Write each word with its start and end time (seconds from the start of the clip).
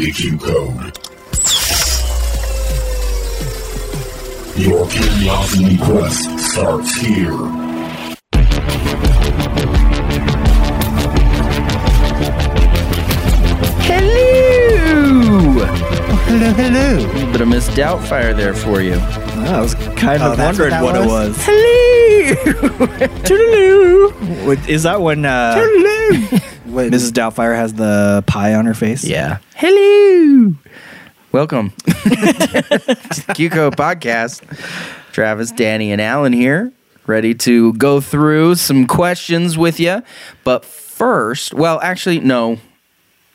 GDQ 0.00 0.38
code. 0.38 0.92
Your 4.58 4.86
curiosity 4.88 5.78
quest 5.78 6.38
starts 6.50 6.94
here. 6.96 7.32
Hello! 13.86 15.64
Hello, 16.26 16.52
hello. 16.54 16.96
A 16.96 17.06
little 17.12 17.32
bit 17.32 17.40
of 17.40 17.48
Miss 17.48 17.68
Doubtfire 17.68 18.36
there 18.36 18.54
for 18.54 18.80
you. 18.80 18.94
I 18.94 19.60
was 19.60 19.74
kind 19.96 20.22
Oh, 20.22 20.32
of 20.32 20.36
that's 20.36 20.58
wondering 20.58 20.82
what 20.82 20.94
what, 20.94 20.94
that 20.94 21.02
it 21.04 21.06
was? 21.06 21.28
was. 21.28 21.44
Hello! 21.46 22.86
Toodaloo. 23.24 24.46
Wait, 24.46 24.68
Is 24.68 24.82
that 24.82 25.00
when 25.00 25.24
uh, 25.24 25.54
Wait, 26.76 26.92
Mrs. 26.92 27.10
Doubtfire 27.12 27.56
has 27.56 27.72
the 27.72 28.22
pie 28.26 28.52
on 28.52 28.66
her 28.66 28.74
face? 28.74 29.02
Yeah. 29.02 29.38
Hello! 29.54 30.52
Welcome 31.32 31.70
to 31.70 31.84
the 31.86 32.96
QCO 33.28 33.70
podcast. 33.74 34.42
Travis, 35.10 35.52
Danny, 35.52 35.90
and 35.90 36.02
Alan 36.02 36.34
here, 36.34 36.70
ready 37.06 37.32
to 37.32 37.72
go 37.72 38.02
through 38.02 38.56
some 38.56 38.86
questions 38.86 39.56
with 39.56 39.80
you. 39.80 40.02
But 40.44 40.66
first, 40.66 41.54
well, 41.54 41.80
actually, 41.80 42.20
no. 42.20 42.58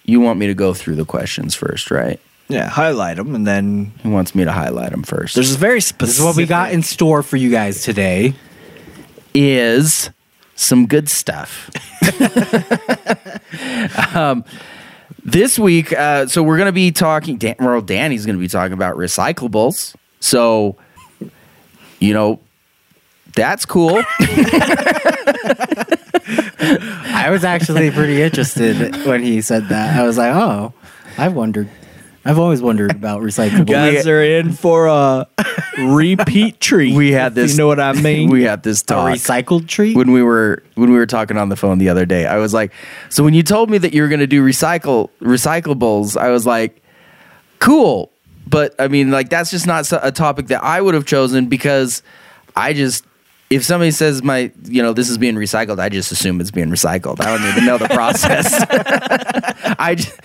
You 0.05 0.19
want 0.19 0.37
me 0.37 0.45
to 0.45 0.53
go 0.53 0.75
through 0.75 0.97
the 0.97 1.05
questions 1.05 1.55
first, 1.55 1.89
right? 1.89 2.19
Yeah, 2.47 2.69
highlight 2.69 3.17
them, 3.17 3.33
and 3.33 3.47
then 3.47 3.91
He 4.03 4.07
wants 4.07 4.35
me 4.35 4.43
to 4.43 4.51
highlight 4.51 4.91
them 4.91 5.01
first. 5.01 5.33
there's 5.33 5.55
a 5.55 5.57
very 5.57 5.81
specific. 5.81 6.09
This 6.09 6.19
is 6.19 6.23
what 6.25 6.35
we 6.35 6.45
got 6.45 6.73
in 6.73 6.83
store 6.83 7.23
for 7.23 7.37
you 7.37 7.49
guys 7.49 7.81
today. 7.81 8.35
is 9.33 10.11
some 10.61 10.85
good 10.85 11.09
stuff. 11.09 11.69
um, 14.15 14.45
this 15.23 15.57
week, 15.57 15.91
uh, 15.93 16.27
so 16.27 16.43
we're 16.43 16.57
going 16.57 16.67
to 16.67 16.71
be 16.71 16.91
talking. 16.91 17.37
Dan, 17.37 17.55
well, 17.59 17.81
Danny's 17.81 18.25
going 18.25 18.35
to 18.35 18.39
be 18.39 18.47
talking 18.47 18.73
about 18.73 18.95
recyclables. 18.95 19.95
So, 20.19 20.75
you 21.99 22.13
know, 22.13 22.39
that's 23.35 23.65
cool. 23.65 24.01
I 27.13 27.29
was 27.29 27.43
actually 27.43 27.91
pretty 27.91 28.21
interested 28.21 29.05
when 29.05 29.23
he 29.23 29.41
said 29.41 29.69
that. 29.69 29.97
I 29.97 30.03
was 30.03 30.17
like, 30.17 30.33
oh, 30.35 30.73
I've 31.17 31.33
wondered. 31.33 31.69
I've 32.23 32.37
always 32.39 32.61
wondered 32.61 32.91
about 32.91 33.21
recyclable. 33.23 33.67
guys 33.67 34.05
are 34.07 34.21
in 34.23 34.51
for 34.53 34.87
a 34.87 35.27
repeat 35.79 36.59
treat. 36.59 36.93
we 36.95 37.11
had 37.11 37.33
this. 37.35 37.51
You 37.53 37.57
know 37.57 37.67
what 37.67 37.79
I 37.79 37.93
mean? 37.93 38.29
We 38.29 38.43
had 38.43 38.63
this 38.63 38.81
a 38.81 38.85
talk 38.85 39.13
recycled 39.13 39.67
treat. 39.67 39.95
when 39.95 40.11
we 40.11 40.21
were 40.21 40.63
when 40.75 40.91
we 40.91 40.97
were 40.97 41.05
talking 41.07 41.37
on 41.37 41.49
the 41.49 41.55
phone 41.55 41.77
the 41.77 41.89
other 41.89 42.05
day. 42.05 42.25
I 42.27 42.37
was 42.37 42.53
like, 42.53 42.71
so 43.09 43.23
when 43.23 43.33
you 43.33 43.43
told 43.43 43.69
me 43.69 43.77
that 43.79 43.93
you 43.93 44.01
were 44.01 44.07
going 44.07 44.19
to 44.19 44.27
do 44.27 44.43
recycle 44.45 45.09
recyclables, 45.21 46.15
I 46.17 46.29
was 46.29 46.45
like, 46.45 46.81
cool. 47.59 48.11
But 48.47 48.75
I 48.79 48.87
mean, 48.87 49.11
like 49.11 49.29
that's 49.29 49.49
just 49.51 49.65
not 49.65 49.91
a 49.91 50.11
topic 50.11 50.47
that 50.47 50.63
I 50.63 50.81
would 50.81 50.93
have 50.93 51.05
chosen 51.05 51.47
because 51.47 52.03
I 52.55 52.73
just 52.73 53.05
if 53.51 53.65
somebody 53.65 53.91
says 53.91 54.23
my 54.23 54.51
you 54.63 54.81
know 54.81 54.93
this 54.93 55.09
is 55.09 55.17
being 55.17 55.35
recycled, 55.35 55.77
I 55.79 55.89
just 55.89 56.11
assume 56.11 56.39
it's 56.39 56.51
being 56.51 56.69
recycled. 56.69 57.19
I 57.21 57.37
don't 57.37 57.47
even 57.49 57.65
know 57.65 57.77
the 57.77 57.89
process. 57.89 58.53
I 59.77 59.95
just, 59.95 60.19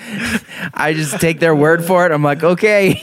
I 0.73 0.95
just 0.95 1.21
take 1.21 1.41
their 1.41 1.55
word 1.55 1.85
for 1.85 2.07
it. 2.07 2.13
I'm 2.13 2.23
like, 2.23 2.45
okay. 2.45 3.03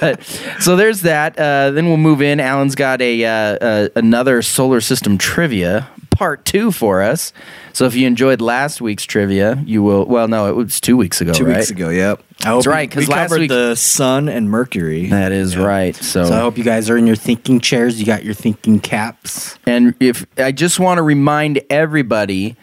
but 0.00 0.22
so 0.58 0.74
there's 0.76 1.02
that. 1.02 1.38
Uh, 1.38 1.70
then 1.70 1.86
we'll 1.86 1.96
move 1.96 2.20
in. 2.20 2.40
Alan's 2.40 2.74
got 2.74 3.00
a 3.00 3.24
uh, 3.24 3.30
uh, 3.30 3.88
another 3.94 4.42
solar 4.42 4.80
system 4.80 5.16
trivia 5.16 5.88
part 6.20 6.44
two 6.44 6.70
for 6.70 7.00
us. 7.00 7.32
So 7.72 7.86
if 7.86 7.94
you 7.94 8.06
enjoyed 8.06 8.42
last 8.42 8.82
week's 8.82 9.04
trivia, 9.04 9.62
you 9.64 9.82
will. 9.82 10.04
Well, 10.04 10.28
no, 10.28 10.50
it 10.50 10.54
was 10.54 10.78
two 10.78 10.98
weeks 10.98 11.22
ago. 11.22 11.32
Two 11.32 11.46
right? 11.46 11.56
weeks 11.56 11.70
ago. 11.70 11.88
Yep. 11.88 12.22
That's 12.40 12.66
right. 12.66 12.82
We 12.94 13.00
Because 13.00 13.08
last 13.08 13.28
covered 13.30 13.40
week 13.40 13.48
the 13.48 13.74
sun 13.74 14.28
and 14.28 14.50
Mercury. 14.50 15.06
that 15.06 15.32
is 15.32 15.56
right. 15.56 15.96
So, 15.96 16.26
so 16.26 16.34
I 16.34 16.40
hope 16.40 16.58
you 16.58 16.64
guys 16.64 16.90
are 16.90 16.98
in 16.98 17.06
your 17.06 17.16
thinking 17.16 17.58
chairs. 17.58 17.98
You 17.98 18.04
got 18.04 18.22
your 18.22 18.34
thinking 18.34 18.80
caps. 18.80 19.58
and 19.66 19.94
if 19.98 20.26
I 20.36 20.52
just 20.52 20.78
want 20.78 20.98
to 20.98 21.02
remind 21.02 21.62
everybody 21.70 22.54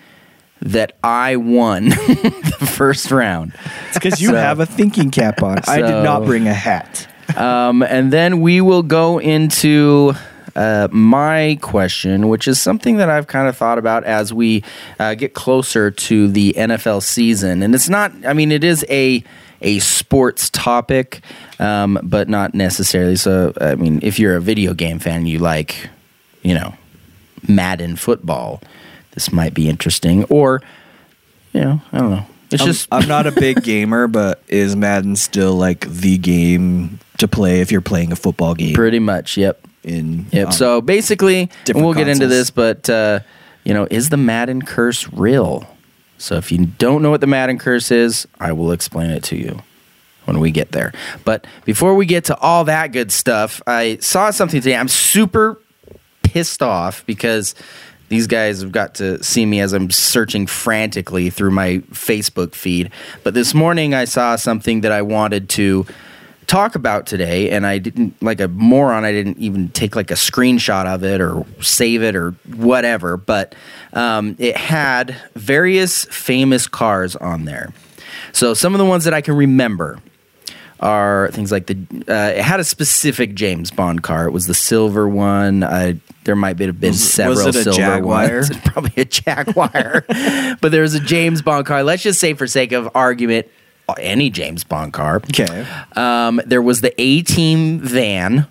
that 0.61 0.95
I 1.03 1.35
won 1.37 1.89
the 1.89 2.69
first 2.75 3.09
round. 3.09 3.53
It's 3.87 3.97
because 3.97 4.21
you 4.21 4.29
So- 4.29 4.35
have 4.35 4.59
a 4.59 4.67
thinking 4.67 5.09
cap 5.09 5.41
on. 5.41 5.57
I 5.67 5.77
did 5.77 6.03
not 6.03 6.25
bring 6.25 6.47
a 6.47 6.53
hat. 6.53 7.07
Um, 7.35 7.81
and 7.81 8.13
then 8.13 8.39
we 8.41 8.61
will 8.61 8.83
go 8.83 9.19
into 9.19 10.13
uh, 10.57 10.87
my 10.91 11.59
question, 11.61 12.29
which 12.29 12.47
is 12.47 12.59
something 12.59 12.97
that 12.97 13.11
I've 13.11 13.27
kind 13.27 13.47
of 13.47 13.55
thought 13.55 13.77
about 13.77 14.03
as 14.05 14.33
we 14.33 14.63
uh, 14.97 15.13
get 15.13 15.35
closer 15.35 15.91
to 15.91 16.27
the 16.27 16.53
NFL 16.57 17.03
season. 17.03 17.61
And 17.61 17.75
it's 17.75 17.87
not, 17.87 18.11
I 18.25 18.33
mean, 18.33 18.51
it 18.51 18.63
is 18.63 18.83
a 18.89 19.23
a 19.61 19.79
sports 19.79 20.49
topic, 20.49 21.21
um, 21.59 21.99
but 22.03 22.27
not 22.27 22.53
necessarily. 22.53 23.15
So, 23.15 23.53
I 23.61 23.75
mean, 23.75 23.99
if 24.01 24.19
you're 24.19 24.35
a 24.35 24.41
video 24.41 24.73
game 24.73 24.99
fan, 24.99 25.25
you 25.25 25.39
like, 25.39 25.89
you 26.41 26.53
know, 26.53 26.75
Madden 27.47 27.95
football, 27.95 28.61
this 29.11 29.31
might 29.31 29.53
be 29.53 29.69
interesting. 29.69 30.23
Or, 30.25 30.61
you 31.53 31.61
know, 31.61 31.81
I 31.91 31.97
don't 31.99 32.11
know. 32.11 32.25
It's 32.51 32.61
I'm, 32.61 32.67
just 32.67 32.87
I'm 32.91 33.07
not 33.07 33.27
a 33.27 33.31
big 33.31 33.63
gamer, 33.63 34.07
but 34.07 34.41
is 34.47 34.75
Madden 34.75 35.15
still 35.15 35.53
like 35.55 35.87
the 35.87 36.17
game 36.17 36.99
to 37.17 37.27
play 37.27 37.61
if 37.61 37.71
you're 37.71 37.81
playing 37.81 38.11
a 38.11 38.15
football 38.15 38.55
game? 38.55 38.75
pretty 38.75 38.99
much, 38.99 39.37
yep. 39.37 39.67
In 39.87 40.27
Yep. 40.31 40.47
um, 40.47 40.51
so 40.51 40.81
basically, 40.81 41.49
and 41.67 41.81
we'll 41.83 41.93
get 41.93 42.07
into 42.07 42.27
this, 42.27 42.51
but 42.51 42.89
uh, 42.89 43.21
you 43.63 43.73
know, 43.73 43.87
is 43.89 44.09
the 44.09 44.17
Madden 44.17 44.61
curse 44.61 45.11
real? 45.11 45.67
So 46.17 46.35
if 46.35 46.51
you 46.51 46.65
don't 46.65 47.01
know 47.01 47.11
what 47.11 47.21
the 47.21 47.27
Madden 47.27 47.59
curse 47.59 47.91
is, 47.91 48.27
I 48.39 48.51
will 48.51 48.71
explain 48.71 49.09
it 49.11 49.23
to 49.25 49.35
you 49.37 49.61
when 50.25 50.39
we 50.39 50.51
get 50.51 50.71
there. 50.71 50.93
But 51.23 51.47
before 51.63 51.95
we 51.95 52.05
get 52.05 52.25
to 52.25 52.37
all 52.37 52.65
that 52.65 52.91
good 52.91 53.11
stuff, 53.11 53.61
I 53.65 53.97
saw 54.01 54.31
something 54.31 54.61
today. 54.61 54.75
I'm 54.75 54.87
super 54.87 55.59
pissed 56.23 56.61
off 56.61 57.05
because 57.05 57.55
these 58.09 58.27
guys 58.27 58.61
have 58.61 58.71
got 58.71 58.95
to 58.95 59.23
see 59.23 59.45
me 59.45 59.59
as 59.59 59.73
I'm 59.73 59.89
searching 59.91 60.47
frantically 60.47 61.29
through 61.29 61.51
my 61.51 61.79
Facebook 61.91 62.55
feed. 62.55 62.89
But 63.23 63.33
this 63.33 63.53
morning 63.53 63.93
I 63.93 64.05
saw 64.05 64.35
something 64.37 64.81
that 64.81 64.91
I 64.91 65.01
wanted 65.01 65.49
to 65.49 65.85
talk 66.47 66.75
about 66.75 67.05
today 67.05 67.49
and 67.51 67.67
I 67.67 67.77
didn't 67.77 68.21
like 68.23 68.39
a 68.39 68.47
moron 68.47 69.03
I 69.05 69.11
didn't 69.11 69.37
even 69.37 69.69
take 69.69 69.95
like 69.95 70.11
a 70.11 70.15
screenshot 70.15 70.85
of 70.85 71.03
it 71.03 71.19
or 71.21 71.45
save 71.61 72.01
it 72.01 72.15
or 72.15 72.31
whatever 72.55 73.17
but 73.17 73.53
um, 73.93 74.35
it 74.39 74.55
had 74.57 75.15
various 75.35 76.05
famous 76.05 76.65
cars 76.67 77.15
on 77.17 77.45
there 77.45 77.73
so 78.31 78.53
some 78.53 78.73
of 78.73 78.79
the 78.79 78.85
ones 78.85 79.03
that 79.03 79.13
I 79.13 79.21
can 79.21 79.35
remember 79.35 79.99
are 80.79 81.29
things 81.31 81.51
like 81.51 81.65
the 81.67 81.75
uh, 82.07 82.37
it 82.37 82.43
had 82.43 82.59
a 82.59 82.63
specific 82.63 83.33
James 83.33 83.71
Bond 83.71 84.03
car. 84.03 84.27
It 84.27 84.31
was 84.31 84.45
the 84.45 84.53
silver 84.53 85.09
one. 85.09 85.63
I, 85.63 85.99
there 86.23 86.35
might 86.35 86.59
have 86.59 86.79
been 86.79 86.89
Was- 86.89 86.99
was 86.99 87.13
several 87.13 87.47
it 87.47 87.55
a 87.55 87.63
silver 87.63 87.77
Jaguar? 87.79 88.27
ones. 88.29 88.51
Probably 88.65 88.93
a 89.01 89.05
Jaguar, 89.05 90.05
but 90.61 90.69
there 90.71 90.83
was 90.83 90.93
a 90.93 90.99
James 90.99 91.41
Bond 91.41 91.65
car. 91.65 91.83
Let's 91.83 92.03
just 92.03 92.19
say, 92.19 92.33
for 92.35 92.45
sake 92.45 92.73
of 92.73 92.89
argument, 92.93 93.47
any 93.97 94.29
James 94.29 94.63
Bond 94.63 94.93
car. 94.93 95.17
Okay. 95.17 95.65
Um, 95.95 96.41
there 96.45 96.61
was 96.61 96.81
the 96.81 96.93
A 97.01 97.21
Team 97.23 97.79
van. 97.79 98.47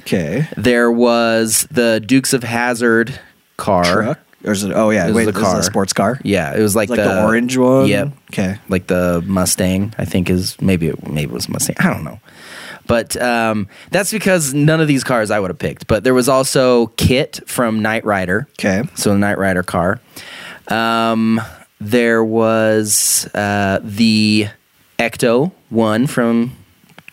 Okay. 0.00 0.48
There 0.56 0.90
was 0.90 1.66
the 1.70 2.00
Dukes 2.00 2.32
of 2.32 2.42
Hazzard 2.42 3.18
car. 3.56 3.84
Truck? 3.84 4.18
Or 4.44 4.52
is 4.52 4.64
it? 4.64 4.72
Oh 4.74 4.88
yeah. 4.90 5.04
It 5.04 5.08
was 5.08 5.16
Wait, 5.16 5.24
the 5.26 5.32
car. 5.38 5.58
a 5.58 5.62
sports 5.62 5.92
car. 5.92 6.18
Yeah, 6.24 6.56
it 6.56 6.62
was 6.62 6.74
like, 6.74 6.88
Like 6.88 6.98
the, 6.98 7.22
orange 7.24 7.56
one. 7.58 7.86
Yep. 7.88 8.08
Okay. 8.32 8.56
like 8.70 8.86
the 8.86 9.22
Mustang. 9.26 9.94
I 9.98 10.06
think 10.06 10.30
is 10.30 10.60
maybe 10.62 10.88
it, 10.88 11.06
maybe 11.06 11.30
it 11.30 11.34
was 11.34 11.48
Mustang. 11.48 11.76
I 11.78 11.92
don't 11.92 12.04
know, 12.04 12.18
but 12.86 13.20
um, 13.20 13.68
that's 13.90 14.10
because 14.10 14.54
none 14.54 14.80
of 14.80 14.88
these 14.88 15.04
cars 15.04 15.30
I 15.30 15.38
would 15.38 15.50
have 15.50 15.58
picked. 15.58 15.86
But 15.86 16.04
there 16.04 16.14
was 16.14 16.28
also 16.28 16.86
KITT 16.96 17.46
from 17.46 17.82
Knight 17.82 18.06
Rider. 18.06 18.48
Okay. 18.58 18.82
So 18.94 19.10
the 19.10 19.18
Knight 19.18 19.36
Rider 19.36 19.62
car. 19.62 20.00
Um, 20.68 21.38
there 21.78 22.24
was 22.24 23.28
uh, 23.34 23.80
the 23.82 24.48
Ecto 25.00 25.50
one 25.70 26.06
from 26.06 26.54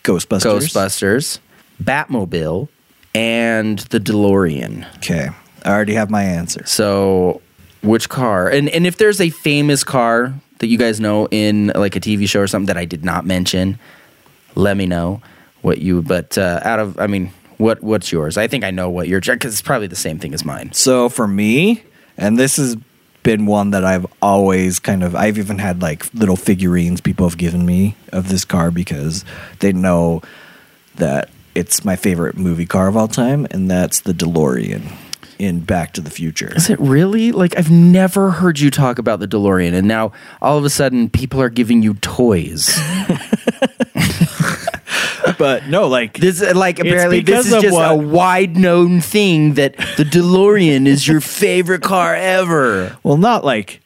Ghostbusters. 0.04 0.68
Ghostbusters, 0.68 1.38
Batmobile, 1.82 2.68
and 3.14 3.78
the 3.78 3.98
DeLorean. 3.98 4.86
Okay. 4.96 5.30
I 5.64 5.70
already 5.70 5.94
have 5.94 6.10
my 6.10 6.22
answer. 6.22 6.64
So, 6.66 7.40
which 7.82 8.08
car? 8.08 8.48
And 8.48 8.68
and 8.68 8.86
if 8.86 8.98
there's 8.98 9.20
a 9.20 9.30
famous 9.30 9.84
car 9.84 10.34
that 10.58 10.66
you 10.66 10.76
guys 10.76 11.00
know 11.00 11.28
in 11.30 11.68
like 11.74 11.96
a 11.96 12.00
TV 12.00 12.28
show 12.28 12.40
or 12.40 12.46
something 12.46 12.66
that 12.66 12.76
I 12.76 12.84
did 12.84 13.04
not 13.04 13.24
mention, 13.24 13.78
let 14.54 14.76
me 14.76 14.86
know 14.86 15.22
what 15.62 15.78
you. 15.78 16.02
But 16.02 16.36
uh, 16.36 16.60
out 16.64 16.80
of, 16.80 16.98
I 17.00 17.06
mean, 17.06 17.32
what 17.56 17.82
what's 17.82 18.12
yours? 18.12 18.36
I 18.36 18.48
think 18.48 18.64
I 18.64 18.70
know 18.70 18.90
what 18.90 19.08
your 19.08 19.20
because 19.20 19.52
it's 19.52 19.62
probably 19.62 19.86
the 19.86 19.96
same 19.96 20.18
thing 20.18 20.34
as 20.34 20.44
mine. 20.44 20.72
So 20.72 21.08
for 21.08 21.26
me, 21.26 21.82
and 22.18 22.38
this 22.38 22.56
has 22.56 22.76
been 23.22 23.46
one 23.46 23.70
that 23.70 23.84
I've 23.84 24.06
always 24.22 24.78
kind 24.78 25.02
of 25.02 25.14
I've 25.14 25.38
even 25.38 25.58
had 25.58 25.82
like 25.82 26.12
little 26.14 26.36
figurines 26.36 27.00
people 27.00 27.28
have 27.28 27.38
given 27.38 27.66
me 27.66 27.94
of 28.12 28.28
this 28.28 28.44
car 28.44 28.70
because 28.70 29.24
they 29.60 29.72
know 29.72 30.22
that 30.96 31.30
it's 31.54 31.84
my 31.84 31.96
favorite 31.96 32.36
movie 32.36 32.66
car 32.66 32.88
of 32.88 32.96
all 32.96 33.08
time, 33.08 33.46
and 33.50 33.70
that's 33.70 34.00
the 34.02 34.12
DeLorean. 34.12 34.92
in 35.38 35.60
Back 35.60 35.92
to 35.92 36.00
the 36.00 36.10
Future. 36.10 36.52
Is 36.56 36.68
it 36.70 36.80
really? 36.80 37.32
Like 37.32 37.56
I've 37.56 37.70
never 37.70 38.30
heard 38.30 38.58
you 38.58 38.70
talk 38.70 38.98
about 38.98 39.20
the 39.20 39.28
DeLorean, 39.28 39.72
and 39.72 39.86
now 39.86 40.12
all 40.42 40.58
of 40.58 40.64
a 40.64 40.70
sudden 40.70 41.08
people 41.08 41.40
are 41.40 41.48
giving 41.48 41.82
you 41.82 41.94
toys. 41.94 42.66
But 45.38 45.66
no, 45.68 45.86
like 45.88 46.18
This 46.18 46.40
like 46.54 46.78
apparently 46.80 47.20
this 47.20 47.46
is 47.46 47.52
of 47.52 47.62
just 47.62 47.76
a 47.78 47.94
wide 47.94 48.56
known 48.56 49.00
thing 49.00 49.54
that 49.54 49.76
the 49.96 50.04
DeLorean 50.04 50.86
is 50.86 51.06
your 51.06 51.20
favorite 51.20 51.82
car 51.82 52.14
ever. 52.14 52.96
well, 53.02 53.16
not 53.16 53.44
like 53.44 53.80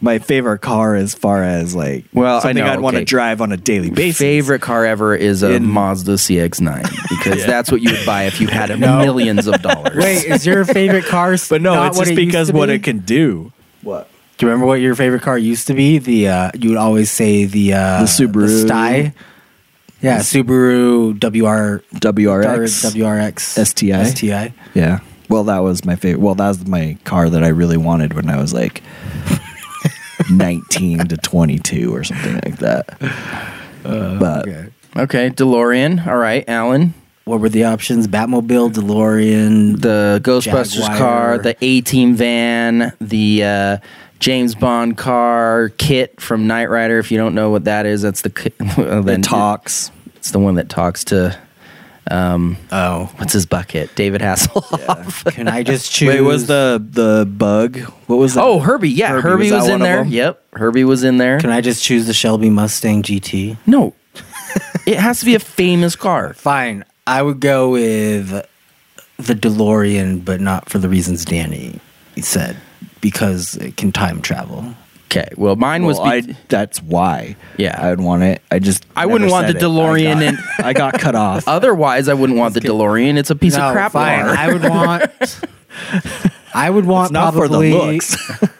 my 0.00 0.18
favorite 0.18 0.58
car 0.58 0.94
as 0.94 1.14
far 1.14 1.42
as 1.42 1.74
like 1.74 2.04
Well, 2.12 2.36
I 2.36 2.40
something 2.40 2.64
know, 2.64 2.70
I'd 2.72 2.80
want 2.80 2.96
to 2.96 3.04
drive 3.04 3.40
on 3.40 3.50
a 3.52 3.56
daily 3.56 3.90
basis. 3.90 4.18
Favorite 4.18 4.60
car 4.60 4.84
ever 4.84 5.14
is 5.14 5.42
a 5.42 5.52
In- 5.52 5.64
Mazda 5.66 6.12
CX-9 6.14 6.82
because 7.08 7.46
that's 7.46 7.70
what 7.72 7.80
you 7.80 7.90
would 7.92 8.04
buy 8.06 8.24
if 8.24 8.40
you 8.40 8.46
had 8.48 8.78
millions 8.80 9.46
of 9.46 9.60
dollars. 9.62 9.96
Wait, 9.96 10.24
is 10.24 10.44
your 10.46 10.64
favorite 10.66 11.06
car? 11.06 11.32
s- 11.32 11.48
but 11.50 11.62
no, 11.62 11.74
not 11.74 11.88
it's 11.88 11.98
just 11.98 12.10
it 12.12 12.16
because 12.16 12.52
what 12.52 12.66
be? 12.66 12.74
it 12.74 12.82
can 12.82 12.98
do. 13.00 13.52
What? 13.82 14.08
Do 14.36 14.44
you 14.44 14.50
remember 14.50 14.66
what 14.66 14.80
your 14.80 14.94
favorite 14.94 15.22
car 15.22 15.38
used 15.38 15.66
to 15.68 15.74
be? 15.74 15.96
The 15.96 16.28
uh, 16.28 16.50
you 16.54 16.68
would 16.70 16.78
always 16.78 17.10
say 17.10 17.46
the 17.46 17.72
uh, 17.72 18.00
The 18.00 18.04
Subaru. 18.04 18.46
the 18.48 18.66
Sty. 18.68 19.14
Yeah, 20.02 20.18
Subaru 20.18 21.14
WR 21.14 21.82
WRX. 21.98 22.92
WRX 22.92 23.66
STI. 23.66 24.04
STI. 24.04 24.54
Yeah. 24.74 25.00
Well, 25.28 25.44
that 25.44 25.58
was 25.60 25.84
my 25.84 25.96
favorite. 25.96 26.20
Well, 26.22 26.34
that 26.36 26.48
was 26.48 26.66
my 26.66 26.96
car 27.04 27.28
that 27.30 27.42
I 27.42 27.48
really 27.48 27.76
wanted 27.78 28.12
when 28.12 28.28
I 28.30 28.36
was 28.40 28.52
like 28.54 28.82
19 30.30 30.98
to 31.08 31.16
22 31.16 31.94
or 31.94 32.04
something 32.04 32.34
like 32.44 32.58
that. 32.58 32.98
but 33.82 34.48
Okay. 34.48 34.66
Okay, 34.96 35.30
DeLorean. 35.30 36.06
All 36.06 36.16
right, 36.16 36.44
Alan. 36.48 36.94
What 37.24 37.40
were 37.40 37.48
the 37.48 37.64
options? 37.64 38.06
Batmobile, 38.06 38.72
DeLorean. 38.72 39.80
The 39.80 40.20
Ghostbusters 40.22 40.80
Jaguar. 40.86 40.96
car, 40.98 41.38
the 41.38 41.56
A 41.60 41.80
Team 41.82 42.14
van, 42.14 42.92
the 43.00 43.44
uh, 43.44 43.78
James 44.18 44.54
Bond 44.54 44.96
car, 44.96 45.70
KITT 45.78 46.20
from 46.20 46.46
Knight 46.46 46.70
Rider. 46.70 46.98
If 46.98 47.10
you 47.10 47.18
don't 47.18 47.34
know 47.34 47.50
what 47.50 47.64
that 47.64 47.86
is, 47.86 48.02
that's 48.02 48.22
the 48.22 48.52
well, 48.78 49.20
talks. 49.20 49.90
It's 50.16 50.30
the 50.30 50.38
one 50.38 50.56
that 50.56 50.68
talks 50.68 51.04
to 51.04 51.38
um, 52.10 52.56
oh, 52.70 53.12
what's 53.16 53.32
his 53.32 53.46
bucket? 53.46 53.94
David 53.96 54.20
Hasselhoff. 54.20 55.32
can 55.32 55.48
I 55.48 55.62
just 55.62 55.90
choose? 55.92 56.08
Wait, 56.08 56.20
was 56.20 56.46
the 56.46 56.84
the 56.88 57.26
bug? 57.26 57.78
What 58.06 58.16
was 58.16 58.34
that? 58.34 58.44
Oh, 58.44 58.60
Herbie. 58.60 58.90
Yeah, 58.90 59.08
Herbie, 59.08 59.22
Herbie, 59.22 59.52
was 59.52 59.62
was, 59.62 59.68
in 59.70 59.80
there. 59.80 60.04
Yep, 60.04 60.42
Herbie 60.54 60.84
was 60.84 61.02
in 61.02 61.18
there. 61.18 61.40
Can 61.40 61.50
I 61.50 61.60
just 61.60 61.82
choose 61.82 62.06
the 62.06 62.14
Shelby 62.14 62.50
Mustang 62.50 63.02
GT? 63.02 63.56
no, 63.66 63.94
it 64.86 64.98
has 64.98 65.20
to 65.20 65.26
be 65.26 65.34
a 65.34 65.40
famous 65.40 65.96
car. 65.96 66.34
Fine. 66.34 66.84
I 67.08 67.22
would 67.22 67.40
go 67.40 67.70
with 67.70 68.30
the 69.16 69.34
DeLorean, 69.34 70.24
but 70.24 70.40
not 70.40 70.68
for 70.68 70.78
the 70.78 70.88
reasons 70.88 71.24
Danny 71.24 71.80
said, 72.20 72.56
because 73.10 73.56
it 73.56 73.76
can 73.76 73.92
time 73.92 74.20
travel. 74.20 74.74
Okay, 75.06 75.28
well, 75.36 75.54
mine 75.54 75.84
was. 75.84 75.98
Well, 76.00 76.20
be- 76.20 76.32
I, 76.32 76.36
that's 76.48 76.82
why. 76.82 77.36
Yeah. 77.56 77.78
I 77.80 77.90
would 77.90 78.00
want 78.00 78.24
it. 78.24 78.42
I 78.50 78.58
just. 78.58 78.84
I 78.96 79.02
never 79.02 79.12
wouldn't 79.12 79.30
want 79.30 79.46
said 79.46 79.54
the 79.54 79.58
it. 79.60 79.62
I 79.62 79.66
DeLorean 79.68 80.14
got- 80.14 80.22
and- 80.24 80.38
I 80.66 80.72
got 80.72 80.98
cut 80.98 81.14
off. 81.14 81.46
Otherwise, 81.46 82.08
I 82.08 82.14
wouldn't 82.14 82.38
want 82.38 82.54
the 82.54 82.60
DeLorean. 82.60 83.16
It's 83.16 83.30
a 83.30 83.36
piece 83.36 83.56
No, 83.56 83.68
of 83.68 83.72
crap 83.72 83.92
fine. 83.92 84.24
I 84.24 84.52
would 84.52 84.62
want. 84.64 85.40
I 86.54 86.68
would 86.70 86.86
want 86.86 87.06
It's 87.06 87.12
not 87.12 87.34
for 87.34 87.46
the 87.48 87.58
looks. 87.60 88.16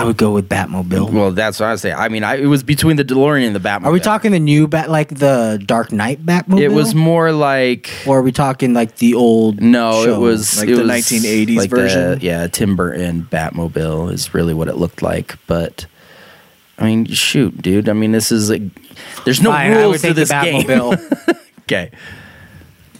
I 0.00 0.04
would 0.04 0.16
go 0.16 0.32
with 0.32 0.48
Batmobile. 0.48 1.10
well, 1.12 1.32
that's 1.32 1.60
what 1.60 1.68
I 1.68 1.76
say. 1.76 1.92
I 1.92 2.08
mean, 2.08 2.24
I, 2.24 2.36
it 2.36 2.46
was 2.46 2.62
between 2.62 2.96
the 2.96 3.04
DeLorean 3.04 3.46
and 3.46 3.54
the 3.56 3.60
Batmobile. 3.60 3.86
Are 3.86 3.92
we 3.92 4.00
talking 4.00 4.32
the 4.32 4.38
new 4.40 4.66
bat, 4.68 4.90
like 4.90 5.08
the 5.08 5.62
Dark 5.64 5.92
Knight 5.92 6.24
Batmobile? 6.24 6.60
It 6.60 6.68
was 6.68 6.94
more 6.94 7.32
like 7.32 7.90
or 8.06 8.18
are 8.18 8.22
we 8.22 8.32
talking 8.32 8.74
like 8.74 8.96
the 8.96 9.14
old? 9.14 9.60
no, 9.60 10.04
show? 10.04 10.14
it 10.14 10.18
was 10.18 10.58
Like 10.58 10.68
it 10.68 10.76
the 10.76 10.82
was 10.82 10.90
1980s 10.90 11.56
like 11.56 11.70
the- 11.70 11.76
version? 11.76 12.18
yeah, 12.20 12.46
Tim 12.46 12.76
Burton 12.76 13.26
Batmobile 13.30 14.12
is 14.12 14.32
really 14.34 14.54
what 14.54 14.68
it 14.68 14.76
looked 14.76 15.02
like. 15.02 15.36
But 15.46 15.86
I 16.78 16.84
mean, 16.84 17.06
shoot, 17.06 17.60
dude. 17.60 17.88
I 17.88 17.92
mean, 17.92 18.12
this 18.12 18.30
is 18.30 18.50
like, 18.50 18.62
there's 19.24 19.42
no 19.42 19.50
Fine, 19.50 19.72
rules 19.76 20.00
to 20.02 20.08
the 20.08 20.14
this 20.14 20.30
game. 20.30 20.66
Okay. 21.62 21.90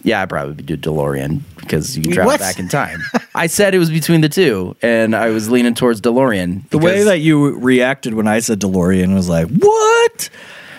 Yeah, 0.03 0.21
I'd 0.23 0.29
probably 0.29 0.62
do 0.62 0.77
DeLorean 0.77 1.41
because 1.56 1.97
you 1.97 2.03
can 2.03 2.12
travel 2.12 2.33
What? 2.33 2.41
back 2.41 2.59
in 2.59 2.69
time. 2.69 3.01
I 3.38 3.46
said 3.46 3.75
it 3.75 3.79
was 3.79 3.90
between 3.90 4.20
the 4.20 4.29
two, 4.29 4.76
and 4.82 5.14
I 5.14 5.29
was 5.31 5.49
leaning 5.50 5.75
towards 5.75 6.00
DeLorean. 6.00 6.69
The 6.70 6.79
way 6.79 6.93
because- 6.93 7.06
that 7.06 7.19
you 7.20 7.56
reacted 7.58 8.14
when 8.14 8.26
I 8.26 8.40
said 8.40 8.61
DeLorean 8.61 9.14
was 9.14 9.29
like, 9.29 9.49
what? 9.49 10.29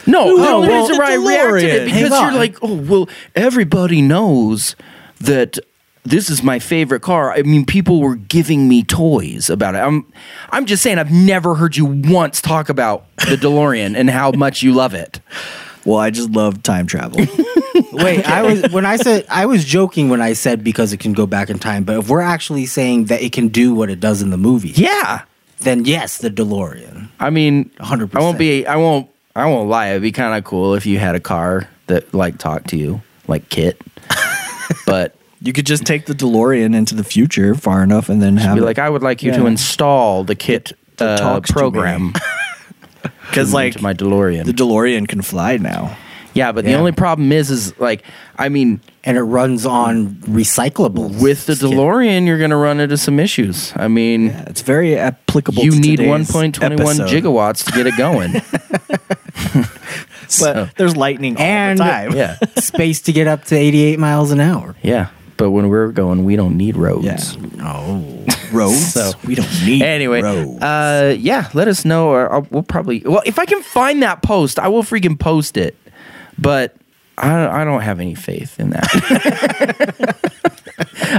No, 0.05 0.37
the 0.37 0.43
Oh, 0.47 0.55
only 0.57 0.67
well, 0.69 0.81
reason 0.81 0.97
why 0.97 1.11
I 1.11 1.15
reacted 1.15 1.59
DeLorean. 1.61 1.63
it 1.63 1.85
because 1.85 2.21
you're 2.21 2.31
like, 2.33 2.57
oh 2.61 2.75
well, 2.75 3.09
everybody 3.35 4.01
knows 4.01 4.75
that 5.21 5.57
this 6.03 6.29
is 6.29 6.41
my 6.41 6.57
favorite 6.59 7.01
car. 7.01 7.31
I 7.33 7.43
mean, 7.43 7.65
people 7.65 7.99
were 8.01 8.15
giving 8.15 8.67
me 8.67 8.83
toys 8.83 9.49
about 9.49 9.75
it. 9.75 9.79
I'm, 9.79 10.11
I'm 10.49 10.65
just 10.65 10.81
saying, 10.81 10.97
I've 10.97 11.11
never 11.11 11.53
heard 11.55 11.75
you 11.77 11.85
once 11.85 12.41
talk 12.41 12.69
about 12.69 13.05
the 13.17 13.35
DeLorean 13.39 13.95
and 13.95 14.09
how 14.09 14.31
much 14.31 14.63
you 14.63 14.73
love 14.73 14.93
it. 14.93 15.19
Well, 15.89 15.97
I 15.99 16.11
just 16.11 16.29
love 16.29 16.61
time 16.61 16.85
travel. 16.85 17.17
Wait, 17.93 18.23
I 18.29 18.43
was 18.43 18.71
when 18.71 18.85
I 18.85 18.97
said 18.97 19.25
I 19.27 19.47
was 19.47 19.65
joking 19.65 20.09
when 20.09 20.21
I 20.21 20.33
said 20.33 20.63
because 20.63 20.93
it 20.93 20.97
can 20.99 21.13
go 21.13 21.25
back 21.25 21.49
in 21.49 21.57
time, 21.57 21.83
but 21.83 21.97
if 21.97 22.09
we're 22.09 22.21
actually 22.21 22.67
saying 22.67 23.05
that 23.05 23.23
it 23.23 23.31
can 23.31 23.47
do 23.47 23.73
what 23.73 23.89
it 23.89 23.99
does 23.99 24.21
in 24.21 24.29
the 24.29 24.37
movie, 24.37 24.69
Yeah, 24.69 25.23
then 25.61 25.85
yes, 25.85 26.19
the 26.19 26.29
DeLorean. 26.29 27.07
I 27.19 27.31
mean, 27.31 27.71
100%. 27.79 28.15
I 28.15 28.19
won't 28.19 28.37
be, 28.37 28.67
I 28.67 28.75
won't, 28.75 29.09
I 29.35 29.47
won't 29.47 29.67
lie. 29.67 29.89
It'd 29.89 30.03
be 30.03 30.11
kind 30.11 30.37
of 30.37 30.43
cool 30.43 30.75
if 30.75 30.85
you 30.85 30.99
had 30.99 31.15
a 31.15 31.19
car 31.19 31.67
that 31.87 32.13
like 32.13 32.37
talked 32.37 32.69
to 32.69 32.77
you, 32.77 33.01
like 33.27 33.49
KITT. 33.49 33.81
but 34.85 35.15
you 35.41 35.53
could 35.53 35.65
just 35.65 35.87
take 35.87 36.05
the 36.05 36.13
DeLorean 36.13 36.75
into 36.75 36.93
the 36.93 37.03
future 37.03 37.55
far 37.55 37.81
enough 37.81 38.09
and 38.09 38.21
then 38.21 38.37
have 38.37 38.55
be 38.57 38.61
it- 38.61 38.65
like, 38.65 38.77
I 38.77 38.89
would 38.91 39.01
like 39.01 39.23
you 39.23 39.31
to 39.31 39.47
install 39.47 40.23
the 40.23 40.35
KITT 40.35 40.73
that 40.97 41.19
uh, 41.19 41.23
talks 41.23 41.49
to 41.49 41.55
me. 41.55 41.59
program. 41.61 42.13
because 43.29 43.53
like 43.53 43.81
my 43.81 43.93
DeLorean. 43.93 44.45
the 44.45 44.51
DeLorean 44.53 45.07
can 45.07 45.21
fly 45.21 45.57
now. 45.57 45.95
yeah, 46.33 46.51
but 46.51 46.63
the 46.65 46.73
only 46.75 46.91
problem 46.91 47.31
is, 47.31 47.49
is 47.49 47.77
like, 47.79 48.03
I 48.37 48.49
mean, 48.49 48.81
And 49.03 49.17
it 49.17 49.23
runs 49.23 49.65
on 49.65 50.15
recyclables. 50.27 51.21
with 51.21 51.45
the 51.47 51.55
Skip. 51.55 51.69
DeLorean, 51.71 52.27
you're 52.27 52.37
going 52.37 52.51
to 52.51 52.55
run 52.55 52.79
into 52.79 52.97
some 52.97 53.19
issues. 53.19 53.73
I 53.75 53.87
mean, 53.87 54.27
Yeah, 54.27 54.43
it's 54.47 54.61
very 54.61 54.95
applicable. 54.97 55.63
you 55.63 55.71
to 55.71 55.79
need 55.79 55.99
1.21 55.99 56.71
episode. 56.79 57.09
gigawatts 57.09 57.65
to 57.65 57.71
get 57.71 57.87
it 57.87 57.97
going. 57.97 58.33
but 59.53 60.29
So- 60.29 60.69
there's 60.77 60.95
lightning 60.95 61.35
all 61.37 61.41
And- 61.43 61.79
the 61.79 61.83
time. 61.83 62.15
yeah, 62.15 62.37
space 62.57 63.01
to 63.01 63.11
get 63.13 63.27
up 63.27 63.45
to 63.45 63.55
88 63.55 63.99
miles 63.99 64.31
an 64.31 64.39
hour. 64.39 64.75
yeah. 64.81 65.07
But 65.39 65.49
when 65.51 65.69
we're 65.69 65.91
going, 65.91 66.23
we 66.25 66.35
don't 66.35 66.55
need 66.57 66.75
roads. 66.77 67.05
Yeah. 67.05 67.17
Oh. 67.63 68.25
roads. 68.51 68.93
So- 68.93 69.13
we 69.25 69.33
don't 69.35 69.49
need 69.65 69.81
Anyway, 69.81 70.21
roads. 70.21 70.61
uh, 70.61 71.15
yeah, 71.17 71.49
let 71.55 71.67
us 71.67 71.83
know. 71.85 72.09
Or 72.09 72.31
I'll, 72.31 72.47
we'll 72.51 72.61
probably 72.63 72.99
well, 73.05 73.23
if 73.25 73.39
I 73.39 73.45
can 73.45 73.63
find 73.63 74.03
that 74.03 74.21
post, 74.21 74.59
I 74.59 74.67
will 74.67 74.83
freaking 74.83 75.17
post 75.19 75.55
it. 75.57 75.75
But 76.37 76.75
I 77.17 77.61
I 77.61 77.63
don't 77.63 77.81
have 77.81 77.99
any 77.99 78.15
faith 78.15 78.59
in 78.59 78.69
that. 78.71 80.19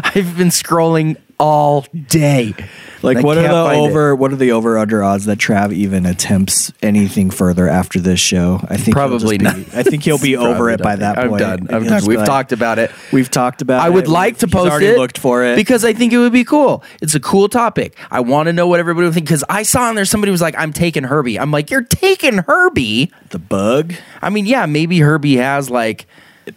I've 0.14 0.36
been 0.36 0.48
scrolling 0.48 1.16
all 1.38 1.86
day. 2.08 2.54
Like, 3.02 3.18
I 3.18 3.20
what 3.20 3.38
are 3.38 3.42
the 3.42 3.48
find 3.48 3.84
it. 3.84 3.88
over? 3.90 4.14
What 4.16 4.32
are 4.32 4.36
the 4.36 4.52
over 4.52 4.78
under 4.78 5.02
odds 5.02 5.24
that 5.26 5.38
Trav 5.38 5.72
even 5.72 6.06
attempts 6.06 6.72
anything 6.82 7.30
further 7.30 7.68
after 7.68 7.98
this 8.00 8.20
show? 8.20 8.60
I 8.64 8.76
think 8.76 8.86
he'll 8.86 8.92
Probably 8.94 9.38
just 9.38 9.56
be- 9.56 9.60
not. 9.62 9.74
I 9.74 9.82
think 9.82 10.02
he'll 10.04 10.18
be 10.18 10.36
over 10.36 10.70
it 10.70 10.82
by 10.82 10.96
that 10.96 11.16
think- 11.16 11.30
point. 11.30 11.42
I'm 11.42 11.64
done. 11.66 11.74
I'm 11.74 11.84
done. 11.84 12.04
We've 12.06 12.18
like, 12.18 12.26
talked 12.26 12.52
about 12.52 12.78
it. 12.78 12.90
We've 13.12 13.30
talked 13.30 13.62
about. 13.62 13.80
I 13.82 13.88
it. 13.88 13.92
would 13.94 14.08
like 14.08 14.38
to 14.38 14.46
He's 14.46 14.52
post 14.54 14.70
already 14.70 14.86
it. 14.86 14.98
Looked 14.98 15.18
for 15.18 15.44
it 15.44 15.56
because 15.56 15.84
I 15.84 15.92
think 15.92 16.12
it 16.12 16.18
would 16.18 16.32
be 16.32 16.44
cool. 16.44 16.82
It's 17.00 17.14
a 17.14 17.20
cool 17.20 17.48
topic. 17.48 17.96
I 18.10 18.20
want 18.20 18.46
to 18.48 18.52
know 18.52 18.66
what 18.66 18.80
everybody 18.80 19.06
would 19.06 19.14
think 19.14 19.26
because 19.26 19.44
I 19.48 19.62
saw 19.62 19.88
in 19.88 19.96
there 19.96 20.04
somebody 20.04 20.30
was 20.30 20.40
like, 20.42 20.54
"I'm 20.58 20.72
taking 20.72 21.04
Herbie." 21.04 21.38
I'm 21.38 21.50
like, 21.50 21.70
"You're 21.70 21.82
taking 21.82 22.38
Herbie." 22.38 23.12
the 23.30 23.38
bug 23.38 23.94
I 24.20 24.28
mean, 24.30 24.44
yeah, 24.46 24.66
maybe 24.66 24.98
Herbie 24.98 25.36
has 25.36 25.70
like 25.70 26.06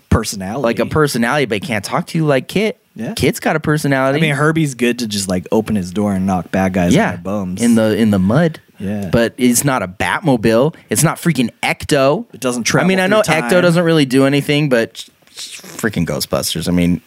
personality, 0.09 0.63
like 0.63 0.79
a 0.79 0.85
personality, 0.85 1.45
but 1.45 1.55
he 1.55 1.59
can't 1.59 1.83
talk 1.83 2.07
to 2.07 2.17
you 2.17 2.25
like 2.25 2.47
KITT. 2.47 2.77
Yeah. 2.95 3.13
KITT's 3.13 3.39
got 3.39 3.55
a 3.55 3.59
personality. 3.59 4.19
I 4.19 4.21
mean, 4.21 4.35
Herbie's 4.35 4.75
good 4.75 4.99
to 4.99 5.07
just 5.07 5.27
like 5.27 5.47
open 5.51 5.75
his 5.75 5.91
door 5.91 6.13
and 6.13 6.25
knock 6.25 6.51
bad 6.51 6.73
guys 6.73 6.93
yeah, 6.93 7.15
bums. 7.15 7.61
in 7.61 7.75
the 7.75 7.97
in 7.97 8.11
the 8.11 8.19
mud. 8.19 8.59
Yeah. 8.79 9.09
but 9.11 9.33
it's 9.37 9.63
not 9.63 9.81
a 9.81 9.87
Batmobile. 9.87 10.75
It's 10.89 11.03
not 11.03 11.17
freaking 11.17 11.51
Ecto. 11.61 12.25
It 12.33 12.41
doesn't 12.41 12.75
I 12.75 12.83
mean, 12.83 12.99
I 12.99 13.07
know 13.07 13.21
through 13.21 13.35
Ecto 13.35 13.61
doesn't 13.61 13.83
really 13.83 14.05
do 14.05 14.25
anything, 14.25 14.67
but 14.67 15.07
freaking 15.31 16.05
Ghostbusters. 16.05 16.67
I 16.67 16.71
mean, 16.71 17.01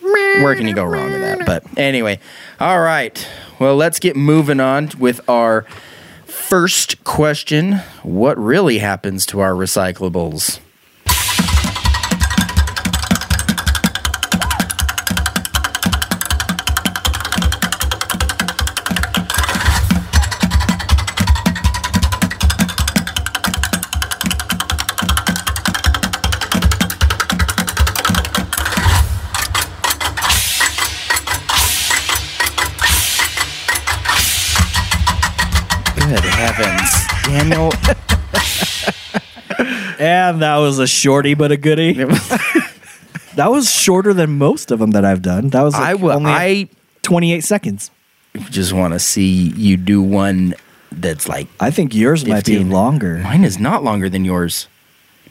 where 0.00 0.54
can 0.54 0.68
you 0.68 0.74
go 0.74 0.84
wrong 0.84 1.10
with 1.10 1.20
that? 1.20 1.44
But 1.44 1.64
anyway, 1.76 2.20
all 2.60 2.80
right. 2.80 3.26
Well, 3.58 3.76
let's 3.76 3.98
get 3.98 4.16
moving 4.16 4.60
on 4.60 4.90
with 4.98 5.20
our 5.28 5.62
first 6.24 7.02
question. 7.04 7.74
What 8.02 8.38
really 8.38 8.78
happens 8.78 9.26
to 9.26 9.40
our 9.40 9.52
recyclables? 9.52 10.60
Good 36.08 36.24
heavens, 36.24 36.90
Daniel. 37.24 37.72
And 40.00 40.42
that 40.42 40.56
was 40.58 40.78
a 40.78 40.86
shorty 40.86 41.34
but 41.34 41.50
a 41.50 41.56
goody. 41.56 41.92
that 43.34 43.48
was 43.50 43.70
shorter 43.70 44.14
than 44.14 44.38
most 44.38 44.70
of 44.70 44.78
them 44.78 44.92
that 44.92 45.04
I've 45.04 45.22
done. 45.22 45.48
That 45.50 45.62
was 45.62 45.74
like 45.74 45.82
I 45.82 45.94
will. 45.94 46.12
only 46.12 46.30
I 46.30 46.68
28 47.02 47.42
seconds. 47.42 47.90
just 48.50 48.72
want 48.72 48.94
to 48.94 49.00
see 49.00 49.50
you 49.56 49.76
do 49.76 50.00
one 50.00 50.54
that's 50.92 51.28
like 51.28 51.48
I 51.58 51.70
think 51.72 51.94
yours 51.94 52.24
might 52.24 52.44
be 52.46 52.60
longer. 52.60 53.18
mine 53.18 53.44
is 53.44 53.58
not 53.58 53.82
longer 53.82 54.08
than 54.08 54.24
yours. 54.24 54.68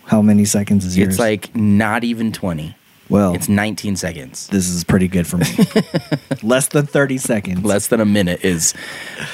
How 0.06 0.22
many 0.22 0.44
seconds 0.46 0.84
is 0.86 0.98
yours? 0.98 1.14
It's 1.14 1.20
like 1.20 1.56
not 1.56 2.04
even 2.04 2.32
twenty. 2.34 2.76
well, 3.10 3.34
It's 3.34 3.48
19 3.50 3.96
seconds. 3.96 4.48
this 4.48 4.68
is 4.70 4.84
pretty 4.84 5.08
good 5.08 5.26
for 5.28 5.38
me. 5.38 5.46
Less 6.44 6.68
than 6.68 6.86
30 6.86 7.18
seconds. 7.20 7.64
Less 7.64 7.88
than 7.88 8.02
a 8.02 8.06
minute 8.06 8.44
is 8.44 8.74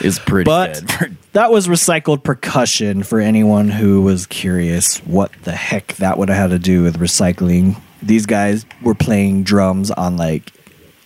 is 0.01 0.19
pretty 0.19 0.45
But 0.47 0.83
good. 0.99 1.17
That 1.33 1.51
was 1.51 1.67
recycled 1.67 2.23
percussion 2.23 3.03
for 3.03 3.19
anyone 3.19 3.69
who 3.69 4.01
was 4.01 4.25
curious 4.25 4.99
what 4.99 5.31
the 5.43 5.51
heck 5.51 5.95
that 5.95 6.17
would 6.17 6.29
have 6.29 6.37
had 6.37 6.49
to 6.51 6.59
do 6.59 6.83
with 6.83 6.99
recycling. 6.99 7.79
These 8.01 8.25
guys 8.25 8.65
were 8.81 8.95
playing 8.95 9.43
drums 9.43 9.91
on 9.91 10.17
like 10.17 10.51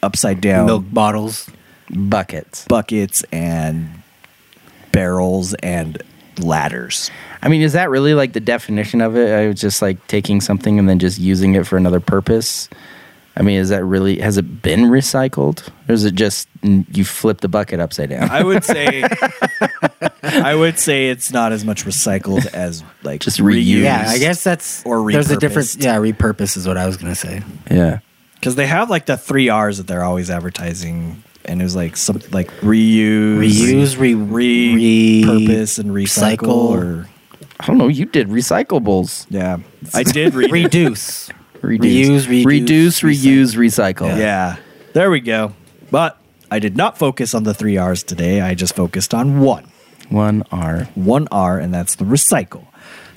upside 0.03 0.41
down 0.41 0.65
Milk 0.67 0.85
bottles. 0.91 1.49
Buckets. 1.89 2.65
buckets 2.65 3.23
and 3.31 4.03
barrels 4.91 5.53
and 5.55 6.01
ladders. 6.37 7.09
I 7.41 7.47
mean, 7.47 7.61
is 7.61 7.73
that 7.73 7.89
really 7.89 8.13
like 8.13 8.33
the 8.33 8.41
definition 8.41 8.99
of 8.99 9.15
it? 9.15 9.31
I 9.31 9.47
was 9.47 9.61
just 9.61 9.81
like 9.81 10.05
taking 10.07 10.41
something 10.41 10.77
and 10.79 10.89
then 10.89 10.99
just 10.99 11.17
using 11.17 11.55
it 11.55 11.65
for 11.65 11.77
another 11.77 12.01
purpose. 12.01 12.67
I 13.39 13.43
mean, 13.43 13.59
is 13.59 13.69
that 13.69 13.85
really 13.85 14.17
has 14.19 14.37
it 14.37 14.63
been 14.63 14.85
recycled, 14.85 15.67
or 15.87 15.93
is 15.93 16.03
it 16.05 16.15
just 16.15 16.49
you 16.63 17.05
flip 17.05 17.41
the 17.41 17.47
bucket 17.47 17.79
upside 17.79 18.09
down? 18.09 18.29
I 18.31 18.43
would 18.43 18.63
say 18.63 19.03
I 20.23 20.55
would 20.55 20.79
say 20.79 21.09
it's 21.09 21.31
not 21.31 21.51
as 21.51 21.63
much 21.63 21.85
recycled 21.85 22.47
as 22.47 22.83
like 23.03 23.21
Just 23.21 23.39
reused. 23.39 23.83
Yeah, 23.83 24.05
I 24.07 24.17
guess 24.17 24.43
that's 24.43 24.83
Or 24.85 25.11
there's 25.11 25.29
a 25.29 25.37
difference. 25.37 25.75
Yeah, 25.75 25.97
repurpose 25.97 26.57
is 26.57 26.67
what 26.67 26.77
I 26.77 26.87
was 26.87 26.97
gonna 26.97 27.13
say. 27.15 27.43
yeah. 27.69 27.99
because 28.35 28.55
they 28.55 28.65
have 28.67 28.89
like 28.89 29.05
the 29.05 29.17
three 29.17 29.49
R's 29.49 29.77
that 29.77 29.85
they're 29.87 30.03
always 30.03 30.31
advertising, 30.31 31.21
and 31.45 31.61
it 31.61 31.63
was 31.63 31.75
like 31.75 31.95
something 31.95 32.31
like 32.31 32.49
reuse, 32.61 33.37
Reuse, 33.39 33.99
re, 33.99 34.15
re- 34.15 35.23
repurpose, 35.23 35.77
and 35.77 35.91
recycle. 35.91 36.37
recycle. 36.37 36.47
Or 36.47 37.09
I 37.59 37.65
don't 37.67 37.77
know. 37.77 37.87
You 37.87 38.05
did 38.05 38.29
recyclables. 38.29 39.27
yeah, 39.29 39.57
I 39.93 40.01
did 40.01 40.33
read. 40.33 40.49
it. 40.49 40.51
reduce. 40.53 41.29
Reduce, 41.61 42.25
Reuse, 42.25 42.45
reduce, 42.45 43.03
reduce, 43.03 43.55
reuse, 43.55 43.55
recycle. 43.55 44.17
Yeah, 44.17 44.57
there 44.93 45.09
we 45.09 45.19
go. 45.19 45.53
But 45.91 46.17
I 46.49 46.59
did 46.59 46.77
not 46.77 46.97
focus 46.97 47.33
on 47.33 47.43
the 47.43 47.53
three 47.53 47.77
R's 47.77 48.03
today. 48.03 48.41
I 48.41 48.53
just 48.53 48.75
focused 48.75 49.13
on 49.13 49.39
one. 49.39 49.69
One 50.09 50.43
R. 50.51 50.85
one 50.95 51.27
R, 51.31 51.59
and 51.59 51.73
that's 51.73 51.95
the 51.95 52.05
recycle. 52.05 52.65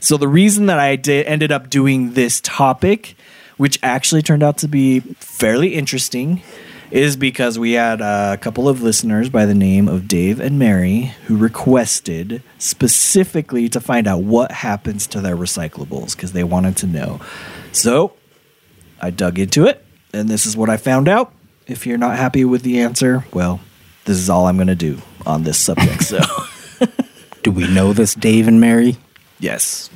So 0.00 0.16
the 0.16 0.28
reason 0.28 0.66
that 0.66 0.80
I 0.80 0.96
did 0.96 1.26
ended 1.26 1.52
up 1.52 1.70
doing 1.70 2.14
this 2.14 2.40
topic, 2.40 3.14
which 3.58 3.78
actually 3.82 4.22
turned 4.22 4.42
out 4.42 4.58
to 4.58 4.68
be 4.68 5.00
fairly 5.00 5.74
interesting, 5.74 6.42
is 6.90 7.16
because 7.16 7.58
we 7.58 7.72
had 7.72 8.00
a 8.00 8.36
couple 8.40 8.68
of 8.68 8.82
listeners 8.82 9.28
by 9.28 9.46
the 9.46 9.54
name 9.54 9.86
of 9.88 10.08
Dave 10.08 10.40
and 10.40 10.58
Mary 10.58 11.14
who 11.26 11.36
requested 11.36 12.42
specifically 12.58 13.68
to 13.68 13.80
find 13.80 14.08
out 14.08 14.22
what 14.22 14.50
happens 14.50 15.06
to 15.08 15.20
their 15.20 15.36
recyclables 15.36 16.16
because 16.16 16.32
they 16.32 16.42
wanted 16.42 16.76
to 16.78 16.86
know. 16.86 17.20
So 17.70 18.14
I 19.00 19.10
dug 19.10 19.38
into 19.38 19.66
it, 19.66 19.84
and 20.12 20.28
this 20.28 20.46
is 20.46 20.56
what 20.56 20.68
I 20.70 20.76
found 20.76 21.08
out. 21.08 21.32
If 21.66 21.86
you're 21.86 21.98
not 21.98 22.16
happy 22.16 22.44
with 22.44 22.62
the 22.62 22.80
answer, 22.80 23.24
well, 23.32 23.60
this 24.04 24.18
is 24.18 24.28
all 24.28 24.46
I'm 24.46 24.56
going 24.56 24.66
to 24.68 24.74
do 24.74 24.98
on 25.26 25.44
this 25.44 25.58
subject. 25.58 26.02
So, 26.04 26.20
Do 27.42 27.50
we 27.52 27.66
know 27.72 27.92
this 27.92 28.14
Dave 28.14 28.48
and 28.48 28.60
Mary? 28.60 28.96
yes. 29.38 29.88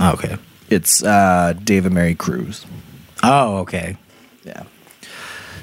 Okay. 0.00 0.36
It's 0.70 1.02
uh, 1.02 1.54
Dave 1.64 1.84
and 1.84 1.94
Mary 1.94 2.14
Cruz. 2.14 2.64
Oh, 3.22 3.58
okay. 3.58 3.96
Yeah. 4.44 4.62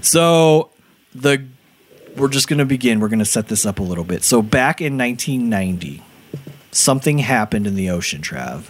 So 0.02 0.70
the 1.16 1.44
we're 2.16 2.28
just 2.28 2.48
going 2.48 2.60
to 2.60 2.66
begin. 2.66 3.00
We're 3.00 3.08
going 3.08 3.20
to 3.20 3.26
set 3.26 3.48
this 3.48 3.66
up 3.66 3.80
a 3.80 3.84
little 3.84 4.04
bit. 4.04 4.24
So 4.24 4.42
back 4.42 4.82
in 4.82 4.98
1990, 4.98 6.04
something 6.72 7.20
happened 7.20 7.66
in 7.68 7.76
the 7.76 7.90
ocean, 7.90 8.22
Trav. 8.22 8.66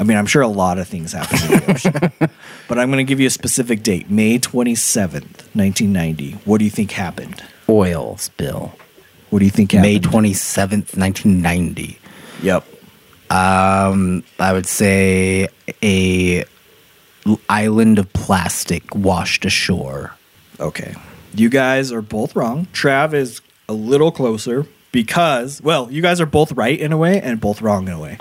I 0.00 0.02
mean, 0.02 0.16
I'm 0.16 0.24
sure 0.24 0.40
a 0.40 0.48
lot 0.48 0.78
of 0.78 0.88
things 0.88 1.12
happen 1.12 1.38
in 1.42 1.60
the 1.60 1.70
ocean, 1.70 2.30
but 2.68 2.78
I'm 2.78 2.90
going 2.90 3.04
to 3.04 3.08
give 3.08 3.20
you 3.20 3.26
a 3.26 3.30
specific 3.30 3.82
date, 3.82 4.08
May 4.08 4.38
27th, 4.38 5.54
1990. 5.54 6.32
What 6.46 6.56
do 6.56 6.64
you 6.64 6.70
think 6.70 6.92
happened? 6.92 7.44
Oil 7.68 8.16
spill. 8.16 8.72
What 9.28 9.40
do 9.40 9.44
you 9.44 9.50
think 9.50 9.72
happened? 9.72 9.92
May 9.92 9.98
twenty 10.00 10.34
seventh, 10.34 10.96
nineteen 10.96 11.40
ninety. 11.40 12.00
Yep. 12.42 12.64
Um, 13.30 14.24
I 14.40 14.52
would 14.52 14.66
say 14.66 15.46
a 15.82 16.44
island 17.48 18.00
of 18.00 18.12
plastic 18.12 18.92
washed 18.94 19.44
ashore. 19.44 20.16
Okay. 20.58 20.96
You 21.34 21.48
guys 21.48 21.92
are 21.92 22.02
both 22.02 22.34
wrong. 22.34 22.66
Trav 22.72 23.14
is 23.14 23.40
a 23.68 23.72
little 23.72 24.10
closer 24.10 24.66
because, 24.90 25.62
well, 25.62 25.92
you 25.92 26.02
guys 26.02 26.20
are 26.20 26.26
both 26.26 26.50
right 26.52 26.78
in 26.78 26.90
a 26.90 26.96
way 26.96 27.20
and 27.20 27.40
both 27.40 27.62
wrong 27.62 27.86
in 27.86 27.94
a 27.94 28.00
way. 28.00 28.18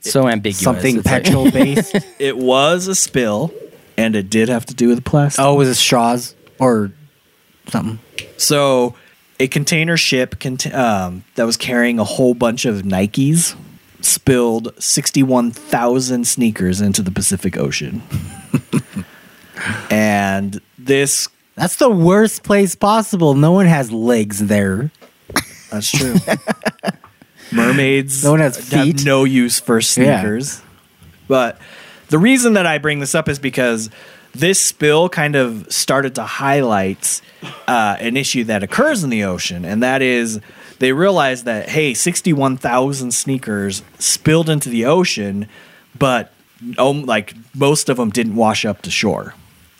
So 0.00 0.28
ambiguous. 0.28 0.62
Something 0.62 0.98
It's 0.98 1.06
like- 1.06 1.24
petrol 1.24 1.50
based. 1.50 1.94
It 2.18 2.36
was 2.38 2.86
a 2.88 2.94
spill, 2.94 3.52
and 3.96 4.14
it 4.16 4.30
did 4.30 4.48
have 4.48 4.64
to 4.66 4.74
do 4.74 4.88
with 4.88 5.04
plastic. 5.04 5.44
oh, 5.44 5.54
was 5.54 5.68
it 5.68 5.74
straws 5.74 6.34
or 6.58 6.92
something? 7.68 7.98
So, 8.36 8.94
a 9.40 9.46
container 9.48 9.96
ship 9.96 10.38
cont- 10.40 10.72
um, 10.74 11.24
that 11.36 11.44
was 11.44 11.56
carrying 11.56 11.98
a 11.98 12.04
whole 12.04 12.34
bunch 12.34 12.64
of 12.64 12.82
Nikes 12.82 13.54
spilled 14.00 14.72
61,000 14.82 16.26
sneakers 16.26 16.80
into 16.80 17.02
the 17.02 17.10
Pacific 17.10 17.56
Ocean. 17.56 18.02
and 19.90 20.60
this, 20.78 21.28
That's 21.56 21.76
the 21.76 21.90
worst 21.90 22.42
place 22.44 22.74
possible. 22.74 23.34
No 23.34 23.52
one 23.52 23.66
has 23.66 23.90
legs 23.90 24.46
there. 24.46 24.90
that's 25.70 25.90
true. 25.90 26.14
Mermaids 27.52 28.24
No 28.24 28.32
one 28.32 28.40
has 28.40 28.68
have 28.70 29.04
no 29.04 29.24
use 29.24 29.60
for 29.60 29.80
sneakers. 29.80 30.62
But 31.26 31.58
the 32.08 32.18
reason 32.18 32.54
that 32.54 32.66
I 32.66 32.78
bring 32.78 33.00
this 33.00 33.14
up 33.14 33.28
is 33.28 33.38
because 33.38 33.90
this 34.34 34.60
spill 34.60 35.08
kind 35.08 35.36
of 35.36 35.70
started 35.72 36.14
to 36.16 36.22
highlight 36.22 37.20
uh, 37.66 37.96
an 37.98 38.16
issue 38.16 38.44
that 38.44 38.62
occurs 38.62 39.04
in 39.04 39.10
the 39.10 39.24
ocean, 39.24 39.64
and 39.64 39.82
that 39.82 40.02
is 40.02 40.40
they 40.78 40.92
realized 40.92 41.44
that 41.46 41.68
hey, 41.68 41.94
sixty-one 41.94 42.56
thousand 42.56 43.12
sneakers 43.12 43.82
spilled 43.98 44.48
into 44.48 44.68
the 44.68 44.84
ocean, 44.86 45.48
but 45.98 46.32
um, 46.78 47.04
like 47.04 47.34
most 47.54 47.88
of 47.88 47.96
them 47.96 48.10
didn't 48.10 48.36
wash 48.36 48.64
up 48.64 48.82
to 48.82 48.90
shore 48.90 49.34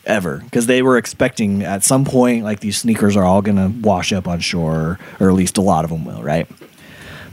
ever 0.05 0.37
because 0.37 0.65
they 0.65 0.81
were 0.81 0.97
expecting 0.97 1.61
at 1.63 1.83
some 1.83 2.03
point 2.05 2.43
like 2.43 2.61
these 2.61 2.77
sneakers 2.77 3.15
are 3.15 3.23
all 3.25 3.41
gonna 3.41 3.71
wash 3.81 4.11
up 4.11 4.27
on 4.27 4.39
shore, 4.39 4.99
or 5.19 5.29
at 5.29 5.35
least 5.35 5.57
a 5.57 5.61
lot 5.61 5.83
of 5.83 5.91
them 5.91 6.05
will, 6.05 6.21
right? 6.23 6.47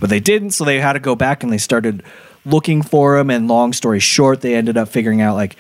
But 0.01 0.11
they 0.11 0.21
didn't 0.21 0.51
so 0.51 0.65
they 0.65 0.81
had 0.81 0.93
to 0.95 1.01
go 1.01 1.15
back 1.15 1.43
and 1.43 1.53
they 1.53 1.59
started 1.59 2.03
looking 2.45 2.83
for 2.83 3.17
them 3.17 3.31
and 3.31 3.49
long 3.49 3.73
story 3.73 3.99
short 4.01 4.41
they 4.41 4.55
ended 4.55 4.77
up 4.77 4.89
figuring 4.89 5.21
out 5.21 5.35
like 5.35 5.57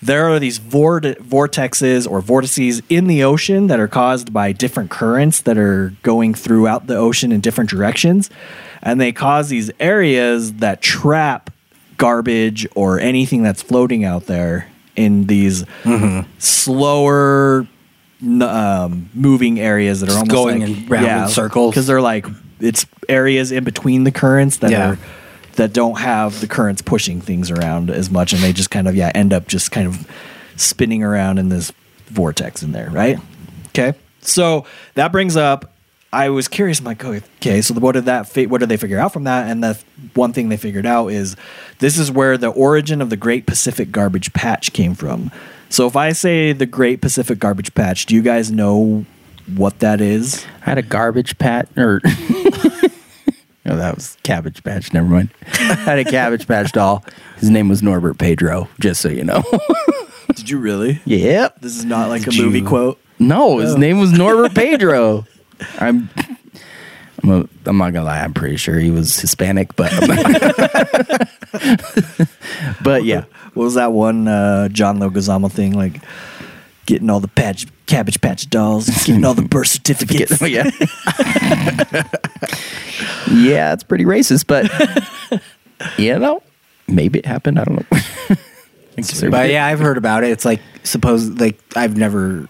there 0.00 0.24
are 0.28 0.40
these 0.40 0.58
vort- 0.58 1.04
vortexes 1.04 2.10
or 2.10 2.20
vortices 2.20 2.82
in 2.88 3.06
the 3.06 3.22
ocean 3.22 3.68
that 3.68 3.78
are 3.78 3.86
caused 3.86 4.32
by 4.32 4.50
different 4.50 4.90
currents 4.90 5.42
that 5.42 5.56
are 5.56 5.94
going 6.02 6.34
throughout 6.34 6.88
the 6.88 6.96
ocean 6.96 7.30
in 7.30 7.40
different 7.40 7.70
directions. 7.70 8.28
And 8.82 9.00
they 9.00 9.12
cause 9.12 9.48
these 9.48 9.70
areas 9.78 10.54
that 10.54 10.80
trap 10.82 11.50
garbage 11.98 12.66
or 12.74 12.98
anything 12.98 13.44
that's 13.44 13.62
floating 13.62 14.04
out 14.04 14.26
there 14.26 14.68
in 14.96 15.28
these 15.28 15.64
slower 16.38 17.68
um, 18.40 19.08
moving 19.14 19.60
areas 19.60 20.00
that 20.00 20.08
are 20.08 20.12
Just 20.12 20.30
almost 20.32 20.34
going 20.34 20.60
like, 20.60 20.78
in 20.78 20.86
round 20.88 21.22
in 21.24 21.28
circles. 21.28 21.70
because 21.72 21.86
they're 21.86 22.00
like 22.02 22.26
it's 22.62 22.86
areas 23.08 23.52
in 23.52 23.64
between 23.64 24.04
the 24.04 24.10
currents 24.12 24.58
that 24.58 24.70
Yeah. 24.70 24.90
are 24.92 24.98
that 25.56 25.74
don't 25.74 25.98
have 25.98 26.40
the 26.40 26.46
currents 26.46 26.80
pushing 26.80 27.20
things 27.20 27.50
around 27.50 27.90
as 27.90 28.10
much, 28.10 28.32
and 28.32 28.42
they 28.42 28.52
just 28.54 28.70
kind 28.70 28.88
of 28.88 28.94
yeah 28.96 29.10
end 29.14 29.32
up 29.34 29.48
just 29.48 29.70
kind 29.70 29.86
of 29.86 30.06
spinning 30.56 31.02
around 31.02 31.38
in 31.38 31.48
this 31.50 31.72
vortex 32.08 32.62
in 32.62 32.72
there, 32.72 32.88
right? 32.90 33.18
Okay, 33.68 33.92
so 34.20 34.64
that 34.94 35.12
brings 35.12 35.36
up. 35.36 35.68
I 36.14 36.28
was 36.28 36.46
curious. 36.46 36.78
I'm 36.78 36.84
like, 36.84 37.02
okay, 37.02 37.62
so 37.62 37.72
what 37.74 37.92
did 37.92 38.04
that? 38.04 38.28
Fi- 38.28 38.44
what 38.46 38.58
did 38.60 38.68
they 38.68 38.76
figure 38.76 38.98
out 38.98 39.14
from 39.14 39.24
that? 39.24 39.50
And 39.50 39.62
the 39.64 39.78
one 40.14 40.34
thing 40.34 40.50
they 40.50 40.58
figured 40.58 40.84
out 40.84 41.08
is 41.08 41.36
this 41.78 41.98
is 41.98 42.10
where 42.10 42.36
the 42.36 42.48
origin 42.48 43.00
of 43.00 43.08
the 43.08 43.16
Great 43.16 43.46
Pacific 43.46 43.90
Garbage 43.90 44.30
Patch 44.34 44.74
came 44.74 44.94
from. 44.94 45.30
So 45.70 45.86
if 45.86 45.96
I 45.96 46.12
say 46.12 46.52
the 46.52 46.66
Great 46.66 47.00
Pacific 47.00 47.38
Garbage 47.38 47.72
Patch, 47.74 48.04
do 48.04 48.14
you 48.14 48.20
guys 48.20 48.50
know 48.50 49.06
what 49.56 49.78
that 49.80 50.00
is? 50.00 50.44
I 50.62 50.70
had 50.70 50.78
a 50.78 50.82
garbage 50.82 51.36
patch, 51.38 51.68
or 51.76 52.00
no, 53.64 53.76
that 53.76 53.94
was 53.94 54.16
Cabbage 54.22 54.62
Patch. 54.64 54.92
Never 54.92 55.06
mind. 55.08 55.30
I 55.54 55.74
had 55.74 55.98
a 55.98 56.04
Cabbage 56.04 56.46
Patch 56.46 56.72
doll. 56.72 57.04
His 57.38 57.50
name 57.50 57.68
was 57.68 57.82
Norbert 57.82 58.18
Pedro. 58.18 58.68
Just 58.80 59.00
so 59.00 59.08
you 59.08 59.24
know. 59.24 59.42
Did 60.34 60.48
you 60.50 60.58
really? 60.58 61.00
yep. 61.04 61.60
This 61.60 61.76
is 61.76 61.84
not 61.84 62.08
like 62.08 62.22
Did 62.22 62.38
a 62.38 62.42
movie 62.42 62.60
you- 62.60 62.66
quote. 62.66 62.98
No, 63.18 63.58
his 63.58 63.76
name 63.76 64.00
was 64.00 64.10
Norbert 64.12 64.54
Pedro. 64.54 65.26
I'm. 65.78 66.08
I'm, 67.22 67.30
a, 67.30 67.48
I'm 67.66 67.78
not 67.78 67.92
gonna 67.92 68.06
lie. 68.06 68.20
I'm 68.20 68.34
pretty 68.34 68.56
sure 68.56 68.80
he 68.80 68.90
was 68.90 69.16
Hispanic, 69.20 69.76
but 69.76 69.92
but 72.82 73.04
yeah, 73.04 73.24
What 73.54 73.64
was 73.64 73.74
that 73.74 73.92
one 73.92 74.26
uh, 74.26 74.68
John 74.70 74.98
Leguizamo 74.98 75.50
thing? 75.50 75.72
Like 75.72 76.00
getting 76.92 77.08
all 77.08 77.20
the 77.20 77.28
patch, 77.28 77.66
Cabbage 77.86 78.20
Patch 78.20 78.50
dolls, 78.50 78.86
getting 79.06 79.24
all 79.24 79.32
the 79.32 79.40
birth 79.40 79.68
certificates. 79.68 80.42
Oh, 80.42 80.44
yeah, 80.44 80.64
yeah, 83.32 83.72
it's 83.72 83.82
pretty 83.82 84.04
racist, 84.04 84.46
but 84.46 84.70
you 85.98 86.18
know, 86.18 86.42
maybe 86.86 87.18
it 87.18 87.24
happened. 87.24 87.58
I 87.58 87.64
don't 87.64 87.76
know. 87.76 87.98
But 89.30 89.48
yeah, 89.48 89.64
I've 89.64 89.78
heard 89.78 89.96
about 89.96 90.22
it. 90.22 90.32
It's 90.32 90.44
like 90.44 90.60
suppose 90.82 91.30
like 91.30 91.58
I've 91.74 91.96
never 91.96 92.46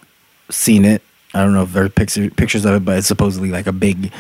seen 0.51 0.85
it. 0.85 1.03
I 1.35 1.45
don't 1.45 1.55
know 1.55 1.63
if 1.63 1.73
there 1.73 1.85
are 1.85 1.89
picture, 1.89 2.29
pictures 2.29 2.65
of 2.65 2.75
it, 2.75 2.85
but 2.85 2.99
it's 2.99 3.07
supposedly 3.07 3.53
like 3.53 3.69
a 3.69 3.73
big 3.73 4.13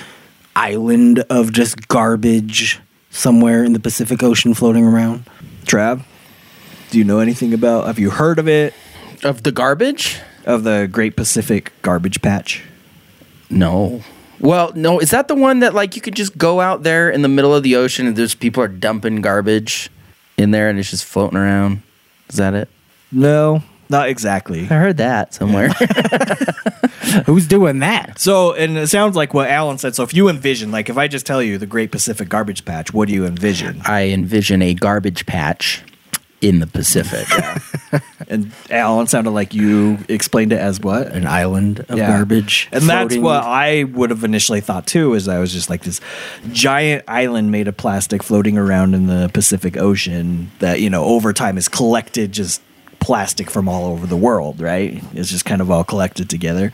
island 0.54 1.18
of 1.30 1.52
just 1.52 1.88
garbage 1.88 2.78
somewhere 3.10 3.64
in 3.64 3.72
the 3.72 3.80
Pacific 3.80 4.22
Ocean 4.22 4.54
floating 4.54 4.84
around. 4.84 5.24
Trav, 5.64 6.04
do 6.90 6.98
you 6.98 7.04
know 7.04 7.18
anything 7.18 7.52
about? 7.52 7.86
Have 7.86 7.98
you 7.98 8.10
heard 8.10 8.38
of 8.38 8.46
it? 8.46 8.72
Of 9.24 9.42
the 9.42 9.52
garbage. 9.52 10.20
Of 10.44 10.64
the 10.64 10.88
Great 10.90 11.16
Pacific 11.16 11.72
Garbage 11.82 12.20
Patch? 12.22 12.62
No. 13.48 14.02
Well, 14.40 14.72
no, 14.74 14.98
is 14.98 15.10
that 15.10 15.28
the 15.28 15.36
one 15.36 15.60
that 15.60 15.72
like 15.72 15.94
you 15.94 16.02
could 16.02 16.16
just 16.16 16.36
go 16.36 16.60
out 16.60 16.82
there 16.82 17.08
in 17.08 17.22
the 17.22 17.28
middle 17.28 17.54
of 17.54 17.62
the 17.62 17.76
ocean 17.76 18.08
and 18.08 18.16
there's 18.16 18.34
people 18.34 18.62
are 18.62 18.68
dumping 18.68 19.20
garbage 19.20 19.88
in 20.36 20.50
there 20.50 20.68
and 20.68 20.78
it's 20.78 20.90
just 20.90 21.04
floating 21.04 21.38
around? 21.38 21.82
Is 22.28 22.36
that 22.36 22.54
it? 22.54 22.68
No, 23.12 23.62
not 23.88 24.08
exactly. 24.08 24.62
I 24.62 24.74
heard 24.74 24.96
that 24.96 25.34
somewhere. 25.34 25.68
Who's 27.26 27.46
doing 27.46 27.80
that? 27.80 28.18
So, 28.18 28.54
and 28.54 28.78
it 28.78 28.88
sounds 28.88 29.14
like 29.14 29.34
what 29.34 29.48
Alan 29.50 29.78
said. 29.78 29.94
So, 29.94 30.02
if 30.02 30.14
you 30.14 30.28
envision, 30.28 30.72
like, 30.72 30.88
if 30.88 30.96
I 30.96 31.08
just 31.08 31.26
tell 31.26 31.42
you 31.42 31.58
the 31.58 31.66
Great 31.66 31.92
Pacific 31.92 32.28
Garbage 32.28 32.64
Patch, 32.64 32.92
what 32.94 33.06
do 33.08 33.14
you 33.14 33.26
envision? 33.26 33.82
I 33.84 34.08
envision 34.08 34.62
a 34.62 34.72
garbage 34.72 35.26
patch 35.26 35.82
in 36.42 36.58
the 36.60 36.66
Pacific. 36.66 37.26
Yeah. 37.92 38.00
And 38.28 38.52
Alan 38.70 39.06
sounded 39.06 39.32
like 39.32 39.52
you 39.52 39.98
explained 40.08 40.52
it 40.54 40.58
as 40.58 40.80
what? 40.80 41.08
An 41.08 41.26
island 41.26 41.80
of 41.90 41.98
Yeah. 41.98 42.08
garbage. 42.08 42.68
And 42.72 42.84
that's 42.84 43.16
what 43.16 43.42
I 43.44 43.84
would 43.84 44.08
have 44.08 44.24
initially 44.24 44.62
thought 44.62 44.86
too. 44.86 45.12
Is 45.12 45.28
I 45.28 45.38
was 45.38 45.52
just 45.52 45.68
like 45.68 45.82
this 45.82 46.00
giant 46.52 47.04
island 47.06 47.50
made 47.50 47.68
of 47.68 47.76
plastic 47.76 48.22
floating 48.22 48.56
around 48.56 48.94
in 48.94 49.08
the 49.08 49.30
Pacific 49.34 49.76
Ocean 49.76 50.50
that 50.60 50.80
you 50.80 50.88
know 50.88 51.04
over 51.04 51.34
time 51.34 51.56
has 51.56 51.68
collected 51.68 52.32
just 52.32 52.62
plastic 53.00 53.50
from 53.50 53.68
all 53.68 53.84
over 53.92 54.06
the 54.06 54.16
world. 54.16 54.60
Right? 54.60 55.02
It's 55.12 55.28
just 55.30 55.44
kind 55.44 55.60
of 55.60 55.70
all 55.70 55.84
collected 55.84 56.30
together. 56.30 56.72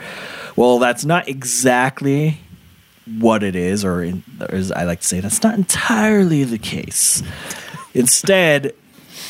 Well, 0.55 0.79
that's 0.79 1.05
not 1.05 1.27
exactly 1.29 2.39
what 3.19 3.43
it 3.43 3.57
is, 3.57 3.85
or, 3.85 4.03
in, 4.05 4.23
or 4.41 4.55
as 4.55 4.71
I 4.71 4.85
like 4.85 5.01
to 5.01 5.07
say, 5.07 5.19
that's 5.21 5.43
not 5.43 5.55
entirely 5.55 6.45
the 6.45 6.59
case. 6.59 7.23
Instead, 7.95 8.75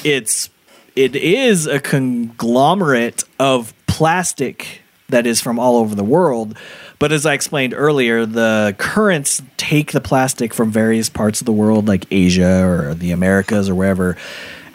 it's 0.04 0.50
it 0.96 1.14
is 1.14 1.66
a 1.66 1.78
conglomerate 1.78 3.22
of 3.38 3.72
plastic 3.86 4.82
that 5.08 5.26
is 5.26 5.40
from 5.40 5.58
all 5.58 5.76
over 5.76 5.94
the 5.94 6.04
world. 6.04 6.56
But 6.98 7.12
as 7.12 7.24
I 7.24 7.34
explained 7.34 7.72
earlier, 7.74 8.26
the 8.26 8.74
currents 8.78 9.40
take 9.56 9.92
the 9.92 10.00
plastic 10.00 10.52
from 10.52 10.72
various 10.72 11.08
parts 11.08 11.40
of 11.40 11.46
the 11.46 11.52
world, 11.52 11.86
like 11.86 12.06
Asia 12.10 12.66
or 12.66 12.94
the 12.94 13.12
Americas 13.12 13.68
or 13.68 13.74
wherever, 13.74 14.16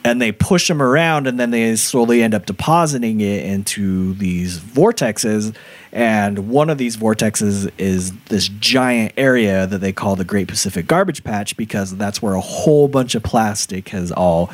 and 0.05 0.21
they 0.21 0.31
push 0.31 0.67
them 0.67 0.81
around, 0.81 1.27
and 1.27 1.39
then 1.39 1.51
they 1.51 1.75
slowly 1.75 2.23
end 2.23 2.33
up 2.33 2.45
depositing 2.45 3.21
it 3.21 3.45
into 3.45 4.13
these 4.15 4.59
vortexes. 4.59 5.55
And 5.91 6.49
one 6.49 6.69
of 6.69 6.77
these 6.77 6.97
vortexes 6.97 7.71
is 7.77 8.11
this 8.25 8.47
giant 8.47 9.13
area 9.17 9.67
that 9.67 9.79
they 9.79 9.93
call 9.93 10.15
the 10.15 10.25
Great 10.25 10.47
Pacific 10.47 10.87
Garbage 10.87 11.23
Patch 11.23 11.55
because 11.55 11.95
that's 11.95 12.21
where 12.21 12.33
a 12.33 12.41
whole 12.41 12.87
bunch 12.87 13.15
of 13.15 13.23
plastic 13.23 13.89
has 13.89 14.11
all 14.11 14.49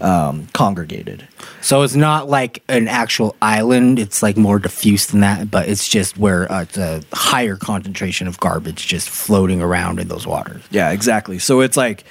um, 0.00 0.46
congregated. 0.52 1.26
So 1.60 1.82
it's 1.82 1.94
not 1.94 2.28
like 2.28 2.62
an 2.68 2.88
actual 2.88 3.36
island. 3.42 3.98
It's 3.98 4.22
like 4.22 4.36
more 4.36 4.58
diffuse 4.58 5.06
than 5.06 5.20
that, 5.20 5.50
but 5.50 5.68
it's 5.68 5.88
just 5.88 6.16
where 6.16 6.50
uh, 6.50 6.62
it's 6.62 6.76
a 6.76 7.02
higher 7.12 7.56
concentration 7.56 8.28
of 8.28 8.38
garbage 8.40 8.86
just 8.86 9.08
floating 9.08 9.60
around 9.60 9.98
in 9.98 10.08
those 10.08 10.26
waters. 10.26 10.62
Yeah, 10.70 10.90
exactly. 10.90 11.38
So 11.38 11.60
it's 11.60 11.76
like 11.76 12.04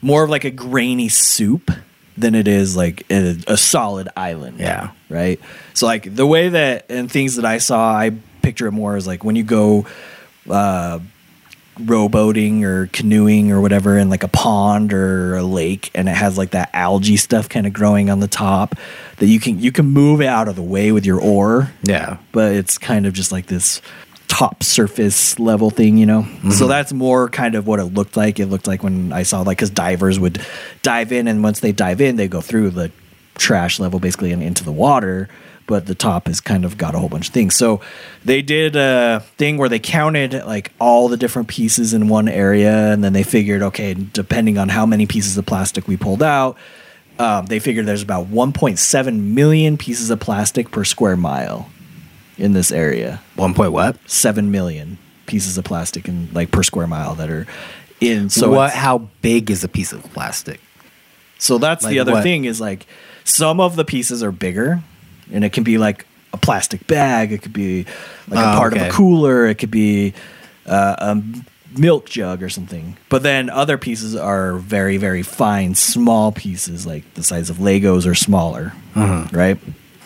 more 0.00 0.24
of 0.24 0.30
like 0.30 0.44
a 0.44 0.50
grainy 0.50 1.08
soup 1.08 1.70
than 2.16 2.34
it 2.34 2.46
is 2.46 2.76
like 2.76 3.04
a, 3.10 3.38
a 3.46 3.56
solid 3.56 4.08
island. 4.16 4.58
Yeah. 4.60 4.90
Right. 5.08 5.40
So 5.74 5.86
like 5.86 6.14
the 6.14 6.26
way 6.26 6.50
that 6.50 6.86
and 6.90 7.10
things 7.10 7.36
that 7.36 7.44
I 7.44 7.58
saw, 7.58 7.92
I 7.92 8.10
picture 8.42 8.66
it 8.66 8.72
more 8.72 8.96
as 8.96 9.06
like 9.06 9.24
when 9.24 9.36
you 9.36 9.44
go 9.44 9.86
uh, 10.50 10.98
rowboating 11.86 12.62
or 12.62 12.88
canoeing 12.88 13.52
or 13.52 13.60
whatever 13.60 13.96
in 13.98 14.10
like 14.10 14.22
a 14.22 14.28
pond 14.28 14.92
or 14.92 15.36
a 15.36 15.42
lake, 15.42 15.90
and 15.94 16.08
it 16.08 16.16
has 16.16 16.38
like 16.38 16.50
that 16.50 16.70
algae 16.72 17.16
stuff 17.16 17.48
kind 17.48 17.66
of 17.66 17.72
growing 17.72 18.10
on 18.10 18.20
the 18.20 18.28
top 18.28 18.74
that 19.18 19.26
you 19.26 19.38
can 19.38 19.60
you 19.60 19.72
can 19.72 19.86
move 19.86 20.20
out 20.20 20.48
of 20.48 20.56
the 20.56 20.62
way 20.62 20.92
with 20.92 21.06
your 21.06 21.20
oar 21.20 21.72
Yeah. 21.82 22.18
but 22.32 22.52
it's 22.52 22.78
kind 22.78 23.06
of 23.06 23.12
just 23.12 23.32
like 23.32 23.46
this 23.46 23.80
top 24.28 24.62
surface 24.62 25.38
level 25.38 25.68
thing, 25.68 25.98
you 25.98 26.06
know. 26.06 26.22
So 26.22 26.28
mm-hmm. 26.28 26.68
that's 26.68 26.92
more 26.92 27.28
kind 27.28 27.54
of 27.54 27.66
what 27.66 27.80
it 27.80 27.84
looked 27.84 28.16
like. 28.16 28.40
It 28.40 28.46
looked 28.46 28.66
like 28.66 28.82
when 28.82 29.12
I 29.12 29.24
saw 29.24 29.42
like 29.42 29.58
because 29.58 29.68
divers 29.70 30.18
would 30.18 30.44
dive 30.82 31.12
in, 31.12 31.28
and 31.28 31.42
once 31.42 31.60
they 31.60 31.70
dive 31.70 32.00
in, 32.00 32.16
they 32.16 32.28
go 32.28 32.40
through 32.40 32.70
the 32.70 32.90
trash 33.36 33.78
level 33.78 34.00
basically 34.00 34.32
and 34.32 34.42
into 34.42 34.64
the 34.64 34.72
water. 34.72 35.28
But 35.72 35.86
the 35.86 35.94
top 35.94 36.26
has 36.26 36.38
kind 36.38 36.66
of 36.66 36.76
got 36.76 36.94
a 36.94 36.98
whole 36.98 37.08
bunch 37.08 37.28
of 37.28 37.32
things. 37.32 37.56
So 37.56 37.80
they 38.26 38.42
did 38.42 38.76
a 38.76 39.20
thing 39.38 39.56
where 39.56 39.70
they 39.70 39.78
counted 39.78 40.34
like 40.44 40.70
all 40.78 41.08
the 41.08 41.16
different 41.16 41.48
pieces 41.48 41.94
in 41.94 42.08
one 42.08 42.28
area, 42.28 42.92
and 42.92 43.02
then 43.02 43.14
they 43.14 43.22
figured, 43.22 43.62
okay, 43.62 43.94
depending 43.94 44.58
on 44.58 44.68
how 44.68 44.84
many 44.84 45.06
pieces 45.06 45.38
of 45.38 45.46
plastic 45.46 45.88
we 45.88 45.96
pulled 45.96 46.22
out, 46.22 46.58
um, 47.18 47.46
they 47.46 47.58
figured 47.58 47.86
there's 47.86 48.02
about 48.02 48.26
1.7 48.26 49.18
million 49.18 49.78
pieces 49.78 50.10
of 50.10 50.20
plastic 50.20 50.70
per 50.70 50.84
square 50.84 51.16
mile 51.16 51.70
in 52.36 52.52
this 52.52 52.70
area. 52.70 53.22
One 53.36 53.54
point 53.54 53.72
what? 53.72 53.96
Seven 54.06 54.50
million 54.50 54.98
pieces 55.24 55.56
of 55.56 55.64
plastic 55.64 56.06
in 56.06 56.28
like 56.34 56.50
per 56.50 56.62
square 56.62 56.86
mile 56.86 57.14
that 57.14 57.30
are 57.30 57.46
in. 57.98 58.28
So 58.28 58.50
what? 58.50 58.74
How 58.74 59.08
big 59.22 59.50
is 59.50 59.64
a 59.64 59.68
piece 59.68 59.94
of 59.94 60.02
plastic? 60.12 60.60
So 61.38 61.56
that's 61.56 61.82
Like 61.82 61.92
the 61.92 62.00
other 62.00 62.12
what? 62.12 62.22
thing 62.22 62.44
is 62.44 62.60
like 62.60 62.86
some 63.24 63.58
of 63.58 63.74
the 63.76 63.86
pieces 63.86 64.22
are 64.22 64.32
bigger, 64.32 64.82
and 65.32 65.44
it 65.44 65.52
can 65.52 65.64
be 65.64 65.78
like 65.78 66.06
a 66.32 66.36
plastic 66.36 66.86
bag. 66.86 67.32
It 67.32 67.42
could 67.42 67.52
be 67.52 67.84
like 68.28 68.44
a 68.44 68.52
Oh, 68.54 68.56
part 68.58 68.76
of 68.76 68.82
a 68.82 68.90
cooler. 68.90 69.46
It 69.46 69.56
could 69.56 69.70
be 69.70 70.14
uh, 70.66 70.96
a 70.98 71.22
milk 71.78 72.06
jug 72.08 72.42
or 72.42 72.48
something. 72.48 72.96
But 73.08 73.22
then 73.22 73.50
other 73.50 73.78
pieces 73.78 74.14
are 74.16 74.54
very 74.54 74.96
very 74.96 75.22
fine, 75.22 75.74
small 75.74 76.32
pieces 76.32 76.86
like 76.86 77.14
the 77.14 77.22
size 77.22 77.50
of 77.50 77.56
Legos 77.58 78.06
or 78.06 78.14
smaller, 78.14 78.72
Uh-huh. 78.94 79.26
right? 79.32 79.58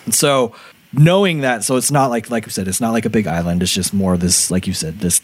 And 0.04 0.14
so 0.14 0.54
knowing 0.92 1.40
that, 1.40 1.62
so 1.64 1.76
it's 1.76 1.90
not 1.90 2.10
like 2.10 2.30
like 2.30 2.46
you 2.46 2.50
said, 2.50 2.68
it's 2.68 2.80
not 2.80 2.92
like 2.92 3.04
a 3.04 3.10
big 3.10 3.26
island. 3.26 3.62
It's 3.62 3.72
just 3.74 3.92
more 3.92 4.16
this, 4.16 4.50
like 4.50 4.66
you 4.66 4.72
said, 4.74 5.00
this 5.00 5.20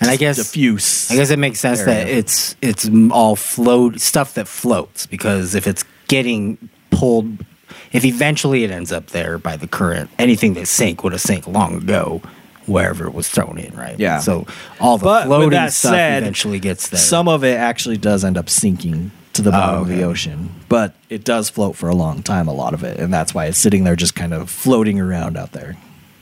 And 0.00 0.10
I 0.10 0.16
guess 0.16 0.36
diffuse. 0.36 1.10
I 1.10 1.16
guess 1.16 1.30
it 1.30 1.38
makes 1.38 1.60
sense 1.60 1.82
that 1.84 2.08
it's 2.08 2.56
it's 2.60 2.88
all 3.10 3.36
float 3.36 4.00
stuff 4.00 4.34
that 4.34 4.48
floats 4.48 5.06
because 5.06 5.54
if 5.54 5.66
it's 5.66 5.84
getting 6.08 6.58
pulled, 6.90 7.44
if 7.92 8.04
eventually 8.04 8.64
it 8.64 8.70
ends 8.70 8.92
up 8.92 9.08
there 9.08 9.38
by 9.38 9.56
the 9.56 9.66
current, 9.66 10.10
anything 10.18 10.54
that 10.54 10.66
sank 10.66 11.02
would 11.04 11.12
have 11.12 11.20
sank 11.20 11.46
long 11.46 11.74
ago 11.76 12.22
wherever 12.66 13.06
it 13.06 13.14
was 13.14 13.28
thrown 13.28 13.58
in, 13.58 13.74
right? 13.76 13.98
Yeah. 13.98 14.20
So 14.20 14.46
all 14.80 14.98
the 14.98 15.04
But 15.04 15.26
floating 15.26 15.50
that 15.50 15.72
stuff 15.72 15.92
said, 15.92 16.22
eventually 16.22 16.58
gets 16.58 16.88
there. 16.88 16.98
Some 16.98 17.28
of 17.28 17.44
it 17.44 17.58
actually 17.58 17.98
does 17.98 18.24
end 18.24 18.36
up 18.36 18.48
sinking 18.48 19.10
to 19.34 19.42
the 19.42 19.50
bottom 19.50 19.82
of 19.82 19.88
the 19.88 20.02
oh, 20.02 20.10
ocean, 20.10 20.54
but 20.68 20.94
it 21.10 21.24
does 21.24 21.50
float 21.50 21.76
for 21.76 21.88
a 21.88 21.94
long 21.94 22.22
time, 22.22 22.46
a 22.46 22.52
lot 22.52 22.72
of 22.72 22.84
it. 22.84 23.00
And 23.00 23.12
that's 23.12 23.34
why 23.34 23.46
it's 23.46 23.58
sitting 23.58 23.84
there 23.84 23.96
just 23.96 24.14
kind 24.14 24.32
of 24.32 24.48
floating 24.48 25.00
around 25.00 25.36
out 25.36 25.52
there, 25.52 25.76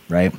right? 0.08 0.34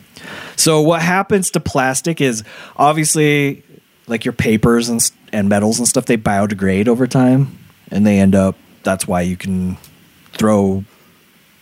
So, 0.56 0.82
what 0.82 1.02
happens 1.02 1.52
to 1.52 1.60
plastic 1.60 2.19
is 2.19 2.43
obviously 2.76 3.63
like 4.08 4.26
your 4.26 4.34
papers 4.34 4.89
and, 4.89 4.99
and 5.32 5.49
metals 5.49 5.80
and 5.80 5.88
stuff, 5.88 6.06
they 6.06 6.17
biodegrade 6.17 6.88
over 6.88 7.08
time 7.08 7.58
and 7.91 8.06
they 8.06 8.19
end 8.19 8.36
up, 8.36 8.56
that's 8.84 9.08
why 9.08 9.21
you 9.21 9.38
can 9.38 9.78
throw 10.32 10.84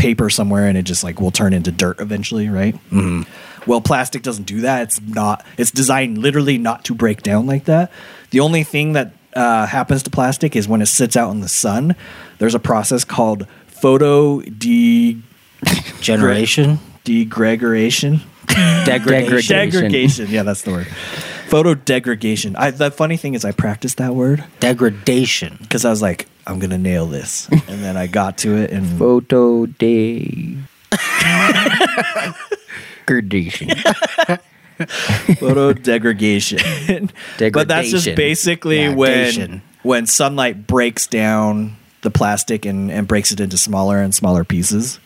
paper 0.01 0.31
somewhere 0.31 0.65
and 0.65 0.79
it 0.79 0.81
just 0.81 1.03
like 1.03 1.21
will 1.21 1.29
turn 1.29 1.53
into 1.53 1.71
dirt 1.71 1.99
eventually, 2.01 2.49
right? 2.49 2.73
Mm-hmm. 2.89 3.21
Well, 3.69 3.81
plastic 3.81 4.23
doesn't 4.23 4.45
do 4.45 4.61
that. 4.61 4.81
It's 4.81 4.99
not. 4.99 5.45
It's 5.59 5.69
designed 5.69 6.17
literally 6.17 6.57
not 6.57 6.83
to 6.85 6.95
break 6.95 7.21
down 7.21 7.45
like 7.45 7.65
that. 7.65 7.91
The 8.31 8.39
only 8.39 8.63
thing 8.63 8.93
that 8.93 9.13
uh, 9.35 9.67
happens 9.67 10.01
to 10.03 10.09
plastic 10.09 10.55
is 10.55 10.67
when 10.67 10.81
it 10.81 10.87
sits 10.87 11.15
out 11.15 11.29
in 11.29 11.41
the 11.41 11.47
sun. 11.47 11.95
There's 12.39 12.55
a 12.55 12.59
process 12.59 13.03
called 13.05 13.45
photo 13.67 14.41
de 14.41 15.21
generation, 16.01 16.79
degradation. 17.03 18.21
degradation. 18.47 19.55
Degradation. 19.55 20.27
Yeah, 20.29 20.41
that's 20.41 20.63
the 20.63 20.71
word. 20.71 20.87
Photo 21.51 21.75
degradation. 21.75 22.55
I, 22.55 22.71
the 22.71 22.89
funny 22.89 23.17
thing 23.17 23.33
is, 23.35 23.43
I 23.45 23.51
practiced 23.51 23.97
that 23.97 24.15
word 24.15 24.43
degradation. 24.59 25.57
because 25.61 25.83
I 25.85 25.89
was 25.89 26.01
like, 26.01 26.27
I'm 26.47 26.57
gonna 26.59 26.77
nail 26.77 27.05
this, 27.05 27.47
and 27.49 27.83
then 27.83 27.97
I 27.97 28.07
got 28.07 28.37
to 28.39 28.55
it, 28.55 28.71
and 28.71 28.97
Photo 28.97 29.65
day. 29.67 30.57
Gradation. 33.05 33.69
photo 35.39 35.73
degradation. 35.73 36.59
but 37.51 37.67
that's 37.67 37.89
just 37.91 38.05
Degradation. 38.05 38.15
basically 38.15 38.81
Yeah, 38.83 38.95
when 38.95 39.11
dation. 39.31 39.61
when 39.83 40.05
sunlight 40.05 40.65
breaks 40.67 41.07
down 41.07 41.75
the 42.01 42.09
plastic 42.11 42.65
and, 42.65 42.89
and 42.91 43.07
breaks 43.07 43.31
it 43.31 43.39
into 43.39 43.57
smaller 43.57 44.01
and 44.01 44.13
smaller 44.15 44.43
pieces. 44.43 44.99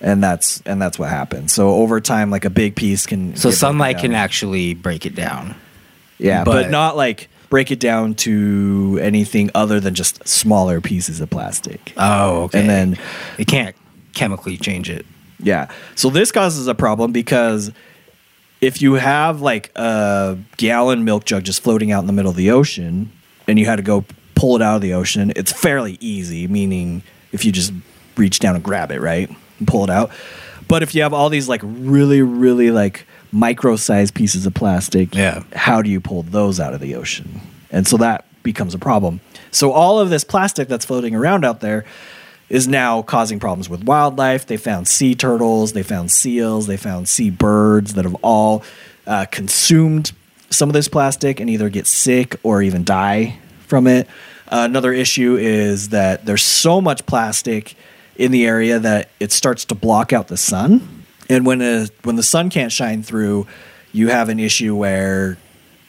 And 0.00 0.22
that's 0.22 0.60
and 0.66 0.80
that's 0.82 0.98
what 0.98 1.10
happens. 1.10 1.52
So 1.52 1.74
over 1.74 2.00
time, 2.00 2.30
like 2.30 2.44
a 2.44 2.50
big 2.50 2.76
piece 2.76 3.06
can 3.06 3.36
So 3.36 3.36
get 3.36 3.42
broken 3.42 3.52
sunlight 3.58 3.96
down. 3.96 4.02
can 4.02 4.14
actually 4.14 4.74
break 4.74 5.06
it 5.06 5.14
down. 5.14 5.54
Yeah, 6.18 6.44
but, 6.44 6.64
But- 6.64 6.70
not 6.70 6.96
like 6.96 7.28
break 7.50 7.70
it 7.70 7.78
down 7.80 8.14
to 8.14 8.98
anything 9.00 9.50
other 9.54 9.78
than 9.78 9.94
just 9.94 10.26
smaller 10.26 10.80
pieces 10.80 11.20
of 11.20 11.30
plastic. 11.30 11.92
Oh, 11.96 12.44
okay. 12.44 12.60
And 12.60 12.68
then 12.68 12.98
it 13.38 13.46
can't 13.46 13.76
chemically 14.14 14.56
change 14.56 14.90
it. 14.90 15.06
yeah. 15.40 15.68
So 15.94 16.10
this 16.10 16.32
causes 16.32 16.66
a 16.66 16.74
problem 16.74 17.12
because 17.12 17.70
if 18.60 18.80
you 18.82 18.94
have 18.94 19.40
like 19.40 19.70
a 19.76 20.38
gallon 20.56 21.04
milk 21.04 21.24
jug 21.26 21.44
just 21.44 21.62
floating 21.62 21.92
out 21.92 22.00
in 22.00 22.06
the 22.06 22.12
middle 22.12 22.30
of 22.30 22.36
the 22.36 22.50
ocean 22.50 23.12
and 23.46 23.58
you 23.58 23.66
had 23.66 23.76
to 23.76 23.82
go 23.82 24.04
pull 24.34 24.56
it 24.56 24.62
out 24.62 24.76
of 24.76 24.82
the 24.82 24.94
ocean, 24.94 25.32
it's 25.36 25.52
fairly 25.52 25.96
easy, 26.00 26.48
meaning 26.48 27.02
if 27.30 27.44
you 27.44 27.52
just 27.52 27.72
reach 28.16 28.38
down 28.40 28.54
and 28.56 28.64
grab 28.64 28.90
it, 28.90 29.00
right? 29.00 29.28
And 29.58 29.68
pull 29.68 29.84
it 29.84 29.90
out. 29.90 30.10
But 30.66 30.82
if 30.82 30.94
you 30.94 31.02
have 31.02 31.12
all 31.12 31.28
these 31.28 31.48
like 31.48 31.60
really, 31.64 32.22
really 32.22 32.70
like 32.70 33.06
micro 33.34 33.76
sized 33.76 34.14
pieces 34.14 34.46
of 34.46 34.54
plastic, 34.54 35.14
Yeah. 35.14 35.42
how 35.54 35.82
do 35.82 35.90
you 35.90 36.00
pull 36.00 36.22
those 36.22 36.60
out 36.60 36.72
of 36.72 36.80
the 36.80 36.94
ocean? 36.94 37.40
And 37.70 37.86
so 37.86 37.96
that 37.98 38.24
becomes 38.42 38.74
a 38.74 38.78
problem. 38.78 39.20
So 39.50 39.72
all 39.72 39.98
of 40.00 40.08
this 40.10 40.24
plastic 40.24 40.68
that's 40.68 40.84
floating 40.84 41.14
around 41.14 41.44
out 41.44 41.60
there 41.60 41.84
is 42.48 42.68
now 42.68 43.02
causing 43.02 43.40
problems 43.40 43.68
with 43.68 43.82
wildlife. 43.84 44.46
They 44.46 44.56
found 44.56 44.86
sea 44.86 45.14
turtles, 45.14 45.72
they 45.72 45.82
found 45.82 46.10
seals, 46.10 46.66
they 46.66 46.76
found 46.76 47.08
sea 47.08 47.30
birds 47.30 47.94
that 47.94 48.04
have 48.04 48.16
all 48.22 48.62
uh, 49.06 49.26
consumed 49.30 50.12
some 50.50 50.68
of 50.68 50.72
this 50.74 50.86
plastic 50.88 51.40
and 51.40 51.50
either 51.50 51.68
get 51.68 51.86
sick 51.86 52.36
or 52.42 52.62
even 52.62 52.84
die 52.84 53.38
from 53.66 53.86
it. 53.86 54.06
Uh, 54.48 54.62
another 54.70 54.92
issue 54.92 55.36
is 55.36 55.88
that 55.88 56.26
there's 56.26 56.42
so 56.42 56.80
much 56.80 57.04
plastic 57.06 57.74
in 58.16 58.30
the 58.30 58.46
area 58.46 58.78
that 58.78 59.08
it 59.18 59.32
starts 59.32 59.64
to 59.64 59.74
block 59.74 60.12
out 60.12 60.28
the 60.28 60.36
sun. 60.36 61.03
And 61.28 61.46
when 61.46 61.62
a, 61.62 61.88
when 62.02 62.16
the 62.16 62.22
sun 62.22 62.50
can't 62.50 62.72
shine 62.72 63.02
through, 63.02 63.46
you 63.92 64.08
have 64.08 64.28
an 64.28 64.40
issue 64.40 64.74
where 64.74 65.38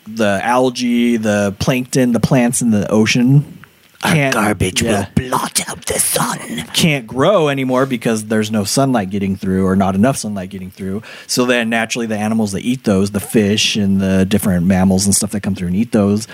the 0.08 0.40
algae, 0.44 1.18
the 1.18 1.56
plankton, 1.60 2.12
the 2.12 2.20
plants 2.20 2.62
in 2.62 2.72
the 2.72 2.90
ocean 2.92 3.56
can't 4.02 4.36
yeah, 4.82 5.10
blot 5.16 5.68
out 5.68 5.86
the 5.86 6.00
sun. 6.00 6.38
can't 6.74 7.08
grow 7.08 7.50
anymore 7.50 7.86
because 7.86 8.26
there's 8.26 8.52
no 8.52 8.64
sunlight 8.64 9.10
getting 9.10 9.36
through 9.36 9.66
or 9.66 9.76
not 9.76 9.96
enough 9.96 10.18
sunlight 10.18 10.50
getting 10.50 10.72
through. 10.72 11.02
So 11.28 11.46
then 11.46 11.70
naturally 11.70 12.06
the 12.06 12.18
animals 12.18 12.52
that 12.52 12.62
eat 12.62 12.84
those, 12.84 13.12
the 13.12 13.20
fish 13.20 13.76
and 13.76 14.00
the 14.00 14.26
different 14.26 14.66
mammals 14.66 15.06
and 15.06 15.16
stuff 15.16 15.32
that 15.32 15.42
come 15.42 15.56
through 15.56 15.68
and 15.68 15.76
eat 15.76 15.92
those 15.92 16.28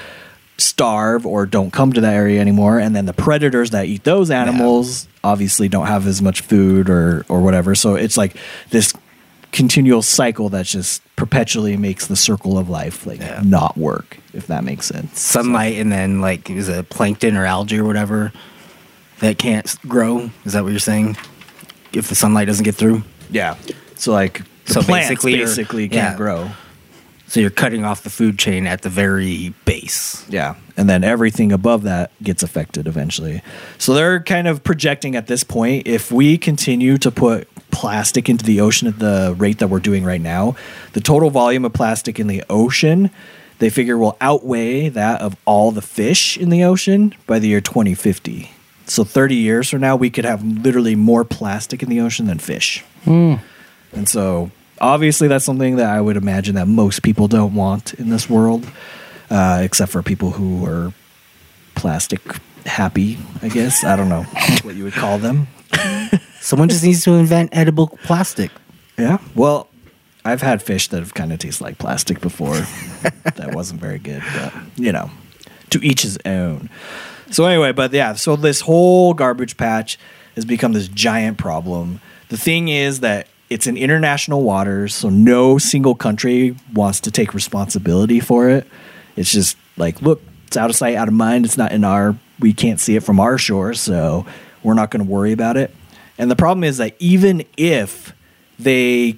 starve 0.62 1.26
or 1.26 1.46
don't 1.46 1.72
come 1.72 1.92
to 1.94 2.02
that 2.02 2.14
area 2.14 2.40
anymore 2.40 2.80
and 2.80 2.96
then 2.96 3.06
the 3.06 3.14
predators 3.14 3.72
that 3.72 3.86
eat 3.88 4.04
those 4.04 4.30
animals 4.32 5.08
obviously 5.24 5.68
don't 5.70 5.88
have 5.88 6.08
as 6.08 6.22
much 6.22 6.42
food 6.42 6.90
or 6.90 7.26
or 7.30 7.42
whatever. 7.42 7.76
So 7.76 7.96
it's 7.96 8.18
like 8.18 8.36
this 8.70 8.94
continual 9.52 10.02
cycle 10.02 10.48
that 10.50 10.66
just 10.66 11.02
perpetually 11.18 11.76
makes 11.76 12.08
the 12.08 12.16
circle 12.16 12.58
of 12.58 12.70
life 12.70 13.06
like 13.06 13.20
Yeah. 13.20 13.42
not 13.44 13.78
work 13.78 14.18
if 14.34 14.48
that 14.48 14.64
makes 14.64 14.86
sense. 14.86 15.20
Sunlight 15.20 15.76
and 15.78 15.92
then 15.92 16.22
like 16.22 16.50
is 16.50 16.70
it 16.70 16.90
plankton 16.90 17.36
or 17.36 17.46
algae 17.46 17.80
or 17.80 17.84
whatever 17.86 18.32
that 19.20 19.38
can't 19.38 19.76
grow? 19.88 20.30
Is 20.46 20.54
that 20.54 20.64
what 20.64 20.70
you're 20.72 20.80
saying? 20.80 21.18
If 21.94 22.08
the 22.08 22.16
sunlight 22.16 22.48
doesn't 22.48 22.64
get 22.64 22.76
through, 22.76 23.04
Yeah. 23.30 23.56
So 23.96 24.14
like 24.14 24.42
So 24.66 24.82
plants 24.82 25.10
basically 25.10 25.36
basically 25.36 25.90
can't 25.90 26.14
yeah. 26.14 26.18
grow. 26.18 26.50
So 27.32 27.40
you're 27.40 27.50
cutting 27.50 27.86
off 27.86 28.04
the 28.04 28.10
food 28.10 28.38
chain 28.38 28.68
at 28.68 28.82
the 28.82 28.90
very 28.90 29.54
base. 29.64 30.26
Yeah. 30.28 30.56
And 30.76 30.90
then 30.90 31.06
everything 31.06 31.54
above 31.54 31.84
that 31.84 32.12
gets 32.22 32.44
affected 32.44 32.88
eventually. 32.88 33.42
So 33.78 33.94
they're 33.94 34.22
kind 34.22 34.50
of 34.50 34.66
projecting 34.66 35.16
at 35.16 35.28
this 35.28 35.46
point 35.46 35.88
if 35.88 36.12
we 36.12 36.38
continue 36.38 36.98
to 36.98 37.10
put 37.10 37.48
plastic 37.72 38.28
into 38.28 38.44
the 38.44 38.60
ocean 38.60 38.90
at 38.90 39.00
the 39.00 39.34
rate 39.38 39.60
that 39.60 39.70
we're 39.70 39.80
doing 39.80 40.04
right 40.04 40.20
now, 40.20 40.58
the 40.92 41.00
total 41.00 41.30
volume 41.30 41.64
of 41.64 41.72
plastic 41.72 42.20
in 42.20 42.28
the 42.28 42.44
ocean, 42.50 43.10
they 43.60 43.70
figure 43.70 43.98
will 43.98 44.18
outweigh 44.20 44.90
that 44.90 45.22
of 45.22 45.38
all 45.46 45.72
the 45.72 45.82
fish 45.82 46.38
in 46.38 46.50
the 46.50 46.66
ocean 46.66 47.16
by 47.28 47.40
the 47.40 47.48
year 47.48 47.62
2050. 47.62 48.52
So 48.88 49.06
30 49.06 49.36
years 49.36 49.70
from 49.70 49.80
now, 49.80 49.96
we 49.96 50.10
could 50.10 50.26
have 50.26 50.44
literally 50.44 50.98
more 50.98 51.24
plastic 51.24 51.82
in 51.82 51.88
the 51.88 52.02
ocean 52.02 52.26
than 52.26 52.40
fish. 52.40 52.84
Hmm. 53.06 53.36
And 53.94 54.10
so, 54.10 54.52
obviously, 54.82 55.28
that's 55.28 55.46
something 55.46 55.78
that 55.78 55.90
I 55.90 56.02
would 56.02 56.18
imagine 56.18 56.56
that 56.56 56.68
most 56.68 57.04
people 57.04 57.28
don't 57.28 57.54
want 57.54 57.94
in 57.94 58.10
this 58.10 58.30
world, 58.30 58.68
uh, 59.30 59.62
except 59.64 59.92
for 59.92 60.04
people 60.04 60.32
who 60.32 60.66
are 60.66 60.94
plastic 61.76 62.22
happy, 62.66 63.18
I 63.42 63.48
guess. 63.48 63.84
I 63.84 63.96
don't 63.96 64.10
know 64.10 64.24
what 64.64 64.76
you 64.76 64.84
would 64.84 64.94
call 64.94 65.18
them. 65.18 65.48
Someone 66.42 66.70
just 66.70 66.84
needs 66.84 67.04
to 67.06 67.14
invent 67.14 67.52
edible 67.54 67.88
plastic. 68.04 68.52
Yeah. 68.98 69.20
Well, 69.36 69.70
I've 70.26 70.42
had 70.42 70.62
fish 70.62 70.88
that 70.90 71.00
have 71.00 71.14
kind 71.14 71.32
of 71.32 71.40
tasted 71.40 71.64
like 71.64 71.78
plastic 71.78 72.20
before. 72.20 72.56
that 73.36 73.52
wasn't 73.54 73.80
very 73.80 74.00
good, 74.00 74.22
but 74.36 74.54
you 74.76 74.92
know, 74.92 75.10
to 75.70 75.84
each 75.84 76.02
his 76.02 76.18
own. 76.26 76.70
So 77.32 77.46
anyway, 77.46 77.72
but 77.72 77.94
yeah, 77.94 78.14
so 78.14 78.36
this 78.36 78.62
whole 78.62 79.14
garbage 79.14 79.56
patch 79.58 79.98
has 80.36 80.46
become 80.46 80.74
this 80.74 80.88
giant 80.88 81.38
problem. 81.38 82.02
The 82.30 82.38
thing 82.38 82.68
is 82.68 83.00
that 83.00 83.28
it's 83.52 83.68
in 83.68 83.76
international 83.76 84.44
waters, 84.44 84.96
so 84.96 85.10
no 85.10 85.58
single 85.58 85.94
country 85.94 86.56
wants 86.74 87.02
to 87.02 87.12
take 87.12 87.34
responsibility 87.34 88.22
for 88.22 88.50
it. 88.50 88.66
It's 89.18 89.30
just 89.30 89.58
like, 89.76 90.02
look, 90.02 90.22
it's 90.48 90.56
out 90.56 90.70
of 90.70 90.76
sight, 90.78 90.96
out 90.96 91.10
of 91.10 91.14
mind. 91.14 91.44
It's 91.44 91.58
not 91.58 91.74
in 91.74 91.84
our, 91.84 92.16
we 92.40 92.54
can't 92.54 92.80
see 92.80 92.96
it 92.96 93.04
from 93.04 93.20
our 93.20 93.38
shore, 93.38 93.74
so 93.74 94.26
we're 94.64 94.74
not 94.74 94.90
going 94.90 95.06
to 95.06 95.12
worry 95.12 95.34
about 95.34 95.58
it. 95.58 95.76
And 96.18 96.32
the 96.32 96.36
problem 96.38 96.64
is 96.64 96.78
that 96.78 96.96
even 97.00 97.44
if 97.58 98.14
they 98.58 99.18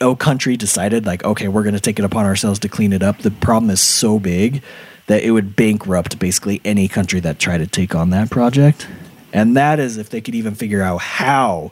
a 0.00 0.16
country 0.16 0.56
decided 0.56 1.06
like 1.06 1.22
okay 1.22 1.46
we're 1.46 1.62
going 1.62 1.74
to 1.74 1.80
take 1.80 1.98
it 1.98 2.04
upon 2.04 2.24
ourselves 2.24 2.58
to 2.58 2.68
clean 2.68 2.92
it 2.92 3.02
up 3.04 3.18
the 3.18 3.30
problem 3.30 3.70
is 3.70 3.80
so 3.80 4.18
big 4.18 4.60
that 5.06 5.22
it 5.22 5.30
would 5.30 5.54
bankrupt 5.54 6.18
basically 6.18 6.60
any 6.64 6.88
country 6.88 7.20
that 7.20 7.38
tried 7.38 7.58
to 7.58 7.66
take 7.68 7.94
on 7.94 8.10
that 8.10 8.28
project 8.28 8.88
and 9.32 9.56
that 9.56 9.78
is 9.78 9.98
if 9.98 10.08
they 10.08 10.20
could 10.20 10.34
even 10.34 10.54
figure 10.56 10.82
out 10.82 10.98
how 10.98 11.70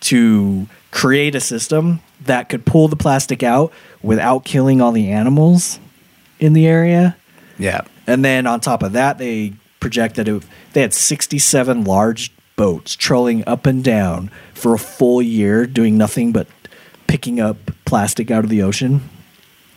to 0.00 0.66
create 0.90 1.34
a 1.34 1.40
system 1.40 2.00
that 2.24 2.48
could 2.48 2.64
pull 2.64 2.88
the 2.88 2.96
plastic 2.96 3.42
out 3.42 3.72
without 4.02 4.44
killing 4.44 4.80
all 4.80 4.92
the 4.92 5.10
animals 5.10 5.78
in 6.40 6.52
the 6.52 6.66
area 6.66 7.16
Yeah. 7.58 7.82
and 8.06 8.24
then 8.24 8.46
on 8.46 8.60
top 8.60 8.82
of 8.82 8.92
that, 8.92 9.18
they 9.18 9.52
projected 9.80 10.28
it, 10.28 10.42
they 10.72 10.80
had 10.80 10.94
67 10.94 11.84
large 11.84 12.32
boats 12.56 12.96
trolling 12.96 13.44
up 13.46 13.66
and 13.66 13.84
down 13.84 14.30
for 14.54 14.74
a 14.74 14.78
full 14.78 15.22
year, 15.22 15.66
doing 15.66 15.96
nothing 15.96 16.32
but 16.32 16.46
picking 17.06 17.38
up 17.40 17.56
plastic 17.84 18.30
out 18.30 18.44
of 18.44 18.50
the 18.50 18.62
ocean. 18.62 19.08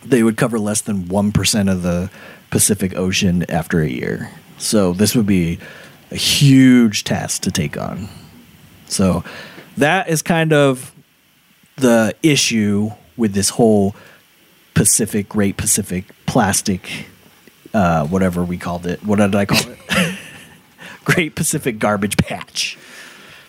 They 0.04 0.22
would 0.24 0.36
cover 0.36 0.58
less 0.58 0.80
than 0.80 1.04
1% 1.04 1.70
of 1.70 1.82
the 1.82 2.10
Pacific 2.50 2.96
Ocean 2.96 3.44
after 3.48 3.80
a 3.80 3.88
year. 3.88 4.30
So 4.58 4.92
this 4.92 5.14
would 5.14 5.26
be 5.26 5.58
a 6.10 6.16
huge 6.16 7.04
task 7.04 7.42
to 7.42 7.50
take 7.52 7.78
on. 7.78 8.08
So 8.88 9.22
that 9.76 10.08
is 10.08 10.22
kind 10.22 10.52
of 10.52 10.92
the 11.76 12.14
issue 12.22 12.90
with 13.16 13.34
this 13.34 13.50
whole 13.50 13.94
Pacific, 14.74 15.28
Great 15.28 15.56
Pacific 15.56 16.04
plastic 16.26 17.06
uh, 17.74 18.06
whatever 18.06 18.44
we 18.44 18.56
called 18.56 18.86
it. 18.86 19.04
What 19.04 19.16
did 19.16 19.34
I 19.34 19.44
call 19.44 19.60
it? 19.70 20.18
Great 21.04 21.34
Pacific 21.34 21.78
Garbage 21.78 22.16
Patch. 22.16 22.78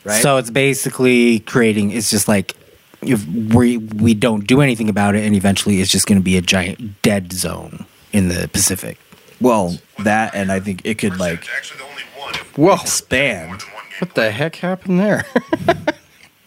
Right. 0.04 0.22
So 0.22 0.38
it's 0.38 0.50
basically 0.50 1.40
creating. 1.40 1.92
It's 1.92 2.10
just 2.10 2.28
like 2.28 2.56
if 3.02 3.26
we 3.28 3.78
we 3.78 4.14
don't 4.14 4.46
do 4.48 4.62
anything 4.62 4.90
about 4.90 5.16
it, 5.16 5.24
and 5.26 5.36
eventually 5.36 5.82
it's 5.82 5.92
just 5.92 6.08
going 6.08 6.20
to 6.20 6.24
be 6.24 6.38
a 6.38 6.42
giant 6.42 7.02
dead 7.02 7.32
zone 7.34 7.86
in 8.12 8.30
the 8.30 8.50
Pacific. 8.52 8.98
well, 9.40 9.78
that 10.00 10.36
and 10.36 10.52
I 10.52 10.60
think 10.60 10.82
it 10.86 10.98
could 10.98 11.18
like 11.20 11.48
Actually, 11.56 11.80
the 11.80 11.86
only 11.86 12.04
one. 12.18 12.34
Whoa. 12.56 12.82
expand. 12.82 13.48
more 13.50 13.58
than 13.58 13.68
one 13.74 13.84
game 13.90 14.00
What 14.00 14.16
the 14.16 14.32
heck 14.32 14.56
happened 14.58 15.00
there? 15.00 15.26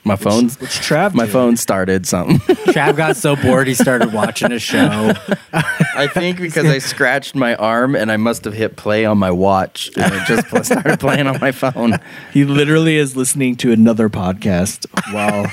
my 0.06 0.16
phone. 0.16 0.44
Which 0.44 0.78
Trav 0.80 1.14
My 1.14 1.24
did. 1.26 1.32
phone 1.32 1.56
started 1.56 2.06
something. 2.06 2.38
Trav 2.72 2.96
got 2.96 3.16
so 3.16 3.34
bored 3.36 3.66
he 3.66 3.74
started 3.74 4.12
watching 4.12 4.52
a 4.52 4.58
show. 4.58 5.12
I 5.52 6.06
think 6.06 6.38
because 6.38 6.66
I 6.66 6.78
scratched 6.78 7.34
my 7.34 7.54
arm 7.56 7.96
and 7.96 8.10
I 8.12 8.16
must 8.16 8.44
have 8.44 8.54
hit 8.54 8.76
play 8.76 9.04
on 9.04 9.18
my 9.18 9.30
watch 9.30 9.90
and 9.96 10.14
it 10.14 10.24
just 10.26 10.46
started 10.64 11.00
playing 11.00 11.26
on 11.26 11.40
my 11.40 11.52
phone. 11.52 11.98
He 12.32 12.44
literally 12.44 12.96
is 12.96 13.16
listening 13.16 13.56
to 13.56 13.72
another 13.72 14.08
podcast 14.08 14.86
while 15.12 15.50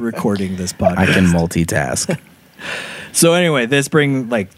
recording 0.00 0.56
this 0.56 0.72
podcast. 0.72 0.96
I 0.98 1.06
can 1.06 1.26
multitask. 1.26 2.18
So 3.12 3.34
anyway, 3.34 3.66
this 3.66 3.88
bring 3.88 4.28
like 4.28 4.50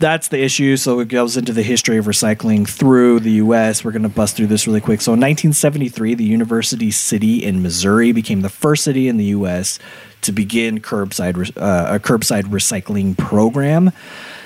that's 0.00 0.28
the 0.28 0.42
issue. 0.42 0.78
So 0.78 0.98
it 1.00 1.08
goes 1.08 1.36
into 1.36 1.52
the 1.52 1.62
history 1.62 1.98
of 1.98 2.06
recycling 2.06 2.66
through 2.66 3.20
the 3.20 3.32
U.S. 3.32 3.84
We're 3.84 3.92
going 3.92 4.02
to 4.02 4.08
bust 4.08 4.34
through 4.34 4.46
this 4.46 4.66
really 4.66 4.80
quick. 4.80 5.02
So 5.02 5.12
in 5.12 5.20
1973, 5.20 6.14
the 6.14 6.24
University 6.24 6.90
City 6.90 7.44
in 7.44 7.62
Missouri 7.62 8.10
became 8.10 8.40
the 8.40 8.48
first 8.48 8.82
city 8.82 9.08
in 9.08 9.18
the 9.18 9.26
U.S. 9.26 9.78
to 10.22 10.32
begin 10.32 10.80
curbside 10.80 11.36
uh, 11.56 11.94
a 11.94 12.00
curbside 12.00 12.44
recycling 12.44 13.16
program. 13.16 13.92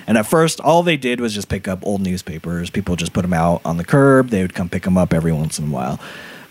And 0.09 0.19
at 0.19 0.27
first, 0.27 0.61
all 0.61 0.83
they 0.83 0.97
did 0.97 1.21
was 1.21 1.33
just 1.33 1.49
pick 1.49 1.69
up 1.69 1.87
old 1.87 2.03
newspapers. 2.03 2.69
People 2.69 2.97
just 2.97 3.13
put 3.13 3.23
them 3.23 3.33
out 3.33 3.63
on 3.65 3.77
the 3.77 3.85
curb. 3.85 4.31
They 4.31 4.43
would 4.43 4.55
come 4.55 4.69
pick 4.69 4.83
them 4.83 4.99
up 4.99 5.15
every 5.15 5.33
once 5.33 5.59
in 5.61 5.69
a 5.69 5.71
while. 5.71 6.01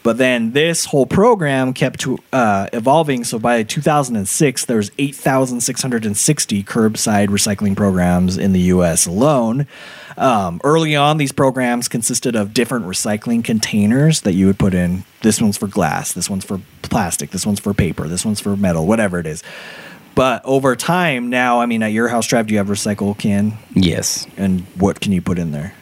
But 0.03 0.17
then 0.17 0.51
this 0.51 0.85
whole 0.85 1.05
program 1.05 1.73
kept 1.73 2.05
uh, 2.33 2.67
evolving. 2.73 3.23
So 3.23 3.39
by 3.39 3.63
2006, 3.63 4.65
there 4.65 4.77
was 4.77 4.91
8,660 4.97 6.63
curbside 6.63 7.29
recycling 7.29 7.75
programs 7.75 8.37
in 8.37 8.51
the 8.51 8.59
U.S. 8.59 9.05
alone. 9.05 9.65
Um, 10.17 10.59
early 10.63 10.95
on, 10.95 11.17
these 11.17 11.31
programs 11.31 11.87
consisted 11.87 12.35
of 12.35 12.53
different 12.53 12.85
recycling 12.85 13.43
containers 13.43 14.21
that 14.21 14.33
you 14.33 14.45
would 14.47 14.59
put 14.59 14.73
in. 14.73 15.05
This 15.21 15.41
one's 15.41 15.57
for 15.57 15.67
glass. 15.67 16.11
This 16.11 16.29
one's 16.29 16.43
for 16.43 16.59
plastic. 16.81 17.31
This 17.31 17.45
one's 17.45 17.61
for 17.61 17.73
paper. 17.73 18.07
This 18.09 18.25
one's 18.25 18.41
for 18.41 18.57
metal. 18.57 18.85
Whatever 18.85 19.19
it 19.19 19.25
is. 19.25 19.41
But 20.15 20.43
over 20.45 20.75
time, 20.75 21.29
now, 21.29 21.61
I 21.61 21.65
mean, 21.65 21.81
at 21.81 21.91
your 21.91 22.07
house, 22.07 22.27
Trav, 22.27 22.47
do 22.47 22.53
you 22.53 22.59
have 22.59 22.67
recycle 22.67 23.17
can? 23.17 23.57
Yes. 23.73 24.27
And 24.37 24.61
what 24.77 24.99
can 24.99 25.11
you 25.11 25.21
put 25.21 25.39
in 25.39 25.51
there? 25.51 25.73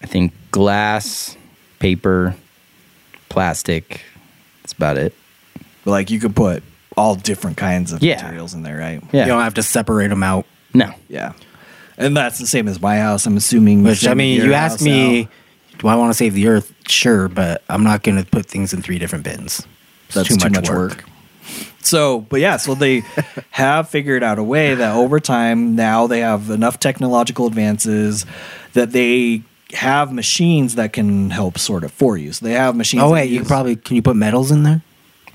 I 0.00 0.06
think 0.06 0.32
glass, 0.50 1.36
paper, 1.78 2.34
plastic. 3.28 4.00
That's 4.62 4.72
about 4.72 4.98
it. 4.98 5.14
But 5.84 5.90
like 5.92 6.10
you 6.10 6.20
could 6.20 6.34
put 6.36 6.62
all 6.96 7.14
different 7.14 7.56
kinds 7.56 7.92
of 7.92 8.02
Yeah. 8.02 8.16
materials 8.22 8.54
in 8.54 8.62
there, 8.62 8.76
right? 8.78 9.02
Yeah. 9.12 9.22
You 9.22 9.28
don't 9.28 9.42
have 9.42 9.54
to 9.54 9.62
separate 9.62 10.08
them 10.08 10.22
out. 10.22 10.46
No. 10.74 10.92
Yeah. 11.08 11.32
And 11.96 12.16
that's 12.16 12.38
the 12.38 12.46
same 12.46 12.68
as 12.68 12.80
my 12.80 12.98
house. 12.98 13.26
I'm 13.26 13.36
assuming. 13.36 13.82
Which 13.82 14.00
same 14.00 14.10
I 14.12 14.14
mean, 14.14 14.36
with 14.36 14.44
you 14.44 14.50
your 14.50 14.58
asked 14.58 14.74
house 14.80 14.82
me, 14.82 15.22
out. 15.22 15.28
do 15.78 15.88
I 15.88 15.94
want 15.96 16.10
to 16.10 16.14
save 16.16 16.34
the 16.34 16.46
earth? 16.48 16.72
Sure, 16.88 17.28
but 17.28 17.62
I'm 17.68 17.82
not 17.82 18.02
going 18.02 18.22
to 18.22 18.28
put 18.28 18.46
things 18.46 18.72
in 18.72 18.82
three 18.82 18.98
different 18.98 19.24
bins. 19.24 19.66
It's 20.06 20.14
that's 20.14 20.28
too 20.28 20.50
much, 20.50 20.68
work. 20.70 21.04
So, 21.80 22.20
but 22.20 22.40
yeah, 22.40 22.56
so 22.56 22.74
they 22.74 23.02
have 23.50 23.88
figured 23.88 24.22
out 24.22 24.38
a 24.38 24.42
way 24.42 24.74
that 24.74 24.94
over 24.94 25.18
time 25.20 25.74
now 25.74 26.06
they 26.06 26.20
have 26.20 26.50
enough 26.50 26.78
technological 26.78 27.46
advances 27.46 28.26
that 28.74 28.92
they 28.92 29.42
have 29.74 30.12
machines 30.12 30.74
that 30.76 30.92
can 30.92 31.30
help 31.30 31.58
sort 31.58 31.84
it 31.84 31.90
for 31.90 32.16
you. 32.16 32.32
So 32.32 32.46
they 32.46 32.52
have 32.52 32.74
machines. 32.76 33.02
Oh 33.02 33.08
that 33.08 33.12
wait, 33.14 33.30
you 33.30 33.38
use- 33.40 33.48
probably 33.48 33.76
can 33.76 33.96
you 33.96 34.02
put 34.02 34.16
metals 34.16 34.50
in 34.50 34.62
there, 34.62 34.82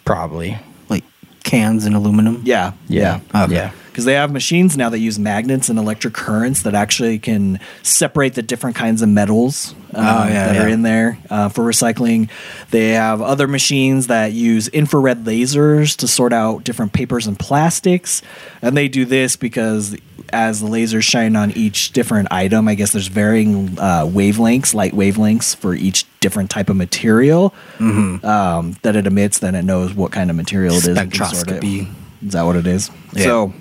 Probably. 0.06 0.58
like 0.89 1.04
cans 1.43 1.86
and 1.86 1.96
aluminum? 1.96 2.41
yeah, 2.46 2.72
Yeah. 2.88 3.19
Okay. 3.36 3.54
Yeah. 3.56 3.72
Because 3.94 4.06
they 4.06 4.14
have 4.16 4.32
machines 4.32 4.76
now 4.76 4.90
that 4.90 4.98
use 5.00 5.20
magnets 5.20 5.70
and 5.70 5.78
electric 5.78 6.14
currents 6.16 6.64
that 6.64 6.74
actually 6.74 7.20
can 7.20 7.60
separate 7.84 8.34
the 8.34 8.42
different 8.42 8.76
kinds 8.76 9.02
of 9.04 9.10
metals 9.10 9.76
uh, 9.94 10.26
Oh, 10.26 10.28
yeah, 10.28 10.54
that 10.54 10.58
are 10.66 10.68
in 10.68 10.82
there 10.82 11.20
uh, 11.30 11.50
for 11.50 11.64
recycling. 11.64 12.28
They 12.72 12.90
have 12.94 13.22
other 13.22 13.48
machines 13.48 14.08
that 14.08 14.32
use 14.34 14.68
infrared 14.70 15.24
lasers 15.26 15.96
to 15.98 16.08
sort 16.08 16.34
out 16.34 16.64
different 16.64 16.94
papers 16.94 17.28
and 17.28 17.38
plastics, 17.38 18.22
and 18.62 18.76
they 18.76 18.88
do 18.88 19.06
this 19.06 19.36
because 19.36 19.96
as 20.32 20.62
the 20.62 20.68
lasers 20.68 21.04
shine 21.04 21.36
on 21.36 21.52
each 21.52 21.92
different 21.92 22.28
item, 22.32 22.68
I 22.68 22.74
guess 22.74 22.92
there's 22.92 23.06
varying 23.08 23.78
uh, 23.78 24.06
wavelengths, 24.08 24.74
light 24.74 24.94
wavelengths 24.94 25.56
for 25.56 25.76
each 25.76 26.06
different 26.22 26.50
type 26.50 26.70
of 26.70 26.76
material 26.76 27.54
Mm-hmm. 27.78 28.26
um, 28.26 28.76
that 28.82 28.96
it 28.96 29.06
emits. 29.06 29.38
Then 29.40 29.54
it 29.54 29.62
knows 29.64 29.94
what 29.94 30.12
kind 30.12 30.32
of 30.32 30.36
material 30.36 30.74
it 30.74 30.78
is. 30.78 30.84
sort 30.86 30.98
it. 30.98 31.10
Spectroscopy. 31.12 31.94
Is 32.26 32.32
that 32.34 32.44
what 32.44 32.56
it 32.56 32.66
is? 32.66 32.90
Yeah. 33.14 33.24
So 33.26 33.54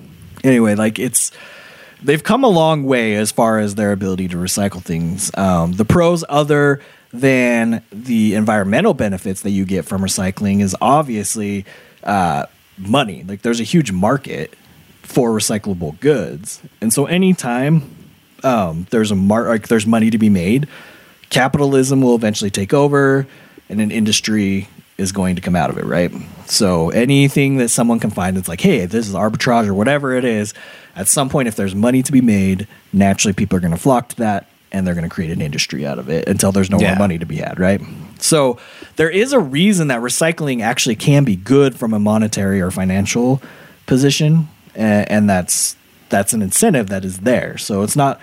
anyway, 0.45 0.75
like 0.75 0.99
it's 0.99 1.33
they've 2.03 2.23
come 2.23 2.45
a 2.45 2.49
long 2.49 2.85
way 2.85 3.15
as 3.15 3.31
far 3.31 3.59
as 3.59 3.75
their 3.75 3.93
ability 3.93 4.29
to 4.29 4.37
recycle 4.37 4.83
things. 4.83 5.31
Um, 5.37 5.73
the 5.73 5.85
pros, 5.85 6.25
other 6.29 6.81
than 7.13 7.83
the 7.93 8.35
environmental 8.35 8.95
benefits 8.95 9.43
that 9.43 9.51
you 9.51 9.65
get 9.65 9.85
from 9.85 10.03
recycling, 10.03 10.61
is 10.61 10.77
obviously 10.81 11.65
uh, 12.03 12.47
money. 12.79 13.25
Like 13.25 13.43
there's 13.43 13.61
a 13.61 13.65
huge 13.65 13.93
market 13.93 14.55
for 15.03 15.31
recyclable 15.31 15.99
goods, 16.01 16.61
and 16.81 16.93
so 16.93 17.07
anytime 17.07 17.97
um, 18.43 18.87
there's 18.91 19.11
a 19.11 19.17
mar- 19.17 19.49
like 19.49 19.69
there's 19.69 19.87
money 19.87 20.11
to 20.11 20.19
be 20.19 20.31
made, 20.31 20.69
capitalism 21.31 22.01
will 22.01 22.15
eventually 22.15 22.51
take 22.51 22.73
over, 22.73 23.27
and 23.69 23.81
an 23.81 23.91
industry 23.91 24.69
is 25.03 25.13
going 25.13 25.37
to 25.37 25.43
come 25.43 25.55
out 25.57 25.69
of 25.71 25.77
it, 25.79 25.85
right? 25.85 26.11
So 26.47 26.91
anything 26.91 27.57
that 27.59 27.69
someone 27.69 28.01
can 28.01 28.11
find 28.11 28.37
that's 28.37 28.49
like, 28.49 28.61
hey, 28.61 28.87
this 28.87 29.07
is 29.09 29.15
arbitrage 29.15 29.67
or 29.67 29.75
whatever 29.75 30.15
it 30.15 30.25
is, 30.25 30.55
at 30.97 31.09
some 31.09 31.29
point, 31.29 31.49
if 31.49 31.57
there's 31.57 31.75
money 31.75 32.03
to 32.03 32.13
be 32.13 32.21
made, 32.21 32.67
naturally 32.93 33.33
people 33.33 33.57
are 33.57 33.61
going 33.61 33.73
to 33.73 33.77
flock 33.79 34.09
to 34.11 34.17
that 34.17 34.49
and 34.71 34.87
they're 34.87 34.95
going 34.95 35.09
to 35.09 35.15
create 35.15 35.31
an 35.31 35.43
industry 35.43 35.87
out 35.87 35.99
of 35.99 36.09
it 36.09 36.27
until 36.29 36.51
there's 36.53 36.71
no 36.71 36.79
Yeah. 36.79 36.91
more 36.93 36.99
money 37.01 37.19
to 37.19 37.27
be 37.27 37.37
had, 37.37 37.59
right? 37.61 37.81
So 38.19 38.59
there 38.97 39.11
is 39.11 39.33
a 39.35 39.39
reason 39.39 39.89
that 39.89 40.01
recycling 40.01 40.63
actually 40.63 40.97
can 40.97 41.25
be 41.25 41.37
good 41.37 41.77
from 41.77 41.93
a 41.93 41.99
monetary 41.99 42.61
or 42.61 42.71
financial 42.71 43.43
position, 43.87 44.49
and 44.75 45.29
that's 45.29 45.77
that's 46.09 46.33
an 46.35 46.41
incentive 46.43 46.89
that 46.89 47.05
is 47.05 47.21
there. 47.21 47.57
So 47.59 47.83
it's 47.83 47.97
not 47.97 48.21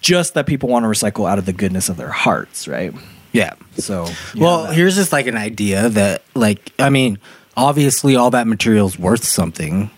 just 0.00 0.34
that 0.34 0.46
people 0.46 0.68
want 0.68 0.84
to 0.84 0.88
recycle 0.88 1.28
out 1.28 1.38
of 1.38 1.46
the 1.46 1.52
goodness 1.52 1.88
of 1.88 1.96
their 1.96 2.10
hearts, 2.10 2.66
right? 2.68 2.92
Yeah. 3.32 3.54
So 3.78 4.08
Well, 4.36 4.64
that. 4.64 4.74
here's 4.74 4.96
just 4.96 5.12
like 5.12 5.26
an 5.26 5.36
idea 5.36 5.88
that, 5.88 6.22
like, 6.34 6.72
I 6.78 6.90
mean, 6.90 7.18
obviously, 7.56 8.16
all 8.16 8.30
that 8.30 8.46
material's 8.46 8.98
worth 8.98 9.24
something. 9.24 9.90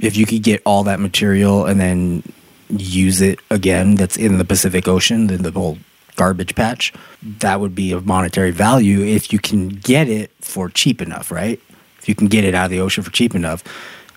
If 0.00 0.16
you 0.16 0.26
could 0.26 0.42
get 0.42 0.62
all 0.66 0.84
that 0.84 1.00
material 1.00 1.64
and 1.64 1.80
then 1.80 2.22
use 2.68 3.20
it 3.22 3.38
again, 3.50 3.94
that's 3.94 4.16
in 4.16 4.36
the 4.38 4.44
Pacific 4.44 4.86
Ocean, 4.86 5.28
then 5.28 5.42
the 5.42 5.50
whole 5.50 5.78
garbage 6.16 6.54
patch, 6.54 6.92
that 7.22 7.60
would 7.60 7.74
be 7.74 7.92
of 7.92 8.06
monetary 8.06 8.50
value 8.50 9.00
if 9.02 9.32
you 9.32 9.38
can 9.38 9.68
get 9.68 10.08
it 10.08 10.30
for 10.40 10.68
cheap 10.68 11.00
enough, 11.00 11.30
right? 11.30 11.60
If 11.98 12.08
you 12.08 12.14
can 12.14 12.28
get 12.28 12.44
it 12.44 12.54
out 12.54 12.66
of 12.66 12.70
the 12.70 12.80
ocean 12.80 13.04
for 13.04 13.10
cheap 13.10 13.34
enough. 13.34 13.62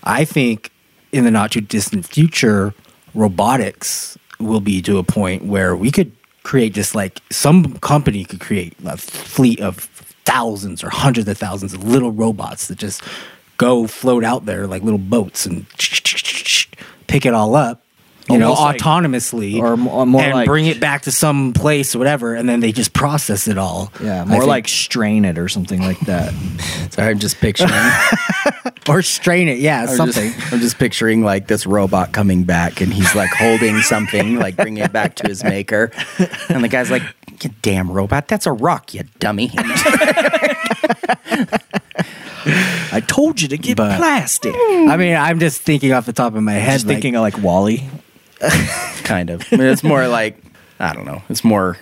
I 0.04 0.24
think 0.24 0.70
in 1.12 1.24
the 1.24 1.30
not 1.30 1.52
too 1.52 1.60
distant 1.60 2.06
future, 2.06 2.74
robotics 3.14 4.16
will 4.38 4.60
be 4.60 4.80
to 4.82 4.98
a 4.98 5.02
point 5.02 5.44
where 5.44 5.76
we 5.76 5.90
could 5.90 6.12
create 6.42 6.72
just 6.72 6.94
like 6.94 7.20
some 7.30 7.78
company 7.78 8.24
could 8.24 8.40
create 8.40 8.74
a 8.84 8.96
fleet 8.96 9.60
of 9.60 9.76
thousands 10.24 10.82
or 10.84 10.90
hundreds 10.90 11.28
of 11.28 11.36
thousands 11.38 11.74
of 11.74 11.84
little 11.84 12.12
robots 12.12 12.68
that 12.68 12.78
just 12.78 13.02
go 13.56 13.86
float 13.86 14.24
out 14.24 14.46
there 14.46 14.66
like 14.66 14.82
little 14.82 14.98
boats 14.98 15.44
and 15.46 15.66
pick 17.06 17.26
it 17.26 17.34
all 17.34 17.54
up 17.54 17.82
you 18.32 18.38
know 18.38 18.52
like- 18.52 18.78
autonomously 18.80 19.58
or 19.58 19.76
mo- 19.76 20.04
more 20.06 20.22
and 20.22 20.32
like- 20.34 20.46
bring 20.46 20.66
it 20.66 20.80
back 20.80 21.02
to 21.02 21.12
some 21.12 21.52
place 21.52 21.94
or 21.94 21.98
whatever 21.98 22.34
and 22.34 22.48
then 22.48 22.60
they 22.60 22.72
just 22.72 22.92
process 22.92 23.46
it 23.48 23.58
all 23.58 23.92
yeah, 24.02 24.24
more 24.24 24.44
like 24.44 24.68
strain 24.68 25.24
it 25.24 25.38
or 25.38 25.48
something 25.48 25.80
like 25.82 25.98
that. 26.00 26.32
Sorry, 26.90 27.10
I'm 27.10 27.18
just 27.18 27.36
picturing. 27.38 27.70
or 28.88 29.02
strain 29.02 29.48
it 29.48 29.58
yeah 29.58 29.82
I'm 29.82 29.88
something 29.96 30.32
Just, 30.32 30.52
I'm 30.52 30.60
just 30.60 30.78
picturing 30.78 31.22
like 31.22 31.46
this 31.46 31.66
robot 31.66 32.12
coming 32.12 32.44
back 32.44 32.80
and 32.80 32.92
he's 32.92 33.14
like 33.14 33.30
holding 33.30 33.78
something, 33.80 34.36
like 34.38 34.56
bringing 34.56 34.82
it 34.82 34.92
back 34.92 35.14
to 35.16 35.28
his 35.28 35.44
maker. 35.44 35.90
And 36.48 36.62
the 36.64 36.68
guy's 36.68 36.90
like, 36.90 37.02
You 37.42 37.50
damn 37.62 37.90
robot, 37.90 38.28
that's 38.28 38.46
a 38.46 38.52
rock, 38.52 38.94
you 38.94 39.02
dummy. 39.18 39.50
I 42.92 43.00
told 43.06 43.40
you 43.40 43.48
to 43.48 43.58
get 43.58 43.76
But- 43.76 43.98
plastic. 43.98 44.54
i 44.56 44.96
mean 44.96 45.14
i'm 45.14 45.38
just 45.38 45.60
thinking 45.62 45.92
off 45.92 46.06
the 46.06 46.12
top 46.12 46.34
of 46.34 46.42
my 46.42 46.52
head 46.54 46.72
Just 46.72 46.86
like, 46.86 46.94
thinking 46.96 47.14
of 47.16 47.20
like 47.22 47.38
WALL-E. 47.38 47.84
kind 49.04 49.30
of. 49.30 49.42
I 49.52 49.56
mean, 49.56 49.66
it's 49.66 49.82
more 49.84 50.06
like, 50.08 50.36
I 50.78 50.92
don't 50.94 51.04
know, 51.06 51.22
it's 51.28 51.44
more 51.44 51.76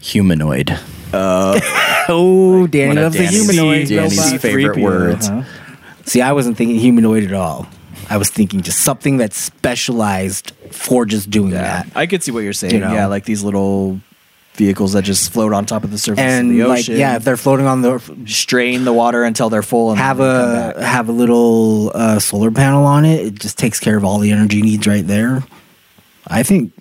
humanoid. 0.00 0.78
oh 1.12 2.66
danny 2.68 2.94
loves 3.00 3.16
the 3.16 3.24
Danny's- 3.24 3.50
humanoid 3.50 3.88
Danny's 3.88 4.18
robot. 4.18 4.40
favorite 4.40 4.76
C3PO, 4.76 4.82
words. 4.82 5.26
huh? 5.28 5.42
See, 6.04 6.22
I 6.22 6.32
wasn't 6.32 6.56
thinking 6.56 6.76
humanoid 6.78 7.24
at 7.24 7.32
all. 7.32 7.66
I 8.08 8.16
was 8.16 8.30
thinking 8.30 8.62
just 8.62 8.80
something 8.80 9.16
that's 9.16 9.36
specialized 9.36 10.52
for 10.72 11.04
just 11.06 11.30
doing 11.30 11.52
Yeah, 11.52 11.82
that. 11.84 11.88
I 11.96 12.06
could 12.06 12.22
see 12.22 12.30
what 12.32 12.40
you're 12.40 12.52
saying. 12.52 12.74
You 12.74 12.80
know. 12.80 12.92
Yeah, 12.92 13.06
like 13.06 13.24
these 13.24 13.42
little 13.44 14.00
vehicles 14.54 14.92
that 14.94 15.04
just 15.04 15.32
float 15.32 15.52
on 15.52 15.64
top 15.66 15.84
of 15.84 15.90
the 15.90 15.98
surface 15.98 16.18
of 16.20 16.24
And 16.28 16.50
the 16.50 16.64
like, 16.64 16.80
ocean. 16.80 16.96
yeah, 16.96 17.16
if 17.16 17.24
they're 17.24 17.36
floating 17.36 17.66
on 17.66 17.82
the 17.82 18.00
strain 18.26 18.84
the 18.84 18.92
water 18.92 19.22
until 19.24 19.48
they're 19.48 19.62
full 19.62 19.90
and 19.90 19.98
have 19.98 20.16
then 20.18 20.66
they 20.66 20.72
come 20.74 20.82
a 20.82 20.86
have 20.86 21.08
a 21.08 21.12
little 21.12 21.92
uh, 21.94 22.18
solar 22.18 22.50
panel 22.50 22.84
on 22.84 23.04
it, 23.04 23.26
it 23.26 23.34
just 23.34 23.58
takes 23.58 23.78
care 23.78 23.96
of 23.96 24.04
all 24.04 24.18
the 24.18 24.32
energy 24.32 24.60
needs 24.62 24.86
right 24.86 25.06
there. 25.06 25.42
I 26.30 26.42
think 26.42 26.72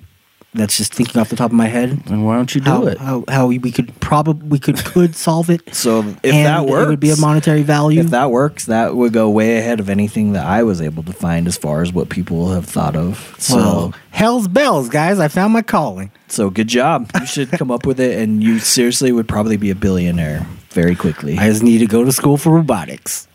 that's 0.54 0.78
just 0.78 0.94
thinking 0.94 1.22
off 1.22 1.30
the 1.30 1.36
top 1.36 1.52
of 1.52 1.56
my 1.56 1.68
head. 1.68 2.02
And 2.08 2.26
why 2.26 2.36
don't 2.36 2.54
you 2.54 2.62
do 2.62 2.70
how, 2.70 2.86
it? 2.88 2.98
How, 2.98 3.24
how 3.28 3.48
we 3.48 3.72
could 3.72 3.98
probably 4.00 4.48
we 4.48 4.60
could 4.60 4.78
could 4.78 5.16
solve 5.16 5.50
it. 5.50 5.62
So 5.80 6.00
if 6.24 6.34
that 6.34 6.66
works, 6.66 6.88
it 6.88 6.90
would 6.90 7.00
be 7.00 7.12
a 7.12 7.16
monetary 7.16 7.62
value. 7.62 8.02
If 8.02 8.10
that 8.10 8.32
works, 8.32 8.66
that 8.66 8.96
would 8.96 9.14
go 9.14 9.30
way 9.30 9.58
ahead 9.58 9.80
of 9.80 9.90
anything 9.90 10.34
that 10.34 10.46
I 10.46 10.64
was 10.64 10.82
able 10.82 11.04
to 11.04 11.14
find 11.14 11.48
as 11.48 11.56
far 11.56 11.82
as 11.82 11.94
what 11.94 12.10
people 12.10 12.52
have 12.52 12.66
thought 12.66 12.98
of. 12.98 13.34
So, 13.40 13.56
well, 13.56 13.94
hell's 14.12 14.50
bells, 14.50 14.90
guys! 14.90 15.20
I 15.20 15.30
found 15.30 15.54
my 15.54 15.62
calling. 15.62 16.12
so 16.28 16.50
good 16.50 16.68
job. 16.68 17.10
You 17.18 17.26
should 17.26 17.52
come 17.52 17.72
up 17.72 17.86
with 17.86 18.00
it, 18.00 18.20
and 18.20 18.44
you 18.44 18.60
seriously 18.60 19.14
would 19.14 19.28
probably 19.28 19.56
be 19.56 19.70
a 19.70 19.76
billionaire 19.76 20.46
very 20.72 20.96
quickly. 20.96 21.38
I 21.38 21.48
just 21.48 21.64
need 21.64 21.78
to 21.78 21.88
go 21.88 22.04
to 22.04 22.12
school 22.12 22.36
for 22.36 22.52
robotics. 22.52 23.29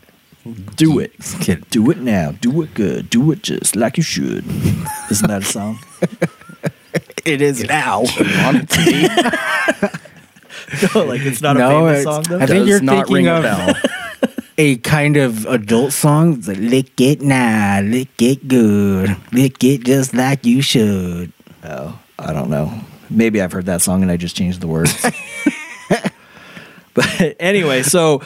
Do 0.75 0.99
it. 0.99 1.13
Do 1.69 1.89
it 1.91 1.97
now. 1.97 2.31
Do 2.33 2.61
it 2.61 2.73
good. 2.73 3.09
Do 3.09 3.31
it 3.31 3.41
just 3.43 3.75
like 3.75 3.97
you 3.97 4.03
should. 4.03 4.45
Isn't 5.09 5.27
that 5.27 5.41
a 5.41 5.45
song? 5.45 5.79
it 7.25 7.41
is 7.41 7.63
now. 7.63 8.01
Want 8.43 8.57
it 8.57 8.69
to 8.69 9.99
like 11.03 11.21
it's 11.21 11.41
not 11.41 11.57
No, 11.57 11.87
a 11.87 11.93
famous 11.93 12.01
it's- 12.01 12.03
song 12.03 12.23
though. 12.23 12.39
I 12.43 12.47
think 12.47 12.59
Does 12.59 12.67
you're 12.69 12.81
not 12.81 13.07
thinking 13.07 13.15
ring 13.15 13.27
a 13.27 13.33
of- 13.35 13.43
bell. 13.43 13.75
a 14.57 14.77
kind 14.77 15.17
of 15.17 15.45
adult 15.47 15.91
song. 15.93 16.37
It's 16.37 16.47
like, 16.47 16.57
lick 16.57 16.99
it 17.01 17.21
now, 17.21 17.81
lick 17.81 18.21
it 18.21 18.47
good, 18.47 19.15
lick 19.33 19.63
it 19.63 19.83
just 19.83 20.13
like 20.13 20.45
you 20.45 20.61
should. 20.61 21.31
Oh, 21.63 21.99
I 22.19 22.33
don't 22.33 22.49
know. 22.49 22.71
Maybe 23.09 23.41
I've 23.41 23.51
heard 23.51 23.65
that 23.65 23.81
song 23.81 24.01
and 24.01 24.09
I 24.11 24.17
just 24.17 24.35
changed 24.35 24.61
the 24.61 24.67
words. 24.67 25.05
but 26.93 27.35
anyway, 27.39 27.83
so 27.83 28.21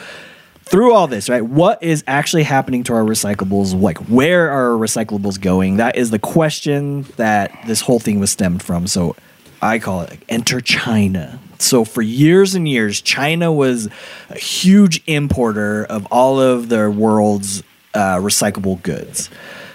through 0.70 0.94
all 0.94 1.08
this, 1.08 1.28
right? 1.28 1.44
What 1.44 1.82
is 1.82 2.04
actually 2.06 2.44
happening 2.44 2.84
to 2.84 2.94
our 2.94 3.02
recyclables? 3.02 3.78
Like, 3.78 3.98
where 4.08 4.48
are 4.50 4.72
our 4.72 4.78
recyclables 4.78 5.40
going? 5.40 5.78
That 5.78 5.96
is 5.96 6.10
the 6.10 6.18
question 6.18 7.02
that 7.16 7.52
this 7.66 7.80
whole 7.80 7.98
thing 7.98 8.20
was 8.20 8.30
stemmed 8.30 8.62
from. 8.62 8.86
So 8.86 9.16
I 9.60 9.80
call 9.80 10.02
it 10.02 10.10
like, 10.10 10.24
enter 10.28 10.60
China. 10.60 11.40
So 11.58 11.84
for 11.84 12.02
years 12.02 12.54
and 12.54 12.68
years, 12.68 13.00
China 13.00 13.52
was 13.52 13.88
a 14.30 14.38
huge 14.38 15.02
importer 15.06 15.84
of 15.84 16.06
all 16.06 16.40
of 16.40 16.68
the 16.68 16.88
world's 16.88 17.64
uh, 17.92 18.16
recyclable 18.16 18.80
goods. 18.82 19.28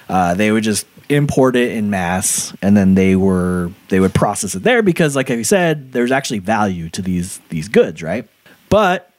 Uh, 0.08 0.34
they 0.34 0.52
would 0.52 0.64
just 0.64 0.88
import 1.10 1.58
it 1.58 1.74
in 1.74 1.90
mass, 1.90 2.56
and 2.62 2.76
then 2.76 2.96
they 2.96 3.16
were 3.16 3.70
they 3.90 4.00
would 4.00 4.14
process 4.14 4.56
it 4.56 4.64
there 4.64 4.82
because, 4.82 5.16
like 5.16 5.30
I 5.30 5.42
said, 5.42 5.92
there's 5.92 6.12
actually 6.12 6.40
value 6.40 6.90
to 6.90 7.02
these 7.02 7.40
these 7.50 7.68
goods, 7.68 8.02
right? 8.02 8.28
But 8.70 9.12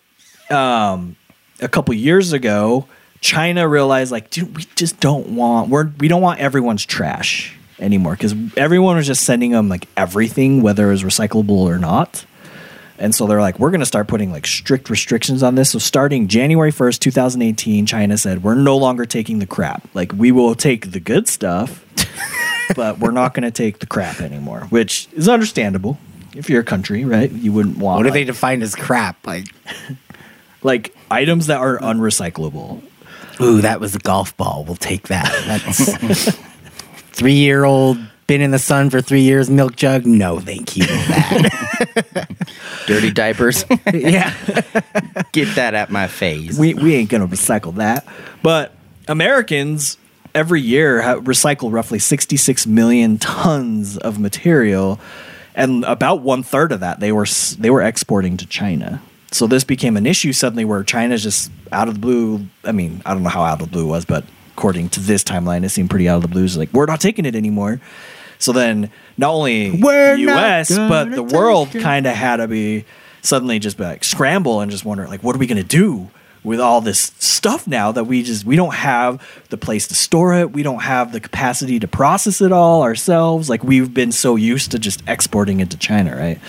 um, 0.51 1.17
a 1.61 1.69
couple 1.69 1.95
years 1.95 2.33
ago, 2.33 2.87
China 3.21 3.69
realized 3.69 4.13
like, 4.13 4.31
dude, 4.31 4.57
we 4.57 4.65
just 4.75 5.01
don't 5.01 5.29
want 5.31 5.71
we're 5.71 5.91
we 5.99 6.09
don't 6.09 6.23
want 6.23 6.41
everyone's 6.41 6.85
trash 6.85 7.57
anymore 7.79 8.13
because 8.13 8.35
everyone 8.57 8.97
was 8.97 9.07
just 9.07 9.25
sending 9.25 9.53
them 9.53 9.69
like 9.69 9.89
everything, 9.97 10.63
whether 10.63 10.89
it 10.89 10.93
was 10.93 11.03
recyclable 11.03 11.51
or 11.51 11.79
not. 11.79 12.25
And 12.99 13.15
so 13.15 13.27
they're 13.27 13.41
like, 13.41 13.59
we're 13.59 13.71
going 13.71 13.81
to 13.81 13.87
start 13.87 14.09
putting 14.09 14.33
like 14.33 14.47
strict 14.47 14.89
restrictions 14.89 15.43
on 15.43 15.55
this. 15.55 15.71
So 15.71 15.79
starting 15.79 16.29
January 16.29 16.73
1st, 16.73 16.99
2018, 17.01 17.87
China 17.87 18.17
said, 18.17 18.43
we're 18.43 18.55
no 18.55 18.77
longer 18.77 19.05
taking 19.05 19.39
the 19.39 19.47
crap. 19.47 19.87
Like, 19.95 20.13
we 20.13 20.33
will 20.33 20.55
take 20.55 20.93
the 20.93 21.01
good 21.01 21.29
stuff, 21.29 21.85
but 22.77 22.99
we're 22.99 23.11
not 23.11 23.35
going 23.35 23.43
to 23.45 23.51
take 23.51 23.81
the 23.81 23.87
crap 23.87 24.21
anymore, 24.21 24.61
which 24.71 25.09
is 25.13 25.29
understandable. 25.29 25.99
If 26.35 26.51
you're 26.51 26.61
a 26.61 26.65
country, 26.65 27.05
right? 27.05 27.31
You 27.31 27.53
wouldn't 27.53 27.79
want 27.79 27.99
What 27.99 28.03
do 28.05 28.09
like, 28.11 28.15
they 28.15 28.25
define 28.25 28.63
as 28.63 28.75
crap? 28.75 29.27
Like, 29.27 29.47
like 30.67 30.95
items 31.11 31.47
that 31.47 31.59
are 31.59 31.79
unrecyclable. 31.79 32.83
ooh, 33.41 33.61
that 33.63 33.81
was 33.81 33.95
a 33.95 33.99
golf 34.01 34.37
ball. 34.37 34.65
We'll 34.67 34.77
take 34.77 35.09
that. 35.09 35.33
That's 35.47 36.37
three 37.13 37.33
year 37.33 37.65
old. 37.65 37.99
Been 38.27 38.41
in 38.41 38.51
the 38.51 38.59
sun 38.59 38.91
for 38.91 39.01
three 39.01 39.21
years, 39.21 39.49
milk 39.49 39.77
jug. 39.77 40.05
No, 40.05 40.41
thank 40.41 40.77
you. 40.77 40.85
Dirty 42.87 43.13
diapers. 43.13 43.65
yeah. 43.95 44.35
Get 45.31 45.55
that 45.55 45.75
at 45.75 45.91
my 45.91 46.09
face. 46.09 46.59
we 46.59 46.75
we 46.75 46.97
ain't 46.97 47.09
gonna 47.09 47.29
recycle 47.29 47.77
that. 47.77 48.05
But 48.43 48.75
Americans 49.07 49.97
every 50.35 50.61
year 50.61 51.03
ha 51.03 51.15
recycle 51.17 51.73
roughly 51.73 52.01
66 52.01 52.67
million 52.67 53.19
tons 53.19 53.97
of 53.97 54.19
material, 54.19 54.99
and 55.55 55.85
about 55.85 56.23
one 56.23 56.43
third 56.43 56.73
of 56.73 56.81
that 56.81 56.99
they 56.99 57.13
were 57.13 57.27
they 57.59 57.71
were 57.71 57.83
exporting 57.83 58.37
to 58.39 58.47
China. 58.47 59.01
So 59.33 59.47
this 59.47 59.65
became 59.65 59.97
an 59.97 60.07
issue 60.07 60.33
suddenly, 60.33 60.65
where 60.65 60.83
China's 60.85 61.23
just 61.23 61.51
out 61.73 61.89
of 61.89 61.95
the 61.95 62.01
blue. 62.01 62.47
I 62.65 62.73
mean, 62.73 63.03
I 63.05 63.13
don't 63.13 63.23
know 63.23 63.29
how 63.29 63.43
out 63.43 63.61
of 63.61 63.67
the 63.69 63.73
blue 63.73 63.85
it 63.85 63.91
was, 63.91 64.05
but 64.05 64.25
according 64.55 64.89
to 64.91 65.01
this 65.01 65.25
timeline, 65.25 65.65
it 65.65 65.71
seemed 65.71 65.91
pretty 65.91 66.09
out 66.09 66.17
of 66.17 66.23
the 66.23 66.29
blue. 66.29 66.45
It's 66.45 66.57
like 66.57 66.73
we're 66.73 66.87
not 66.87 67.01
taking 67.01 67.25
it 67.25 67.35
anymore. 67.35 67.81
So 68.39 68.53
then, 68.53 68.91
not 69.17 69.33
only 69.33 69.81
We're 69.81 70.15
the 70.15 70.23
U.S. 70.23 70.77
but 70.77 71.11
the 71.11 71.23
world 71.23 71.71
kind 71.71 72.07
of 72.07 72.15
had 72.15 72.37
to 72.37 72.49
be 72.49 72.85
suddenly 73.23 73.59
just 73.59 73.79
like 73.81 74.05
scramble 74.05 74.61
and 74.61 74.71
just 74.71 74.85
wonder 74.85 75.07
like 75.09 75.23
what 75.23 75.35
are 75.35 75.39
we 75.39 75.47
going 75.47 75.61
to 75.61 75.65
do 75.65 76.09
with 76.45 76.61
all 76.61 76.81
this 76.81 77.13
stuff 77.19 77.67
now 77.67 77.91
that 77.91 78.05
we 78.05 78.23
just 78.23 78.45
we 78.45 78.55
don't 78.55 78.75
have 78.75 79.21
the 79.49 79.57
place 79.57 79.89
to 79.89 79.95
store 79.97 80.33
it 80.35 80.53
we 80.53 80.63
don't 80.63 80.83
have 80.83 81.11
the 81.11 81.19
capacity 81.19 81.81
to 81.81 81.89
process 81.89 82.41
it 82.41 82.53
all 82.53 82.83
ourselves 82.83 83.51
like 83.51 83.65
we've 83.65 83.93
been 83.93 84.13
so 84.13 84.37
used 84.37 84.71
to 84.71 84.79
just 84.79 85.03
exporting 85.09 85.59
it 85.59 85.71
to 85.71 85.77
china 85.77 86.15
right 86.17 86.41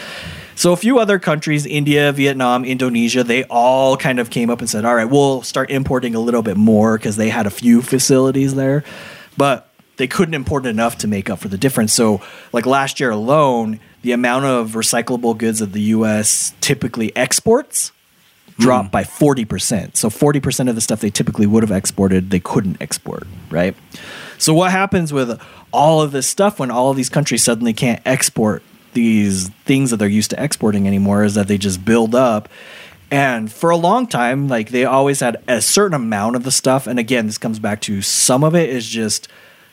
so 0.58 0.74
a 0.74 0.78
few 0.78 1.00
other 1.00 1.20
countries 1.20 1.66
india 1.66 2.12
vietnam 2.12 2.66
indonesia 2.66 3.24
they 3.24 3.44
all 3.46 3.96
kind 3.96 4.20
of 4.20 4.30
came 4.30 4.50
up 4.50 4.60
and 4.60 4.70
said 4.70 4.84
all 4.84 4.96
right 4.96 5.10
we'll 5.10 5.42
start 5.42 5.72
importing 5.72 6.16
a 6.16 6.20
little 6.20 6.42
bit 6.42 6.58
more 6.58 6.98
because 6.98 7.16
they 7.16 7.30
had 7.30 7.48
a 7.48 7.52
few 7.52 7.82
facilities 7.82 8.56
there 8.56 8.84
but 9.38 9.68
they 9.98 10.08
couldn't 10.08 10.34
import 10.34 10.66
enough 10.66 11.00
to 11.00 11.08
make 11.08 11.30
up 11.30 11.40
for 11.40 11.48
the 11.48 11.58
difference. 11.58 11.92
So, 11.92 12.22
like 12.54 12.66
last 12.66 13.00
year 13.00 13.10
alone, 13.10 13.80
the 14.04 14.12
amount 14.12 14.46
of 14.46 14.72
recyclable 14.72 15.38
goods 15.38 15.60
that 15.60 15.74
the 15.74 15.82
U.S. 15.82 16.54
typically 16.62 17.16
exports 17.16 17.92
dropped 18.60 18.88
hmm. 18.88 18.92
by 18.92 19.04
40%. 19.04 19.96
So 19.96 20.10
40% 20.10 20.70
of 20.70 20.76
the 20.76 20.82
stuff 20.82 21.02
they 21.02 21.10
typically 21.10 21.46
would 21.46 21.64
have 21.64 21.72
exported, 21.72 22.30
they 22.32 22.40
couldn't 22.40 22.82
export, 22.82 23.28
right? 23.50 23.76
So 24.38 24.54
what 24.54 24.72
happens 24.72 25.12
with 25.12 25.40
all 25.72 26.02
of 26.02 26.12
this 26.12 26.28
stuff 26.28 26.60
when 26.60 26.72
all 26.72 26.90
of 26.90 26.98
these 26.98 27.10
countries 27.10 27.44
suddenly 27.44 27.74
can't 27.74 28.02
export 28.06 28.64
these 28.98 29.50
things 29.66 29.92
that 29.92 29.98
they're 29.98 30.08
used 30.08 30.32
to 30.32 30.44
exporting 30.44 30.88
anymore 30.88 31.24
is 31.24 31.36
that 31.36 31.48
they 31.48 31.60
just 31.60 31.86
build 31.86 32.16
up. 32.16 32.50
And 33.12 33.52
for 33.52 33.70
a 33.70 33.78
long 33.78 34.08
time 34.08 34.48
like 34.48 34.70
they 34.70 34.86
always 34.86 35.20
had 35.20 35.38
a 35.48 35.62
certain 35.62 35.94
amount 35.94 36.36
of 36.36 36.44
the 36.44 36.52
stuff. 36.52 36.88
And 36.88 36.98
again 36.98 37.28
this 37.28 37.38
comes 37.38 37.60
back 37.60 37.80
to 37.82 38.02
some 38.02 38.44
of 38.44 38.56
it 38.56 38.72
is 38.72 38.88
just 38.88 39.28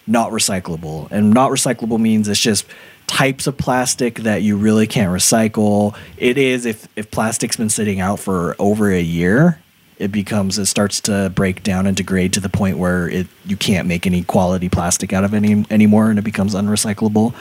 not 0.06 0.30
recyclable. 0.30 1.10
And 1.10 1.32
not 1.32 1.50
recyclable 1.50 1.98
means 1.98 2.28
it's 2.28 2.38
just 2.38 2.66
types 3.06 3.46
of 3.46 3.56
plastic 3.56 4.16
that 4.20 4.42
you 4.42 4.56
really 4.58 4.86
can't 4.86 5.10
recycle. 5.10 5.96
It 6.18 6.36
is 6.36 6.66
if 6.66 6.86
if 6.94 7.10
plastic's 7.10 7.56
been 7.56 7.70
sitting 7.70 8.00
out 8.00 8.20
for 8.20 8.54
over 8.58 8.92
a 8.92 9.00
year 9.00 9.58
it 9.98 10.12
becomes 10.12 10.58
it 10.58 10.66
starts 10.66 11.00
to 11.00 11.32
break 11.34 11.62
down 11.62 11.86
and 11.86 11.96
degrade 11.96 12.34
to 12.34 12.40
the 12.40 12.50
point 12.50 12.76
where 12.76 13.08
it 13.08 13.26
you 13.46 13.56
can't 13.56 13.88
make 13.88 14.06
any 14.06 14.22
quality 14.22 14.68
plastic 14.68 15.14
out 15.14 15.24
of 15.24 15.32
any 15.32 15.64
anymore 15.70 16.10
and 16.10 16.18
it 16.18 16.22
becomes 16.22 16.54
unrecyclable. 16.54 17.32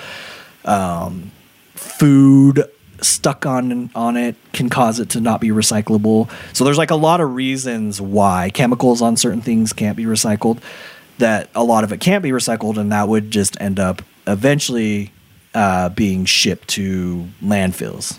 Um, 0.65 1.31
food 1.83 2.63
stuck 3.01 3.45
on 3.45 3.89
on 3.95 4.17
it 4.17 4.35
can 4.53 4.69
cause 4.69 4.99
it 4.99 5.09
to 5.09 5.19
not 5.19 5.41
be 5.41 5.49
recyclable. 5.49 6.29
So 6.53 6.63
there's 6.63 6.77
like 6.77 6.91
a 6.91 6.95
lot 6.95 7.21
of 7.21 7.35
reasons 7.35 7.99
why 7.99 8.49
chemicals 8.53 9.01
on 9.01 9.17
certain 9.17 9.41
things 9.41 9.73
can't 9.73 9.97
be 9.97 10.05
recycled. 10.05 10.59
That 11.19 11.49
a 11.53 11.63
lot 11.63 11.83
of 11.83 11.91
it 11.91 11.99
can't 11.99 12.23
be 12.23 12.31
recycled, 12.31 12.77
and 12.77 12.91
that 12.91 13.07
would 13.07 13.29
just 13.29 13.59
end 13.61 13.79
up 13.79 14.01
eventually 14.25 15.11
uh, 15.53 15.89
being 15.89 16.25
shipped 16.25 16.69
to 16.69 17.27
landfills 17.43 18.17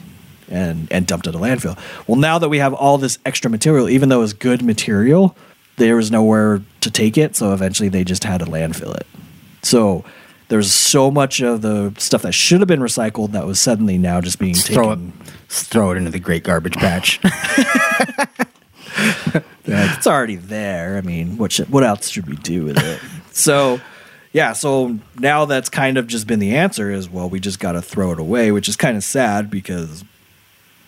and 0.48 0.86
and 0.92 1.06
dumped 1.06 1.26
at 1.26 1.34
a 1.34 1.38
landfill. 1.38 1.78
Well, 2.06 2.16
now 2.16 2.38
that 2.38 2.48
we 2.48 2.58
have 2.58 2.72
all 2.72 2.98
this 2.98 3.18
extra 3.24 3.50
material, 3.50 3.88
even 3.88 4.10
though 4.10 4.22
it's 4.22 4.32
good 4.32 4.62
material, 4.62 5.36
there 5.76 5.96
was 5.96 6.10
nowhere 6.10 6.62
to 6.82 6.90
take 6.90 7.18
it. 7.18 7.34
So 7.34 7.52
eventually, 7.52 7.88
they 7.88 8.04
just 8.04 8.24
had 8.24 8.38
to 8.40 8.46
landfill 8.46 8.94
it. 8.94 9.06
So 9.62 10.04
there's 10.48 10.70
so 10.72 11.10
much 11.10 11.40
of 11.40 11.62
the 11.62 11.94
stuff 11.98 12.22
that 12.22 12.32
should 12.32 12.60
have 12.60 12.68
been 12.68 12.80
recycled 12.80 13.32
that 13.32 13.46
was 13.46 13.58
suddenly 13.60 13.98
now 13.98 14.20
just 14.20 14.38
being 14.38 14.54
Just 14.54 14.68
throw 14.68 14.92
it, 14.92 14.96
taken. 14.96 15.12
throw 15.48 15.90
it 15.92 15.96
into 15.96 16.10
the 16.10 16.18
great 16.18 16.44
garbage 16.44 16.74
patch. 16.76 17.20
It's 19.66 20.06
already 20.06 20.36
there. 20.36 20.96
I 20.96 21.00
mean, 21.00 21.38
what 21.38 21.52
should, 21.52 21.70
what 21.70 21.84
else 21.84 22.08
should 22.08 22.28
we 22.28 22.36
do 22.36 22.64
with 22.64 22.76
it? 22.78 23.00
so, 23.32 23.80
yeah. 24.32 24.52
So 24.52 24.98
now 25.18 25.46
that's 25.46 25.68
kind 25.68 25.96
of 25.96 26.06
just 26.06 26.26
been 26.26 26.38
the 26.38 26.54
answer 26.56 26.90
is 26.90 27.08
well, 27.08 27.28
we 27.28 27.40
just 27.40 27.58
got 27.60 27.72
to 27.72 27.82
throw 27.82 28.12
it 28.12 28.18
away, 28.18 28.52
which 28.52 28.68
is 28.68 28.76
kind 28.76 28.96
of 28.96 29.04
sad 29.04 29.50
because 29.50 30.04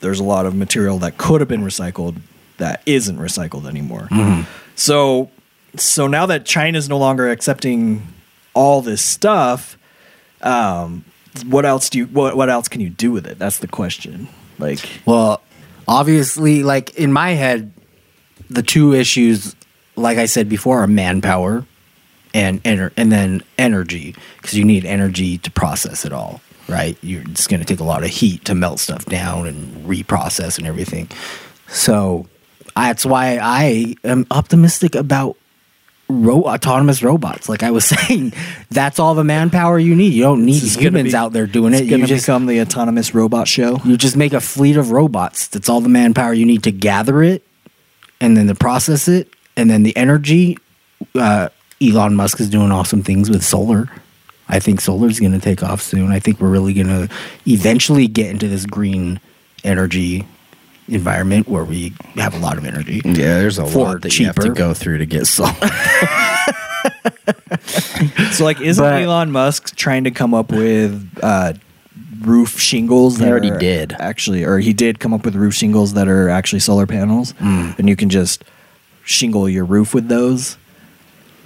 there's 0.00 0.20
a 0.20 0.24
lot 0.24 0.46
of 0.46 0.54
material 0.54 0.98
that 0.98 1.16
could 1.16 1.40
have 1.40 1.48
been 1.48 1.62
recycled 1.62 2.20
that 2.58 2.82
isn't 2.86 3.18
recycled 3.18 3.66
anymore. 3.66 4.08
Mm-hmm. 4.10 4.42
So, 4.74 5.30
so 5.76 6.06
now 6.06 6.26
that 6.26 6.44
China's 6.44 6.88
no 6.88 6.98
longer 6.98 7.30
accepting 7.30 8.06
all 8.56 8.80
this 8.80 9.02
stuff, 9.02 9.78
um, 10.40 11.04
what 11.44 11.66
else 11.66 11.90
do 11.90 11.98
you 11.98 12.06
what 12.06 12.36
what 12.36 12.48
else 12.48 12.66
can 12.66 12.80
you 12.80 12.88
do 12.88 13.12
with 13.12 13.26
it? 13.26 13.38
That's 13.38 13.58
the 13.58 13.68
question. 13.68 14.28
Like, 14.58 14.80
Well, 15.04 15.42
obviously, 15.86 16.62
like 16.62 16.94
in 16.94 17.12
my 17.12 17.32
head, 17.32 17.72
the 18.48 18.62
two 18.62 18.94
issues, 18.94 19.54
like 19.94 20.16
I 20.16 20.24
said 20.24 20.48
before, 20.48 20.82
are 20.82 20.86
manpower 20.86 21.66
and 22.32 22.62
ener- 22.64 22.92
and 22.96 23.12
then 23.12 23.42
energy 23.58 24.14
because 24.38 24.54
you 24.54 24.64
need 24.64 24.86
energy 24.86 25.36
to 25.38 25.50
process 25.50 26.04
it 26.04 26.12
all. 26.12 26.40
Right, 26.68 26.98
you're 27.02 27.22
it's 27.22 27.46
going 27.46 27.60
to 27.60 27.66
take 27.66 27.78
a 27.78 27.84
lot 27.84 28.02
of 28.02 28.10
heat 28.10 28.44
to 28.46 28.54
melt 28.54 28.80
stuff 28.80 29.04
down 29.04 29.46
and 29.46 29.86
reprocess 29.86 30.58
and 30.58 30.66
everything. 30.66 31.08
So 31.68 32.26
that's 32.74 33.06
why 33.06 33.38
I 33.40 33.94
am 34.02 34.26
optimistic 34.30 34.94
about 34.94 35.36
ro- 36.08 36.44
autonomous 36.44 37.02
robots. 37.02 37.48
Like 37.48 37.62
I 37.62 37.70
was 37.70 37.84
saying, 38.08 38.32
that's 38.70 38.98
all 38.98 39.14
the 39.14 39.24
manpower 39.24 39.78
you 39.78 39.94
need. 39.94 40.12
You 40.12 40.22
don't 40.22 40.44
need 40.44 40.54
This 40.56 40.62
is 40.64 40.76
gonna 40.76 40.88
humans 40.88 41.12
be- 41.12 41.16
out 41.16 41.32
there 41.32 41.46
doing 41.46 41.74
it. 41.74 41.84
You 41.84 42.06
just 42.06 42.26
become 42.26 42.46
the 42.46 42.60
autonomous 42.60 43.14
robot 43.14 43.48
show. 43.48 43.78
you 43.84 43.96
just 43.96 44.16
make 44.16 44.32
a 44.32 44.40
fleet 44.40 44.76
of 44.76 44.90
robots. 44.90 45.48
That's 45.48 45.68
all 45.68 45.80
the 45.80 45.88
manpower 45.88 46.32
you 46.32 46.46
need 46.46 46.62
to 46.64 46.72
gather 46.72 47.22
it, 47.22 47.42
and 48.20 48.36
then 48.36 48.46
to 48.48 48.54
process 48.54 49.08
it, 49.08 49.28
and 49.56 49.68
then 49.70 49.82
the 49.82 49.96
energy. 49.96 50.58
Uh, 51.14 51.48
Elon 51.82 52.14
Musk 52.16 52.40
is 52.40 52.48
doing 52.48 52.72
awesome 52.72 53.02
things 53.02 53.28
with 53.28 53.44
solar. 53.44 53.90
I 54.48 54.60
think 54.60 54.80
solar 54.80 55.08
is 55.08 55.20
going 55.20 55.32
to 55.32 55.38
take 55.40 55.62
off 55.62 55.82
soon. 55.82 56.10
I 56.10 56.20
think 56.20 56.40
we're 56.40 56.48
really 56.48 56.72
going 56.72 56.86
to 56.86 57.08
eventually 57.46 58.06
get 58.06 58.30
into 58.30 58.48
this 58.48 58.64
green 58.64 59.20
energy 59.62 60.26
environment 60.88 61.48
where 61.48 61.64
we 61.64 61.92
have 62.16 62.34
a 62.34 62.38
lot 62.38 62.58
of 62.58 62.64
energy. 62.64 63.00
Yeah, 63.04 63.38
there's 63.40 63.58
a 63.58 63.64
lot 63.64 64.02
that 64.02 64.18
you 64.18 64.26
have 64.26 64.36
to 64.36 64.50
go 64.50 64.72
through 64.74 64.98
to 64.98 65.06
get 65.06 65.26
solar. 65.26 65.52
So 68.32 68.44
like, 68.44 68.60
isn't 68.60 68.82
But- 68.82 69.02
Elon 69.02 69.30
Musk 69.32 69.74
trying 69.76 70.04
to 70.04 70.10
come 70.10 70.34
up 70.34 70.50
with 70.52 71.18
uh, 71.22 71.54
roof 72.20 72.58
shingles? 72.60 73.16
He 73.18 73.24
that 73.24 73.30
already 73.30 73.50
are 73.50 73.58
did. 73.58 73.92
actually, 73.98 74.44
or 74.44 74.58
he 74.58 74.72
did 74.72 75.00
come 75.00 75.12
up 75.14 75.24
with 75.24 75.34
roof 75.34 75.54
shingles 75.54 75.94
that 75.94 76.06
are 76.08 76.28
actually 76.28 76.60
solar 76.60 76.86
panels, 76.86 77.32
Hmm. 77.38 77.70
and 77.78 77.88
you 77.88 77.96
can 77.96 78.10
just 78.10 78.44
shingle 79.04 79.48
your 79.48 79.64
roof 79.64 79.94
with 79.94 80.08
those. 80.08 80.56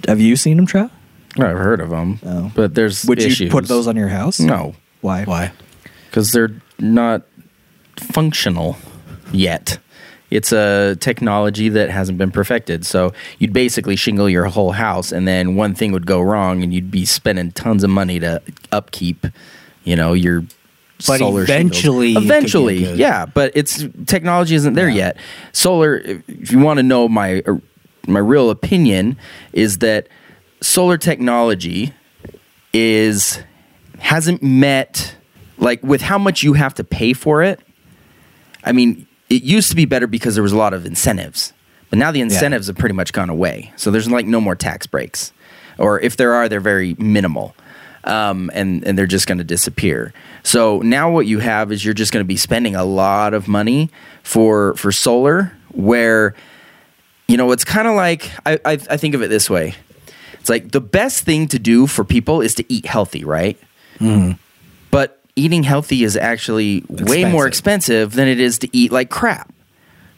Have 0.07 0.19
you 0.19 0.35
seen 0.35 0.57
them, 0.57 0.65
Trev? 0.65 0.91
I've 1.39 1.57
heard 1.57 1.79
of 1.79 1.89
them, 1.91 2.19
Oh. 2.25 2.51
but 2.53 2.75
there's 2.75 3.05
Would 3.05 3.19
issues. 3.19 3.39
you 3.39 3.49
put 3.49 3.67
those 3.67 3.87
on 3.87 3.95
your 3.95 4.09
house? 4.09 4.39
No, 4.39 4.75
Why? 5.01 5.23
Why? 5.23 5.51
because 6.09 6.31
they're 6.31 6.51
not 6.77 7.21
functional 7.97 8.77
yet. 9.31 9.77
It's 10.29 10.53
a 10.53 10.95
technology 11.01 11.67
that 11.69 11.89
hasn't 11.89 12.17
been 12.17 12.31
perfected. 12.31 12.85
So 12.85 13.11
you'd 13.39 13.51
basically 13.51 13.97
shingle 13.97 14.29
your 14.29 14.45
whole 14.45 14.71
house, 14.71 15.11
and 15.11 15.27
then 15.27 15.55
one 15.55 15.75
thing 15.75 15.91
would 15.91 16.05
go 16.05 16.21
wrong, 16.21 16.63
and 16.63 16.73
you'd 16.73 16.89
be 16.91 17.03
spending 17.05 17.51
tons 17.51 17.83
of 17.83 17.89
money 17.89 18.19
to 18.21 18.41
upkeep. 18.71 19.25
You 19.83 19.95
know 19.97 20.13
your 20.13 20.41
But 21.05 21.19
solar 21.19 21.43
eventually 21.43 22.13
shingles. 22.13 22.25
eventually, 22.25 22.93
yeah. 22.93 23.25
But 23.25 23.51
it's 23.55 23.83
technology 24.05 24.55
isn't 24.55 24.73
there 24.75 24.89
yet. 24.89 25.17
Solar. 25.51 25.97
If 25.97 26.29
if 26.29 26.51
you 26.51 26.59
want 26.59 26.77
to 26.77 26.83
know 26.83 27.09
my 27.09 27.41
uh, 27.45 27.57
my 28.07 28.19
real 28.19 28.49
opinion, 28.51 29.17
is 29.51 29.79
that 29.79 30.07
solar 30.61 30.97
technology 30.97 31.93
is 32.71 33.39
hasn't 33.99 34.41
met 34.41 35.15
like 35.57 35.83
with 35.83 36.01
how 36.01 36.17
much 36.17 36.41
you 36.41 36.53
have 36.53 36.73
to 36.75 36.83
pay 36.85 37.11
for 37.13 37.43
it. 37.43 37.59
I 38.63 38.71
mean, 38.71 39.07
it 39.31 39.43
used 39.43 39.69
to 39.69 39.77
be 39.77 39.85
better 39.85 40.07
because 40.07 40.35
there 40.35 40.43
was 40.43 40.51
a 40.51 40.57
lot 40.57 40.73
of 40.73 40.85
incentives, 40.85 41.53
but 41.89 41.97
now 41.97 42.11
the 42.11 42.19
incentives 42.19 42.67
have 42.67 42.77
pretty 42.77 42.93
much 42.93 43.13
gone 43.13 43.29
away. 43.29 43.71
So 43.77 43.89
there's 43.89 44.09
like 44.11 44.25
no 44.25 44.41
more 44.41 44.55
tax 44.55 44.85
breaks, 44.85 45.31
or 45.77 46.01
if 46.01 46.17
there 46.17 46.33
are, 46.33 46.49
they're 46.49 46.59
very 46.59 46.95
minimal, 46.99 47.55
um, 48.03 48.51
and 48.53 48.83
and 48.85 48.97
they're 48.97 49.07
just 49.07 49.27
going 49.27 49.37
to 49.37 49.45
disappear. 49.45 50.13
So 50.43 50.79
now 50.79 51.09
what 51.09 51.27
you 51.27 51.39
have 51.39 51.71
is 51.71 51.85
you're 51.85 51.93
just 51.93 52.11
going 52.11 52.23
to 52.23 52.27
be 52.27 52.35
spending 52.35 52.75
a 52.75 52.83
lot 52.83 53.33
of 53.33 53.47
money 53.47 53.89
for 54.21 54.75
for 54.75 54.91
solar, 54.91 55.53
where 55.69 56.35
you 57.29 57.37
know 57.37 57.51
it's 57.53 57.63
kind 57.63 57.87
of 57.87 57.95
like 57.95 58.29
I, 58.45 58.59
I 58.65 58.73
I 58.73 58.97
think 58.97 59.15
of 59.15 59.21
it 59.21 59.29
this 59.29 59.49
way. 59.49 59.75
It's 60.41 60.49
like 60.49 60.71
the 60.71 60.81
best 60.81 61.23
thing 61.23 61.47
to 61.49 61.59
do 61.59 61.87
for 61.87 62.03
people 62.03 62.41
is 62.41 62.53
to 62.55 62.65
eat 62.67 62.85
healthy, 62.85 63.23
right? 63.23 63.57
But 64.89 65.20
eating 65.35 65.63
healthy 65.63 66.03
is 66.03 66.17
actually 66.17 66.83
way 66.89 67.25
more 67.25 67.47
expensive 67.47 68.13
than 68.13 68.27
it 68.27 68.39
is 68.39 68.57
to 68.59 68.69
eat 68.75 68.91
like 68.91 69.09
crap. 69.09 69.51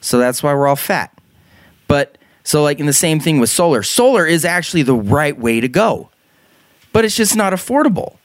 So 0.01 0.17
that's 0.17 0.43
why 0.43 0.53
we're 0.53 0.67
all 0.67 0.75
fat. 0.75 1.17
But 1.87 2.17
so 2.43 2.63
like 2.63 2.79
in 2.79 2.85
the 2.85 2.93
same 2.93 3.19
thing 3.19 3.39
with 3.39 3.49
solar, 3.49 3.83
solar 3.83 4.25
is 4.25 4.45
actually 4.45 4.83
the 4.83 4.95
right 4.95 5.37
way 5.37 5.59
to 5.61 5.67
go. 5.67 6.09
But 6.91 7.05
it's 7.05 7.15
just 7.15 7.35
not 7.35 7.53
affordable. 7.53 8.17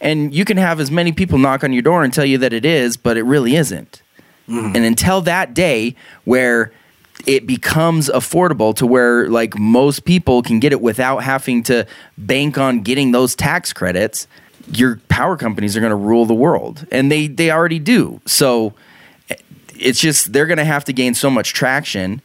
And 0.00 0.34
you 0.34 0.44
can 0.44 0.56
have 0.56 0.80
as 0.80 0.90
many 0.90 1.12
people 1.12 1.38
knock 1.38 1.62
on 1.62 1.72
your 1.72 1.82
door 1.82 2.02
and 2.02 2.12
tell 2.12 2.24
you 2.24 2.38
that 2.38 2.52
it 2.52 2.64
is, 2.64 2.96
but 2.96 3.16
it 3.16 3.22
really 3.22 3.54
isn't. 3.54 4.02
Mm-hmm. 4.48 4.76
And 4.76 4.84
until 4.84 5.20
that 5.22 5.54
day 5.54 5.94
where 6.24 6.72
it 7.26 7.46
becomes 7.46 8.08
affordable 8.08 8.74
to 8.76 8.86
where 8.86 9.28
like 9.28 9.56
most 9.56 10.04
people 10.04 10.42
can 10.42 10.58
get 10.58 10.72
it 10.72 10.80
without 10.80 11.18
having 11.18 11.62
to 11.64 11.86
bank 12.18 12.58
on 12.58 12.80
getting 12.80 13.12
those 13.12 13.36
tax 13.36 13.72
credits, 13.72 14.26
your 14.70 15.00
power 15.08 15.36
companies 15.36 15.76
are 15.76 15.80
going 15.80 15.90
to 15.90 15.96
rule 15.96 16.26
the 16.26 16.34
world. 16.34 16.86
And 16.90 17.10
they 17.10 17.26
they 17.26 17.50
already 17.50 17.78
do. 17.78 18.20
So 18.26 18.74
it's 19.78 20.00
just 20.00 20.32
they're 20.32 20.46
going 20.46 20.58
to 20.58 20.64
have 20.64 20.84
to 20.84 20.92
gain 20.92 21.14
so 21.14 21.30
much 21.30 21.52
traction 21.52 22.22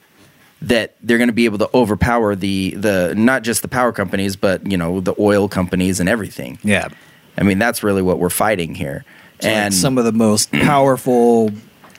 that 0.61 0.95
they're 1.01 1.17
going 1.17 1.29
to 1.29 1.33
be 1.33 1.45
able 1.45 1.59
to 1.59 1.69
overpower 1.73 2.35
the 2.35 2.71
the 2.71 3.13
not 3.15 3.43
just 3.43 3.61
the 3.61 3.67
power 3.67 3.91
companies 3.91 4.35
but 4.35 4.65
you 4.69 4.77
know 4.77 4.99
the 4.99 5.13
oil 5.19 5.47
companies 5.47 5.99
and 5.99 6.09
everything. 6.09 6.57
Yeah. 6.63 6.89
I 7.38 7.43
mean 7.43 7.59
that's 7.59 7.83
really 7.83 8.01
what 8.01 8.19
we're 8.19 8.29
fighting 8.29 8.75
here. 8.75 9.05
So, 9.39 9.47
like, 9.47 9.57
and 9.57 9.73
some 9.73 9.97
of 9.97 10.05
the 10.05 10.11
most 10.11 10.51
powerful 10.51 11.51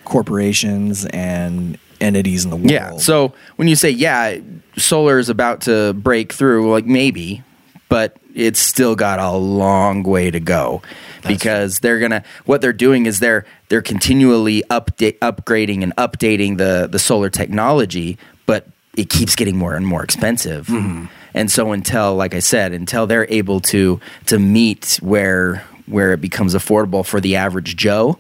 corporations 0.04 1.06
and 1.06 1.78
entities 2.00 2.44
in 2.44 2.50
the 2.50 2.56
world. 2.56 2.70
Yeah. 2.70 2.96
So 2.96 3.32
when 3.56 3.68
you 3.68 3.76
say 3.76 3.90
yeah, 3.90 4.38
solar 4.76 5.18
is 5.18 5.28
about 5.28 5.62
to 5.62 5.92
break 5.94 6.32
through, 6.32 6.70
like 6.72 6.86
maybe, 6.86 7.42
but 7.88 8.16
it's 8.34 8.60
still 8.60 8.94
got 8.94 9.18
a 9.18 9.32
long 9.32 10.02
way 10.02 10.30
to 10.30 10.40
go 10.40 10.82
because 11.26 11.78
they're 11.80 11.98
gonna 11.98 12.22
what 12.44 12.60
they're 12.60 12.72
doing 12.72 13.06
is 13.06 13.18
they're 13.20 13.44
they're 13.68 13.82
continually 13.82 14.62
update 14.70 15.18
upgrading 15.18 15.82
and 15.82 15.94
updating 15.96 16.58
the 16.58 16.88
the 16.90 16.98
solar 16.98 17.30
technology, 17.30 18.18
but 18.46 18.66
it 18.96 19.08
keeps 19.10 19.34
getting 19.36 19.56
more 19.56 19.74
and 19.74 19.86
more 19.86 20.02
expensive. 20.04 20.66
Mm-hmm. 20.66 21.06
And 21.34 21.50
so 21.50 21.72
until 21.72 22.14
like 22.16 22.34
I 22.34 22.40
said, 22.40 22.72
until 22.72 23.06
they're 23.06 23.26
able 23.30 23.60
to 23.60 24.00
to 24.26 24.38
meet 24.38 24.98
where 25.02 25.64
where 25.86 26.12
it 26.12 26.20
becomes 26.20 26.54
affordable 26.54 27.04
for 27.04 27.20
the 27.20 27.36
average 27.36 27.76
Joe, 27.76 28.18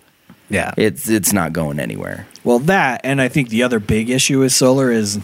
Yeah. 0.50 0.72
it's 0.76 1.08
it's 1.08 1.32
not 1.32 1.52
going 1.52 1.78
anywhere. 1.78 2.26
Well, 2.44 2.58
that 2.60 3.00
and 3.04 3.20
I 3.20 3.28
think 3.28 3.48
the 3.50 3.62
other 3.62 3.78
big 3.78 4.08
issue 4.10 4.40
with 4.40 4.52
solar 4.52 4.90
is 4.90 5.18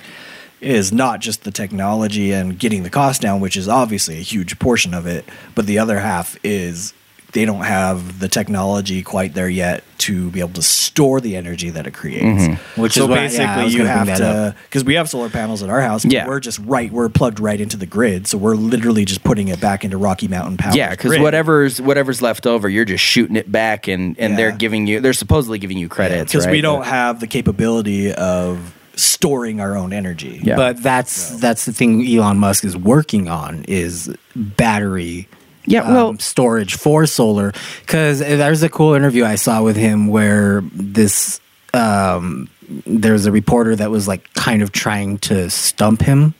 is 0.64 0.92
not 0.92 1.20
just 1.20 1.44
the 1.44 1.50
technology 1.50 2.32
and 2.32 2.58
getting 2.58 2.82
the 2.82 2.90
cost 2.90 3.20
down, 3.20 3.40
which 3.40 3.56
is 3.56 3.68
obviously 3.68 4.16
a 4.16 4.22
huge 4.22 4.58
portion 4.58 4.94
of 4.94 5.06
it, 5.06 5.24
but 5.54 5.66
the 5.66 5.78
other 5.78 5.98
half 5.98 6.36
is 6.44 6.92
they 7.32 7.44
don't 7.44 7.64
have 7.64 8.20
the 8.20 8.28
technology 8.28 9.02
quite 9.02 9.34
there 9.34 9.48
yet 9.48 9.82
to 9.98 10.30
be 10.30 10.38
able 10.38 10.52
to 10.52 10.62
store 10.62 11.20
the 11.20 11.34
energy 11.34 11.68
that 11.68 11.84
it 11.84 11.90
creates. 11.92 12.24
Mm-hmm. 12.24 12.80
Which 12.80 12.92
so 12.92 13.04
is 13.04 13.08
why- 13.10 13.16
yeah, 13.16 13.56
basically 13.56 13.72
you 13.76 13.84
have 13.86 14.06
to 14.18 14.54
because 14.64 14.84
we 14.84 14.94
have 14.94 15.10
solar 15.10 15.28
panels 15.28 15.60
at 15.60 15.68
our 15.68 15.80
house. 15.80 16.04
Yeah. 16.04 16.28
we're 16.28 16.38
just 16.38 16.60
right. 16.60 16.92
We're 16.92 17.08
plugged 17.08 17.40
right 17.40 17.60
into 17.60 17.76
the 17.76 17.86
grid, 17.86 18.28
so 18.28 18.38
we're 18.38 18.54
literally 18.54 19.04
just 19.04 19.24
putting 19.24 19.48
it 19.48 19.60
back 19.60 19.84
into 19.84 19.98
Rocky 19.98 20.28
Mountain 20.28 20.58
Power. 20.58 20.76
Yeah, 20.76 20.90
because 20.90 21.18
whatever's 21.18 21.80
whatever's 21.80 22.22
left 22.22 22.46
over, 22.46 22.68
you're 22.68 22.84
just 22.84 23.02
shooting 23.02 23.34
it 23.34 23.50
back, 23.50 23.88
and 23.88 24.16
and 24.18 24.38
they're 24.38 24.52
giving 24.52 24.86
you 24.86 25.00
they're 25.00 25.12
supposedly 25.12 25.58
giving 25.58 25.76
you 25.76 25.88
credits 25.88 26.30
because 26.32 26.46
we 26.46 26.52
right? 26.52 26.60
don't 26.62 26.80
But- 26.80 26.86
have 26.88 27.18
the 27.20 27.26
capability 27.26 28.12
of 28.12 28.72
storing 28.96 29.60
our 29.60 29.76
own 29.76 29.92
energy. 29.92 30.40
Yeah. 30.42 30.56
But 30.56 30.82
that's 30.82 31.30
that's 31.40 31.64
the 31.64 31.72
thing 31.72 32.06
Elon 32.06 32.38
Musk 32.38 32.64
is 32.64 32.76
working 32.76 33.28
on 33.28 33.64
is 33.68 34.14
battery 34.36 35.28
Yeah, 35.66 35.82
um, 35.82 35.94
well- 35.94 36.18
storage 36.18 36.74
for 36.76 37.06
solar 37.06 37.52
because 37.80 38.18
there's 38.20 38.62
a 38.62 38.68
cool 38.68 38.94
interview 38.94 39.24
I 39.24 39.34
saw 39.36 39.62
with 39.62 39.76
him 39.76 40.08
where 40.08 40.62
this 40.72 41.40
um, 41.72 42.48
there's 42.86 43.26
a 43.26 43.32
reporter 43.32 43.74
that 43.76 43.90
was 43.90 44.06
like 44.06 44.32
kind 44.34 44.62
of 44.62 44.70
trying 44.72 45.18
to 45.18 45.50
stump 45.50 46.02
him 46.02 46.34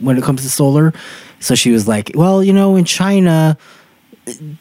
when 0.00 0.18
it 0.18 0.24
comes 0.24 0.42
to 0.42 0.50
solar. 0.50 0.92
So 1.40 1.54
she 1.54 1.70
was 1.70 1.86
like, 1.86 2.10
"Well, 2.14 2.42
you 2.42 2.52
know, 2.52 2.74
in 2.76 2.84
China, 2.84 3.56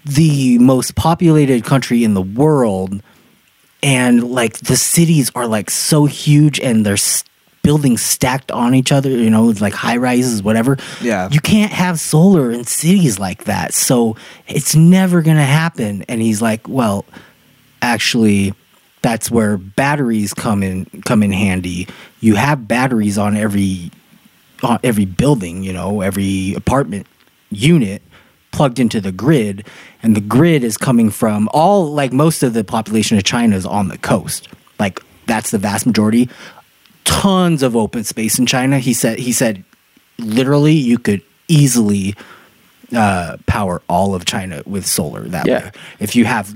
the 0.05 0.57
most 0.59 0.95
populated 0.95 1.63
country 1.63 2.03
in 2.03 2.13
the 2.13 2.21
world, 2.21 3.01
and 3.83 4.31
like 4.31 4.57
the 4.59 4.77
cities 4.77 5.29
are 5.35 5.45
like 5.45 5.69
so 5.69 6.05
huge 6.05 6.59
and 6.59 6.85
they're 6.85 6.93
s- 6.93 7.23
buildings 7.63 8.01
stacked 8.01 8.51
on 8.51 8.73
each 8.73 8.91
other, 8.91 9.09
you 9.09 9.29
know, 9.29 9.45
like 9.61 9.73
high 9.73 9.97
rises, 9.97 10.41
whatever. 10.41 10.77
Yeah. 11.01 11.29
You 11.31 11.39
can't 11.39 11.71
have 11.71 11.99
solar 11.99 12.49
in 12.51 12.63
cities 12.63 13.19
like 13.19 13.43
that. 13.43 13.73
So 13.73 14.15
it's 14.47 14.75
never 14.75 15.21
going 15.21 15.37
to 15.37 15.43
happen. 15.43 16.03
And 16.09 16.21
he's 16.21 16.41
like, 16.41 16.67
well, 16.67 17.05
actually, 17.81 18.53
that's 19.01 19.29
where 19.29 19.57
batteries 19.57 20.33
come 20.33 20.63
in 20.63 20.85
come 21.05 21.23
in 21.23 21.31
handy. 21.31 21.87
You 22.21 22.35
have 22.35 22.67
batteries 22.67 23.17
on 23.17 23.35
every 23.35 23.91
on 24.63 24.79
every 24.83 25.05
building, 25.05 25.61
you 25.61 25.73
know, 25.73 25.99
every 26.01 26.53
apartment 26.55 27.05
unit 27.51 28.01
plugged 28.53 28.79
into 28.79 29.01
the 29.01 29.11
grid 29.11 29.67
and 30.01 30.15
the 30.15 30.21
grid 30.21 30.63
is 30.63 30.77
coming 30.77 31.09
from 31.09 31.49
all 31.53 31.91
like 31.91 32.13
most 32.13 32.41
of 32.43 32.53
the 32.53 32.63
population 32.63 33.17
of 33.17 33.23
China 33.25 33.55
is 33.57 33.65
on 33.65 33.89
the 33.89 33.97
coast. 33.97 34.47
Like 34.79 35.01
that's 35.27 35.51
the 35.51 35.57
vast 35.57 35.85
majority. 35.85 36.29
Tons 37.03 37.61
of 37.63 37.75
open 37.75 38.05
space 38.05 38.39
in 38.39 38.45
China. 38.45 38.79
He 38.79 38.93
said 38.93 39.19
he 39.19 39.33
said 39.33 39.63
literally 40.19 40.73
you 40.73 40.97
could 40.97 41.21
easily 41.49 42.15
uh, 42.95 43.37
power 43.47 43.81
all 43.89 44.15
of 44.15 44.23
China 44.25 44.61
with 44.65 44.85
solar 44.85 45.23
that 45.23 45.45
Yeah. 45.47 45.65
way. 45.65 45.71
If 45.99 46.15
you 46.15 46.25
have 46.25 46.55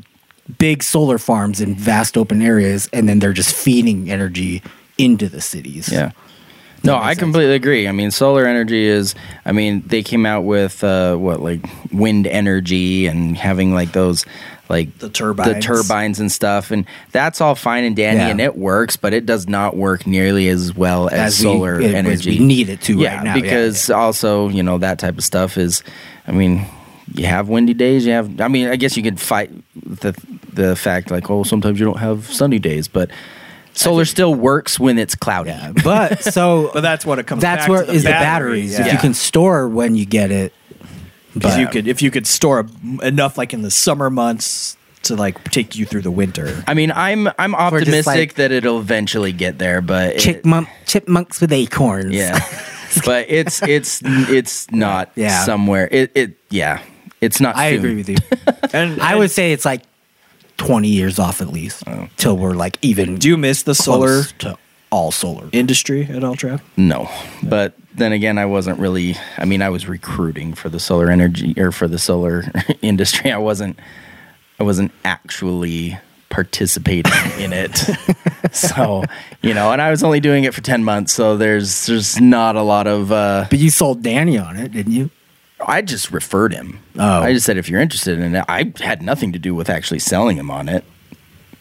big 0.58 0.84
solar 0.84 1.18
farms 1.18 1.60
in 1.60 1.76
vast 1.76 2.16
open 2.18 2.41
areas 2.41 2.88
and 2.93 3.10
then 3.10 3.20
they're 3.20 3.34
just 3.34 3.54
feeding 3.54 4.10
energy 4.10 4.62
into 4.98 5.28
the 5.28 5.41
cities. 5.41 5.89
Yeah. 5.91 6.12
No, 6.84 6.95
I 6.97 7.15
completely 7.15 7.55
agree. 7.55 7.88
I 7.88 7.91
mean, 7.91 8.11
solar 8.11 8.45
energy 8.45 8.86
is. 8.86 9.15
I 9.45 9.51
mean, 9.51 9.84
they 9.88 10.03
came 10.03 10.25
out 10.25 10.41
with 10.43 10.84
uh, 10.84 11.15
what 11.15 11.41
like 11.41 11.61
wind 11.91 12.28
energy 12.28 13.07
and 13.07 13.38
having 13.38 13.73
like 13.73 13.91
those 13.91 14.25
like 14.69 14.97
The 14.99 15.09
turbines. 15.09 15.53
the 15.55 15.61
turbines 15.61 16.19
and 16.19 16.32
stuff, 16.32 16.71
and 16.71 16.86
that's 17.11 17.41
all 17.41 17.55
fine 17.55 17.84
and 17.84 17.95
dandy, 17.95 18.19
Yeah. 18.23 18.28
and 18.30 18.39
it 18.41 18.57
works, 18.57 18.95
but 18.97 19.13
it 19.13 19.25
does 19.25 19.47
not 19.47 19.75
work 19.78 20.05
nearly 20.05 20.49
as 20.49 20.75
well 20.75 21.07
as, 21.07 21.13
As 21.13 21.39
we- 21.39 21.43
solar 21.43 21.80
as 21.80 21.93
energy. 21.93 22.38
we 22.39 22.45
need 22.45 22.69
it 22.69 22.82
to 22.82 22.97
yeah, 22.97 23.15
right 23.15 23.23
now. 23.23 23.36
Yeah, 23.36 23.41
because 23.41 23.89
also 23.89 24.49
you 24.49 24.63
know 24.63 24.78
that 24.78 24.99
type 24.99 25.17
of 25.17 25.23
stuff 25.23 25.57
is. 25.57 25.84
I 26.28 26.32
mean, 26.34 26.65
you 27.13 27.25
have 27.25 27.47
windy 27.49 27.73
days. 27.73 28.05
You 28.05 28.11
have. 28.13 28.39
I 28.41 28.49
mean, 28.49 28.67
I 28.67 28.75
guess 28.75 28.95
you 28.97 29.03
could 29.03 29.19
fight 29.19 29.49
the 29.75 30.13
the 30.53 30.75
fact 30.75 31.11
like, 31.11 31.30
oh, 31.30 31.43
sometimes 31.43 31.80
you 31.80 31.86
don't 31.86 31.99
have 31.99 32.30
sunny 32.32 32.59
days, 32.59 32.88
but 32.88 33.09
solar 33.78 34.05
still 34.05 34.34
works 34.36 34.80
when 34.80 34.97
it's 34.97 35.15
cloudy. 35.15 35.49
Yeah, 35.51 35.71
but 35.84 36.23
so 36.23 36.71
But 36.73 36.82
that's 36.82 37.05
what 37.05 37.19
it 37.19 37.28
comes. 37.28 37.41
that's 37.41 37.63
back 37.63 37.69
where 37.69 37.86
to 37.86 37.91
is 37.91 38.03
the 38.03 38.09
batteries. 38.09 38.78
If 38.80 38.91
you 38.91 38.97
can 38.99 39.13
store 39.13 39.67
when 39.69 39.95
you 39.95 40.05
get 40.05 40.32
it, 40.32 40.53
Because 41.34 41.53
but 41.55 41.59
you 41.59 41.67
could, 41.67 41.88
if 41.88 42.01
you 42.01 42.11
could 42.11 42.25
store 42.28 42.65
enough, 43.03 43.38
like 43.38 43.53
in 43.53 43.61
the 43.61 43.71
summer 43.71 44.09
months, 44.09 44.75
to 45.03 45.15
like 45.15 45.41
take 45.51 45.75
you 45.78 45.86
through 45.86 46.01
the 46.01 46.11
winter. 46.11 46.63
I 46.67 46.73
mean, 46.73 46.91
I'm 46.91 47.30
I'm 47.39 47.55
optimistic 47.55 48.05
like- 48.05 48.34
that 48.36 48.51
it'll 48.51 48.80
eventually 48.80 49.32
get 49.32 49.57
there, 49.59 49.80
but 49.82 50.15
it- 50.25 50.43
chipmunks 50.86 51.39
with 51.39 51.53
acorns. 51.53 52.13
yeah, 52.13 52.39
but 53.05 53.25
it's 53.30 53.61
it's 53.63 54.01
it's 54.03 54.69
not 54.71 55.11
Yeah. 55.15 55.43
somewhere. 55.45 55.88
It 55.91 56.11
it 56.15 56.38
yeah, 56.49 56.82
it's 57.21 57.39
not. 57.39 57.55
I 57.55 57.69
soon. 57.71 57.80
agree 57.80 57.95
with 57.95 58.09
you. 58.09 58.17
And 58.73 58.99
I 59.01 59.15
would 59.15 59.32
say 59.32 59.53
it's 59.53 59.63
like 59.63 59.84
twenty 60.58 60.89
years 60.89 61.20
off 61.20 61.41
at 61.41 61.49
least 61.53 61.84
till 62.18 62.38
we're 62.38 62.53
like 62.55 62.78
even. 62.82 63.16
Do 63.18 63.28
you 63.30 63.38
miss 63.38 63.64
the 63.64 63.76
solar 63.76 64.24
to 64.39 64.58
all 64.89 65.12
solar? 65.12 65.49
industry 65.51 66.03
at 66.05 66.24
all, 66.24 66.36
Trav? 66.36 66.62
No, 66.78 67.10
but 67.43 67.74
then 67.95 68.12
again, 68.12 68.38
I 68.38 68.45
wasn't 68.45 68.80
really. 68.80 69.16
I 69.38 69.45
mean, 69.45 69.62
I 69.62 69.70
was 69.70 69.88
recruiting 69.88 70.53
for 70.53 70.70
the 70.70 70.80
solar 70.80 71.10
energy 71.10 71.53
or 71.58 71.72
for 71.72 71.88
the 71.88 71.97
solar 71.99 72.43
industry. 72.82 73.32
I 73.32 73.38
wasn't. 73.38 73.80
I 74.60 74.64
wasn't 74.64 74.91
actually 75.05 75.97
participating 76.30 77.12
in 77.39 77.53
it. 77.53 77.76
so 78.51 79.03
you 79.41 79.53
know, 79.53 79.72
and 79.72 79.82
I 79.82 79.89
was 79.91 80.03
only 80.03 80.20
doing 80.20 80.43
it 80.45 80.53
for 80.53 80.62
ten 80.62 80.84
months. 80.84 81.14
So 81.14 81.38
there's 81.38 81.86
there's 81.86 82.20
not 82.20 82.55
a 82.55 82.62
lot 82.64 82.88
of. 82.88 83.12
uh 83.12 83.45
But 83.49 83.60
you 83.60 83.70
sold 83.70 84.01
Danny 84.03 84.38
on 84.38 84.58
it, 84.58 84.72
didn't 84.72 84.93
you? 84.93 85.10
I 85.66 85.82
just 85.82 86.12
referred 86.12 86.53
him. 86.53 86.80
Oh. 86.97 87.22
I 87.22 87.34
just 87.34 87.45
said 87.45 87.58
if 87.58 87.70
you're 87.70 87.82
interested 87.82 88.20
in 88.20 88.36
it. 88.36 88.45
I 88.47 88.72
had 88.80 89.01
nothing 89.01 89.34
to 89.34 89.39
do 89.39 89.55
with 89.55 89.70
actually 89.70 89.99
selling 89.99 90.38
him 90.38 90.51
on 90.51 90.70
it. 90.70 90.84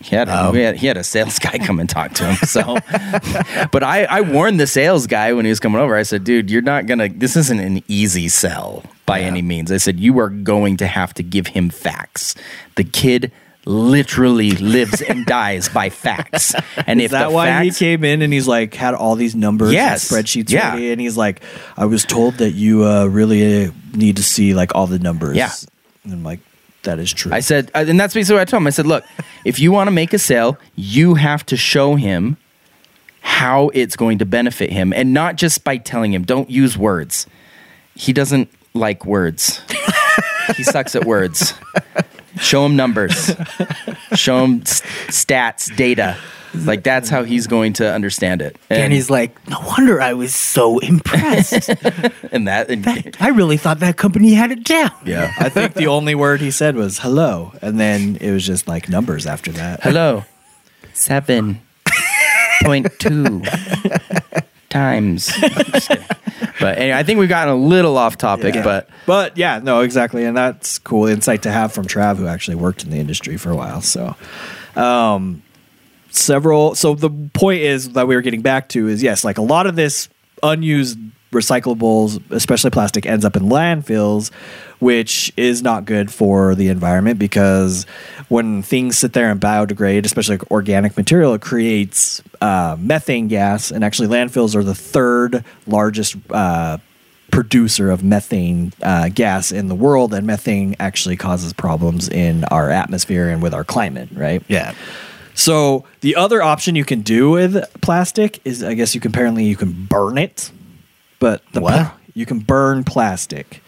He 0.01 0.15
had, 0.15 0.29
Oh. 0.29 0.53
he 0.53 0.61
had 0.61 0.77
he 0.77 0.87
had 0.87 0.99
a 0.99 1.03
sales 1.05 1.39
guy 1.39 1.57
come 1.59 1.81
and 1.81 1.89
talk 1.89 2.13
to 2.15 2.27
him. 2.27 2.37
So, 2.47 2.75
but 3.73 3.83
I 3.83 4.05
I 4.05 4.21
warned 4.21 4.61
the 4.61 4.67
sales 4.67 5.07
guy 5.07 5.33
when 5.33 5.47
he 5.47 5.49
was 5.49 5.59
coming 5.59 5.81
over. 5.81 5.97
I 5.97 6.03
said, 6.03 6.23
dude, 6.25 6.51
you're 6.51 6.61
not 6.63 6.85
gonna. 6.87 7.09
This 7.09 7.35
isn't 7.37 7.59
an 7.59 7.83
easy 7.89 8.29
sell 8.29 8.83
by 9.07 9.21
any 9.21 9.41
means. 9.41 9.73
I 9.73 9.79
said 9.79 9.99
you 9.99 10.19
are 10.19 10.29
going 10.29 10.77
to 10.79 10.87
have 10.87 11.15
to 11.15 11.23
give 11.23 11.47
him 11.49 11.71
facts. 11.71 12.35
The 12.75 12.85
kid 12.85 13.33
literally 13.67 14.53
lives 14.53 15.03
and 15.03 15.27
dies 15.27 15.69
by 15.69 15.91
facts. 15.91 16.55
And 16.87 17.01
Is 17.01 17.07
if 17.07 17.11
that 17.11 17.33
why 17.33 17.47
facts, 17.47 17.79
he 17.79 17.85
came 17.87 18.05
in 18.05 18.23
and 18.23 18.33
he's 18.33 18.47
like 18.49 18.75
had 18.75 18.95
all 18.95 19.17
these 19.17 19.35
numbers, 19.35 19.73
Yes. 19.73 20.11
and 20.11 20.25
spreadsheets 20.25 20.51
Yeah. 20.51 20.71
ready, 20.73 20.93
and 20.93 21.01
he's 21.01 21.17
like, 21.17 21.43
"I 21.77 21.85
was 21.87 22.05
told 22.05 22.35
that 22.39 22.53
you 22.53 22.85
uh, 22.85 23.07
really 23.07 23.73
need 23.95 24.17
to 24.17 24.23
see 24.23 24.55
like 24.55 24.75
all 24.75 24.87
the 24.87 24.99
numbers." 25.01 25.37
Yeah. 25.37 25.51
and 26.05 26.13
I'm 26.13 26.23
like, 26.23 26.39
"That 26.85 26.99
is 27.01 27.13
true." 27.13 27.33
I 27.33 27.41
said, 27.41 27.71
uh, 27.75 27.85
and 27.89 27.99
that's 27.99 28.15
basically 28.15 28.37
what 28.37 28.43
I 28.43 28.45
told 28.51 28.63
him. 28.63 28.67
I 28.69 28.71
said, 28.71 28.87
look, 28.87 29.05
if 29.45 29.59
you 29.59 29.73
want 29.73 29.89
to 29.89 29.93
make 29.93 30.13
a 30.15 30.19
sale, 30.19 30.57
you 30.77 31.15
have 31.15 31.45
to 31.47 31.57
show 31.57 31.97
him 31.97 32.37
how 33.23 33.71
it's 33.75 33.97
going 33.97 34.19
to 34.19 34.25
benefit 34.25 34.71
him, 34.71 34.93
and 34.93 35.13
not 35.13 35.35
just 35.35 35.65
by 35.65 35.77
telling 35.79 36.13
him. 36.15 36.23
Don't 36.23 36.49
use 36.49 36.79
words. 36.79 37.27
He 37.97 38.13
doesn't 38.13 38.49
like 38.75 39.05
words. 39.05 39.61
he 40.57 40.63
sucks 40.63 40.95
at 40.95 41.05
words. 41.05 41.53
Show 42.39 42.67
him 42.67 42.77
numbers. 42.77 43.35
Show 44.15 44.45
him 44.45 44.61
s- 44.63 44.83
stats, 45.09 45.75
data. 45.77 46.17
Like 46.55 46.83
that's 46.85 47.11
how 47.11 47.23
he's 47.25 47.47
going 47.47 47.75
to 47.75 47.93
understand 47.93 48.41
it. 48.41 48.57
And, 48.71 48.85
And 48.85 48.93
he's 48.93 49.11
like, 49.11 49.47
no 49.49 49.61
wonder 49.61 50.01
I 50.01 50.15
was 50.15 50.35
so 50.35 50.79
impressed. 50.79 51.69
and 52.33 52.49
that, 52.49 52.71
and, 52.71 53.15
I 53.21 53.29
really 53.29 53.57
thought 53.59 53.81
that 53.81 53.97
company 53.99 54.33
had 54.33 54.51
it 54.53 54.65
down. 54.65 54.91
yeah. 55.05 55.33
I 55.39 55.51
think 55.51 55.75
the 55.75 55.89
only 55.89 56.15
word 56.15 56.41
he 56.41 56.51
said 56.51 56.75
was 56.77 57.01
"hello," 57.01 57.53
and 57.61 57.79
then 57.79 58.17
it 58.23 58.31
was 58.33 58.47
just 58.47 58.67
like 58.69 58.89
numbers 58.89 59.27
after 59.27 59.53
that. 59.53 59.83
Hello. 59.83 60.25
Seven 60.95 61.61
point 62.63 62.87
two 62.99 63.43
times. 64.71 65.27
Just 65.27 65.89
kidding. 65.89 66.05
But 66.61 66.79
anyway, 66.79 66.97
I 66.99 67.03
think 67.03 67.19
we've 67.19 67.29
gotten 67.29 67.53
a 67.53 67.57
little 67.57 67.97
off 67.99 68.17
topic, 68.19 68.55
Yeah. 68.55 68.63
but 68.65 68.89
But 69.07 69.37
yeah, 69.37 69.61
no, 69.63 69.81
exactly, 69.81 70.25
and 70.25 70.37
that's 70.37 70.79
cool 70.79 71.07
insight 71.07 71.43
to 71.43 71.51
have 71.53 71.73
from 71.73 71.87
Trav, 71.87 72.17
who 72.17 72.27
actually 72.27 72.57
worked 72.57 72.85
in 72.85 72.91
the 72.91 72.99
industry 72.99 73.37
for 73.37 73.51
a 73.51 73.57
while. 73.57 73.81
So, 73.83 74.15
um, 74.75 75.43
several. 76.11 76.75
So 76.75 76.95
the 76.95 77.11
point 77.11 77.61
is 77.63 77.91
that 77.91 78.07
we 78.09 78.15
were 78.15 78.23
getting 78.23 78.43
back 78.43 78.69
to 78.71 78.89
is 78.89 79.03
yes, 79.03 79.25
like 79.25 79.39
a 79.39 79.43
lot 79.43 79.67
of 79.67 79.77
this 79.77 80.09
unused 80.43 80.99
recyclables, 81.33 82.23
especially 82.31 82.71
plastic, 82.71 83.07
ends 83.07 83.25
up 83.25 83.37
in 83.37 83.45
landfills, 83.45 84.33
which 84.79 85.33
is 85.37 85.63
not 85.63 85.85
good 85.85 86.11
for 86.11 86.55
the 86.55 86.69
environment 86.69 87.19
because 87.19 87.85
when 88.29 88.63
things 88.63 88.99
sit 88.99 89.13
there 89.13 89.31
and 89.31 89.41
biodegrade, 89.41 90.05
especially 90.05 90.37
like 90.37 90.51
organic 90.51 90.97
material, 90.97 91.35
it 91.35 91.41
creates 91.41 92.23
uh, 92.41 92.77
methane 92.79 93.29
gas, 93.29 93.71
and 93.71 93.85
actually 93.85 94.09
landfills 94.09 94.55
are 94.55 94.65
the 94.65 94.75
third 94.75 95.45
largest. 95.67 96.17
Uh, 96.31 96.79
producer 97.33 97.91
of 97.91 98.03
methane 98.03 98.73
uh, 98.83 99.11
gas 99.13 99.53
in 99.53 99.69
the 99.69 99.75
world, 99.75 100.15
and 100.15 100.27
methane 100.27 100.75
actually 100.79 101.17
causes 101.17 101.53
problems 101.53 102.09
in 102.09 102.45
our 102.45 102.71
atmosphere 102.71 103.29
and 103.29 103.43
with 103.43 103.53
our 103.53 103.65
climate, 103.65 104.09
right? 104.13 104.43
Yeah. 104.49 104.75
So 105.35 105.85
the 106.01 106.17
other 106.17 106.43
option 106.43 106.77
you 106.77 106.85
can 106.85 107.03
do 107.03 107.31
with 107.31 107.63
plastic 107.83 108.41
is, 108.47 108.65
I 108.65 108.73
guess 108.73 108.95
you 108.95 109.03
can 109.03 109.11
apparently 109.11 109.45
you 109.45 109.57
can 109.57 109.73
burn 109.85 110.17
it, 110.17 110.51
but 111.19 111.43
the 111.53 111.61
you 112.15 112.27
can 112.27 112.39
burn 112.41 112.85
plastic. 112.85 113.63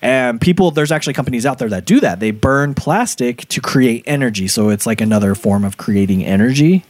And 0.00 0.40
people, 0.40 0.70
there's 0.70 0.92
actually 0.92 1.14
companies 1.14 1.44
out 1.44 1.58
there 1.58 1.68
that 1.70 1.84
do 1.84 1.98
that. 2.00 2.20
They 2.20 2.30
burn 2.30 2.74
plastic 2.74 3.48
to 3.48 3.60
create 3.60 4.04
energy. 4.06 4.46
So 4.46 4.68
it's 4.68 4.86
like 4.86 5.00
another 5.00 5.34
form 5.34 5.64
of 5.64 5.76
creating 5.76 6.24
energy. 6.24 6.84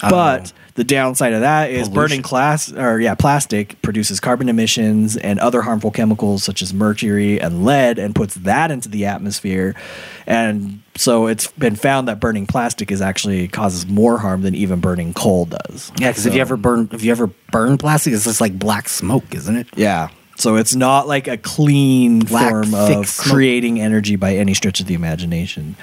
But 0.00 0.52
oh. 0.54 0.61
The 0.74 0.84
downside 0.84 1.32
of 1.32 1.40
that 1.40 1.70
is 1.70 1.88
burning 1.88 2.22
class 2.22 2.72
or 2.72 3.00
yeah, 3.00 3.14
plastic 3.14 3.80
produces 3.82 4.20
carbon 4.20 4.48
emissions 4.48 5.16
and 5.16 5.38
other 5.38 5.62
harmful 5.62 5.90
chemicals 5.90 6.42
such 6.44 6.62
as 6.62 6.72
mercury 6.72 7.40
and 7.40 7.64
lead 7.64 7.98
and 7.98 8.14
puts 8.14 8.34
that 8.36 8.70
into 8.70 8.88
the 8.88 9.04
atmosphere. 9.04 9.74
And 10.26 10.82
so 10.96 11.26
it's 11.26 11.48
been 11.52 11.76
found 11.76 12.08
that 12.08 12.20
burning 12.20 12.46
plastic 12.46 12.90
is 12.90 13.02
actually 13.02 13.48
causes 13.48 13.86
more 13.86 14.18
harm 14.18 14.42
than 14.42 14.54
even 14.54 14.80
burning 14.80 15.12
coal 15.12 15.46
does. 15.46 15.92
Yeah, 15.98 16.10
because 16.10 16.26
if 16.26 16.34
you 16.34 16.40
ever 16.40 16.56
burn, 16.56 16.88
if 16.92 17.02
you 17.04 17.10
ever 17.10 17.28
burn 17.50 17.76
plastic, 17.78 18.12
it's 18.14 18.24
just 18.24 18.40
like 18.40 18.58
black 18.58 18.88
smoke, 18.88 19.34
isn't 19.34 19.56
it? 19.56 19.68
Yeah. 19.76 20.08
So 20.36 20.56
it's 20.56 20.74
not 20.74 21.06
like 21.06 21.28
a 21.28 21.36
clean 21.36 22.20
Black, 22.20 22.50
form 22.50 22.74
of 22.74 23.06
smoke. 23.06 23.30
creating 23.30 23.80
energy 23.80 24.16
by 24.16 24.36
any 24.36 24.54
stretch 24.54 24.80
of 24.80 24.86
the 24.86 24.94
imagination. 24.94 25.76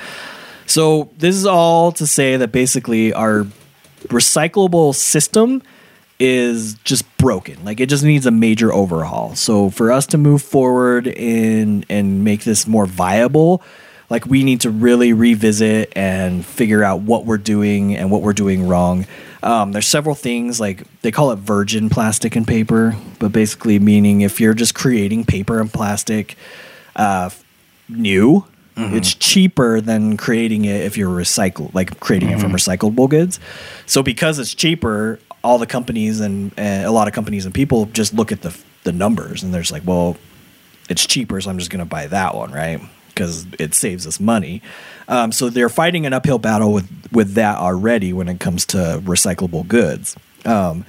So 0.65 1.11
this 1.17 1.35
is 1.35 1.45
all 1.45 1.91
to 1.93 2.05
say 2.05 2.37
that 2.37 2.51
basically 2.51 3.13
our 3.13 3.47
recyclable 4.07 4.95
system 4.95 5.61
is 6.19 6.75
just 6.83 7.05
broken. 7.17 7.63
Like 7.63 7.79
it 7.79 7.87
just 7.87 8.03
needs 8.03 8.25
a 8.25 8.31
major 8.31 8.73
overhaul. 8.73 9.35
So 9.35 9.69
for 9.69 9.91
us 9.91 10.05
to 10.07 10.17
move 10.17 10.41
forward 10.41 11.07
in 11.07 11.85
and 11.89 12.23
make 12.23 12.43
this 12.43 12.67
more 12.67 12.85
viable, 12.85 13.61
like 14.09 14.25
we 14.25 14.43
need 14.43 14.61
to 14.61 14.69
really 14.69 15.13
revisit 15.13 15.93
and 15.95 16.45
figure 16.45 16.83
out 16.83 17.01
what 17.01 17.25
we're 17.25 17.37
doing 17.37 17.95
and 17.95 18.11
what 18.11 18.21
we're 18.21 18.33
doing 18.33 18.67
wrong. 18.67 19.05
Um, 19.41 19.71
there's 19.71 19.87
several 19.87 20.15
things 20.15 20.59
like 20.59 20.83
they 21.01 21.11
call 21.11 21.31
it 21.31 21.37
virgin 21.37 21.89
plastic 21.89 22.35
and 22.35 22.45
paper, 22.45 22.97
but 23.19 23.31
basically 23.31 23.79
meaning 23.79 24.21
if 24.21 24.41
you're 24.41 24.53
just 24.53 24.75
creating 24.75 25.25
paper 25.25 25.61
and 25.61 25.71
plastic 25.71 26.35
uh, 26.95 27.29
new, 27.87 28.45
it's 28.79 29.13
cheaper 29.13 29.81
than 29.81 30.17
creating 30.17 30.65
it 30.65 30.81
if 30.81 30.97
you're 30.97 31.09
recycled, 31.09 31.73
like 31.73 31.99
creating 31.99 32.29
it 32.29 32.39
from 32.39 32.51
recyclable 32.51 33.09
goods. 33.09 33.39
So 33.85 34.01
because 34.01 34.39
it's 34.39 34.53
cheaper, 34.53 35.19
all 35.43 35.57
the 35.57 35.67
companies 35.67 36.19
and, 36.19 36.51
and 36.57 36.85
a 36.85 36.91
lot 36.91 37.07
of 37.07 37.13
companies 37.13 37.45
and 37.45 37.53
people 37.53 37.85
just 37.87 38.13
look 38.13 38.31
at 38.31 38.41
the 38.41 38.57
the 38.83 38.91
numbers 38.91 39.43
and 39.43 39.53
they're 39.53 39.61
just 39.61 39.71
like, 39.71 39.85
well, 39.85 40.17
it's 40.89 41.05
cheaper, 41.05 41.39
so 41.39 41.49
I'm 41.49 41.59
just 41.59 41.69
going 41.69 41.79
to 41.79 41.85
buy 41.85 42.07
that 42.07 42.35
one, 42.35 42.51
right? 42.51 42.81
Because 43.09 43.45
it 43.59 43.73
saves 43.73 44.07
us 44.07 44.19
money. 44.19 44.61
Um, 45.07 45.31
so 45.31 45.49
they're 45.49 45.69
fighting 45.69 46.05
an 46.05 46.13
uphill 46.13 46.39
battle 46.39 46.71
with 46.71 46.89
with 47.11 47.33
that 47.33 47.57
already 47.57 48.13
when 48.13 48.27
it 48.27 48.39
comes 48.39 48.65
to 48.67 49.01
recyclable 49.03 49.67
goods. 49.67 50.15
Um, 50.45 50.85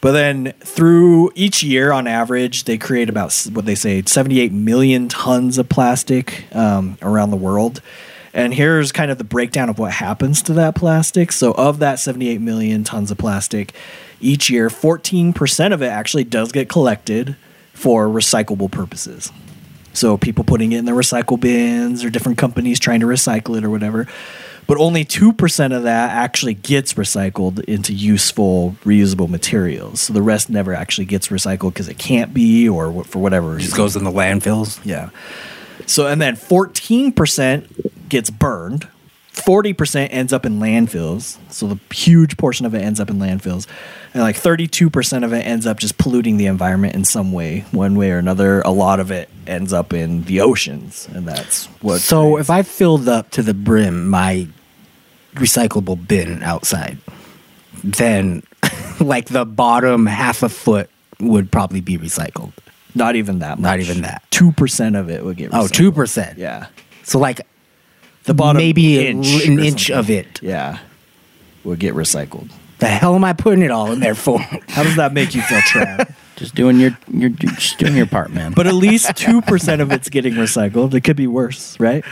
but 0.00 0.12
then 0.12 0.52
through 0.60 1.30
each 1.34 1.62
year, 1.62 1.92
on 1.92 2.06
average, 2.06 2.64
they 2.64 2.78
create 2.78 3.08
about 3.08 3.34
what 3.52 3.66
they 3.66 3.74
say 3.74 4.02
78 4.02 4.52
million 4.52 5.08
tons 5.08 5.58
of 5.58 5.68
plastic 5.68 6.44
um, 6.54 6.96
around 7.02 7.30
the 7.30 7.36
world. 7.36 7.82
And 8.32 8.54
here's 8.54 8.92
kind 8.92 9.10
of 9.10 9.18
the 9.18 9.24
breakdown 9.24 9.68
of 9.68 9.78
what 9.78 9.92
happens 9.92 10.40
to 10.42 10.52
that 10.54 10.74
plastic. 10.74 11.32
So, 11.32 11.52
of 11.52 11.80
that 11.80 11.98
78 11.98 12.40
million 12.40 12.84
tons 12.84 13.10
of 13.10 13.18
plastic, 13.18 13.74
each 14.20 14.48
year, 14.48 14.68
14% 14.68 15.72
of 15.72 15.82
it 15.82 15.86
actually 15.86 16.24
does 16.24 16.52
get 16.52 16.68
collected 16.68 17.36
for 17.74 18.06
recyclable 18.06 18.70
purposes. 18.70 19.32
So, 19.92 20.16
people 20.16 20.44
putting 20.44 20.72
it 20.72 20.78
in 20.78 20.84
the 20.84 20.92
recycle 20.92 21.38
bins 21.38 22.04
or 22.04 22.10
different 22.10 22.38
companies 22.38 22.78
trying 22.78 23.00
to 23.00 23.06
recycle 23.06 23.58
it 23.58 23.64
or 23.64 23.70
whatever. 23.70 24.06
But 24.66 24.78
only 24.78 25.04
2% 25.04 25.76
of 25.76 25.82
that 25.82 26.10
actually 26.10 26.54
gets 26.54 26.94
recycled 26.94 27.64
into 27.64 27.92
useful, 27.92 28.76
reusable 28.84 29.28
materials. 29.28 30.00
So, 30.02 30.12
the 30.12 30.22
rest 30.22 30.48
never 30.48 30.72
actually 30.74 31.06
gets 31.06 31.28
recycled 31.28 31.72
because 31.72 31.88
it 31.88 31.98
can't 31.98 32.32
be 32.32 32.68
or 32.68 33.02
for 33.04 33.18
whatever 33.20 33.50
It 33.50 33.54
reason. 33.56 33.66
just 33.66 33.76
goes 33.76 33.96
in 33.96 34.04
the 34.04 34.12
landfills. 34.12 34.78
Yeah. 34.84 35.10
So 35.86 36.06
and 36.06 36.20
then 36.20 36.36
14% 36.36 38.08
gets 38.08 38.30
burned. 38.30 38.86
40% 39.32 40.08
ends 40.10 40.32
up 40.32 40.44
in 40.44 40.58
landfills. 40.58 41.38
So 41.52 41.66
the 41.66 41.94
huge 41.94 42.36
portion 42.36 42.66
of 42.66 42.74
it 42.74 42.82
ends 42.82 43.00
up 43.00 43.10
in 43.10 43.18
landfills. 43.18 43.66
And 44.12 44.22
like 44.22 44.36
32% 44.36 45.24
of 45.24 45.32
it 45.32 45.46
ends 45.46 45.66
up 45.66 45.78
just 45.78 45.98
polluting 45.98 46.36
the 46.36 46.46
environment 46.46 46.94
in 46.94 47.04
some 47.04 47.32
way, 47.32 47.64
one 47.70 47.96
way 47.96 48.10
or 48.10 48.18
another. 48.18 48.60
A 48.62 48.70
lot 48.70 49.00
of 49.00 49.10
it 49.10 49.30
ends 49.46 49.72
up 49.72 49.92
in 49.92 50.24
the 50.24 50.40
oceans. 50.40 51.08
And 51.14 51.26
that's 51.26 51.66
what. 51.80 52.00
So 52.00 52.38
if 52.38 52.50
I 52.50 52.62
filled 52.62 53.08
up 53.08 53.30
to 53.32 53.42
the 53.42 53.54
brim 53.54 54.08
my 54.08 54.48
recyclable 55.34 56.06
bin 56.08 56.42
outside, 56.42 56.98
then 57.84 58.42
like 59.00 59.26
the 59.26 59.44
bottom 59.44 60.06
half 60.06 60.42
a 60.42 60.48
foot 60.48 60.90
would 61.20 61.52
probably 61.52 61.80
be 61.80 61.96
recycled. 61.98 62.52
Not 62.94 63.14
even 63.14 63.38
that 63.38 63.58
much. 63.58 63.62
Not 63.62 63.80
even 63.80 64.02
that. 64.02 64.24
2% 64.32 64.98
of 64.98 65.08
it 65.08 65.24
would 65.24 65.36
get 65.36 65.50
Oh, 65.54 65.66
2%. 65.66 66.36
Yeah. 66.36 66.66
So 67.04 67.18
like 67.20 67.46
The 68.30 68.34
bottom 68.34 68.58
maybe 68.58 69.04
inch 69.04 69.44
an 69.44 69.58
inch 69.58 69.90
of 69.90 70.08
it. 70.08 70.40
Yeah. 70.40 70.78
will 71.64 71.74
get 71.74 71.94
recycled. 71.94 72.48
The 72.78 72.86
hell 72.86 73.16
am 73.16 73.24
I 73.24 73.32
putting 73.32 73.64
it 73.64 73.72
all 73.72 73.90
in 73.90 73.98
there 73.98 74.14
for? 74.14 74.38
How 74.68 74.84
does 74.84 74.94
that 74.94 75.12
make 75.12 75.34
you 75.34 75.42
feel, 75.42 75.58
Trav? 75.58 76.14
Just 76.36 76.54
doing 76.54 76.78
your, 76.78 76.96
your 77.12 77.30
just 77.30 77.78
doing 77.78 77.96
your 77.96 78.06
part, 78.06 78.30
man. 78.30 78.52
but 78.52 78.68
at 78.68 78.74
least 78.74 79.16
two 79.16 79.42
percent 79.42 79.82
of 79.82 79.90
it's 79.90 80.08
getting 80.08 80.34
recycled. 80.34 80.94
It 80.94 81.00
could 81.00 81.16
be 81.16 81.26
worse, 81.26 81.78
right? 81.80 82.04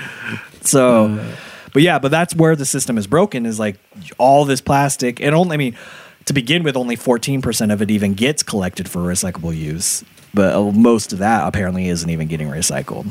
So, 0.63 1.25
but 1.73 1.83
yeah, 1.83 2.01
but 2.01 2.11
that's 2.11 2.35
where 2.35 2.57
the 2.57 2.67
system 2.67 2.99
is 2.99 3.07
broken. 3.07 3.47
Is 3.47 3.61
like 3.61 3.79
all 4.19 4.45
this 4.45 4.61
plastic, 4.61 5.21
and 5.21 5.37
only 5.37 5.55
I 5.55 5.57
mean, 5.57 5.77
to 6.25 6.33
begin 6.33 6.65
with, 6.65 6.77
only 6.77 6.97
fourteen 6.97 7.41
percent 7.41 7.71
of 7.71 7.81
it 7.81 7.93
even 7.93 8.15
gets 8.15 8.43
collected 8.43 8.91
for 8.91 8.99
recyclable 8.99 9.57
use. 9.57 10.05
But 10.35 10.57
uh, 10.57 10.73
most 10.73 11.13
of 11.13 11.21
that 11.21 11.47
apparently 11.47 11.87
isn't 11.89 12.11
even 12.11 12.27
getting 12.27 12.49
recycled. 12.49 13.07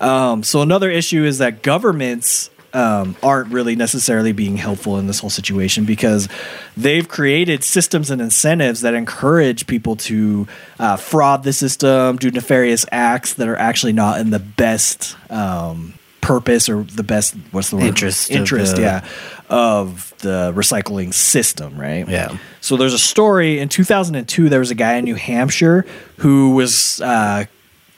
Um, 0.00 0.42
so 0.42 0.62
another 0.62 0.90
issue 0.90 1.24
is 1.24 1.38
that 1.38 1.62
governments 1.62 2.50
um, 2.72 3.16
aren't 3.22 3.52
really 3.52 3.74
necessarily 3.74 4.32
being 4.32 4.56
helpful 4.56 4.96
in 4.98 5.06
this 5.08 5.18
whole 5.18 5.30
situation 5.30 5.84
because 5.84 6.28
they've 6.76 7.08
created 7.08 7.64
systems 7.64 8.10
and 8.10 8.20
incentives 8.22 8.82
that 8.82 8.94
encourage 8.94 9.66
people 9.66 9.96
to 9.96 10.46
uh, 10.78 10.96
fraud 10.96 11.42
the 11.42 11.52
system, 11.52 12.16
do 12.16 12.30
nefarious 12.30 12.86
acts 12.92 13.34
that 13.34 13.48
are 13.48 13.56
actually 13.56 13.92
not 13.92 14.20
in 14.20 14.30
the 14.30 14.38
best 14.38 15.16
um, 15.30 15.94
purpose 16.20 16.68
or 16.68 16.84
the 16.84 17.02
best 17.02 17.34
what's 17.50 17.70
the 17.70 17.76
word 17.76 17.86
Interest 17.86 18.30
of 18.30 18.36
interest 18.36 18.76
the- 18.76 18.82
yeah 18.82 19.04
of 19.48 20.14
the 20.18 20.52
recycling 20.54 21.12
system 21.12 21.76
right 21.80 22.06
Yeah. 22.08 22.36
so 22.60 22.76
there's 22.76 22.92
a 22.94 22.98
story 23.00 23.58
in 23.58 23.68
2002. 23.68 24.48
There 24.48 24.60
was 24.60 24.70
a 24.70 24.74
guy 24.76 24.94
in 24.94 25.04
New 25.06 25.16
Hampshire 25.16 25.84
who 26.18 26.50
was 26.54 27.00
uh, 27.00 27.46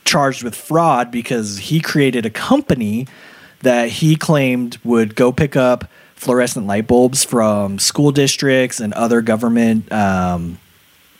charged 0.05 0.42
with 0.42 0.55
fraud 0.55 1.11
because 1.11 1.59
he 1.59 1.80
created 1.80 2.26
a 2.26 2.30
company 2.30 3.07
that 3.61 3.88
he 3.88 4.16
claimed 4.16 4.78
would 4.84 5.14
go 5.14 5.32
pick 5.32 5.57
up 5.57 5.84
fluorescent 6.14 6.66
light 6.66 6.86
bulbs 6.86 7.24
from 7.24 7.78
school 7.78 8.12
districts 8.12 8.80
and 8.80 8.92
other 8.94 9.20
government 9.22 9.90
um, 9.90 10.59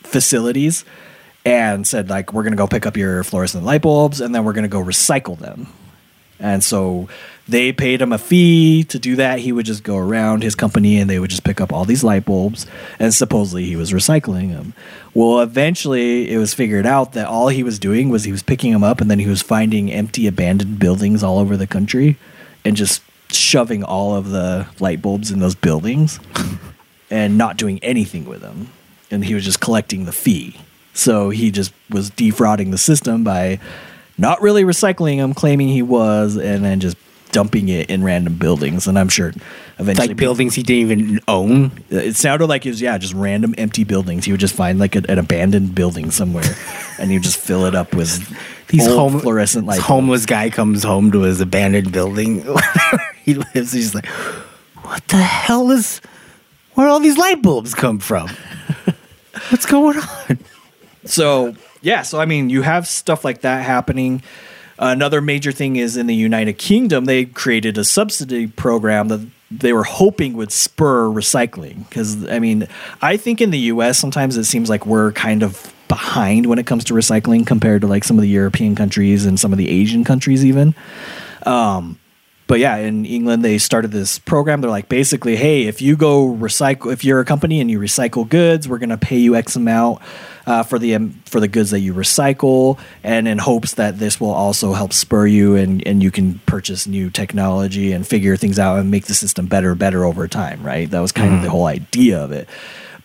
facilities 0.02 0.84
and 1.44 1.86
said 1.86 2.08
like 2.08 2.32
we're 2.32 2.42
going 2.42 2.52
to 2.52 2.56
go 2.56 2.66
pick 2.66 2.86
up 2.86 2.96
your 2.96 3.24
fluorescent 3.24 3.64
light 3.64 3.82
bulbs 3.82 4.20
and 4.20 4.34
then 4.34 4.44
we're 4.44 4.52
going 4.52 4.62
to 4.62 4.68
go 4.68 4.82
recycle 4.82 5.38
them. 5.38 5.66
And 6.38 6.62
so 6.62 7.08
they 7.49 7.72
paid 7.72 8.01
him 8.01 8.12
a 8.12 8.18
fee 8.18 8.84
to 8.84 8.99
do 8.99 9.16
that. 9.16 9.40
He 9.40 9.53
would 9.53 9.66
just 9.66 9.82
go 9.82 9.97
around 9.97 10.43
his 10.43 10.55
company 10.55 10.99
and 10.99 11.11
they 11.11 11.18
would 11.18 11.30
just 11.30 11.45
pick 11.45 11.61
up 11.61 11.72
all 11.72 11.84
these 11.84 12.05
light 12.05 12.24
bulbs 12.24 12.66
and 12.99 13.12
supposedly 13.12 13.64
he 13.64 13.76
was 13.76 13.93
recycling 13.93 14.51
them. 14.53 14.74
Well, 15.12 15.40
eventually 15.40 16.30
it 16.30 16.38
was 16.38 16.55
figured 16.55 16.86
out 16.86 17.12
that 17.14 17.26
all 17.26 17.49
he 17.49 17.62
was 17.62 17.78
doing 17.78 18.09
was 18.09 18.24
he 18.24 18.32
was 18.32 18.43
picking 18.43 18.72
them 18.72 18.84
up 18.84 19.01
and 19.01 19.11
then 19.11 19.18
he 19.18 19.26
was 19.26 19.43
finding 19.43 19.90
empty 19.90 20.26
abandoned 20.26 20.78
buildings 20.78 21.22
all 21.22 21.38
over 21.38 21.57
the 21.57 21.66
country 21.66 22.16
and 22.64 22.76
just 22.76 23.03
shoving 23.30 23.82
all 23.82 24.14
of 24.14 24.30
the 24.30 24.68
light 24.78 25.03
bulbs 25.03 25.30
in 25.30 25.40
those 25.40 25.55
buildings 25.55 26.20
and 27.11 27.36
not 27.36 27.57
doing 27.57 27.78
anything 27.82 28.24
with 28.24 28.40
them. 28.40 28.68
And 29.11 29.24
he 29.24 29.34
was 29.34 29.45
just 29.45 29.61
collecting 29.61 30.05
the 30.05 30.12
fee. 30.12 30.61
So 30.95 31.30
he 31.30 31.51
just 31.51 31.72
was 31.90 32.11
defrauding 32.11 32.70
the 32.70 32.78
system 32.78 33.24
by 33.24 33.59
not 34.16 34.40
really 34.40 34.62
recycling 34.62 35.18
them, 35.18 35.34
claiming 35.34 35.68
he 35.68 35.82
was, 35.82 36.36
and 36.36 36.64
then 36.64 36.80
just 36.80 36.97
dumping 37.32 37.68
it 37.68 37.90
in 37.90 38.04
random 38.04 38.36
buildings. 38.36 38.86
And 38.86 38.98
I'm 38.98 39.08
sure 39.08 39.32
eventually 39.78 40.08
like 40.08 40.16
buildings 40.16 40.54
he 40.54 40.62
didn't 40.62 40.92
even 40.92 41.20
own. 41.26 41.66
Uh, 41.92 41.96
it 41.96 42.16
sounded 42.16 42.46
like 42.46 42.64
it 42.64 42.70
was 42.70 42.80
yeah, 42.80 42.96
just 42.98 43.14
random 43.14 43.54
empty 43.58 43.84
buildings. 43.84 44.24
He 44.24 44.30
would 44.32 44.40
just 44.40 44.54
find 44.54 44.78
like 44.78 44.94
a, 44.94 45.02
an 45.08 45.18
abandoned 45.18 45.74
building 45.74 46.10
somewhere, 46.10 46.44
and 46.98 47.10
he 47.10 47.16
would 47.16 47.24
just 47.24 47.38
fill 47.38 47.64
it 47.66 47.74
up 47.74 47.94
with 47.94 48.28
These 48.68 48.86
home, 48.86 49.18
fluorescent 49.18 49.66
light. 49.66 49.76
this 49.76 49.84
homeless 49.84 50.26
guy 50.26 50.50
comes 50.50 50.84
home 50.84 51.10
to 51.12 51.22
his 51.22 51.40
abandoned 51.40 51.90
building. 51.90 52.46
he 53.24 53.34
lives. 53.34 53.72
He's 53.72 53.94
like, 53.94 54.06
what 54.06 55.06
the 55.08 55.16
hell 55.16 55.70
is? 55.70 56.00
Where 56.74 56.86
all 56.86 57.00
these 57.00 57.18
light 57.18 57.42
bulbs 57.42 57.74
come 57.74 57.98
from? 57.98 58.30
What's 59.50 59.66
going 59.66 59.98
on? 59.98 60.38
So 61.04 61.54
yeah, 61.82 62.02
so 62.02 62.20
I 62.20 62.26
mean, 62.26 62.48
you 62.48 62.62
have 62.62 62.86
stuff 62.86 63.24
like 63.24 63.40
that 63.42 63.64
happening. 63.64 64.22
Another 64.78 65.20
major 65.20 65.52
thing 65.52 65.76
is 65.76 65.96
in 65.96 66.06
the 66.06 66.14
United 66.14 66.58
Kingdom, 66.58 67.04
they 67.04 67.24
created 67.24 67.78
a 67.78 67.84
subsidy 67.84 68.46
program 68.46 69.08
that 69.08 69.26
they 69.50 69.72
were 69.72 69.84
hoping 69.84 70.34
would 70.34 70.52
spur 70.52 71.06
recycling. 71.08 71.88
Because 71.88 72.26
I 72.28 72.38
mean, 72.38 72.68
I 73.00 73.16
think 73.16 73.40
in 73.40 73.50
the 73.50 73.58
U.S. 73.58 73.98
sometimes 73.98 74.36
it 74.36 74.44
seems 74.44 74.70
like 74.70 74.86
we're 74.86 75.12
kind 75.12 75.42
of 75.42 75.72
behind 75.88 76.46
when 76.46 76.58
it 76.58 76.66
comes 76.66 76.84
to 76.84 76.94
recycling 76.94 77.46
compared 77.46 77.82
to 77.82 77.86
like 77.86 78.02
some 78.02 78.16
of 78.16 78.22
the 78.22 78.28
European 78.28 78.74
countries 78.74 79.26
and 79.26 79.38
some 79.38 79.52
of 79.52 79.58
the 79.58 79.68
Asian 79.68 80.04
countries 80.04 80.44
even. 80.44 80.74
Um, 81.44 81.98
but 82.53 82.61
yeah, 82.61 82.76
in 82.76 83.07
England 83.07 83.42
they 83.42 83.57
started 83.57 83.92
this 83.92 84.18
program. 84.18 84.61
They're 84.61 84.70
like 84.70 84.90
basically, 84.90 85.36
hey, 85.36 85.62
if 85.62 85.80
you 85.80 85.96
go 85.96 86.28
recycle, 86.28 86.92
if 86.92 87.03
you're 87.03 87.18
a 87.18 87.24
company 87.24 87.62
and 87.62 87.70
you 87.70 87.78
recycle 87.78 88.28
goods, 88.28 88.68
we're 88.68 88.76
gonna 88.76 88.98
pay 88.98 89.16
you 89.16 89.34
X 89.36 89.57
amount 89.57 90.03
uh, 90.46 90.62
for 90.62 90.78
the 90.78 90.94
um, 90.94 91.12
for 91.24 91.40
the 91.40 91.48
goods 91.48 91.70
that 91.70 91.80
you 91.80 91.94
recycle, 91.94 92.78
and 93.03 93.26
in 93.26 93.38
hopes 93.38 93.72
that 93.76 93.98
this 93.98 94.20
will 94.20 94.32
also 94.32 94.74
help 94.74 94.92
spur 94.92 95.26
you 95.26 95.57
and 95.57 95.82
and 95.86 96.03
you 96.03 96.11
can 96.11 96.40
purchase 96.40 96.86
new 96.86 97.09
technology 97.09 97.90
and 97.90 98.07
figure 98.07 98.36
things 98.36 98.59
out 98.59 98.78
and 98.78 98.90
make 98.90 99.07
the 99.07 99.14
system 99.14 99.46
better, 99.46 99.74
better 99.74 100.05
over 100.05 100.28
time. 100.28 100.62
Right? 100.62 100.90
That 100.90 101.00
was 101.00 101.11
kind 101.11 101.34
of 101.34 101.40
the 101.40 101.48
whole 101.48 101.64
idea 101.64 102.22
of 102.22 102.32
it. 102.32 102.50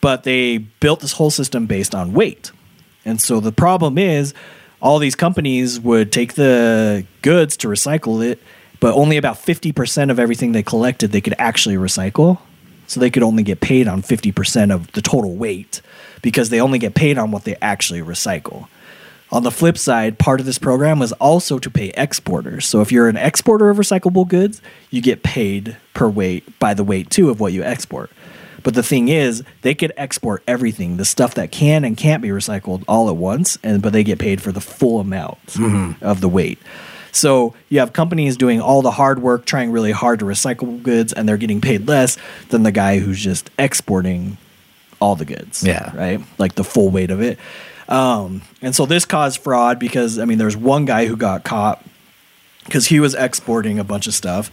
But 0.02 0.24
they 0.24 0.58
built 0.58 1.00
this 1.00 1.14
whole 1.14 1.32
system 1.32 1.68
based 1.68 1.95
on 1.95 2.12
weight. 2.12 2.52
And 3.06 3.22
so 3.22 3.39
the 3.39 3.54
problem 3.54 3.98
is, 3.98 4.34
all 4.82 5.00
these 5.00 5.16
companies 5.16 5.80
would 5.80 6.12
take 6.12 6.34
the 6.34 7.06
goods 7.22 7.56
to 7.58 7.70
recycle 7.70 8.22
it, 8.22 8.41
but 8.80 8.93
only 8.93 9.17
about 9.17 9.38
50% 9.38 10.11
of 10.11 10.19
everything 10.19 10.51
they 10.51 10.63
collected 10.63 11.11
they 11.11 11.21
could 11.21 11.36
actually 11.38 11.75
recycle. 11.75 12.39
So 12.88 12.99
they 12.99 13.09
could 13.09 13.23
only 13.23 13.43
get 13.43 13.59
paid 13.59 13.88
on 13.88 14.01
50% 14.01 14.73
of 14.73 14.91
the 14.93 15.01
total 15.01 15.36
weight 15.36 15.82
because 16.21 16.49
they 16.49 16.61
only 16.61 16.80
get 16.80 16.95
paid 16.95 17.17
on 17.17 17.32
what 17.32 17.43
they 17.43 17.57
actually 17.61 18.01
recycle. 18.01 18.67
On 19.30 19.43
the 19.43 19.51
flip 19.51 19.78
side, 19.78 20.17
part 20.17 20.39
of 20.39 20.45
this 20.45 20.57
program 20.57 20.99
was 20.99 21.11
also 21.13 21.59
to 21.59 21.69
pay 21.69 21.89
exporters. 21.97 22.65
So 22.65 22.80
if 22.80 22.93
you're 22.93 23.09
an 23.09 23.17
exporter 23.17 23.69
of 23.69 23.78
recyclable 23.78 24.25
goods, 24.25 24.61
you 24.89 25.01
get 25.01 25.21
paid 25.21 25.75
per 25.93 26.07
weight 26.07 26.57
by 26.59 26.73
the 26.73 26.84
weight 26.84 27.09
too 27.09 27.30
of 27.30 27.41
what 27.41 27.51
you 27.51 27.61
export. 27.61 28.09
But 28.63 28.73
the 28.73 28.84
thing 28.84 29.09
is, 29.09 29.43
they 29.61 29.75
could 29.75 29.93
export 29.97 30.43
everything, 30.47 30.97
the 30.97 31.05
stuff 31.05 31.36
that 31.36 31.51
can 31.51 31.84
and 31.84 31.95
can't 31.95 32.21
be 32.21 32.30
recycled 32.30 32.84
all 32.88 33.09
at 33.09 33.15
once, 33.15 33.57
and 33.63 33.82
but 33.82 33.93
they 33.93 34.03
get 34.03 34.19
paid 34.19 34.41
for 34.41 34.51
the 34.51 34.61
full 34.61 34.99
amount 34.99 35.45
mm-hmm. 35.47 36.03
of 36.03 36.21
the 36.21 36.30
weight. 36.30 36.59
So 37.18 37.55
you 37.70 37.80
have 37.80 37.93
companies 37.93 38.38
doing 38.38 38.61
all 38.61 38.82
the 38.82 38.91
hard 38.91 39.20
work, 39.20 39.45
trying 39.45 39.72
really 39.72 39.91
hard 39.91 40.20
to 40.20 40.26
recycle 40.26 40.82
goods, 40.82 41.13
and 41.13 41.28
they're 41.28 41.38
getting 41.38 41.61
paid 41.61 41.88
less 41.88 42.18
than 42.49 42.63
the 42.63 42.72
guy 42.72 42.99
who's 42.99 43.20
just 43.20 43.49
exporting 43.57 44.38
all 44.99 45.15
the 45.15 45.26
goods. 45.26 45.63
Yeah. 45.63 45.95
Right? 45.95 46.22
Like 46.38 46.55
the 46.55 46.63
full 46.63 46.89
weight 46.89 47.11
of 47.11 47.22
it. 47.22 47.39
Um, 47.89 48.41
and 48.61 48.76
so 48.76 48.86
this 48.86 49.05
caused 49.05 49.39
fraud 49.39 49.80
because, 49.80 50.20
I 50.20 50.26
mean, 50.26 50.38
there's 50.38 50.57
one 50.57 50.86
guy 50.86 51.05
who 51.05 51.15
got 51.15 51.43
caught 51.43 51.84
because 52.65 52.88
he 52.88 52.99
was 52.99 53.15
exporting 53.15 53.80
a 53.80 53.84
bunch 53.84 54.07
of 54.07 54.13
stuff. 54.13 54.51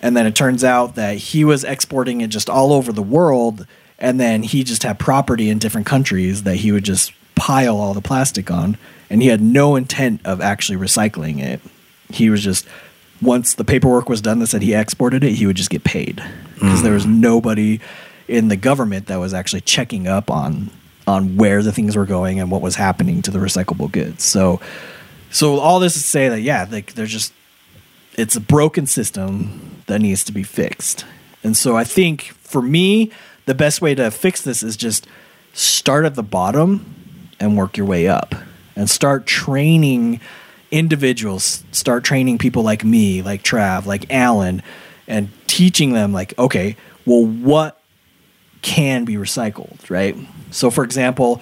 And 0.00 0.16
then 0.16 0.26
it 0.26 0.34
turns 0.34 0.62
out 0.62 0.94
that 0.96 1.16
he 1.16 1.44
was 1.44 1.64
exporting 1.64 2.20
it 2.20 2.28
just 2.28 2.50
all 2.50 2.72
over 2.72 2.92
the 2.92 3.02
world. 3.02 3.66
And 3.98 4.20
then 4.20 4.42
he 4.42 4.62
just 4.62 4.82
had 4.82 4.98
property 4.98 5.48
in 5.48 5.58
different 5.58 5.86
countries 5.86 6.42
that 6.42 6.56
he 6.56 6.70
would 6.70 6.84
just 6.84 7.12
pile 7.34 7.78
all 7.78 7.94
the 7.94 8.02
plastic 8.02 8.50
on. 8.50 8.76
And 9.08 9.22
he 9.22 9.28
had 9.28 9.40
no 9.40 9.74
intent 9.74 10.20
of 10.24 10.40
actually 10.40 10.76
recycling 10.78 11.40
it. 11.40 11.60
He 12.10 12.30
was 12.30 12.42
just, 12.42 12.66
once 13.20 13.54
the 13.54 13.64
paperwork 13.64 14.08
was 14.08 14.20
done 14.20 14.38
that 14.40 14.48
said 14.48 14.62
he 14.62 14.74
exported 14.74 15.24
it, 15.24 15.32
he 15.32 15.46
would 15.46 15.56
just 15.56 15.70
get 15.70 15.84
paid. 15.84 16.22
Because 16.54 16.82
there 16.82 16.92
was 16.92 17.06
mm. 17.06 17.18
nobody 17.18 17.80
in 18.28 18.48
the 18.48 18.56
government 18.56 19.06
that 19.06 19.16
was 19.16 19.34
actually 19.34 19.60
checking 19.60 20.06
up 20.06 20.30
on 20.30 20.70
on 21.06 21.36
where 21.36 21.62
the 21.62 21.70
things 21.70 21.94
were 21.94 22.04
going 22.04 22.40
and 22.40 22.50
what 22.50 22.60
was 22.60 22.74
happening 22.74 23.22
to 23.22 23.30
the 23.30 23.38
recyclable 23.38 23.90
goods. 23.90 24.24
So 24.24 24.60
so 25.30 25.58
all 25.58 25.78
this 25.80 25.96
is 25.96 26.02
to 26.02 26.08
say 26.08 26.28
that 26.28 26.40
yeah, 26.40 26.66
like 26.70 26.94
they're 26.94 27.06
just 27.06 27.32
it's 28.14 28.36
a 28.36 28.40
broken 28.40 28.86
system 28.86 29.82
that 29.86 30.00
needs 30.00 30.24
to 30.24 30.32
be 30.32 30.42
fixed. 30.42 31.04
And 31.44 31.56
so 31.56 31.76
I 31.76 31.84
think 31.84 32.22
for 32.40 32.62
me, 32.62 33.12
the 33.44 33.54
best 33.54 33.80
way 33.80 33.94
to 33.94 34.10
fix 34.10 34.42
this 34.42 34.62
is 34.62 34.76
just 34.76 35.06
start 35.52 36.04
at 36.04 36.14
the 36.14 36.22
bottom 36.22 36.94
and 37.38 37.56
work 37.56 37.76
your 37.76 37.86
way 37.86 38.08
up 38.08 38.34
and 38.74 38.90
start 38.90 39.26
training 39.26 40.20
individuals 40.76 41.64
start 41.72 42.04
training 42.04 42.38
people 42.38 42.62
like 42.62 42.84
me, 42.84 43.22
like 43.22 43.42
Trav, 43.42 43.86
like 43.86 44.12
Alan, 44.12 44.62
and 45.08 45.30
teaching 45.46 45.92
them 45.92 46.12
like, 46.12 46.38
okay, 46.38 46.76
well, 47.06 47.24
what 47.24 47.80
can 48.62 49.04
be 49.04 49.14
recycled, 49.14 49.88
right? 49.88 50.16
So, 50.50 50.70
for 50.70 50.84
example, 50.84 51.40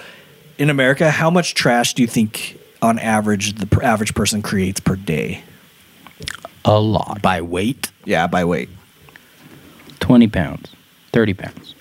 in 0.58 0.70
America, 0.70 1.10
how 1.10 1.30
much 1.30 1.54
trash 1.54 1.94
do 1.94 2.02
you 2.02 2.08
think, 2.08 2.60
on 2.80 2.98
average, 2.98 3.54
the 3.54 3.66
per- 3.66 3.82
average 3.82 4.14
person 4.14 4.40
creates 4.42 4.78
per 4.78 4.94
day? 4.94 5.42
A 6.64 6.78
lot. 6.78 7.20
By 7.20 7.40
weight? 7.42 7.90
Yeah, 8.04 8.26
by 8.26 8.44
weight. 8.44 8.68
20 10.00 10.28
pounds, 10.28 10.70
30 11.12 11.34
pounds. 11.34 11.74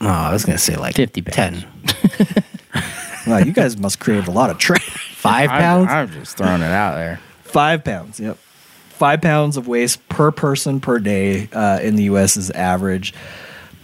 Oh, 0.00 0.08
I 0.08 0.32
was 0.32 0.44
gonna 0.44 0.58
say 0.58 0.76
like 0.76 0.96
50 0.96 1.22
pounds. 1.22 1.36
ten. 1.36 2.44
Wow, 3.26 3.38
you 3.38 3.52
guys 3.52 3.76
must 3.76 4.00
create 4.00 4.26
a 4.26 4.30
lot 4.30 4.50
of 4.50 4.58
trash. 4.58 5.14
Five 5.16 5.50
pounds? 5.50 5.88
I'm, 5.90 6.08
I'm 6.08 6.10
just 6.10 6.36
throwing 6.36 6.62
it 6.62 6.72
out 6.72 6.96
there. 6.96 7.20
Five 7.42 7.84
pounds. 7.84 8.18
Yep. 8.18 8.36
Five 8.36 9.20
pounds 9.20 9.56
of 9.56 9.68
waste 9.68 10.08
per 10.08 10.30
person 10.30 10.80
per 10.80 10.98
day 10.98 11.48
uh, 11.52 11.80
in 11.80 11.96
the 11.96 12.04
U.S. 12.04 12.36
is 12.36 12.50
average. 12.50 13.14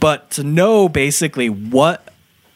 But 0.00 0.30
to 0.32 0.44
know 0.44 0.88
basically 0.88 1.48
what 1.48 2.07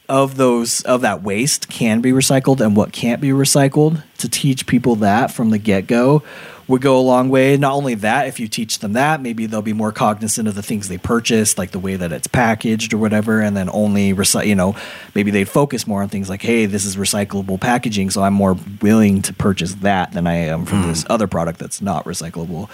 of 0.09 0.37
those 0.37 0.83
of 0.83 1.01
that 1.03 1.23
waste 1.23 1.69
can 1.69 2.01
be 2.01 2.13
recycled 2.13 2.61
and 2.61 2.77
what 2.77 2.93
can't 2.93 3.21
be 3.21 3.29
recycled, 3.29 4.03
to 4.19 4.29
teach 4.29 4.67
people 4.67 4.97
that 4.97 5.31
from 5.31 5.51
the 5.51 5.59
get 5.59 5.87
go 5.87 6.23
would 6.69 6.81
go 6.81 6.99
a 6.99 7.01
long 7.01 7.29
way. 7.29 7.57
Not 7.57 7.75
only 7.75 7.95
that, 7.97 8.29
if 8.29 8.39
you 8.39 8.49
teach 8.49 8.79
them 8.79 8.93
that, 8.95 9.21
maybe 9.21 9.47
they'll 9.47 9.63
be 9.63 9.73
more 9.73 9.93
cognizant 9.93 10.49
of 10.49 10.55
the 10.55 10.63
things 10.63 10.89
they 10.89 10.99
purchase, 10.99 11.59
like 11.59 11.73
the 11.73 11.79
way 11.79 11.97
that 11.97 12.13
it's 12.13 12.27
packaged 12.27 12.95
or 12.95 12.99
whatever, 12.99 13.41
and 13.41 13.57
then 13.57 13.69
only 13.73 14.15
recycle. 14.15 14.47
You 14.47 14.55
know, 14.55 14.77
maybe 15.15 15.31
they 15.31 15.45
focus 15.45 15.87
more 15.87 16.03
on 16.03 16.09
things 16.09 16.29
like, 16.29 16.43
hey, 16.43 16.67
this 16.67 16.85
is 16.85 16.97
recyclable 16.97 17.61
packaging, 17.61 18.11
so 18.11 18.23
I'm 18.23 18.35
more 18.35 18.57
willing 18.81 19.23
to 19.23 19.35
purchase 19.35 19.75
that 19.77 20.13
than 20.13 20.27
I 20.27 20.35
am 20.35 20.65
from 20.65 20.83
hmm. 20.83 20.89
this 20.89 21.05
other 21.11 21.27
product 21.27 21.59
that's 21.59 21.83
not 21.83 22.05
recyclable. 22.05 22.71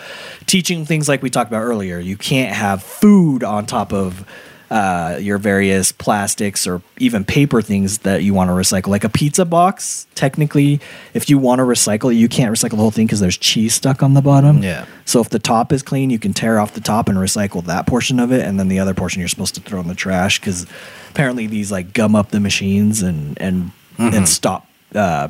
Teaching 0.46 0.84
things 0.84 1.08
like 1.08 1.22
we 1.22 1.30
talked 1.30 1.50
about 1.50 1.62
earlier, 1.62 1.98
you 1.98 2.16
can't 2.16 2.54
have 2.54 2.82
food 2.82 3.42
on 3.42 3.66
top 3.66 3.92
of 3.92 4.24
uh, 4.70 5.18
your 5.20 5.38
various 5.38 5.92
plastics 5.92 6.66
or 6.66 6.82
even 6.98 7.24
paper 7.24 7.62
things 7.62 7.98
that 7.98 8.22
you 8.22 8.34
want 8.34 8.48
to 8.48 8.52
recycle. 8.52 8.88
Like 8.88 9.04
a 9.04 9.08
pizza 9.08 9.44
box, 9.44 10.06
technically, 10.14 10.80
if 11.14 11.30
you 11.30 11.38
want 11.38 11.60
to 11.60 11.62
recycle 11.62 12.14
you 12.14 12.28
can't 12.28 12.54
recycle 12.54 12.72
the 12.72 12.76
whole 12.76 12.90
thing 12.90 13.06
because 13.06 13.20
there's 13.20 13.38
cheese 13.38 13.74
stuck 13.74 14.02
on 14.02 14.14
the 14.14 14.20
bottom. 14.20 14.62
Yeah. 14.62 14.86
So 15.04 15.20
if 15.20 15.30
the 15.30 15.38
top 15.38 15.72
is 15.72 15.82
clean, 15.82 16.10
you 16.10 16.18
can 16.18 16.34
tear 16.34 16.58
off 16.58 16.74
the 16.74 16.80
top 16.80 17.08
and 17.08 17.16
recycle 17.16 17.64
that 17.64 17.86
portion 17.86 18.20
of 18.20 18.30
it, 18.30 18.44
and 18.44 18.60
then 18.60 18.68
the 18.68 18.78
other 18.78 18.94
portion 18.94 19.20
you're 19.20 19.28
supposed 19.28 19.54
to 19.54 19.60
throw 19.62 19.80
in 19.80 19.88
the 19.88 19.94
trash 19.94 20.38
because 20.38 20.66
apparently 21.10 21.46
these 21.46 21.72
like 21.72 21.92
gum 21.92 22.14
up 22.14 22.30
the 22.30 22.40
machines 22.40 23.02
and 23.02 23.40
and 23.40 23.72
and 23.98 24.28
stop 24.28 24.66
uh, 24.94 25.28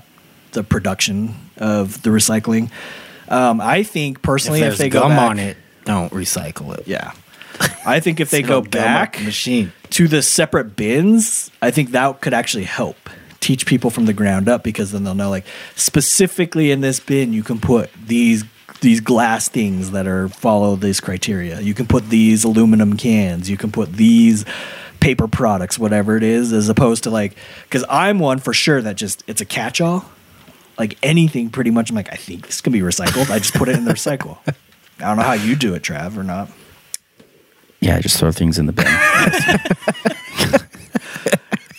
the 0.53 0.65
production 0.65 1.35
of 1.57 2.03
the 2.03 2.11
recycling. 2.11 2.71
Um, 3.29 3.61
I 3.61 3.83
think 3.83 4.23
personally, 4.23 4.63
if 4.63 4.73
if, 4.73 4.79
they 4.79 4.89
gum 4.89 5.11
back- 5.11 5.31
on 5.31 5.39
it, 5.39 5.57
don't 5.85 6.13
recycle 6.13 6.77
it. 6.77 6.89
yeah. 6.89 7.13
I 7.87 8.01
think 8.01 8.21
if 8.21 8.31
they 8.31 8.43
go 8.43 8.61
back 8.61 9.21
machine. 9.23 9.73
to 9.91 10.09
the 10.09 10.23
separate 10.23 10.77
bins, 10.77 11.51
I 11.63 11.71
think 11.71 11.91
that 11.93 12.21
could 12.21 12.35
actually 12.35 12.65
help 12.65 12.97
teach 13.41 13.67
people 13.67 13.91
from 13.91 14.07
the 14.07 14.13
ground 14.13 14.49
up 14.49 14.63
because 14.63 14.93
then 14.93 15.05
they'll 15.05 15.15
know 15.15 15.31
like 15.31 15.47
specifically 15.77 16.71
in 16.71 16.81
this 16.81 16.99
bin 16.99 17.33
you 17.33 17.43
can 17.43 17.61
put 17.61 17.91
these 17.95 18.45
these 18.81 19.01
glass 19.01 19.49
things 19.49 19.91
that 19.93 20.07
are 20.07 20.29
follow 20.29 20.77
this 20.77 21.01
criteria. 21.01 21.61
You 21.61 21.75
can 21.75 21.87
put 21.87 22.09
these 22.11 22.45
aluminum 22.45 22.97
cans, 22.97 23.51
you 23.51 23.57
can 23.57 23.73
put 23.73 23.93
these 23.93 24.45
paper 25.01 25.29
products, 25.29 25.79
whatever 25.79 26.17
it 26.17 26.23
is, 26.23 26.53
as 26.53 26.69
opposed 26.69 27.05
to 27.05 27.11
like 27.11 27.37
because 27.65 27.85
I'm 27.89 28.19
one 28.19 28.39
for 28.39 28.53
sure 28.53 28.81
that 28.83 28.97
just 28.97 29.25
it's 29.27 29.41
a 29.41 29.47
catch 29.47 29.81
all. 29.81 30.11
Like 30.79 30.97
anything 31.03 31.51
pretty 31.51 31.71
much 31.71 31.91
I'm 31.91 31.97
like, 31.97 32.13
I 32.13 32.17
think 32.17 32.47
this 32.47 32.61
can 32.61 32.73
be 32.73 32.81
recycled. 32.81 33.31
I 33.31 33.39
just 33.39 33.55
put 33.55 33.69
it 33.69 33.77
in 33.77 33.85
the 33.85 33.93
recycle. 33.93 34.39
I 34.47 34.53
don't 35.01 35.17
know 35.17 35.23
how 35.23 35.33
you 35.33 35.57
do 35.57 35.75
it, 35.75 35.83
Trav, 35.83 36.17
or 36.17 36.23
not. 36.23 36.51
Yeah, 37.81 37.97
I 37.97 38.01
just 38.01 38.19
throw 38.19 38.33
things 38.33 38.59
in 38.59 38.67
the 38.67 38.73
bin. 38.73 38.87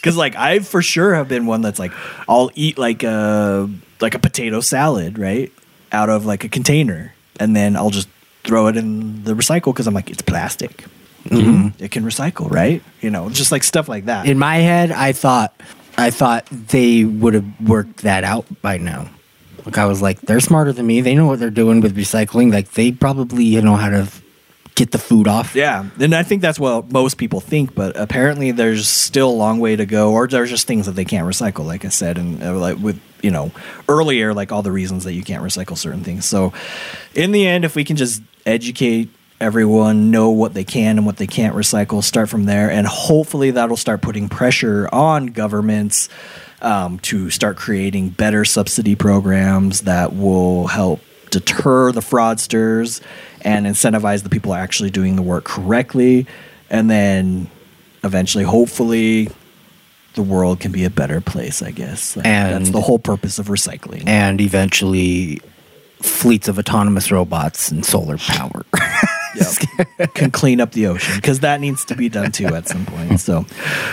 Because 0.01 0.15
like 0.15 0.35
I 0.37 0.59
for 0.59 0.81
sure 0.81 1.13
have 1.13 1.27
been 1.27 1.45
one 1.45 1.61
that's 1.61 1.77
like 1.77 1.91
I'll 2.27 2.51
eat 2.55 2.77
like 2.77 3.03
a 3.03 3.69
like 3.99 4.15
a 4.15 4.19
potato 4.19 4.61
salad 4.61 5.19
right 5.19 5.51
out 5.91 6.09
of 6.09 6.25
like 6.25 6.45
a 6.45 6.49
container 6.49 7.13
and 7.37 7.53
then 7.53 7.75
I'll 7.75 7.89
just 7.89 8.07
throw 8.45 8.67
it 8.67 8.77
in 8.77 9.25
the 9.25 9.33
recycle 9.33 9.73
because 9.73 9.87
I'm 9.87 9.93
like 9.93 10.09
it's 10.09 10.21
plastic. 10.21 10.85
Mm-hmm. 11.25 11.83
It 11.83 11.91
can 11.91 12.05
recycle, 12.05 12.49
right? 12.49 12.81
You 13.01 13.09
know, 13.09 13.29
just 13.29 13.51
like 13.51 13.63
stuff 13.63 13.89
like 13.89 14.05
that. 14.05 14.25
In 14.25 14.39
my 14.39 14.55
head, 14.57 14.91
I 14.91 15.11
thought 15.11 15.53
I 15.97 16.11
thought 16.11 16.45
they 16.49 17.03
would 17.03 17.33
have 17.33 17.45
worked 17.59 17.97
that 18.03 18.23
out 18.23 18.45
by 18.61 18.77
now. 18.77 19.09
Like 19.65 19.77
I 19.77 19.85
was 19.85 20.01
like, 20.01 20.21
they're 20.21 20.39
smarter 20.39 20.71
than 20.71 20.87
me. 20.87 21.01
They 21.01 21.13
know 21.13 21.27
what 21.27 21.39
they're 21.39 21.49
doing 21.49 21.81
with 21.81 21.97
recycling. 21.97 22.53
Like 22.53 22.71
they 22.71 22.93
probably 22.93 23.43
you 23.43 23.61
know 23.61 23.75
how 23.75 23.89
to 23.89 23.97
f- 23.97 24.23
get 24.79 24.91
the 24.91 24.97
food 24.97 25.27
off. 25.27 25.55
Yeah, 25.55 25.89
and 25.99 26.15
I 26.15 26.23
think 26.23 26.41
that's 26.41 26.57
what 26.57 26.91
most 26.91 27.17
people 27.17 27.41
think, 27.41 27.75
but 27.75 27.97
apparently 27.97 28.51
there's 28.51 28.87
still 28.87 29.29
a 29.29 29.31
long 29.31 29.59
way 29.59 29.75
to 29.75 29.85
go, 29.85 30.13
or 30.13 30.25
there's 30.25 30.49
just 30.49 30.67
things 30.67 30.85
that 30.85 30.93
they 30.93 31.03
can't 31.05 31.27
recycle, 31.27 31.65
like 31.65 31.83
I 31.83 31.89
said, 31.89 32.17
and 32.17 32.41
uh, 32.41 32.57
like 32.57 32.77
with 32.77 32.99
you 33.21 33.29
know 33.29 33.51
earlier, 33.89 34.33
like 34.33 34.51
all 34.53 34.61
the 34.61 34.71
reasons 34.71 35.03
that 35.03 35.13
you 35.13 35.23
can't 35.23 35.43
recycle 35.43 35.77
certain 35.77 36.03
things. 36.03 36.25
So, 36.25 36.53
in 37.13 37.31
the 37.31 37.45
end, 37.45 37.65
if 37.65 37.75
we 37.75 37.83
can 37.83 37.97
just 37.97 38.23
educate 38.45 39.09
everyone, 39.41 40.11
know 40.11 40.29
what 40.29 40.53
they 40.53 40.63
can 40.63 40.97
and 40.97 41.05
what 41.05 41.17
they 41.17 41.27
can't 41.27 41.55
recycle, 41.55 42.01
start 42.01 42.29
from 42.29 42.45
there, 42.45 42.71
and 42.71 42.87
hopefully 42.87 43.51
that'll 43.51 43.77
start 43.77 44.01
putting 44.01 44.29
pressure 44.29 44.87
on 44.93 45.27
governments 45.27 46.07
um, 46.61 46.99
to 46.99 47.29
start 47.29 47.57
creating 47.57 48.09
better 48.09 48.45
subsidy 48.45 48.95
programs 48.95 49.81
that 49.81 50.15
will 50.15 50.67
help 50.67 51.01
deter 51.31 51.91
the 51.91 52.01
fraudsters 52.01 53.01
and 53.41 53.65
incentivize 53.65 54.23
the 54.23 54.29
people 54.29 54.53
actually 54.53 54.89
doing 54.89 55.15
the 55.15 55.21
work 55.21 55.43
correctly 55.45 56.25
and 56.69 56.89
then 56.89 57.49
eventually 58.03 58.43
hopefully 58.43 59.29
the 60.15 60.23
world 60.23 60.59
can 60.59 60.71
be 60.71 60.83
a 60.85 60.89
better 60.89 61.21
place 61.21 61.61
i 61.61 61.71
guess 61.71 62.15
Like, 62.15 62.25
that's 62.25 62.71
the 62.71 62.81
whole 62.81 62.99
purpose 62.99 63.39
of 63.39 63.47
recycling 63.47 64.07
And 64.07 64.39
eventually, 64.41 65.41
fleets 66.01 66.47
of 66.47 66.57
autonomous 66.57 67.11
robots 67.11 67.71
and 67.71 67.85
solar 67.85 68.17
power. 68.17 68.63
Yep. 69.35 70.15
can 70.15 70.31
clean 70.31 70.59
up 70.59 70.71
the 70.71 70.87
ocean 70.87 71.15
because 71.15 71.41
that 71.41 71.61
needs 71.61 71.85
to 71.85 71.95
be 71.95 72.09
done 72.09 72.31
too 72.31 72.47
at 72.47 72.67
some 72.67 72.83
point 72.87 73.19
so 73.19 73.45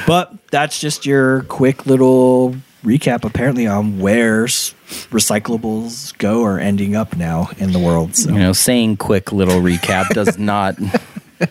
but 0.06 0.32
that's 0.50 0.80
just 0.80 1.04
your 1.04 1.42
quick 1.42 1.84
little 1.84 2.56
recap 2.86 3.24
apparently 3.24 3.66
on 3.66 3.98
where 3.98 4.44
recyclables 4.46 6.16
go 6.18 6.42
or 6.42 6.60
ending 6.60 6.94
up 6.94 7.16
now 7.16 7.50
in 7.58 7.72
the 7.72 7.78
world 7.80 8.14
so 8.14 8.30
you 8.30 8.38
know, 8.38 8.52
saying 8.52 8.96
quick 8.96 9.32
little 9.32 9.60
recap 9.60 10.08
does 10.10 10.38
not 10.52 10.76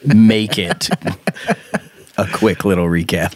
make 0.06 0.58
it 0.58 0.90
a 2.18 2.26
quick 2.34 2.64
little 2.64 2.86
recap. 2.86 3.36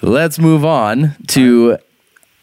But 0.00 0.10
let's 0.10 0.38
move 0.38 0.64
on 0.64 1.14
to 1.28 1.78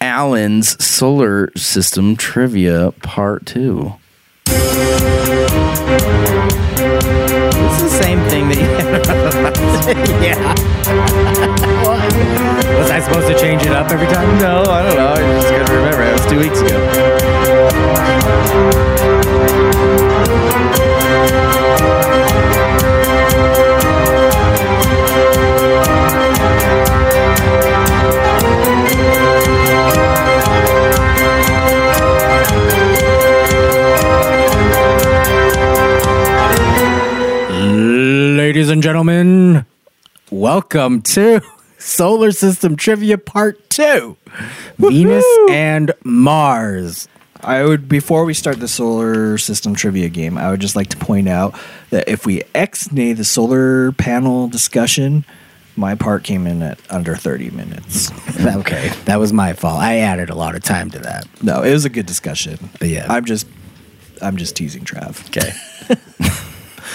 Alan's 0.02 0.84
solar 0.84 1.52
system 1.58 2.16
trivia 2.16 2.92
part 3.02 3.46
two. 3.46 3.94
It's 7.82 7.94
the 7.94 8.04
same 8.04 8.20
thing 8.28 8.50
that 8.50 8.58
you 8.58 8.68
had. 8.68 9.08
yeah. 10.22 10.36
Was 12.78 12.92
I 12.92 13.00
supposed 13.00 13.28
to 13.28 13.40
change 13.40 13.62
it 13.62 13.72
up 13.72 13.90
every 13.90 14.08
time? 14.08 14.38
No, 14.38 14.64
I 14.64 14.84
don't 14.84 14.98
know. 14.98 15.14
I 15.14 15.20
just 15.40 15.50
gotta 15.50 15.74
remember. 15.74 16.04
It 16.04 16.12
was 16.12 16.26
two 16.26 16.40
weeks 16.40 16.60
ago. 16.60 16.78
Welcome 40.40 41.02
to 41.02 41.42
Solar 41.80 42.32
System 42.32 42.78
Trivia 42.78 43.18
Part 43.18 43.70
2 43.72 44.16
Venus 44.78 45.26
and 45.50 45.92
Mars. 46.06 47.10
I 47.42 47.64
would 47.64 47.90
before 47.90 48.24
we 48.24 48.34
start 48.34 48.62
the 48.62 48.68
solar 48.70 49.38
system 49.38 49.76
trivia 49.76 50.08
game, 50.08 50.38
I 50.38 50.50
would 50.50 50.62
just 50.62 50.78
like 50.78 50.88
to 50.90 50.98
point 50.98 51.28
out 51.28 51.60
that 51.90 52.08
if 52.08 52.26
we 52.26 52.44
ex-nay 52.56 53.14
the 53.14 53.26
solar 53.26 53.92
panel 53.94 54.48
discussion, 54.48 55.26
my 55.76 55.96
part 55.96 56.24
came 56.24 56.48
in 56.48 56.62
at 56.62 56.80
under 56.90 57.16
30 57.16 57.52
minutes. 57.52 58.12
Okay, 58.40 58.90
that 59.04 59.20
was 59.20 59.34
my 59.34 59.52
fault. 59.52 59.82
I 59.82 59.98
added 59.98 60.30
a 60.30 60.36
lot 60.36 60.56
of 60.56 60.64
time 60.64 60.90
to 60.92 61.00
that. 61.00 61.28
No, 61.44 61.62
it 61.62 61.74
was 61.74 61.84
a 61.84 61.90
good 61.90 62.06
discussion. 62.06 62.70
But 62.80 62.88
yeah. 62.88 63.06
I'm 63.10 63.26
just 63.26 63.46
I'm 64.22 64.38
just 64.38 64.56
teasing 64.56 64.86
Trav. 64.86 65.28
Okay. 65.28 65.52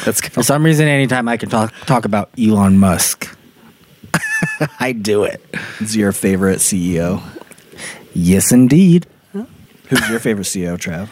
Let's 0.07 0.21
go. 0.21 0.29
For 0.29 0.43
some 0.43 0.65
reason, 0.65 0.87
anytime 0.89 1.29
I 1.29 1.37
can 1.37 1.49
talk 1.49 1.73
talk 1.87 2.05
about 2.05 2.31
Elon 2.39 2.79
Musk, 2.79 3.37
I 4.81 4.93
do 4.93 5.25
it. 5.25 5.45
It's 5.81 5.97
your 5.97 6.13
favorite 6.13 6.59
CEO. 6.59 7.23
Yes, 8.15 8.53
indeed. 8.53 9.07
Who's 9.33 10.09
your 10.09 10.19
favorite 10.19 10.45
CEO, 10.45 10.79
Trav? 10.79 11.09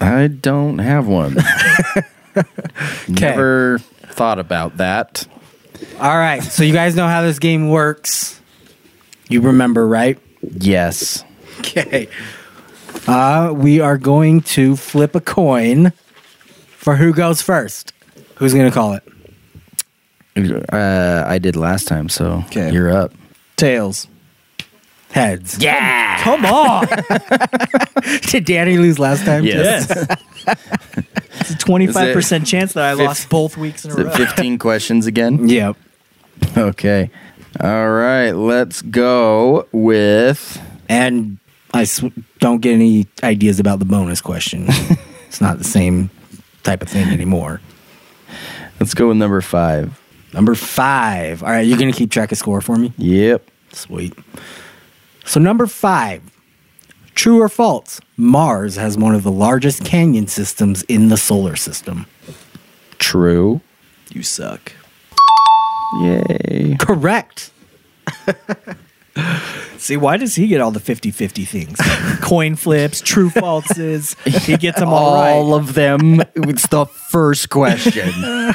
I 0.00 0.26
don't 0.26 0.78
have 0.78 1.06
one. 1.06 1.36
Never 3.08 3.78
thought 3.78 4.38
about 4.38 4.76
that. 4.76 5.26
All 5.98 6.16
right. 6.16 6.42
So 6.42 6.62
you 6.64 6.72
guys 6.72 6.96
know 6.96 7.06
how 7.06 7.22
this 7.22 7.38
game 7.38 7.70
works. 7.70 8.40
You 9.28 9.40
remember, 9.40 9.86
right? 9.86 10.18
Yes. 10.42 11.24
Okay. 11.60 12.08
Uh, 13.06 13.52
we 13.54 13.80
are 13.80 13.98
going 13.98 14.42
to 14.42 14.76
flip 14.76 15.14
a 15.14 15.20
coin 15.20 15.92
for 16.86 16.94
who 16.94 17.12
goes 17.12 17.42
first. 17.42 17.92
Who's 18.36 18.54
going 18.54 18.70
to 18.70 18.72
call 18.72 18.94
it? 18.94 19.02
Uh, 20.72 21.24
I 21.26 21.38
did 21.38 21.56
last 21.56 21.88
time, 21.88 22.08
so 22.08 22.44
'Kay. 22.52 22.70
you're 22.70 22.92
up. 22.96 23.12
Tails. 23.56 24.06
Heads. 25.10 25.58
Yeah. 25.60 26.22
Come 26.22 26.46
on. 26.46 26.86
Did 28.28 28.44
Danny 28.44 28.76
lose 28.76 28.98
last 29.00 29.24
time? 29.24 29.44
Yes. 29.44 29.90
it's 30.46 31.50
a 31.50 31.56
25% 31.56 32.46
chance 32.46 32.74
that 32.74 32.84
I 32.84 32.96
fif- 32.96 33.06
lost 33.06 33.28
both 33.30 33.56
weeks 33.56 33.84
in 33.84 33.90
a 33.90 33.94
Is 33.94 33.98
it 34.00 34.04
row. 34.06 34.12
15 34.14 34.58
questions 34.68 35.06
again? 35.06 35.48
Yep. 35.48 35.76
Okay. 36.56 37.10
All 37.60 37.90
right. 37.90 38.32
Let's 38.32 38.82
go 38.82 39.66
with. 39.72 40.60
And 40.88 41.38
I 41.74 41.82
sw- 41.84 42.12
don't 42.38 42.60
get 42.60 42.74
any 42.74 43.06
ideas 43.24 43.58
about 43.58 43.78
the 43.80 43.86
bonus 43.86 44.20
question. 44.20 44.66
it's 45.28 45.40
not 45.40 45.58
the 45.58 45.64
same 45.64 46.10
type 46.66 46.82
of 46.82 46.88
thing 46.88 47.08
anymore. 47.08 47.60
Let's 48.78 48.92
go 48.92 49.08
with 49.08 49.16
number 49.16 49.40
five. 49.40 49.98
Number 50.34 50.54
five. 50.54 51.42
All 51.42 51.48
right, 51.48 51.66
you're 51.66 51.78
going 51.78 51.90
to 51.90 51.96
keep 51.96 52.10
track 52.10 52.32
of 52.32 52.38
score 52.38 52.60
for 52.60 52.76
me? 52.76 52.92
Yep. 52.98 53.50
Sweet. 53.72 54.12
So, 55.24 55.40
number 55.40 55.66
five 55.66 56.22
true 57.14 57.40
or 57.40 57.48
false? 57.48 58.00
Mars 58.16 58.76
has 58.76 58.98
one 58.98 59.14
of 59.14 59.22
the 59.22 59.30
largest 59.30 59.84
canyon 59.84 60.26
systems 60.26 60.82
in 60.82 61.08
the 61.08 61.16
solar 61.16 61.56
system. 61.56 62.06
True. 62.98 63.60
You 64.10 64.22
suck. 64.22 64.72
Yay. 66.00 66.76
Correct. 66.78 67.50
See, 69.78 69.96
why 69.96 70.16
does 70.16 70.34
he 70.34 70.46
get 70.46 70.60
all 70.60 70.70
the 70.70 70.80
50 70.80 71.10
50 71.10 71.44
things? 71.44 71.78
Coin 72.20 72.56
flips, 72.56 73.00
true 73.00 73.30
falses. 73.30 74.16
He 74.44 74.56
gets 74.56 74.78
them 74.78 74.88
all, 74.88 75.14
All 75.14 75.52
right. 75.52 75.60
of 75.60 75.74
them. 75.74 76.20
It's 76.34 76.66
the 76.68 76.86
first 76.86 77.48
question. 77.50 78.10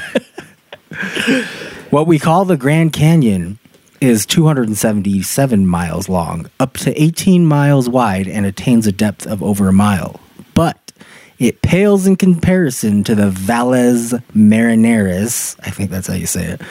What 1.90 2.08
we 2.08 2.20
call 2.20 2.46
the 2.46 2.56
Grand 2.58 2.94
Canyon 2.94 3.60
is 4.00 4.26
277 4.26 5.68
miles 5.68 6.08
long, 6.08 6.50
up 6.60 6.74
to 6.78 7.02
18 7.02 7.46
miles 7.46 7.90
wide, 7.90 8.28
and 8.30 8.46
attains 8.46 8.88
a 8.88 8.92
depth 8.94 9.28
of 9.28 9.44
over 9.44 9.68
a 9.68 9.74
mile. 9.74 10.20
But 10.54 10.94
it 11.38 11.62
pales 11.62 12.08
in 12.08 12.16
comparison 12.16 13.04
to 13.06 13.14
the 13.16 13.30
Valles 13.30 14.14
Marineris, 14.34 15.58
I 15.64 15.70
think 15.72 15.92
that's 15.92 16.08
how 16.08 16.14
you 16.14 16.28
say 16.28 16.46
it, 16.46 16.62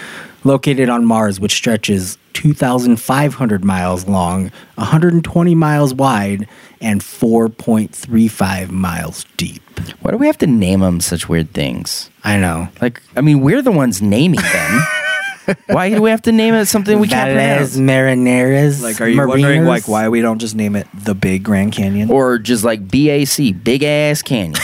located 0.44 0.88
on 0.88 1.04
Mars, 1.04 1.38
which 1.38 1.52
stretches 1.52 2.16
2,500 2.34 3.64
miles 3.64 4.06
long, 4.06 4.50
120 4.76 5.54
miles 5.54 5.94
wide, 5.94 6.48
and 6.80 7.00
4.35 7.00 8.70
miles 8.70 9.24
deep. 9.36 9.62
Why 10.00 10.10
do 10.10 10.16
we 10.16 10.26
have 10.26 10.38
to 10.38 10.46
name 10.46 10.80
them 10.80 11.00
such 11.00 11.28
weird 11.28 11.52
things? 11.52 12.10
I 12.24 12.36
know. 12.38 12.68
Like, 12.80 13.02
I 13.16 13.20
mean, 13.20 13.40
we're 13.40 13.62
the 13.62 13.70
ones 13.72 14.00
naming 14.02 14.40
them. 14.40 14.82
Why 15.66 15.90
do 15.90 16.00
we 16.00 16.10
have 16.10 16.22
to 16.22 16.32
name 16.32 16.54
it 16.54 16.66
something 16.66 17.00
we 17.00 17.08
can't 17.08 17.32
Valles 17.32 17.74
pronounce? 17.74 17.90
Marineris. 17.90 18.82
Like, 18.82 19.00
are 19.00 19.08
you 19.08 19.26
wondering 19.26 19.64
like 19.64 19.88
why 19.88 20.08
we 20.08 20.20
don't 20.20 20.38
just 20.38 20.54
name 20.54 20.76
it 20.76 20.86
the 20.94 21.14
Big 21.14 21.42
Grand 21.42 21.72
Canyon? 21.72 22.10
Or 22.10 22.38
just 22.38 22.62
like 22.62 22.86
BAC, 22.86 23.62
Big 23.64 23.82
Ass 23.82 24.22
Canyon. 24.22 24.54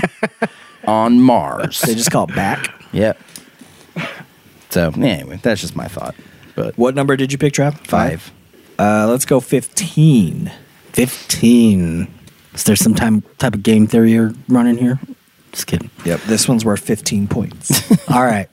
On 0.86 1.20
Mars. 1.20 1.82
they 1.82 1.94
just 1.94 2.10
call 2.10 2.24
it 2.24 2.34
back. 2.34 2.74
Yep. 2.92 3.20
So, 4.70 4.90
anyway, 4.96 5.40
that's 5.42 5.60
just 5.60 5.76
my 5.76 5.88
thought. 5.88 6.14
But 6.58 6.76
What 6.76 6.96
number 6.96 7.16
did 7.16 7.30
you 7.30 7.38
pick, 7.38 7.52
Trav? 7.54 7.78
five. 7.86 8.32
Uh, 8.80 9.06
let's 9.08 9.24
go 9.24 9.38
15. 9.38 10.50
15. 10.92 12.08
Is 12.54 12.64
there 12.64 12.74
some 12.74 12.96
time, 12.96 13.22
type 13.38 13.54
of 13.54 13.62
game 13.62 13.86
theory 13.86 14.10
you're 14.12 14.32
running 14.48 14.76
here? 14.76 14.98
Just 15.52 15.68
kidding. 15.68 15.88
Yep, 16.04 16.22
this 16.22 16.48
one's 16.48 16.64
worth 16.64 16.80
15 16.80 17.28
points. 17.28 17.88
All 18.10 18.24
right. 18.24 18.48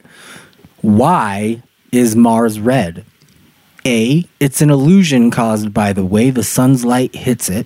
Why 0.81 1.63
is 1.91 2.15
Mars 2.15 2.59
red? 2.59 3.05
A. 3.87 4.23
It's 4.39 4.61
an 4.61 4.69
illusion 4.69 5.31
caused 5.31 5.73
by 5.73 5.91
the 5.91 6.05
way 6.05 6.29
the 6.29 6.43
sun's 6.43 6.85
light 6.85 7.15
hits 7.15 7.49
it. 7.49 7.65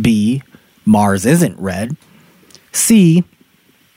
B. 0.00 0.42
Mars 0.86 1.26
isn't 1.26 1.58
red. 1.58 1.94
C. 2.72 3.22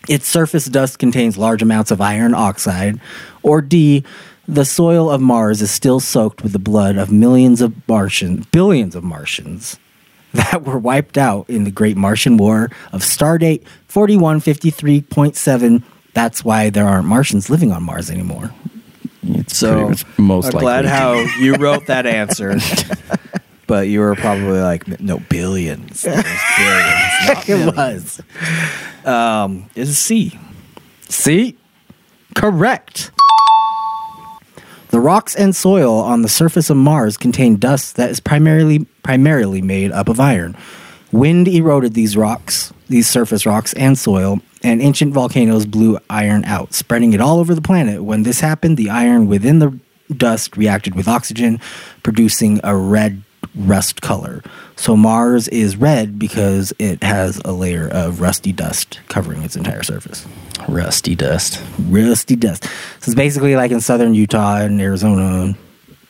Its 0.09 0.27
surface 0.27 0.65
dust 0.65 0.99
contains 0.99 1.38
large 1.38 1.61
amounts 1.61 1.91
of 1.91 2.01
iron 2.01 2.33
oxide. 2.33 2.99
Or 3.41 3.61
D. 3.61 4.03
The 4.47 4.63
soil 4.63 5.09
of 5.09 5.19
Mars 5.19 5.61
is 5.61 5.71
still 5.71 5.99
soaked 5.99 6.41
with 6.41 6.53
the 6.53 6.59
blood 6.59 6.95
of 6.95 7.11
millions 7.11 7.61
of 7.61 7.85
Martians, 7.87 8.45
billions 8.47 8.95
of 8.95 9.03
Martians 9.03 9.77
that 10.33 10.63
were 10.63 10.79
wiped 10.79 11.17
out 11.17 11.49
in 11.49 11.65
the 11.65 11.71
Great 11.71 11.97
Martian 11.97 12.37
War 12.37 12.71
of 12.93 13.01
Stardate 13.01 13.63
4153.7. 13.89 15.83
That's 16.13 16.45
why 16.45 16.69
there 16.69 16.87
aren't 16.87 17.07
Martians 17.07 17.49
living 17.49 17.73
on 17.73 17.83
Mars 17.83 18.09
anymore. 18.09 18.51
It's 19.23 19.57
So 19.57 19.87
pretty 19.87 19.89
much 19.89 20.05
most 20.17 20.53
I'm 20.53 20.61
glad 20.61 20.85
how 20.85 21.13
you 21.39 21.55
wrote 21.55 21.87
that 21.87 22.05
answer. 22.05 22.57
but 23.67 23.89
you 23.89 23.99
were 23.99 24.15
probably 24.15 24.61
like, 24.61 24.87
no, 25.01 25.19
billions. 25.19 26.03
Billions. 26.03 26.25
It 27.29 27.47
millions. 27.49 28.21
was. 29.03 29.05
Um, 29.05 29.69
it's 29.75 29.91
C. 29.91 30.39
See? 31.09 31.57
Correct. 32.35 33.11
The 34.97 35.01
rocks 35.01 35.35
and 35.35 35.55
soil 35.55 35.99
on 35.99 36.23
the 36.23 36.27
surface 36.27 36.71
of 36.71 36.77
Mars 36.77 37.17
contain 37.17 37.57
dust 37.57 37.97
that 37.97 38.09
is 38.09 38.19
primarily 38.19 38.87
primarily 39.03 39.61
made 39.61 39.91
up 39.91 40.09
of 40.09 40.19
iron. 40.19 40.57
Wind 41.11 41.47
eroded 41.47 41.93
these 41.93 42.17
rocks, 42.17 42.73
these 42.87 43.07
surface 43.07 43.45
rocks 43.45 43.73
and 43.73 43.95
soil, 43.95 44.39
and 44.63 44.81
ancient 44.81 45.13
volcanoes 45.13 45.67
blew 45.67 45.99
iron 46.09 46.43
out, 46.45 46.73
spreading 46.73 47.13
it 47.13 47.21
all 47.21 47.37
over 47.37 47.53
the 47.53 47.61
planet. 47.61 48.03
When 48.03 48.23
this 48.23 48.39
happened, 48.39 48.75
the 48.75 48.89
iron 48.89 49.27
within 49.27 49.59
the 49.59 49.77
dust 50.11 50.57
reacted 50.57 50.95
with 50.95 51.07
oxygen, 51.07 51.59
producing 52.01 52.59
a 52.63 52.75
red 52.75 53.21
rust 53.58 54.01
color. 54.01 54.43
So 54.76 54.95
Mars 54.95 55.47
is 55.47 55.76
red 55.76 56.20
because 56.20 56.74
it 56.80 57.03
has 57.03 57.41
a 57.43 57.51
layer 57.51 57.88
of 57.88 58.22
rusty 58.22 58.51
dust 58.51 58.99
covering 59.10 59.41
its 59.43 59.55
entire 59.55 59.84
surface 59.84 60.26
Rusty 60.68 61.16
dust. 61.16 61.62
rusty 61.80 62.36
dust. 62.36 62.64
So 62.66 62.70
it's 63.10 63.16
basically 63.16 63.55
like 63.55 63.72
in 63.72 63.82
southern 63.82 64.14
Utah 64.14 64.58
and 64.58 64.80
Arizona, 64.82 65.58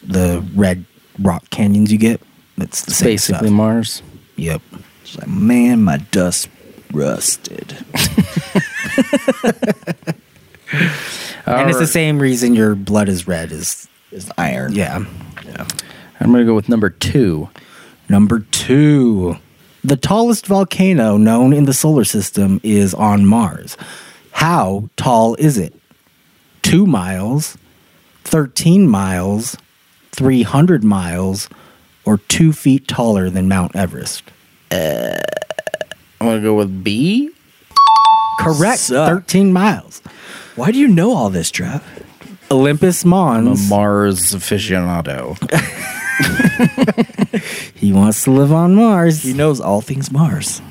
the 0.03 0.45
red 0.55 0.85
rock 1.19 1.49
canyons 1.49 1.91
you 1.91 1.97
get. 1.97 2.21
It's 2.57 2.83
the 2.83 2.91
same 2.91 3.07
basically 3.07 3.47
stuff. 3.47 3.55
Mars. 3.55 4.01
Yep. 4.35 4.61
It's 5.03 5.17
like, 5.17 5.27
man, 5.27 5.83
my 5.83 5.97
dust 5.97 6.49
rusted. 6.91 7.71
and 11.45 11.69
it's 11.69 11.79
the 11.79 11.87
same 11.87 12.19
reason 12.19 12.55
your 12.55 12.75
blood 12.75 13.09
is 13.09 13.27
red. 13.27 13.51
Is 13.51 13.87
It's 14.11 14.29
iron. 14.37 14.73
Yeah. 14.73 15.05
Yeah. 15.45 15.65
I'm 16.19 16.31
going 16.31 16.43
to 16.45 16.49
go 16.49 16.55
with 16.55 16.69
number 16.69 16.89
two. 16.89 17.49
Number 18.09 18.39
two, 18.51 19.37
the 19.83 19.97
tallest 19.97 20.47
volcano 20.47 21.17
known 21.17 21.53
in 21.53 21.65
the 21.65 21.73
solar 21.73 22.03
system 22.03 22.59
is 22.63 22.93
on 22.93 23.25
Mars. 23.25 23.77
How 24.31 24.89
tall 24.95 25.35
is 25.35 25.57
it? 25.57 25.73
Two 26.61 26.85
miles, 26.85 27.57
thirteen 28.23 28.87
miles, 28.87 29.57
three 30.11 30.43
hundred 30.43 30.83
miles, 30.83 31.49
or 32.05 32.17
two 32.17 32.53
feet 32.53 32.87
taller 32.87 33.29
than 33.29 33.47
Mount 33.47 33.75
Everest? 33.75 34.23
Uh, 34.71 35.17
I'm 36.19 36.27
going 36.27 36.41
to 36.41 36.43
go 36.43 36.55
with 36.55 36.83
B. 36.83 37.31
Correct. 38.39 38.79
Suck. 38.79 39.09
13 39.09 39.51
miles. 39.51 40.01
Why 40.55 40.71
do 40.71 40.77
you 40.77 40.87
know 40.87 41.13
all 41.13 41.29
this, 41.29 41.51
Trav? 41.51 41.81
Olympus 42.49 43.03
I'm 43.03 43.11
a 43.11 43.15
Mons. 43.15 43.69
Mars 43.69 44.33
aficionado. 44.33 45.37
he 47.75 47.93
wants 47.93 48.23
to 48.23 48.31
live 48.31 48.51
on 48.51 48.75
Mars. 48.75 49.21
He 49.23 49.33
knows 49.33 49.59
all 49.59 49.81
things 49.81 50.11
Mars. 50.11 50.61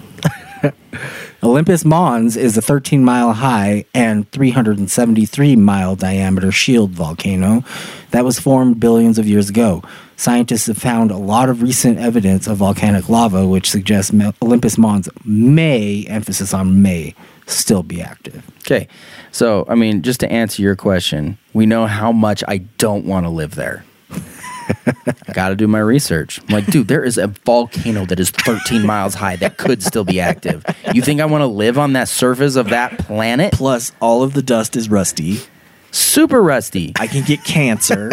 Olympus 1.42 1.84
Mons 1.84 2.36
is 2.36 2.56
a 2.56 2.62
13 2.62 3.04
mile 3.04 3.32
high 3.32 3.84
and 3.94 4.30
373 4.32 5.56
mile 5.56 5.94
diameter 5.94 6.50
shield 6.50 6.90
volcano 6.90 7.62
that 8.10 8.24
was 8.24 8.40
formed 8.40 8.80
billions 8.80 9.18
of 9.18 9.28
years 9.28 9.48
ago. 9.50 9.82
Scientists 10.16 10.66
have 10.66 10.78
found 10.78 11.10
a 11.10 11.16
lot 11.16 11.48
of 11.50 11.62
recent 11.62 11.98
evidence 11.98 12.46
of 12.46 12.56
volcanic 12.56 13.08
lava, 13.08 13.46
which 13.46 13.70
suggests 13.70 14.12
Olympus 14.42 14.78
Mons 14.78 15.08
may, 15.24 16.06
emphasis 16.08 16.54
on 16.54 16.82
may, 16.82 17.14
still 17.46 17.82
be 17.82 18.00
active. 18.00 18.42
Okay. 18.60 18.88
So, 19.30 19.66
I 19.68 19.74
mean, 19.74 20.02
just 20.02 20.20
to 20.20 20.32
answer 20.32 20.62
your 20.62 20.74
question, 20.74 21.36
we 21.52 21.66
know 21.66 21.86
how 21.86 22.12
much 22.12 22.42
I 22.48 22.58
don't 22.78 23.04
want 23.04 23.26
to 23.26 23.30
live 23.30 23.54
there. 23.54 23.84
Got 25.32 25.50
to 25.50 25.56
do 25.56 25.66
my 25.66 25.78
research. 25.78 26.40
I'm 26.40 26.46
like, 26.48 26.66
dude, 26.66 26.88
there 26.88 27.04
is 27.04 27.18
a 27.18 27.26
volcano 27.28 28.04
that 28.06 28.18
is 28.20 28.30
13 28.30 28.84
miles 28.84 29.14
high 29.14 29.36
that 29.36 29.56
could 29.56 29.82
still 29.82 30.04
be 30.04 30.20
active. 30.20 30.64
You 30.94 31.02
think 31.02 31.20
I 31.20 31.26
want 31.26 31.42
to 31.42 31.46
live 31.46 31.78
on 31.78 31.92
that 31.94 32.08
surface 32.08 32.56
of 32.56 32.70
that 32.70 32.98
planet? 32.98 33.52
Plus, 33.52 33.92
all 34.00 34.22
of 34.22 34.32
the 34.34 34.42
dust 34.42 34.76
is 34.76 34.88
rusty. 34.88 35.38
Super 35.90 36.42
rusty. 36.42 36.92
I 36.98 37.06
can 37.06 37.24
get 37.24 37.44
cancer. 37.44 38.12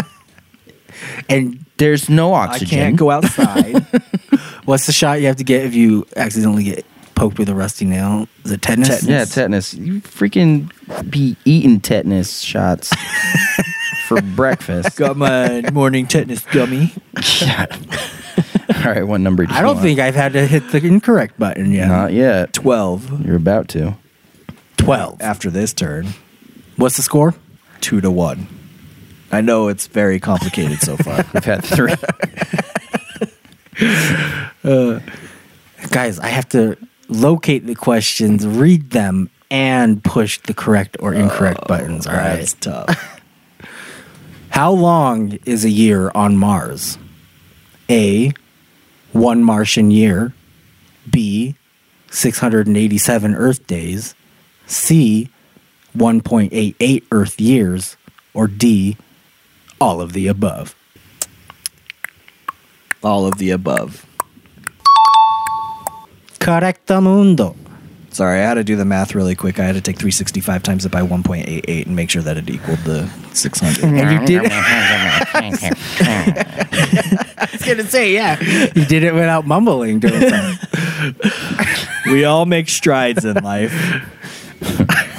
And 1.27 1.65
There's 1.77 2.09
no 2.09 2.33
oxygen. 2.33 2.79
I 2.79 2.81
can't 2.83 2.95
go 2.95 3.09
outside. 3.11 3.85
what's 4.65 4.85
the 4.85 4.93
shot 4.93 5.19
you 5.19 5.27
have 5.27 5.37
to 5.37 5.43
get 5.43 5.65
if 5.65 5.73
you 5.75 6.05
accidentally 6.15 6.63
get 6.63 6.85
poked 7.15 7.39
with 7.39 7.49
a 7.49 7.55
rusty 7.55 7.85
nail? 7.85 8.27
The 8.43 8.57
tetanus? 8.57 9.01
Tetanus. 9.01 9.07
Yeah, 9.09 9.25
tetanus. 9.25 9.73
You 9.73 10.01
freaking 10.01 10.71
be 11.09 11.35
eating 11.45 11.79
tetanus 11.81 12.39
shots 12.39 12.93
for 14.07 14.21
breakfast. 14.21 14.97
Got 14.97 15.17
my 15.17 15.61
morning 15.71 16.07
tetanus 16.07 16.43
gummy. 16.45 16.93
Yeah. 17.41 17.65
All 18.77 18.91
right, 18.91 19.03
what 19.07 19.21
number 19.21 19.45
do 19.45 19.53
you 19.53 19.57
I 19.57 19.61
don't 19.61 19.75
want? 19.75 19.85
think 19.85 19.99
I've 19.99 20.15
had 20.15 20.33
to 20.33 20.45
hit 20.47 20.71
the 20.71 20.85
incorrect 20.85 21.37
button 21.37 21.71
yet. 21.71 21.87
Not 21.87 22.13
yet. 22.13 22.53
12 22.53 23.25
You're 23.25 23.35
about 23.35 23.67
to. 23.69 23.95
12. 24.77 25.21
after 25.21 25.49
this 25.49 25.73
turn. 25.73 26.07
What's 26.75 26.97
the 26.97 27.03
score? 27.03 27.35
Two 27.81 28.01
to 28.01 28.09
one. 28.11 28.47
I 29.31 29.41
know 29.41 29.67
it's 29.67 29.87
very 29.87 30.19
complicated 30.19 30.79
so 30.79 30.97
far. 30.97 31.25
We've 31.33 31.43
had 31.43 31.63
three. 31.63 31.93
Uh, 34.63 34.99
guys, 35.91 36.19
I 36.19 36.27
have 36.27 36.47
to 36.49 36.77
locate 37.09 37.65
the 37.65 37.75
questions, 37.75 38.45
read 38.45 38.91
them, 38.91 39.29
and 39.49 40.03
push 40.03 40.39
the 40.39 40.53
correct 40.53 40.97
or 40.99 41.13
incorrect 41.13 41.59
oh, 41.63 41.67
buttons. 41.67 42.07
All 42.07 42.13
right. 42.13 42.37
That's 42.37 42.53
tough. 42.53 43.12
How 44.53 44.71
long 44.71 45.39
is 45.47 45.65
a 45.65 45.69
year 45.71 46.11
on 46.13 46.37
Mars? 46.37 46.99
A. 47.89 48.33
One 49.11 49.43
Martian 49.43 49.89
year. 49.89 50.35
B. 51.09 51.55
687 52.11 53.33
Earth 53.33 53.65
days. 53.65 54.13
C. 54.67 55.31
1.88 55.97 57.03
Earth 57.11 57.41
years. 57.41 57.97
Or 58.35 58.45
D. 58.45 58.95
All 59.81 60.01
of 60.01 60.13
the 60.13 60.27
above. 60.27 60.75
All 63.03 63.25
of 63.25 63.39
the 63.39 63.49
above. 63.49 64.05
Correctamundo. 66.37 67.55
Sorry, 68.14 68.39
I 68.39 68.43
had 68.43 68.53
to 68.55 68.64
do 68.64 68.76
the 68.76 68.86
math 68.86 69.16
really 69.16 69.34
quick. 69.34 69.59
I 69.59 69.64
had 69.66 69.74
to 69.74 69.82
take 69.82 69.95
365 69.97 70.61
times 70.61 70.86
it 70.86 70.91
by 70.91 71.01
1.88 71.01 71.88
and 71.88 71.95
make 71.95 72.11
sure 72.11 72.22
that 72.22 72.38
it 72.38 72.47
equaled 72.47 72.78
the 72.80 73.09
600. 73.34 73.84
And 73.84 73.97
you 74.22 74.28
did 74.28 74.51
I 75.36 75.72
was 77.51 77.61
gonna 77.64 77.84
say, 77.86 78.14
yeah. 78.14 78.39
You 78.76 78.86
did 78.86 79.01
it 79.03 79.16
without 79.16 79.47
mumbling 79.47 79.99
during 79.99 80.22
we 82.05 82.24
all 82.24 82.45
make 82.45 82.70
strides 82.70 83.26
in 83.26 83.43
life. 83.43 83.74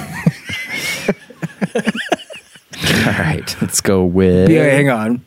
All 3.05 3.11
right, 3.11 3.55
let's 3.61 3.81
go 3.81 4.03
with. 4.05 4.49
Yeah, 4.49 4.63
hang 4.63 4.89
on. 4.89 5.23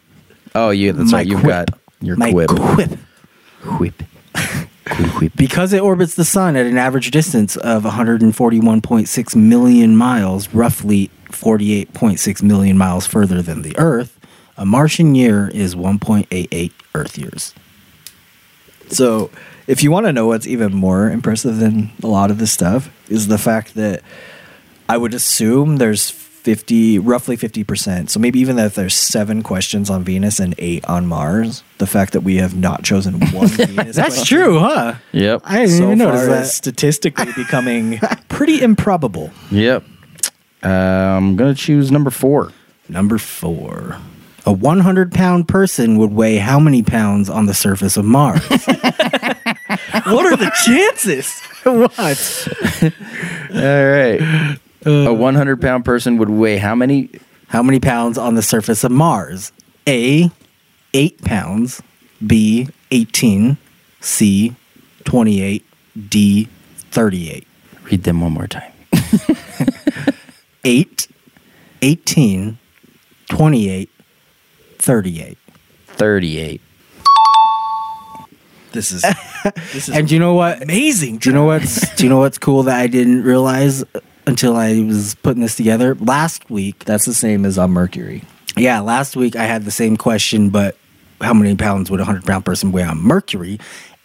Oh, 0.55 0.71
you. 0.71 0.93
That's 0.93 1.13
My 1.13 1.19
right. 1.19 1.27
You've 1.27 1.41
quip. 1.41 1.67
got 1.67 1.79
your 2.01 2.17
My 2.17 2.33
quip. 2.33 2.49
quip. 2.51 2.91
Whip. 3.79 4.03
Because 5.37 5.73
it 5.73 5.81
orbits 5.81 6.15
the 6.15 6.25
sun 6.25 6.57
at 6.57 6.67
an 6.67 6.79
average 6.79 7.11
distance 7.11 7.57
of 7.57 7.85
141.6 7.85 9.37
million 9.37 9.97
miles, 9.97 10.53
roughly 10.55 11.11
48.6 11.31 12.43
million 12.43 12.79
miles 12.79 13.07
further 13.07 13.43
than 13.43 13.63
the 13.63 13.77
Earth, 13.79 14.19
a 14.57 14.67
Martian 14.67 15.15
year 15.15 15.49
is 15.49 15.75
1.88 15.75 16.73
Earth 16.95 17.19
years. 17.19 17.55
So, 18.89 19.31
if 19.67 19.83
you 19.83 19.91
want 19.91 20.07
to 20.07 20.13
know 20.13 20.27
what's 20.27 20.47
even 20.47 20.75
more 20.75 21.11
impressive 21.11 21.59
than 21.59 21.91
a 22.03 22.07
lot 22.07 22.31
of 22.31 22.39
this 22.39 22.51
stuff, 22.51 22.91
is 23.11 23.29
the 23.29 23.39
fact 23.39 23.75
that 23.75 24.03
I 24.89 24.97
would 24.97 25.13
assume 25.13 25.77
there's 25.77 26.11
50, 26.49 26.99
roughly 27.01 27.37
50%. 27.37 28.09
So, 28.09 28.19
maybe 28.19 28.41
even 28.41 28.59
if 28.59 28.75
there's 28.75 28.95
seven 28.95 29.43
questions 29.43 29.91
on 29.91 30.03
Venus 30.03 30.41
and 30.41 30.55
eight 30.57 30.83
on 30.87 31.07
Mars, 31.07 31.63
the 31.77 31.87
fact 31.87 32.15
that 32.15 32.23
we 32.23 32.37
have 32.37 32.57
not 32.57 32.83
chosen 32.83 33.21
one 33.35 33.49
Venus 33.49 33.97
That's 33.97 34.15
question 34.17 34.39
true, 34.39 34.59
huh? 34.59 34.95
Yep. 35.13 35.43
I 35.45 35.59
didn't 35.59 35.77
so 35.77 35.83
even 35.83 35.99
notice 35.99 36.21
far 36.21 36.29
that. 36.31 36.43
is 36.45 36.55
statistically 36.55 37.31
becoming 37.37 37.99
pretty 38.31 38.63
improbable. 38.63 39.31
Yep. 39.51 39.85
Uh, 40.65 40.69
I'm 40.69 41.37
gonna 41.37 41.55
choose 41.55 41.93
number 41.93 42.09
four. 42.09 42.51
Number 42.89 43.19
four. 43.19 43.99
A 44.47 44.53
100 44.53 45.13
pound 45.13 45.49
person 45.49 45.99
would 45.99 46.13
weigh 46.13 46.37
how 46.39 46.59
many 46.59 46.83
pounds 46.83 47.29
on 47.29 47.45
the 47.45 47.53
surface 47.53 47.99
of 47.99 48.07
Mars? 48.07 48.41
what 48.49 48.65
are 50.25 50.37
the 50.39 50.51
chances? 50.65 51.39
what? 51.65 52.89
All 53.55 53.87
right. 53.87 54.59
Um, 54.87 55.07
a 55.07 55.13
100 55.13 55.61
pound 55.61 55.85
person 55.85 56.19
would 56.19 56.31
weigh 56.31 56.59
how 56.59 56.75
many? 56.75 57.11
How 57.49 57.63
many 57.63 57.81
pounds 57.81 58.19
on 58.19 58.35
the 58.35 58.43
surface 58.43 58.85
of 58.85 58.93
Mars? 58.93 59.53
A, 59.87 60.31
8 60.95 61.23
pounds. 61.25 61.83
B, 62.25 62.69
18. 62.91 63.57
C, 64.01 64.55
28. 65.05 65.65
D, 66.09 66.49
38. 66.91 67.47
Read 67.85 68.03
them 68.05 68.21
one 68.21 68.33
more 68.33 68.47
time. 68.47 68.71
8, 70.65 71.09
18, 71.83 72.59
28, 73.31 73.91
38. 74.79 75.39
38. 75.87 76.61
This 78.73 78.93
is 78.93 79.03
this 79.73 79.89
is 79.89 79.97
And 79.97 80.07
do 80.07 80.15
you 80.15 80.21
know 80.21 80.35
what? 80.35 80.63
amazing. 80.63 81.19
Do 81.19 81.31
you 81.31 81.35
know 81.35 81.45
what's 81.45 81.95
do 81.97 82.05
you 82.05 82.11
know 82.11 82.19
what's 82.19 82.37
cool 82.39 82.65
that 82.65 82.79
I 82.79 82.87
didn't 82.87 83.23
realize 83.25 83.83
until 84.29 84.57
I 84.57 84.81
was 84.83 85.15
putting 85.17 85.43
this 85.43 85.57
together? 85.57 85.95
Last 85.97 86.49
week, 86.51 86.85
That's 86.85 87.05
the 87.07 87.15
same 87.15 87.45
as 87.45 87.59
on 87.59 87.71
Mercury. 87.73 88.23
yeah, 88.57 88.81
last 88.81 89.17
week 89.17 89.35
I 89.37 89.45
had 89.45 89.65
the 89.65 89.71
same 89.71 89.97
question, 89.97 90.51
but 90.51 90.77
how 91.21 91.35
many 91.35 91.57
pounds 91.57 91.91
would 91.91 92.01
a 92.01 92.05
hundred 92.05 92.25
pound 92.25 92.45
person 92.45 92.71
weigh 92.73 92.83
on 92.85 92.99
Mercury? 92.99 93.59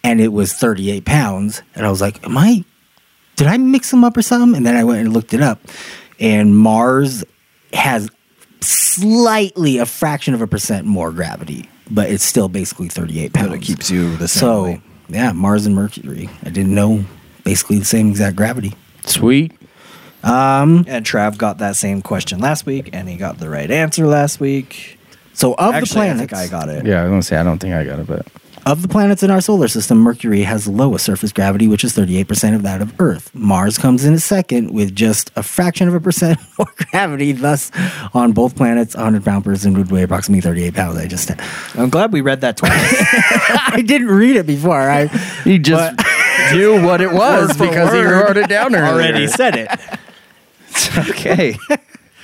And 0.03 0.19
it 0.19 0.29
was 0.33 0.51
thirty 0.53 0.91
eight 0.91 1.05
pounds, 1.05 1.61
and 1.75 1.85
I 1.85 1.89
was 1.89 2.01
like, 2.01 2.25
"Am 2.25 2.37
I? 2.37 2.63
Did 3.37 3.47
I 3.47 3.57
mix 3.57 3.89
them 3.91 4.03
up 4.03 4.17
or 4.17 4.21
something?" 4.21 4.55
And 4.57 4.65
then 4.65 4.75
I 4.75 4.83
went 4.83 4.99
and 4.99 5.13
looked 5.13 5.33
it 5.33 5.41
up, 5.41 5.61
and 6.19 6.57
Mars 6.57 7.23
has 7.71 8.09
slightly 8.59 9.77
a 9.77 9.85
fraction 9.85 10.33
of 10.33 10.41
a 10.41 10.47
percent 10.47 10.85
more 10.85 11.11
gravity, 11.11 11.69
but 11.89 12.09
it's 12.09 12.23
still 12.23 12.49
basically 12.49 12.89
thirty 12.89 13.19
eight 13.21 13.33
pounds. 13.33 13.49
But 13.49 13.57
it 13.57 13.61
keeps 13.61 13.89
you 13.89 14.15
the 14.17 14.27
same 14.27 14.39
So 14.41 14.63
weight. 14.63 14.81
yeah, 15.09 15.31
Mars 15.31 15.65
and 15.65 15.75
Mercury. 15.75 16.29
I 16.43 16.49
didn't 16.49 16.75
know 16.75 17.05
basically 17.43 17.79
the 17.79 17.85
same 17.85 18.09
exact 18.09 18.35
gravity. 18.35 18.73
Sweet. 19.05 19.53
Um, 20.23 20.85
And 20.87 21.05
Trav 21.05 21.37
got 21.37 21.57
that 21.59 21.75
same 21.75 22.01
question 22.01 22.39
last 22.39 22.65
week, 22.65 22.89
and 22.93 23.09
he 23.09 23.15
got 23.17 23.39
the 23.39 23.49
right 23.49 23.69
answer 23.69 24.07
last 24.07 24.39
week. 24.39 24.97
so 25.33 25.53
of 25.55 25.73
Actually, 25.75 25.87
the 25.87 25.93
planets, 25.95 26.21
I 26.21 26.25
think 26.25 26.33
I 26.33 26.47
got 26.47 26.69
it. 26.69 26.85
Yeah, 26.85 26.99
I 27.01 27.03
was 27.03 27.09
gonna 27.11 27.23
say 27.23 27.37
I 27.37 27.43
don't 27.43 27.59
think 27.59 27.73
I 27.73 27.83
got 27.83 27.99
it, 27.99 28.07
but 28.07 28.25
of 28.65 28.81
the 28.81 28.87
planets 28.87 29.21
in 29.23 29.29
our 29.29 29.41
solar 29.41 29.67
system, 29.67 29.97
Mercury 29.97 30.43
has 30.43 30.63
the 30.63 30.71
lowest 30.71 31.03
surface 31.03 31.33
gravity, 31.33 31.67
which 31.67 31.83
is 31.83 31.91
thirty 31.93 32.15
eight 32.17 32.29
percent 32.29 32.55
of 32.55 32.61
that 32.63 32.81
of 32.81 32.93
Earth. 33.01 33.29
Mars 33.35 33.77
comes 33.77 34.05
in 34.05 34.13
a 34.13 34.19
second 34.19 34.71
with 34.71 34.95
just 34.95 35.31
a 35.35 35.43
fraction 35.43 35.89
of 35.89 35.93
a 35.93 35.99
percent 35.99 36.39
more 36.57 36.71
gravity. 36.91 37.33
Thus, 37.33 37.71
on 38.13 38.31
both 38.31 38.55
planets, 38.55 38.95
a 38.95 38.99
hundred 39.03 39.25
pound 39.25 39.43
person 39.43 39.73
would 39.73 39.91
weigh 39.91 40.03
approximately 40.03 40.39
thirty 40.39 40.63
eight 40.63 40.75
pounds. 40.75 40.97
I 40.97 41.07
just, 41.07 41.29
I'm 41.75 41.89
glad 41.89 42.13
we 42.13 42.21
read 42.21 42.39
that 42.41 42.55
twice. 42.55 42.71
I 43.73 43.83
didn't 43.85 44.07
read 44.07 44.37
it 44.37 44.47
before. 44.47 44.79
I 44.89 45.09
you 45.43 45.59
just 45.59 45.97
knew 46.53 46.81
what 46.85 47.01
it 47.01 47.11
was 47.11 47.49
Word 47.59 47.67
because 47.69 47.91
he 47.93 47.99
wrote 48.01 48.37
it 48.37 48.47
down 48.47 48.73
earlier. 48.75 48.93
Already 48.93 49.27
said 49.27 49.55
it. 49.57 49.69
okay. 51.09 51.57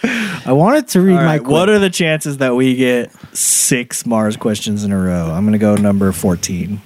I 0.04 0.52
wanted 0.54 0.88
to 0.89 1.02
read 1.02 1.16
All 1.18 1.20
my. 1.24 1.38
right, 1.38 1.43
what 1.43 1.70
are 1.70 1.80
the 1.80 1.89
chances 1.89 2.38
that 2.38 2.56
we 2.56 2.76
get 2.76 3.12
six 3.36 4.06
Mars 4.06 4.38
questions 4.38 4.84
in 4.84 4.91
a 4.91 4.97
row? 4.97 5.32
I'm 5.32 5.43
going 5.43 5.54
to 5.54 5.58
go 5.60 5.76
number 5.76 6.12
14. 6.12 6.82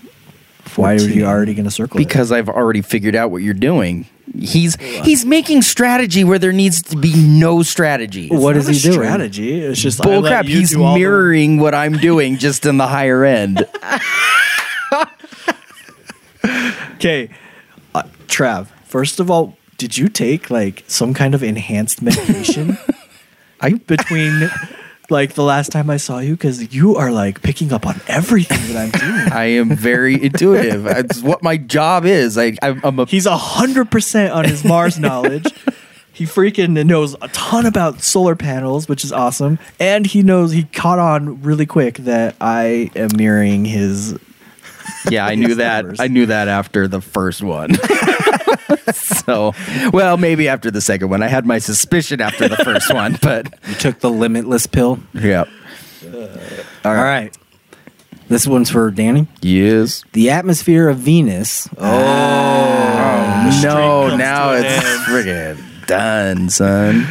Why 0.76 0.94
are 0.94 1.00
14. 1.00 1.16
you 1.18 1.26
already 1.26 1.54
going 1.54 1.66
to 1.66 1.72
circle 1.72 1.98
it? 1.98 2.00
because 2.00 2.30
because 2.30 2.32
I've 2.32 2.50
already 2.50 2.82
figured 2.82 3.16
out 3.16 3.30
what 3.30 3.44
you're 3.44 3.54
doing. 3.54 4.08
He's 4.36 4.76
he's 4.78 5.24
making 5.26 5.62
strategy 5.62 6.24
where 6.24 6.40
there 6.40 6.54
needs 6.54 6.82
to 6.84 6.96
be 6.98 7.14
no 7.16 7.62
strategy. 7.62 8.30
What 8.30 8.58
It's 8.58 8.68
is 8.70 8.84
he 8.84 8.90
doing? 8.90 9.04
Strategy. 9.04 9.60
It's 9.60 9.80
just 9.80 10.04
I 10.04 10.18
let 10.18 10.46
Bullcrap. 10.46 10.50
you 10.50 10.60
He's 10.60 10.72
do 10.72 10.82
all 10.82 10.94
the- 10.94 11.00
mirroring 11.02 11.60
what 11.60 11.76
I'm 11.76 11.94
doing, 11.98 12.38
just 12.38 12.66
in 12.66 12.78
the 12.78 12.88
higher 12.88 13.24
end. 13.24 13.68
Okay, 16.96 17.30
uh, 17.96 18.04
Trav. 18.28 18.68
First 18.86 19.20
of 19.20 19.30
all, 19.30 19.58
did 19.78 19.98
you 19.98 20.10
take 20.10 20.50
like 20.50 20.84
some 20.88 21.14
kind 21.14 21.36
of 21.36 21.44
enhanced 21.44 22.02
medication? 22.02 22.78
I 23.62 23.74
between 23.74 24.50
like 25.10 25.34
the 25.34 25.44
last 25.44 25.72
time 25.72 25.90
I 25.90 25.98
saw 25.98 26.20
you 26.20 26.32
because 26.34 26.74
you 26.74 26.96
are 26.96 27.12
like 27.12 27.42
picking 27.42 27.72
up 27.72 27.86
on 27.86 28.00
everything 28.08 28.74
that 28.74 28.78
I'm 28.78 28.92
doing. 28.92 29.32
I 29.34 29.46
am 29.46 29.76
very 29.76 30.22
intuitive. 30.22 30.86
It's 30.88 31.22
what 31.22 31.44
my 31.44 31.58
job 31.58 32.06
is. 32.06 32.38
I, 32.38 32.58
I'm, 32.62 32.82
I'm 32.84 33.00
a 33.00 33.06
He's 33.06 33.26
a 33.26 33.38
hundred 33.38 33.92
percent 33.92 34.34
on 34.34 34.46
his 34.46 34.64
Mars 34.66 35.00
knowledge. 35.00 35.46
he 36.14 36.26
freaking 36.26 36.86
knows 36.86 37.16
a 37.22 37.28
ton 37.30 37.66
about 37.66 38.02
solar 38.02 38.36
panels, 38.36 38.88
which 38.88 39.04
is 39.04 39.12
awesome. 39.12 39.60
And 39.80 40.06
he 40.06 40.24
knows 40.24 40.52
he 40.52 40.64
caught 40.64 41.00
on 41.00 41.42
really 41.42 41.66
quick 41.66 41.98
that 42.00 42.36
I 42.42 42.92
am 42.96 43.10
mirroring 43.16 43.66
his. 43.66 44.18
Yeah, 45.10 45.26
I 45.26 45.36
knew 45.36 45.56
that. 45.56 46.00
I 46.00 46.08
knew 46.08 46.26
that 46.26 46.48
after 46.48 46.88
the 46.88 47.02
first 47.02 47.42
one. 47.42 47.72
so, 48.94 49.54
well, 49.92 50.18
maybe 50.18 50.48
after 50.48 50.70
the 50.72 50.82
second 50.82 51.10
one. 51.10 51.22
I 51.24 51.28
had 51.28 51.46
my 51.46 51.60
suspicion 51.60 52.22
after 52.22 52.48
the 52.48 52.58
first 52.58 52.94
one, 52.94 53.18
but 53.22 53.54
You 53.68 53.76
took 53.76 54.00
the 54.00 54.10
limitless 54.10 54.68
pill. 54.68 55.00
yeah. 55.14 55.46
Uh, 56.06 56.28
all 56.86 56.94
right. 56.96 57.36
This 58.28 58.48
one's 58.48 58.70
for 58.70 58.90
Danny. 58.92 59.28
Yes. 59.42 60.04
The 60.14 60.30
atmosphere 60.32 60.90
of 60.90 60.98
Venus. 60.98 61.68
Oh, 61.78 61.84
oh 61.88 63.60
no, 63.64 64.16
now 64.16 64.52
it's 64.54 64.84
friggin' 65.08 65.86
done, 65.88 66.50
son. 66.50 67.06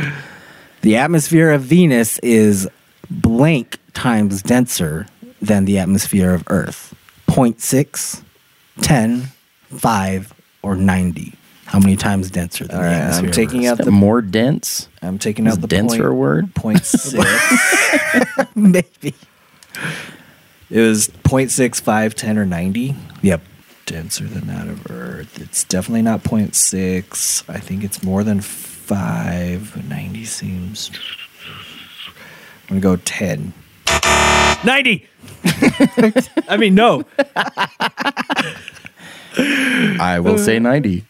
The 0.80 0.96
atmosphere 0.96 1.50
of 1.52 1.62
Venus 1.62 2.18
is 2.20 2.68
blank 3.10 3.78
times 3.94 4.42
denser 4.42 5.06
than 5.40 5.64
the 5.64 5.78
atmosphere 5.78 6.34
of 6.34 6.44
Earth. 6.48 6.94
0.6, 7.28 8.22
10, 8.80 9.22
5, 9.68 10.34
or 10.62 10.76
90. 10.76 11.34
How 11.66 11.78
many 11.78 11.96
times 11.96 12.30
denser 12.30 12.66
than 12.66 12.76
All 12.76 12.82
the 12.82 12.88
right, 12.88 12.94
atmosphere 12.96 13.26
I'm 13.28 13.32
taking 13.32 13.66
out 13.66 13.78
The 13.78 13.84
the. 13.84 13.90
more 13.90 14.20
dense. 14.20 14.88
I'm 15.00 15.18
taking 15.18 15.46
Is 15.46 15.54
out 15.54 15.60
the 15.62 15.66
denser 15.68 16.08
point, 16.08 16.14
word? 16.16 16.54
point 16.54 16.84
six. 16.84 17.24
Maybe. 18.54 19.14
it 20.70 20.80
was 20.80 21.08
0.6, 21.08 21.80
5, 21.80 22.14
10, 22.14 22.38
or 22.38 22.44
90. 22.44 22.94
Yep. 23.22 23.40
denser 23.86 24.24
than 24.24 24.46
that 24.48 24.68
of 24.68 24.90
Earth. 24.90 25.40
It's 25.40 25.64
definitely 25.64 26.02
not 26.02 26.22
0.6. 26.24 27.44
I 27.48 27.58
think 27.58 27.84
it's 27.84 28.02
more 28.02 28.22
than 28.22 28.40
5. 28.42 29.88
90 29.88 30.24
seems. 30.26 30.90
I'm 32.68 32.80
going 32.80 32.96
to 32.96 33.02
go 33.02 33.02
10. 33.02 33.52
90! 34.64 35.08
I 36.48 36.56
mean, 36.58 36.74
no. 36.74 37.04
I 39.38 40.20
will 40.22 40.38
say 40.38 40.58
90. 40.58 41.04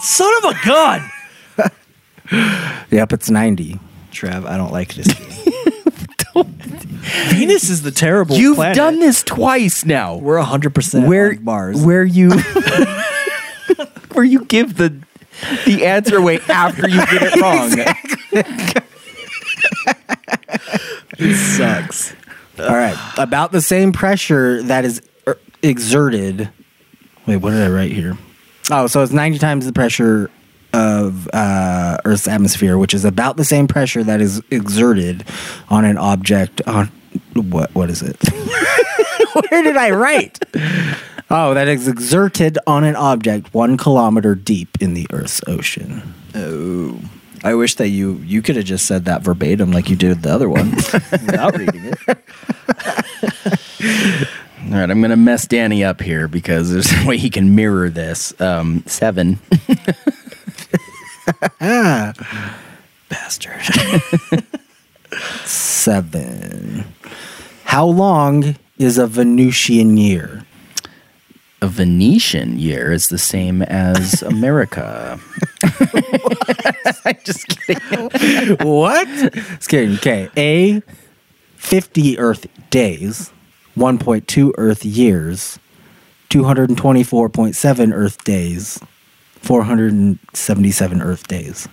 Son 0.00 0.32
of 0.44 0.50
a 0.56 0.66
gun! 0.66 1.10
Yep, 2.90 3.12
it's 3.12 3.28
90. 3.28 3.78
Trav, 4.10 4.46
I 4.46 4.56
don't 4.56 4.72
like 4.72 4.94
this 4.94 5.06
game. 5.06 5.52
Venus 7.28 7.68
is 7.68 7.82
the 7.82 7.90
terrible 7.90 8.36
You've 8.36 8.56
planet. 8.56 8.76
done 8.76 9.00
this 9.00 9.22
twice 9.22 9.84
now. 9.84 10.16
We're 10.16 10.40
100% 10.40 11.06
where 11.06 11.30
on 11.32 11.44
Mars. 11.44 11.84
where 11.84 12.04
you 12.04 12.30
where 14.12 14.24
you 14.24 14.44
give 14.46 14.76
the 14.76 14.94
the 15.66 15.84
answer 15.84 16.16
away 16.16 16.38
after 16.48 16.88
you 16.88 16.96
get 17.06 17.22
it 17.22 17.40
wrong. 17.40 18.82
it 21.18 21.36
sucks. 21.36 22.14
All 22.58 22.66
right. 22.68 22.96
About 23.18 23.52
the 23.52 23.60
same 23.60 23.92
pressure 23.92 24.62
that 24.62 24.84
is 24.86 25.02
er, 25.26 25.38
exerted. 25.62 26.50
Wait, 27.26 27.36
what 27.36 27.50
did 27.50 27.62
I 27.62 27.68
write 27.68 27.92
here? 27.92 28.16
Oh, 28.70 28.86
so 28.86 29.02
it's 29.02 29.12
90 29.12 29.38
times 29.38 29.66
the 29.66 29.72
pressure 29.72 30.30
of 30.72 31.28
uh, 31.32 31.98
Earth's 32.04 32.26
atmosphere, 32.26 32.78
which 32.78 32.94
is 32.94 33.04
about 33.04 33.36
the 33.36 33.44
same 33.44 33.68
pressure 33.68 34.02
that 34.02 34.20
is 34.20 34.42
exerted 34.50 35.24
on 35.68 35.84
an 35.84 35.98
object 35.98 36.62
on 36.66 36.90
what 37.34 37.74
what 37.74 37.90
is 37.90 38.02
it? 38.02 38.16
Where 39.50 39.62
did 39.62 39.76
I 39.76 39.90
write? 39.90 40.38
Oh, 41.30 41.54
that 41.54 41.68
is 41.68 41.88
exerted 41.88 42.58
on 42.66 42.84
an 42.84 42.96
object 42.96 43.52
one 43.52 43.76
kilometer 43.76 44.34
deep 44.34 44.78
in 44.80 44.94
the 44.94 45.06
Earth's 45.12 45.42
ocean. 45.46 46.14
Oh. 46.34 46.98
I 47.44 47.54
wish 47.54 47.74
that 47.76 47.88
you 47.88 48.14
you 48.24 48.40
could 48.40 48.56
have 48.56 48.64
just 48.64 48.86
said 48.86 49.04
that 49.06 49.22
verbatim 49.22 49.72
like 49.72 49.90
you 49.90 49.96
did 49.96 50.22
the 50.22 50.30
other 50.30 50.48
one 50.48 50.70
without 51.10 51.56
reading 51.56 51.92
it. 52.06 54.28
All 54.66 54.78
right, 54.78 54.90
I'm 54.90 55.00
going 55.00 55.10
to 55.10 55.16
mess 55.16 55.46
Danny 55.46 55.82
up 55.82 56.00
here 56.00 56.28
because 56.28 56.70
there's 56.70 56.92
a 57.02 57.06
way 57.06 57.16
he 57.18 57.30
can 57.30 57.54
mirror 57.54 57.90
this. 57.90 58.38
Um, 58.40 58.84
seven. 58.86 59.38
Bastard. 63.08 63.60
Seven. 65.44 66.84
How 67.64 67.84
long 67.86 68.56
is 68.78 68.96
a 68.98 69.06
Venusian 69.06 69.96
year? 69.98 70.44
A 71.60 71.68
Venetian 71.68 72.58
year 72.58 72.90
is 72.92 73.08
the 73.08 73.18
same 73.18 73.62
as 73.62 74.22
America. 74.22 75.20
I'm 77.04 77.18
just 77.24 77.46
kidding. 77.48 78.56
What? 78.66 79.06
Just 79.34 79.68
kidding. 79.68 79.96
Okay. 79.96 80.30
A, 80.36 80.82
50 81.56 82.18
Earth 82.18 82.46
days, 82.70 83.30
1.2 83.76 84.52
Earth 84.58 84.84
years, 84.84 85.58
224.7 86.30 87.92
Earth 87.92 88.24
days, 88.24 88.80
477 89.36 91.02
Earth 91.02 91.28
days. 91.28 91.68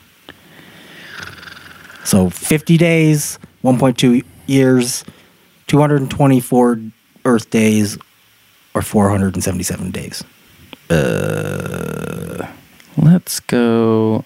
So 2.04 2.30
50 2.30 2.78
days, 2.78 3.40
1.2 3.64 4.24
years, 4.48 5.04
224 5.68 6.82
Earth 7.26 7.50
days, 7.50 7.98
or 8.74 8.82
477 8.82 9.92
days. 9.92 10.24
Uh, 10.90 12.48
Let's 12.98 13.40
go. 13.40 14.26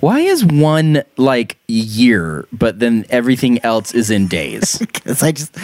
Why 0.00 0.20
is 0.20 0.44
one 0.44 1.02
like 1.16 1.58
year, 1.68 2.46
but 2.52 2.78
then 2.78 3.04
everything 3.10 3.58
else 3.60 3.94
is 3.94 4.10
in 4.10 4.26
days? 4.26 4.78
Because 4.88 5.22
I 5.22 5.32
just, 5.32 5.56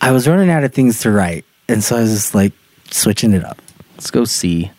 I 0.00 0.12
was 0.12 0.28
running 0.28 0.50
out 0.50 0.64
of 0.64 0.72
things 0.72 1.00
to 1.00 1.10
write. 1.10 1.44
And 1.68 1.82
so 1.82 1.96
I 1.96 2.00
was 2.00 2.12
just 2.12 2.34
like 2.34 2.52
switching 2.90 3.32
it 3.32 3.44
up. 3.44 3.60
Let's 3.94 4.10
go 4.10 4.24
see. 4.24 4.70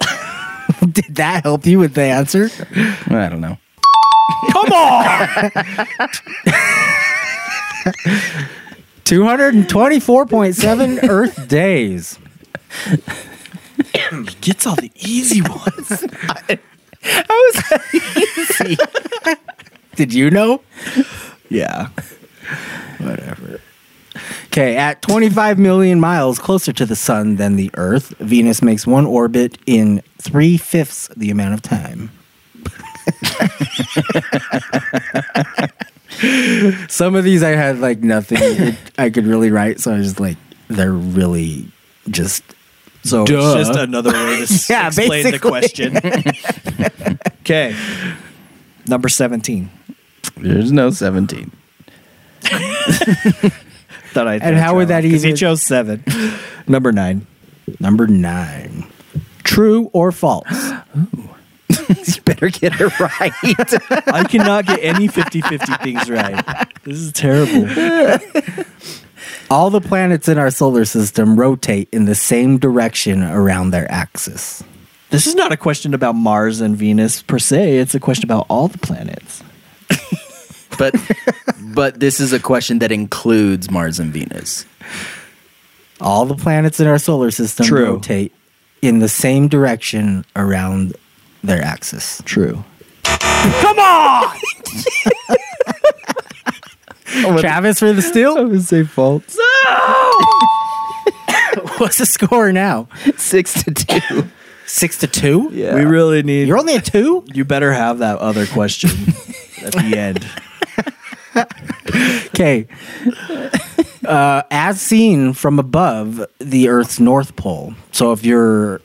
Did 0.80 1.14
that 1.16 1.42
help 1.44 1.66
you 1.66 1.78
with 1.78 1.94
the 1.94 2.02
answer? 2.02 2.50
I 3.08 3.28
don't 3.28 3.40
know. 3.40 3.58
Come 4.52 4.72
on! 4.72 5.50
224.7 9.04 11.08
Earth 11.08 11.48
days. 11.48 12.18
he 12.84 12.98
Gets 14.40 14.66
all 14.66 14.76
the 14.76 14.92
easy 14.96 15.40
ones. 15.40 16.04
I 17.02 17.76
was. 19.24 19.36
Did 19.96 20.12
you 20.12 20.30
know? 20.30 20.60
Yeah. 21.48 21.88
Whatever. 22.98 23.60
Okay, 24.48 24.76
at 24.76 25.02
25 25.02 25.58
million 25.58 26.00
miles 26.00 26.38
closer 26.38 26.72
to 26.72 26.86
the 26.86 26.96
sun 26.96 27.36
than 27.36 27.56
the 27.56 27.70
Earth, 27.74 28.08
Venus 28.18 28.62
makes 28.62 28.86
one 28.86 29.06
orbit 29.06 29.58
in 29.66 30.02
three 30.20 30.56
fifths 30.56 31.08
the 31.16 31.30
amount 31.30 31.54
of 31.54 31.62
time. 31.62 32.10
Some 36.88 37.14
of 37.14 37.24
these 37.24 37.42
I 37.42 37.50
had 37.50 37.78
like 37.78 38.00
nothing 38.00 38.38
it- 38.40 38.76
I 38.98 39.10
could 39.10 39.26
really 39.26 39.50
write, 39.50 39.80
so 39.80 39.92
I 39.92 39.98
was 39.98 40.06
just 40.08 40.20
like, 40.20 40.36
they're 40.68 40.92
really 40.92 41.68
just 42.10 42.42
So 43.04 43.24
Duh. 43.26 43.54
it's 43.58 43.68
just 43.68 43.78
another 43.78 44.12
way 44.12 44.36
to 44.38 44.42
s- 44.42 44.68
Yeah, 44.68 44.88
explain 44.88 45.30
the 45.30 45.38
question. 45.38 45.96
okay. 47.42 47.76
Number 48.88 49.08
17. 49.08 49.70
There's 50.38 50.72
no 50.72 50.90
17. 50.90 51.50
Thought 54.12 54.28
I'd 54.28 54.42
And 54.42 54.56
how 54.56 54.76
would 54.76 54.88
that 54.88 55.02
Because 55.02 55.22
he 55.22 55.28
even- 55.28 55.36
chose 55.36 55.62
seven. 55.62 56.02
Number 56.66 56.92
nine. 56.92 57.26
number 57.80 58.06
nine. 58.06 58.86
True 59.44 59.90
or 59.92 60.12
false? 60.12 60.46
you 61.70 62.22
better 62.24 62.48
get 62.50 62.78
it 62.80 63.00
right. 63.00 63.32
I 64.08 64.24
cannot 64.28 64.66
get 64.66 64.82
any 64.82 65.08
50 65.08 65.40
50 65.42 65.72
things 65.82 66.10
right. 66.10 66.44
This 66.84 66.98
is 66.98 67.12
terrible. 67.12 67.66
All 69.50 69.70
the 69.70 69.80
planets 69.80 70.28
in 70.28 70.36
our 70.38 70.50
solar 70.50 70.84
system 70.84 71.36
rotate 71.38 71.88
in 71.92 72.04
the 72.04 72.14
same 72.14 72.58
direction 72.58 73.22
around 73.22 73.70
their 73.70 73.90
axis. 73.90 74.62
This 75.10 75.26
is 75.26 75.34
not 75.34 75.52
a 75.52 75.56
question 75.56 75.94
about 75.94 76.14
Mars 76.14 76.60
and 76.60 76.76
Venus 76.76 77.22
per 77.22 77.38
se. 77.38 77.78
It's 77.78 77.94
a 77.94 78.00
question 78.00 78.24
about 78.24 78.44
all 78.50 78.68
the 78.68 78.78
planets. 78.78 79.42
But 80.78 80.94
but 81.74 82.00
this 82.00 82.20
is 82.20 82.32
a 82.32 82.40
question 82.40 82.78
that 82.78 82.90
includes 82.92 83.70
Mars 83.70 84.00
and 84.00 84.12
Venus. 84.12 84.64
All 86.00 86.24
the 86.24 86.36
planets 86.36 86.80
in 86.80 86.86
our 86.86 86.98
solar 86.98 87.30
system 87.30 87.66
True. 87.66 87.94
rotate 87.94 88.32
in 88.80 89.00
the 89.00 89.08
same 89.08 89.48
direction 89.48 90.24
around 90.36 90.94
their 91.42 91.60
axis. 91.62 92.22
True. 92.24 92.64
Come 93.04 93.78
on! 93.78 94.36
Travis 97.38 97.80
for 97.80 97.92
the 97.92 98.02
steal? 98.02 98.38
I 98.38 98.42
would 98.42 98.62
say 98.62 98.84
false. 98.84 99.22
What's 101.78 101.98
the 101.98 102.06
score 102.06 102.52
now? 102.52 102.88
Six 103.16 103.64
to 103.64 103.72
two. 103.72 104.28
Six 104.66 104.98
to 104.98 105.06
two. 105.06 105.50
Yeah. 105.52 105.74
We 105.74 105.84
really 105.84 106.22
need. 106.22 106.48
You're 106.48 106.58
only 106.58 106.76
a 106.76 106.80
two. 106.80 107.24
you 107.32 107.44
better 107.44 107.72
have 107.72 107.98
that 107.98 108.18
other 108.18 108.46
question 108.46 108.90
at 109.62 109.72
the 109.72 109.94
end. 109.96 110.26
Okay. 112.26 112.66
Uh, 114.04 114.42
as 114.50 114.80
seen 114.80 115.32
from 115.32 115.58
above 115.58 116.24
the 116.38 116.68
Earth's 116.68 116.98
North 117.00 117.36
Pole. 117.36 117.74
So 117.92 118.12
if 118.12 118.24
you're 118.24 118.80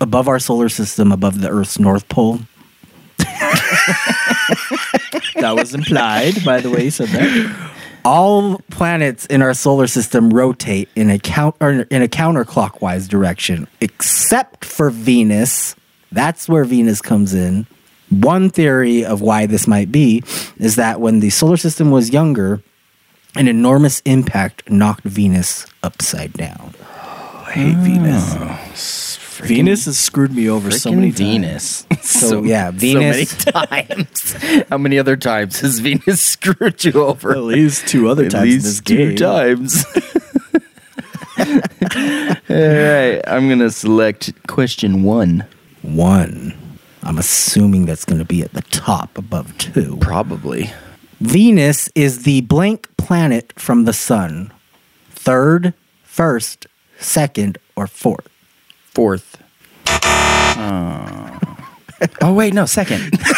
above 0.00 0.28
our 0.28 0.38
solar 0.38 0.68
system, 0.68 1.12
above 1.12 1.40
the 1.40 1.48
Earth's 1.48 1.78
North 1.78 2.08
Pole, 2.08 2.40
That 5.36 5.52
was 5.54 5.74
implied 5.74 6.44
by 6.44 6.60
the 6.60 6.70
way 6.70 6.84
you 6.84 6.90
said 6.90 7.08
that. 7.08 7.70
all 8.04 8.58
planets 8.70 9.26
in 9.26 9.42
our 9.42 9.54
solar 9.54 9.86
system 9.86 10.30
rotate 10.30 10.88
in 10.96 11.10
a 11.10 11.18
count 11.18 11.56
or 11.60 11.70
in 11.70 12.02
a 12.02 12.08
counterclockwise 12.08 13.08
direction, 13.08 13.66
except 13.80 14.64
for 14.64 14.90
Venus. 14.90 15.74
That's 16.12 16.48
where 16.48 16.64
Venus 16.64 17.00
comes 17.00 17.34
in. 17.34 17.66
One 18.10 18.50
theory 18.50 19.04
of 19.04 19.20
why 19.20 19.46
this 19.46 19.66
might 19.66 19.92
be 19.92 20.22
is 20.58 20.76
that 20.76 21.00
when 21.00 21.20
the 21.20 21.30
solar 21.30 21.56
system 21.56 21.90
was 21.90 22.10
younger, 22.12 22.60
an 23.36 23.46
enormous 23.48 24.00
impact 24.04 24.68
knocked 24.68 25.04
Venus 25.04 25.66
upside 25.82 26.32
down. 26.32 26.74
I 27.46 27.52
hate 27.52 27.76
Venus. 27.76 28.34
Oh. 28.36 29.46
Venus 29.46 29.86
has 29.86 29.98
screwed 29.98 30.32
me 30.32 30.50
over 30.50 30.70
so 30.70 30.90
Freaking 30.90 30.94
many 30.96 31.08
times. 31.12 31.18
Venus. 31.18 31.86
So, 32.02 32.42
yeah, 32.44 32.70
Venus- 32.72 33.30
So 33.30 33.50
many 33.54 33.66
times. 33.86 34.32
How 34.68 34.76
many 34.78 34.98
other 34.98 35.16
times 35.16 35.60
has 35.60 35.78
Venus 35.78 36.20
screwed 36.32 36.84
you 36.84 36.92
over? 37.04 37.32
At 37.32 37.38
least 37.44 37.88
two 37.88 38.08
other 38.08 38.26
At 38.26 38.32
times 38.32 38.52
in 38.52 38.56
this 38.58 38.64
least 38.66 38.86
two 38.86 39.14
game. 39.14 39.16
times. 39.16 39.84
All 41.38 42.56
right, 42.56 43.22
I'm 43.26 43.48
gonna 43.48 43.70
select 43.70 44.32
question 44.46 45.02
one. 45.02 45.46
One. 45.82 46.54
I'm 47.02 47.18
assuming 47.18 47.86
that's 47.86 48.04
going 48.04 48.18
to 48.18 48.24
be 48.24 48.42
at 48.42 48.52
the 48.52 48.62
top 48.62 49.16
above 49.16 49.56
two. 49.58 49.96
Probably. 50.00 50.70
Venus 51.20 51.88
is 51.94 52.22
the 52.22 52.40
blank 52.42 52.88
planet 52.96 53.52
from 53.56 53.84
the 53.84 53.92
sun. 53.92 54.52
Third, 55.10 55.74
first, 56.02 56.66
second, 56.98 57.58
or 57.76 57.86
fourth. 57.86 58.28
Fourth. 58.92 59.36
Oh. 59.86 61.38
oh 62.22 62.34
wait, 62.34 62.54
no, 62.54 62.66
second. 62.66 63.12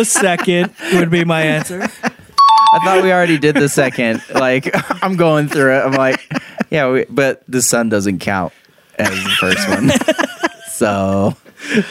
The 0.00 0.06
second 0.06 0.72
would 0.94 1.10
be 1.10 1.26
my 1.26 1.42
answer. 1.42 1.82
I 1.82 2.78
thought 2.84 3.02
we 3.02 3.12
already 3.12 3.36
did 3.36 3.54
the 3.54 3.68
second. 3.68 4.22
Like 4.32 4.70
I'm 5.04 5.16
going 5.16 5.48
through 5.48 5.76
it. 5.76 5.80
I'm 5.80 5.92
like, 5.92 6.26
yeah, 6.70 6.90
we, 6.90 7.04
but 7.04 7.42
the 7.46 7.60
sun 7.60 7.90
doesn't 7.90 8.20
count 8.20 8.54
as 8.98 9.10
the 9.10 9.30
first 9.38 9.68
one. 9.68 9.90
so 10.70 11.36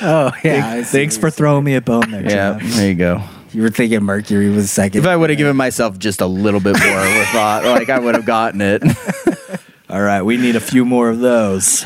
Oh, 0.01 0.31
yeah. 0.43 0.83
Thanks 0.83 1.17
for 1.17 1.29
throwing 1.29 1.63
me 1.63 1.75
a 1.75 1.81
bone 1.81 2.09
there. 2.11 2.23
yeah, 2.23 2.57
Jeff. 2.59 2.73
there 2.73 2.87
you 2.89 2.95
go. 2.95 3.23
You 3.51 3.61
were 3.63 3.69
thinking 3.69 4.03
Mercury 4.03 4.49
was 4.49 4.69
second. 4.71 4.99
If 4.99 5.07
I 5.07 5.15
would 5.15 5.29
have 5.29 5.37
given 5.37 5.55
myself 5.55 5.97
just 5.97 6.21
a 6.21 6.27
little 6.27 6.59
bit 6.59 6.77
more 6.79 6.99
of 6.99 7.05
a 7.15 7.25
thought, 7.25 7.63
like 7.65 7.89
I 7.89 7.97
would 7.99 8.15
have 8.15 8.25
gotten 8.25 8.61
it. 8.61 8.83
All 9.89 10.01
right, 10.01 10.21
we 10.21 10.37
need 10.37 10.55
a 10.55 10.59
few 10.59 10.85
more 10.85 11.09
of 11.09 11.19
those. 11.19 11.83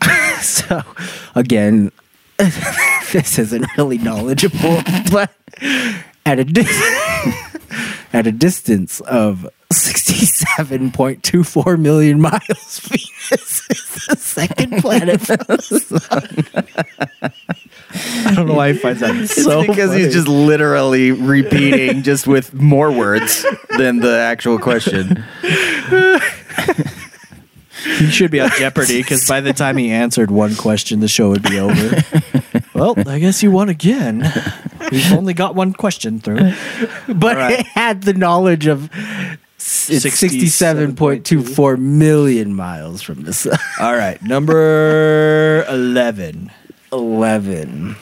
so, 0.40 0.82
again, 1.34 1.92
this 3.12 3.38
isn't 3.38 3.66
really 3.76 3.98
knowledgeable, 3.98 4.80
but 5.10 5.30
at 6.24 6.38
a 6.38 6.44
dis- 6.44 6.66
at 8.12 8.26
a 8.26 8.32
distance 8.32 9.00
of 9.00 9.48
67.24 9.72 11.78
million 11.78 12.20
miles, 12.20 12.40
Venus 12.80 13.70
is 13.70 14.06
the 14.06 14.16
second 14.16 14.82
planet 14.82 15.20
from 15.20 15.36
the 15.48 15.80
sun. 15.80 16.44
I 17.94 18.32
don't 18.34 18.46
know 18.46 18.54
why 18.54 18.72
he 18.72 18.78
finds 18.78 19.00
that 19.00 19.28
so 19.28 19.66
because 19.66 19.90
funny. 19.90 20.04
he's 20.04 20.14
just 20.14 20.28
literally 20.28 21.12
repeating 21.12 22.02
just 22.02 22.26
with 22.26 22.54
more 22.54 22.90
words 22.90 23.44
than 23.76 23.98
the 23.98 24.18
actual 24.18 24.58
question. 24.58 25.22
He 27.84 28.10
should 28.10 28.30
be 28.30 28.40
on 28.40 28.50
Jeopardy 28.58 29.02
because 29.02 29.26
by 29.28 29.40
the 29.40 29.52
time 29.52 29.76
he 29.76 29.90
answered 29.90 30.30
one 30.30 30.54
question, 30.54 31.00
the 31.00 31.08
show 31.08 31.30
would 31.30 31.42
be 31.42 31.58
over. 31.58 32.02
well, 32.74 32.94
I 33.08 33.18
guess 33.18 33.42
you 33.42 33.50
won 33.50 33.68
again. 33.68 34.30
We've 34.90 35.12
only 35.18 35.34
got 35.34 35.54
one 35.54 35.72
question 35.72 36.20
through. 36.20 36.52
But 37.08 37.36
right. 37.36 37.60
it 37.60 37.66
had 37.66 38.02
the 38.02 38.14
knowledge 38.14 38.66
of 38.66 38.90
it's 39.56 39.88
67.24 39.88 41.78
million 41.78 42.54
miles 42.54 43.02
from 43.02 43.22
the 43.22 43.32
sun. 43.32 43.58
All 43.80 43.94
right, 43.94 44.20
number 44.22 45.64
11. 45.68 46.50
11. 46.92 47.96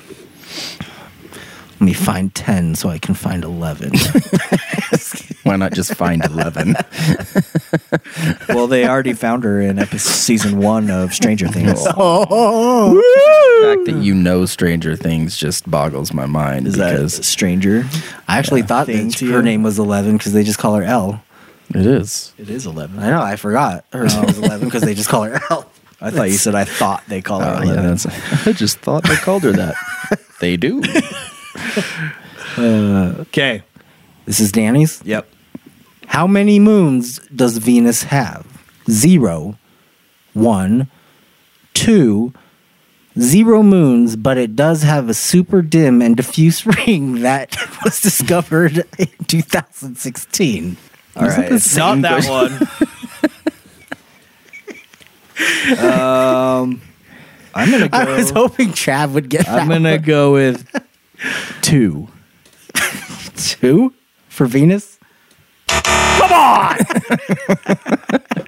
Let 1.81 1.87
me 1.87 1.93
find 1.95 2.35
10 2.35 2.75
so 2.75 2.91
I 2.91 2.99
can 2.99 3.15
find 3.15 3.43
11. 3.43 3.93
Why 5.45 5.57
not 5.57 5.73
just 5.73 5.95
find 5.95 6.23
eleven? 6.25 6.77
Well, 8.49 8.67
they 8.67 8.87
already 8.87 9.13
found 9.15 9.45
her 9.45 9.61
in 9.61 9.79
episode, 9.79 10.11
season 10.11 10.59
one 10.59 10.91
of 10.91 11.15
Stranger 11.15 11.49
Things. 11.49 11.79
oh, 11.97 12.95
The 12.95 13.67
fact 13.77 13.87
that 13.87 14.03
you 14.05 14.15
know 14.15 14.45
Stranger 14.47 14.97
Things 14.97 15.37
just 15.37 15.71
boggles 15.71 16.13
my 16.13 16.27
mind 16.27 16.67
Is 16.67 16.75
that 16.77 16.93
because 16.93 17.25
Stranger? 17.27 17.85
I 18.29 18.39
actually 18.39 18.63
thought 18.63 18.87
that 18.89 19.19
her 19.21 19.27
you? 19.27 19.43
name 19.43 19.63
was 19.63 19.79
11 19.79 20.19
because 20.19 20.33
they 20.33 20.43
just 20.43 20.59
call 20.59 20.75
her 20.75 20.83
El. 20.85 21.23
it 21.71 21.87
is. 21.87 22.35
It 22.37 22.51
is 22.51 22.67
11. 22.67 22.99
I 22.99 23.11
know, 23.11 23.23
I 23.23 23.37
forgot 23.37 23.85
her 23.93 24.07
name 24.07 24.23
was 24.27 24.39
11 24.39 24.67
because 24.69 24.83
they 24.83 24.95
just 24.95 25.09
call 25.09 25.23
her 25.23 25.41
El. 25.51 25.71
I 26.01 26.11
thought 26.11 26.25
you 26.29 26.35
said 26.37 26.55
I 26.55 26.65
thought 26.65 27.05
they 27.09 27.23
call 27.23 27.41
her 27.41 27.61
Oh, 27.61 27.63
yeah, 27.63 27.97
I 28.47 28.53
just 28.53 28.79
thought 28.81 29.05
they 29.05 29.17
called 29.17 29.45
her 29.45 29.53
that. 29.53 29.75
they 30.41 30.57
do. 30.57 30.83
Okay. 32.59 33.63
This 34.27 34.41
is 34.41 34.53
Danny's. 34.53 35.03
Yep. 35.05 35.29
How 36.07 36.27
many 36.27 36.59
moons 36.59 37.21
does 37.35 37.59
Venus 37.59 38.05
have? 38.05 38.47
Zero, 38.91 39.57
one, 40.35 40.91
two, 41.75 42.33
zero 43.19 43.63
moons, 43.63 44.17
but 44.17 44.37
it 44.39 44.57
does 44.57 44.83
have 44.83 45.09
a 45.09 45.15
super 45.15 45.63
dim 45.63 46.03
and 46.03 46.17
diffuse 46.17 46.67
ring 46.87 47.23
that 47.23 47.57
was 47.85 48.01
discovered 48.01 48.85
in 48.99 49.09
2016. 49.27 50.77
All 51.17 51.25
It's 51.25 51.77
not 51.77 52.03
that 52.03 52.27
one. 52.29 52.53
um, 55.79 56.81
I'm 57.55 57.71
gonna 57.71 57.89
go. 57.89 57.99
I 57.99 58.17
was 58.17 58.31
hoping 58.31 58.69
Trav 58.69 59.13
would 59.13 59.29
get 59.29 59.47
that 59.47 59.61
I'm 59.61 59.69
gonna 59.69 59.99
go 59.99 60.33
with 60.33 60.67
two. 61.63 62.09
two 63.37 63.93
for 64.29 64.47
Venus. 64.47 64.99
Come 65.69 66.33
on! 66.33 66.77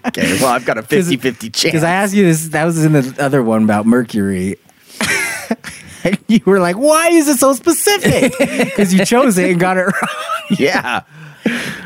okay, 0.07 0.39
well, 0.40 0.49
I've 0.49 0.65
got 0.65 0.78
a 0.78 0.82
50 0.82 1.16
50 1.16 1.51
chance. 1.51 1.62
Because 1.62 1.82
I 1.85 1.90
asked 1.90 2.15
you 2.15 2.24
this, 2.24 2.49
that 2.49 2.65
was 2.65 2.85
in 2.85 2.93
the 2.93 3.16
other 3.19 3.43
one 3.43 3.65
about 3.65 3.86
Mercury. 3.86 4.57
and 6.05 6.19
you 6.28 6.40
were 6.44 6.61
like, 6.61 6.77
why 6.77 7.09
is 7.09 7.28
it 7.28 7.39
so 7.39 7.53
specific? 7.55 8.32
Because 8.65 8.93
you 8.93 9.05
chose 9.05 9.39
it 9.39 9.51
and 9.51 9.61
got 9.61 9.77
it 9.77 9.82
wrong. 9.85 10.57
yeah. 10.59 11.03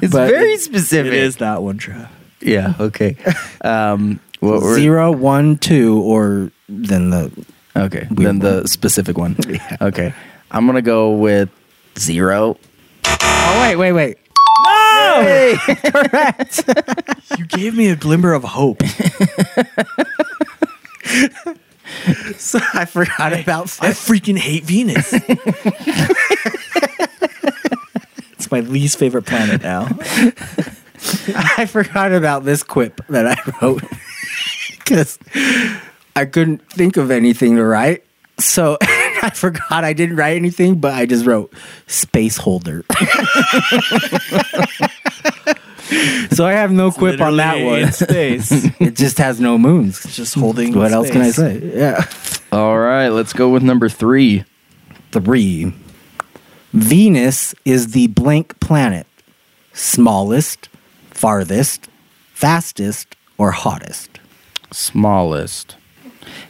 It's 0.02 0.12
But 0.12 0.30
very 0.30 0.54
It 0.54 0.60
specific. 0.60 1.12
is 1.12 1.36
that 1.36 1.62
one, 1.62 1.78
Trav. 1.78 2.08
Yeah, 2.40 2.74
okay. 2.78 3.16
Um, 3.62 4.20
what 4.40 4.60
were, 4.62 4.74
Zero, 4.74 5.10
one, 5.12 5.56
two, 5.56 6.00
or 6.02 6.50
then 6.68 7.10
the 7.10 7.30
Okay, 7.74 8.06
then 8.10 8.38
the 8.40 8.66
specific 8.66 9.16
one. 9.18 9.36
Okay, 9.80 10.14
I'm 10.50 10.66
going 10.66 10.76
to 10.76 10.82
go 10.82 11.12
with 11.12 11.50
zero. 11.98 12.58
Oh 13.04 13.60
wait, 13.62 13.76
wait, 13.76 13.92
wait. 13.92 14.18
No, 14.64 15.56
correct. 15.90 16.64
you 17.38 17.46
gave 17.46 17.76
me 17.76 17.88
a 17.88 17.96
glimmer 17.96 18.32
of 18.32 18.42
hope. 18.44 18.82
So 22.36 22.58
I 22.74 22.84
forgot 22.84 23.32
about 23.32 23.64
I 23.64 23.92
five. 23.92 23.94
freaking 23.94 24.36
hate 24.38 24.64
Venus. 24.64 25.12
it's 28.32 28.50
my 28.50 28.60
least 28.60 28.98
favorite 28.98 29.24
planet 29.26 29.62
now. 29.62 29.88
I 31.56 31.66
forgot 31.66 32.12
about 32.12 32.44
this 32.44 32.62
quip 32.62 33.00
that 33.08 33.26
I 33.26 33.36
wrote 33.62 33.82
because 34.70 35.18
I 36.14 36.24
couldn't 36.26 36.68
think 36.70 36.96
of 36.96 37.10
anything 37.10 37.56
to 37.56 37.64
write. 37.64 38.04
So 38.38 38.78
I 39.26 39.30
forgot 39.30 39.82
I 39.84 39.92
didn't 39.92 40.16
write 40.16 40.36
anything, 40.36 40.78
but 40.78 40.94
I 40.94 41.04
just 41.04 41.26
wrote 41.26 41.52
space 41.88 42.36
holder. 42.36 42.84
so 46.30 46.46
I 46.46 46.52
have 46.52 46.70
no 46.70 46.90
quip 46.92 47.20
on 47.20 47.36
that 47.38 47.54
Literally 47.56 47.64
one. 47.80 47.82
in 47.82 47.92
space. 47.92 48.52
it 48.80 48.94
just 48.94 49.18
has 49.18 49.40
no 49.40 49.58
moons. 49.58 50.04
It's 50.04 50.14
just 50.14 50.34
holding. 50.34 50.74
What 50.74 50.92
else 50.92 51.10
can 51.10 51.22
I 51.22 51.30
space. 51.30 51.60
say? 51.60 51.72
Yeah. 51.74 52.04
All 52.52 52.78
right, 52.78 53.08
let's 53.08 53.32
go 53.32 53.48
with 53.48 53.62
number 53.64 53.88
three. 53.88 54.44
Three. 55.10 55.74
Venus 56.72 57.52
is 57.64 57.92
the 57.92 58.06
blank 58.08 58.60
planet. 58.60 59.06
Smallest, 59.72 60.68
farthest, 61.10 61.88
fastest, 62.32 63.16
or 63.38 63.50
hottest. 63.50 64.20
Smallest. 64.72 65.76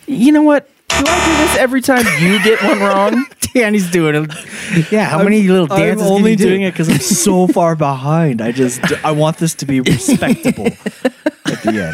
You 0.06 0.32
know 0.32 0.42
what? 0.42 0.68
Do 0.98 1.04
I 1.06 1.26
do 1.26 1.36
this 1.46 1.56
every 1.58 1.80
time 1.82 2.04
you 2.20 2.42
get 2.42 2.62
one 2.62 2.80
wrong? 2.80 3.26
Danny's 3.54 3.90
doing 3.90 4.14
it. 4.14 4.92
Yeah, 4.92 5.04
how 5.06 5.22
many 5.22 5.42
little 5.48 5.66
dances? 5.66 6.02
I'm 6.02 6.08
can 6.08 6.16
only 6.16 6.30
you 6.32 6.36
do? 6.36 6.44
doing 6.48 6.62
it 6.62 6.72
because 6.72 6.88
I'm 6.88 6.98
so 6.98 7.46
far 7.58 7.74
behind. 7.76 8.40
I 8.42 8.52
just 8.52 8.80
I 9.04 9.12
want 9.12 9.38
this 9.38 9.54
to 9.56 9.66
be 9.66 9.80
respectable 9.82 10.66
at 10.66 11.62
the 11.62 11.92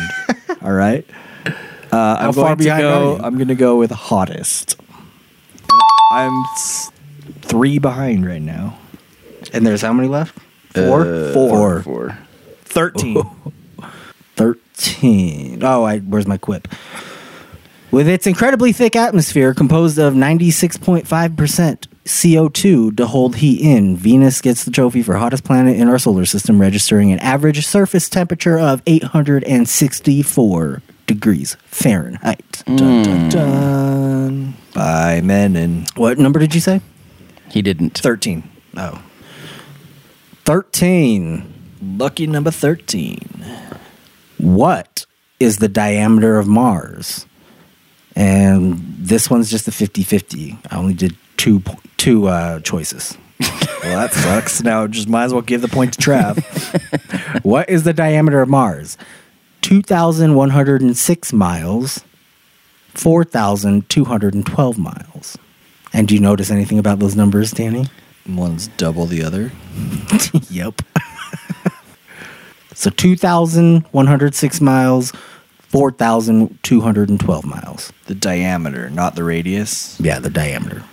end. 0.49 0.59
All 0.63 0.73
right. 0.73 1.05
Uh, 1.93 2.17
I'm 2.19 2.25
How 2.27 2.33
far 2.33 2.57
behind 2.57 2.81
go. 2.83 3.13
are 3.15 3.17
you? 3.19 3.23
I'm 3.25 3.35
going 3.37 3.49
to 3.49 3.55
go 3.55 3.77
with 3.77 3.91
hottest. 3.91 4.77
I'm 6.13 6.45
three 7.43 7.79
behind 7.79 8.27
right 8.27 8.41
now. 8.43 8.79
And 9.53 9.67
there's 9.67 9.83
how 9.83 9.93
many 9.93 10.09
left? 10.09 10.39
Four. 10.75 11.03
Uh, 11.03 11.33
Four. 11.33 11.83
Four. 11.83 12.19
Thirteen. 12.65 13.23
13. 14.37 15.63
Oh, 15.63 15.85
I, 15.85 15.99
where's 15.99 16.27
my 16.27 16.39
quip? 16.39 16.67
With 17.93 18.09
its 18.09 18.27
incredibly 18.27 18.73
thick 18.73 18.97
atmosphere 18.97 19.53
composed 19.53 19.99
of 19.99 20.15
96.5% 20.15 21.05
CO2 22.07 22.97
to 22.97 23.07
hold 23.07 23.37
heat 23.37 23.61
in, 23.61 23.99
Venus 23.99 24.41
gets 24.41 24.65
the 24.65 24.71
trophy 24.71 25.03
for 25.03 25.17
hottest 25.17 25.45
planet 25.45 25.77
in 25.77 25.89
our 25.89 25.99
solar 25.99 26.25
system, 26.25 26.59
registering 26.59 27.13
an 27.13 27.19
average 27.19 27.67
surface 27.67 28.09
temperature 28.09 28.59
of 28.59 28.81
864 28.87 30.81
degrees 31.07 31.59
Fahrenheit. 31.67 32.63
dun, 32.65 32.77
dun, 33.03 33.21
hmm. 33.25 33.29
dun. 33.29 34.55
By 34.75 35.21
men 35.21 35.55
and 35.55 35.87
What 35.91 36.19
number 36.19 36.39
did 36.39 36.55
you 36.55 36.63
say? 36.63 36.81
He 37.51 37.61
didn't. 37.61 37.99
thirteen. 37.99 38.49
Oh. 38.75 39.03
13. 40.47 41.45
Lucky 41.99 42.27
number 42.27 42.51
thirteen. 42.51 43.45
What 44.39 45.05
is 45.39 45.59
the 45.59 45.69
diameter 45.69 46.39
of 46.39 46.47
Mars? 46.49 47.27
And 48.15 48.79
this 48.99 49.31
one's 49.31 49.51
just 49.51 49.67
a 49.69 49.73
50 49.73 50.03
50. 50.03 50.59
I 50.71 50.77
only 50.77 50.95
did 50.95 51.17
two, 51.37 51.63
two 51.97 52.29
uh, 52.29 52.61
choices. 52.61 53.17
Well, 53.83 53.99
that 53.99 54.13
sucks. 54.13 54.63
now, 54.63 54.87
just 54.87 55.09
might 55.09 55.25
as 55.25 55.33
well 55.33 55.43
give 55.43 55.61
the 55.61 55.67
point 55.67 55.95
to 55.95 56.01
Trav. 56.01 56.39
What 57.43 57.69
is 57.69 57.83
the 57.83 57.93
diameter 57.93 58.41
of 58.41 58.49
Mars? 58.49 58.97
2,106 59.63 61.33
miles, 61.33 62.05
4,212 62.95 64.79
miles. 64.79 65.39
And 65.93 66.07
do 66.07 66.15
you 66.15 66.21
notice 66.21 66.51
anything 66.51 66.79
about 66.79 67.01
those 67.01 67.17
numbers, 67.17 67.51
Danny? 67.51 67.87
One's 68.29 68.69
double 68.69 69.07
the 69.07 69.23
other. 69.25 69.51
yep. 70.51 70.81
so 72.75 72.91
2,106 72.91 74.61
miles, 74.61 75.13
4,212 75.73 77.45
miles. 77.45 77.93
The 78.07 78.15
diameter, 78.15 78.89
not 78.91 79.17
the 79.17 79.25
radius. 79.25 79.99
Yeah, 79.99 80.21
the 80.21 80.31
diameter. 80.31 80.85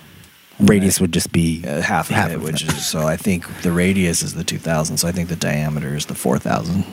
Radius 0.58 0.98
would 1.00 1.12
just 1.12 1.30
be 1.32 1.62
Uh, 1.66 1.80
half 1.82 2.08
of 2.10 2.16
Half 2.16 2.30
it, 2.30 2.34
of 2.36 2.42
which 2.42 2.62
it. 2.64 2.72
is 2.72 2.86
so. 2.86 3.06
I 3.06 3.16
think 3.16 3.46
the 3.62 3.70
radius 3.72 4.22
is 4.22 4.34
the 4.34 4.44
two 4.44 4.58
thousand. 4.58 4.96
So 4.98 5.06
I 5.08 5.12
think 5.12 5.28
the 5.28 5.36
diameter 5.36 5.94
is 5.94 6.06
the 6.06 6.14
four 6.14 6.38
thousand. 6.38 6.84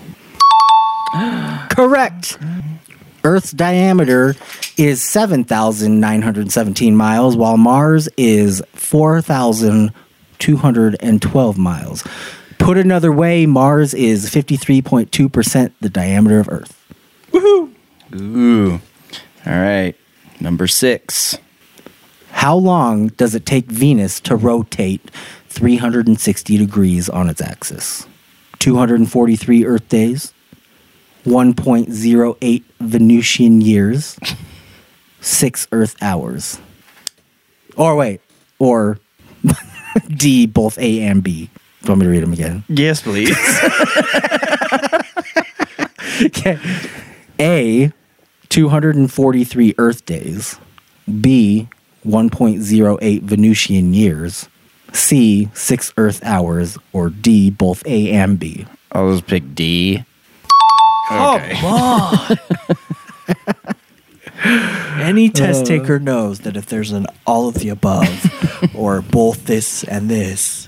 Correct. 1.69 2.37
Earth's 3.23 3.51
diameter 3.51 4.35
is 4.77 5.01
7,917 5.03 6.95
miles, 6.95 7.35
while 7.35 7.57
Mars 7.57 8.07
is 8.15 8.61
4,212 8.73 11.57
miles. 11.57 12.03
Put 12.57 12.77
another 12.77 13.11
way, 13.11 13.45
Mars 13.45 13.93
is 13.93 14.29
53.2% 14.29 15.71
the 15.81 15.89
diameter 15.89 16.39
of 16.39 16.47
Earth. 16.49 16.73
Ooh. 18.15 18.79
All 19.45 19.53
right. 19.53 19.95
Number 20.39 20.67
six. 20.67 21.37
How 22.31 22.55
long 22.55 23.07
does 23.07 23.33
it 23.33 23.45
take 23.45 23.65
Venus 23.65 24.19
to 24.21 24.35
rotate 24.35 25.09
360 25.49 26.57
degrees 26.57 27.09
on 27.09 27.29
its 27.29 27.41
axis? 27.41 28.05
243 28.59 29.65
Earth 29.65 29.87
days, 29.89 30.33
1.08 31.25 32.63
Venusian 32.79 33.61
years, 33.61 34.19
6 35.21 35.67
Earth 35.71 35.95
hours. 36.01 36.59
Or 37.75 37.95
wait, 37.95 38.21
or 38.59 38.99
D, 40.09 40.45
both 40.45 40.77
A 40.79 41.01
and 41.01 41.23
B. 41.23 41.49
Do 41.81 41.87
you 41.87 41.89
want 41.89 41.99
me 42.01 42.05
to 42.05 42.11
read 42.11 42.23
them 42.23 42.33
again? 42.33 42.63
Yes, 42.69 43.01
please. 43.01 43.35
Okay. 46.19 46.57
A, 47.39 47.91
243 48.49 49.75
Earth 49.77 50.05
days. 50.05 50.57
B, 51.21 51.67
1.08 52.05 53.21
Venusian 53.23 53.93
years. 53.93 54.47
C, 54.93 55.49
6 55.53 55.93
Earth 55.97 56.23
hours. 56.23 56.77
Or 56.93 57.09
D, 57.09 57.49
both 57.49 57.85
A 57.85 58.11
and 58.11 58.39
B. 58.39 58.65
I'll 58.91 59.11
just 59.11 59.27
pick 59.27 59.55
D. 59.55 60.03
Okay. 61.11 61.57
Any 64.99 65.29
test 65.29 65.65
taker 65.65 65.99
knows 65.99 66.39
that 66.39 66.55
if 66.57 66.65
there's 66.67 66.91
an 66.91 67.07
all 67.25 67.47
of 67.47 67.55
the 67.55 67.69
above 67.69 68.71
or 68.75 69.01
both 69.01 69.45
this 69.45 69.83
and 69.85 70.09
this, 70.09 70.67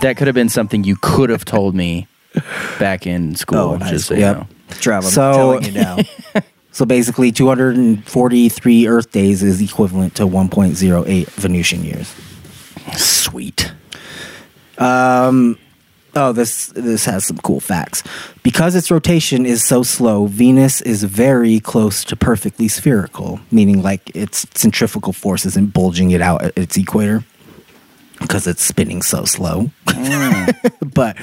That 0.00 0.16
could 0.16 0.26
have 0.26 0.34
been 0.34 0.48
something 0.48 0.82
you 0.84 0.96
could 1.00 1.30
have 1.30 1.44
told 1.44 1.74
me 1.74 2.06
back 2.78 3.06
in 3.06 3.34
school. 3.36 3.58
Oh, 3.58 3.74
in 3.74 3.80
high 3.80 3.90
just 3.90 4.06
so 4.06 4.14
school. 4.14 4.18
you 4.18 4.24
Yep. 4.24 4.36
know. 4.36 4.46
Trav, 4.68 4.96
I'm 4.96 5.02
So- 5.02 5.32
telling 5.32 5.64
you 5.64 5.72
now. 5.72 5.98
So 6.72 6.84
basically, 6.84 7.32
243 7.32 8.86
Earth 8.86 9.10
days 9.10 9.42
is 9.42 9.62
equivalent 9.62 10.14
to 10.16 10.24
1.08 10.26 11.26
Venusian 11.28 11.82
years. 11.82 12.14
Sweet. 12.98 13.72
Um, 14.76 15.58
oh, 16.14 16.32
this 16.32 16.66
this 16.76 17.06
has 17.06 17.24
some 17.24 17.38
cool 17.38 17.60
facts. 17.60 18.02
Because 18.42 18.74
its 18.74 18.90
rotation 18.90 19.46
is 19.46 19.64
so 19.66 19.82
slow, 19.82 20.26
Venus 20.26 20.82
is 20.82 21.02
very 21.02 21.60
close 21.60 22.04
to 22.04 22.14
perfectly 22.14 22.68
spherical, 22.68 23.40
meaning 23.50 23.80
like 23.82 24.14
its 24.14 24.46
centrifugal 24.54 25.14
force 25.14 25.46
isn't 25.46 25.72
bulging 25.72 26.10
it 26.10 26.20
out 26.20 26.42
at 26.42 26.58
its 26.58 26.76
equator 26.76 27.24
because 28.20 28.46
it's 28.46 28.62
spinning 28.62 29.02
so 29.02 29.24
slow. 29.24 29.70
but 30.94 31.16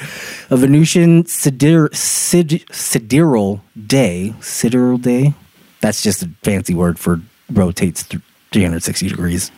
a 0.50 0.58
Venusian 0.58 1.26
sider, 1.26 1.90
sid, 1.94 2.64
sidereal 2.72 3.62
day, 3.88 4.34
sidereal 4.42 4.98
day, 4.98 5.34
that's 5.82 6.02
just 6.02 6.24
a 6.24 6.30
fancy 6.44 6.74
word 6.74 6.98
for 7.00 7.22
rotates 7.52 8.04
th- 8.04 8.24
360 8.52 9.10
degrees. 9.10 9.52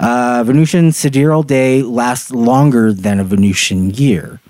Uh, 0.00 0.42
Venusian 0.44 0.92
sidereal 0.92 1.42
day 1.42 1.82
lasts 1.82 2.30
longer 2.30 2.92
than 2.92 3.20
a 3.20 3.24
Venusian 3.24 3.90
year, 3.90 4.40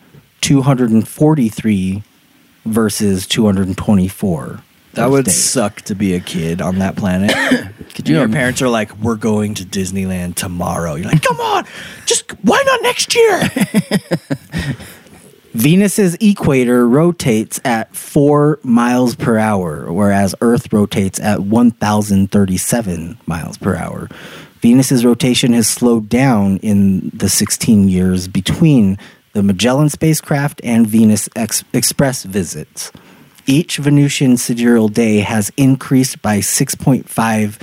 243 0.41 2.03
versus 2.65 3.27
224. 3.27 4.61
That 4.95 5.11
would 5.11 5.27
days. 5.27 5.37
suck 5.37 5.83
to 5.83 5.95
be 5.95 6.15
a 6.15 6.21
kid 6.21 6.61
on 6.63 6.79
that 6.79 6.97
planet. 6.97 7.33
Could 7.95 8.09
Your 8.09 8.29
parents 8.29 8.61
are 8.63 8.69
like, 8.69 8.97
"We're 8.99 9.17
going 9.17 9.55
to 9.55 9.65
Disneyland 9.65 10.35
tomorrow." 10.35 10.95
You're 10.95 11.09
like, 11.09 11.23
"Come 11.23 11.41
on, 11.41 11.65
just 12.07 12.31
why 12.43 12.63
not 12.67 12.83
next 12.83 13.15
year?" 13.15 13.41
Venus's 15.55 16.17
equator 16.21 16.89
rotates 16.89 17.61
at 17.65 17.95
4 17.95 18.59
miles 18.65 19.15
per 19.15 19.39
hour, 19.39 19.93
whereas 19.93 20.35
Earth 20.41 20.73
rotates 20.73 21.21
at 21.21 21.41
1,037 21.43 23.19
miles 23.27 23.57
per 23.57 23.77
hour. 23.77 24.09
Venus's 24.61 25.05
rotation 25.05 25.53
has 25.53 25.69
slowed 25.69 26.09
down 26.09 26.57
in 26.57 27.11
the 27.15 27.29
16 27.29 27.89
years 27.89 28.27
between 28.27 28.99
the 29.33 29.45
Magellan 29.45 29.91
spacecraft 29.91 30.61
and 30.65 30.89
Venus 30.89 31.29
Ex- 31.37 31.63
Express 31.73 32.25
visits. 32.25 32.91
Each 33.47 33.77
Venusian 33.77 34.37
sidereal 34.37 34.89
day 34.89 35.19
has 35.19 35.53
increased 35.57 36.23
by 36.23 36.39
6.5, 36.39 37.61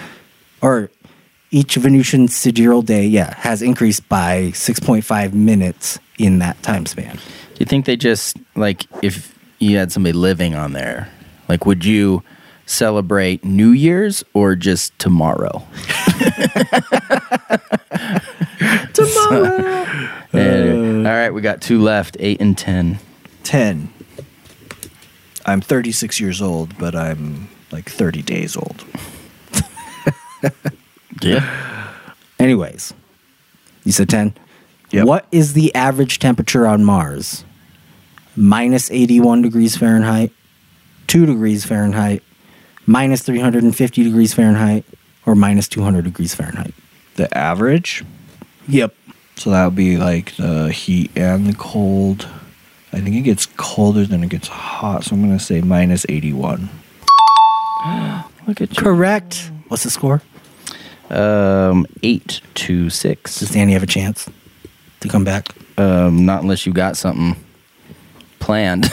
or 0.62 0.92
each 1.50 1.76
Venusian 1.76 2.28
sidereal 2.28 2.82
day, 2.82 3.06
yeah, 3.06 3.34
has 3.36 3.62
increased 3.62 4.08
by 4.08 4.52
6.5 4.54 5.34
minutes 5.34 6.00
in 6.18 6.40
that 6.40 6.62
time 6.64 6.86
span. 6.86 7.16
Do 7.16 7.58
you 7.60 7.66
think 7.66 7.86
they 7.86 7.96
just 7.96 8.38
like 8.56 8.86
if 9.02 9.38
you 9.60 9.78
had 9.78 9.92
somebody 9.92 10.14
living 10.14 10.56
on 10.56 10.74
there, 10.74 11.10
like 11.50 11.66
would 11.66 11.84
you 11.84 12.24
celebrate 12.66 13.44
New 13.44 13.72
Year's 13.72 14.24
or 14.34 14.56
just 14.56 14.98
tomorrow? 14.98 15.64
tomorrow. 18.94 19.86
all 20.34 21.04
right, 21.04 21.32
we 21.32 21.42
got 21.42 21.62
two 21.62 21.82
left, 21.82 22.18
eight 22.20 22.40
and 22.40 22.58
ten. 22.58 23.00
Ten. 23.44 23.92
I'm 25.46 25.62
36 25.62 26.20
years 26.20 26.42
old, 26.42 26.78
but 26.78 26.96
I'm 26.96 27.50
like 27.72 27.90
30 27.90 28.22
days 28.22 28.56
old. 28.56 28.84
Yeah. 31.22 31.94
Anyways, 32.40 32.94
you 33.84 33.92
said 33.92 34.10
10? 34.10 34.34
Yep. 34.92 35.06
What 35.06 35.26
is 35.32 35.54
the 35.54 35.74
average 35.76 36.20
temperature 36.20 36.66
on 36.66 36.84
Mars? 36.84 37.46
Minus 38.36 38.90
81 38.90 39.42
degrees 39.42 39.78
Fahrenheit, 39.78 40.32
2 41.08 41.26
degrees 41.26 41.66
Fahrenheit, 41.66 42.24
minus 42.86 43.22
350 43.24 44.04
degrees 44.04 44.34
Fahrenheit, 44.34 44.86
or 45.26 45.36
minus 45.36 45.68
200 45.68 46.04
degrees 46.04 46.34
Fahrenheit. 46.34 46.74
The 47.16 47.36
average. 47.38 48.04
Yep. 48.68 48.96
So 49.36 49.52
that 49.52 49.66
would 49.66 49.76
be 49.76 49.98
like 49.98 50.36
the 50.38 50.72
heat 50.72 51.12
and 51.16 51.46
the 51.46 51.56
cold. 51.56 52.28
I 52.94 53.00
think 53.00 53.16
it 53.16 53.22
gets 53.22 53.46
colder 53.46 54.06
than 54.06 54.24
it 54.24 54.30
gets 54.30 54.48
hot. 54.48 55.06
So 55.06 55.16
I'm 55.16 55.22
going 55.22 55.38
to 55.38 55.44
say 55.44 55.62
minus 55.62 56.06
81. 56.10 56.70
Look 58.48 58.62
at 58.62 58.76
Correct. 58.76 59.52
What's 59.70 59.84
the 59.84 59.90
score? 59.90 60.22
Um, 61.10 61.86
eight 62.04 62.42
to 62.56 62.90
six. 62.90 63.40
Does 63.40 63.52
Danny 63.52 63.74
have 63.74 63.84
a 63.84 63.88
chance 63.88 64.30
to 65.02 65.08
come 65.08 65.24
back? 65.24 65.50
Um, 65.78 66.26
not 66.26 66.42
unless 66.42 66.66
you 66.66 66.74
got 66.74 66.98
something 66.98 67.36
planned 68.40 68.86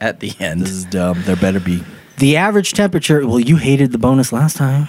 at 0.00 0.20
the 0.20 0.32
end. 0.38 0.62
This 0.62 0.70
is 0.70 0.84
dumb. 0.84 1.22
There 1.22 1.36
better 1.36 1.60
be. 1.60 1.82
The 2.18 2.36
average 2.36 2.72
temperature, 2.74 3.26
well, 3.26 3.40
you 3.40 3.56
hated 3.56 3.92
the 3.92 3.98
bonus 3.98 4.32
last 4.32 4.56
time. 4.56 4.86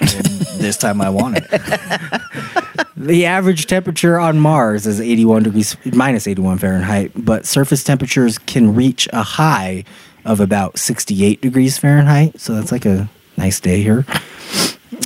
this 0.57 0.77
time 0.77 1.01
I 1.01 1.09
want 1.09 1.39
it. 1.41 2.61
the 3.05 3.25
average 3.25 3.67
temperature 3.67 4.19
on 4.19 4.39
Mars 4.39 4.87
is 4.87 4.99
81 4.99 5.43
degrees, 5.43 5.77
minus 5.93 6.27
81 6.27 6.57
Fahrenheit, 6.57 7.11
but 7.15 7.45
surface 7.45 7.83
temperatures 7.83 8.37
can 8.37 8.73
reach 8.73 9.07
a 9.13 9.23
high 9.23 9.83
of 10.25 10.39
about 10.39 10.79
68 10.79 11.41
degrees 11.41 11.77
Fahrenheit. 11.77 12.39
So 12.39 12.55
that's 12.55 12.71
like 12.71 12.85
a 12.85 13.09
nice 13.37 13.59
day 13.59 13.81
here 13.81 14.05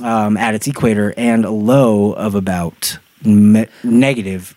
um, 0.02 0.36
at 0.36 0.54
its 0.54 0.66
equator, 0.66 1.12
and 1.16 1.44
a 1.44 1.50
low 1.50 2.12
of 2.12 2.34
about 2.34 2.98
me- 3.24 3.66
negative 3.84 4.56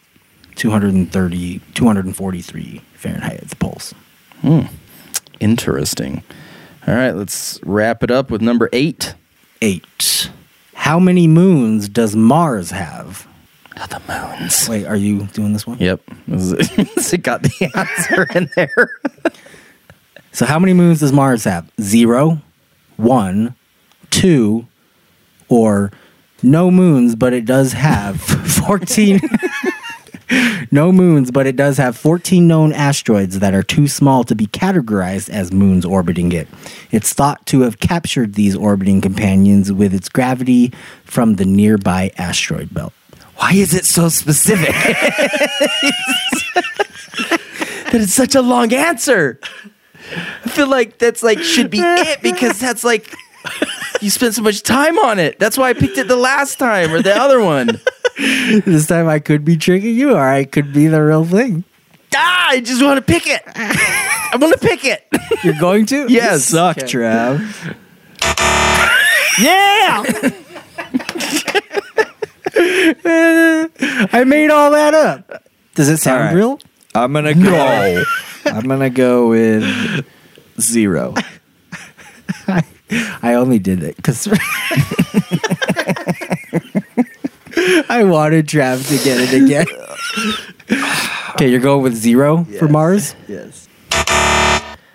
230, 0.56 1.60
243 1.74 2.82
Fahrenheit 2.96 3.42
at 3.42 3.50
the 3.50 3.56
poles. 3.56 3.94
Hmm. 4.42 4.62
Interesting. 5.40 6.24
All 6.88 6.94
right, 6.94 7.12
let's 7.12 7.60
wrap 7.64 8.04
it 8.04 8.12
up 8.12 8.30
with 8.30 8.42
number 8.42 8.70
eight. 8.72 9.16
Eight. 9.62 10.30
How 10.74 11.00
many 11.00 11.28
moons 11.28 11.88
does 11.88 12.16
Mars 12.16 12.72
have? 12.72 13.28
The 13.76 14.02
moons. 14.08 14.68
Wait, 14.70 14.86
are 14.86 14.96
you 14.96 15.24
doing 15.34 15.54
this 15.54 15.66
one? 15.68 15.78
Yep. 15.80 16.02
it 16.28 17.24
got 17.24 17.44
the 17.44 17.72
answer 17.76 18.28
in 18.36 18.50
there. 18.56 18.90
So 20.36 20.48
how 20.48 20.58
many 20.58 20.74
moons 20.74 21.02
does 21.02 21.14
Mars 21.14 21.44
have? 21.44 21.72
Zero, 21.80 22.42
one, 22.98 23.56
two, 24.10 24.66
or 25.48 25.92
no 26.42 26.72
moons, 26.72 27.16
but 27.16 27.34
it 27.34 27.46
does 27.46 27.74
have 27.74 28.20
14. 28.66 29.22
no 30.72 30.92
moons, 30.92 31.30
but 31.30 31.46
it 31.46 31.56
does 31.56 31.78
have 31.78 31.96
14 31.96 32.48
known 32.48 32.74
asteroids 32.74 33.38
that 33.42 33.54
are 33.54 33.62
too 33.62 33.88
small 33.88 34.24
to 34.24 34.34
be 34.34 34.48
categorized 34.48 35.30
as 35.30 35.52
moons 35.54 35.86
orbiting 35.86 36.32
it. 36.32 36.48
It's 36.90 37.14
thought 37.14 37.46
to 37.48 37.62
have 37.62 37.80
captured 37.80 38.34
these 38.34 38.56
orbiting 38.56 39.02
companions 39.02 39.72
with 39.72 39.94
its 39.94 40.10
gravity 40.10 40.74
from 41.06 41.36
the 41.36 41.46
nearby 41.46 42.10
asteroid 42.18 42.74
belt. 42.74 42.94
Why 43.44 43.52
is 43.56 43.74
it 43.74 43.84
so 43.84 44.08
specific? 44.08 44.70
that 47.92 47.92
it's 47.96 48.14
such 48.14 48.36
a 48.36 48.42
long 48.42 48.72
answer. 48.72 49.38
I 50.46 50.50
feel 50.50 50.68
like 50.70 50.98
that's 50.98 51.22
like 51.22 51.40
should 51.40 51.70
be 51.70 51.80
it 51.82 52.22
because 52.22 52.58
that's 52.58 52.86
like 52.86 53.14
you 54.00 54.10
spent 54.10 54.36
so 54.36 54.44
much 54.44 54.64
time 54.64 54.98
on 54.98 55.20
it. 55.20 55.40
That's 55.40 55.58
why 55.58 55.72
I 55.72 55.74
picked 55.74 55.98
it 55.98 56.08
the 56.08 56.16
last 56.16 56.58
time 56.58 56.94
or 56.94 57.02
the 57.02 57.14
other 57.14 57.42
one. 57.42 57.82
This 58.18 58.88
time 58.88 59.10
I 59.10 59.20
could 59.20 59.44
be 59.44 59.58
tricking 59.58 59.94
you, 59.94 60.14
or 60.16 60.22
I 60.26 60.46
could 60.46 60.72
be 60.72 60.88
the 60.88 61.04
real 61.04 61.26
thing. 61.26 61.66
Ah, 62.16 62.48
I 62.52 62.62
just 62.62 62.82
want 62.82 62.96
to 62.98 63.02
pick 63.02 63.28
it. 63.28 63.42
I 63.46 64.38
want 64.40 64.54
to 64.54 64.60
pick 64.66 64.86
it. 64.86 65.06
You're 65.44 65.60
going 65.60 65.86
to? 65.88 66.08
Yes. 66.10 66.46
Suck, 66.46 66.78
Okay. 66.78 66.88
Trav. 66.88 67.76
Yeah! 69.38 70.32
I 72.56 74.24
made 74.26 74.50
all 74.52 74.72
that 74.72 74.94
up. 74.94 75.44
Does 75.76 75.90
it 75.90 75.98
sound 75.98 76.20
All 76.22 76.26
right. 76.28 76.36
real? 76.36 76.60
I'm 76.96 77.12
gonna 77.14 77.34
go. 77.34 78.04
I'm 78.46 78.68
gonna 78.68 78.90
go 78.90 79.30
with 79.30 80.06
zero. 80.62 81.16
I 83.24 83.34
only 83.34 83.58
did 83.60 83.82
it 83.82 83.96
because 83.96 84.28
I 87.90 88.04
wanted 88.04 88.48
Trav 88.48 88.88
to 88.90 89.04
get 89.04 89.18
it 89.20 89.34
again. 89.34 89.66
okay, 91.32 91.50
you're 91.50 91.60
going 91.60 91.82
with 91.82 91.96
zero 91.96 92.44
for 92.60 92.68
Mars? 92.68 93.16
Yes. 93.28 93.68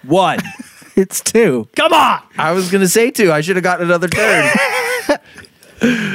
One. 0.05 0.39
It's 0.97 1.21
two. 1.21 1.69
Come 1.77 1.93
on. 1.93 2.23
I 2.39 2.51
was 2.51 2.73
gonna 2.73 2.89
say 2.89 3.13
two. 3.13 3.31
I 3.31 3.41
should 3.41 3.55
have 3.55 3.63
gotten 3.63 3.87
another 3.87 4.09
turn. 4.09 4.51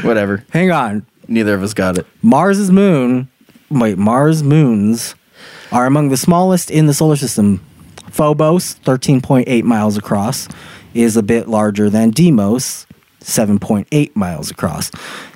Whatever. 0.04 0.44
Hang 0.52 0.72
on. 0.72 1.06
Neither 1.28 1.54
of 1.54 1.64
us 1.64 1.74
got 1.74 1.98
it. 1.98 2.06
Mars's 2.22 2.72
moon, 2.72 3.30
wait, 3.70 3.98
Mars 3.98 4.44
moons 4.44 5.16
are 5.72 5.86
among 5.86 6.10
the 6.10 6.18
smallest 6.18 6.70
in 6.70 6.86
the 6.86 6.94
solar 6.94 7.16
system. 7.16 7.60
Phobos, 8.10 8.76
13.8 8.86 9.64
miles 9.64 9.98
across, 9.98 10.48
is 10.94 11.18
a 11.18 11.24
bit 11.24 11.48
larger 11.48 11.90
than 11.90 12.12
Deimos, 12.12 12.86
7.8 13.22 14.16
miles 14.16 14.52
across, 14.52 14.92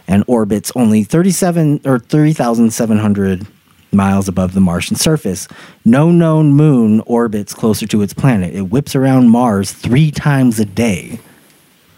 and 0.07 0.23
orbits 0.27 0.71
only 0.75 1.03
37 1.03 1.81
or 1.85 1.99
3,700 1.99 3.47
miles 3.91 4.27
above 4.27 4.53
the 4.53 4.61
Martian 4.61 4.95
surface. 4.95 5.47
No 5.85 6.11
known 6.11 6.51
moon 6.51 7.01
orbits 7.05 7.53
closer 7.53 7.87
to 7.87 8.01
its 8.01 8.13
planet. 8.13 8.53
It 8.53 8.69
whips 8.69 8.95
around 8.95 9.29
Mars 9.29 9.71
three 9.71 10.11
times 10.11 10.59
a 10.59 10.65
day. 10.65 11.19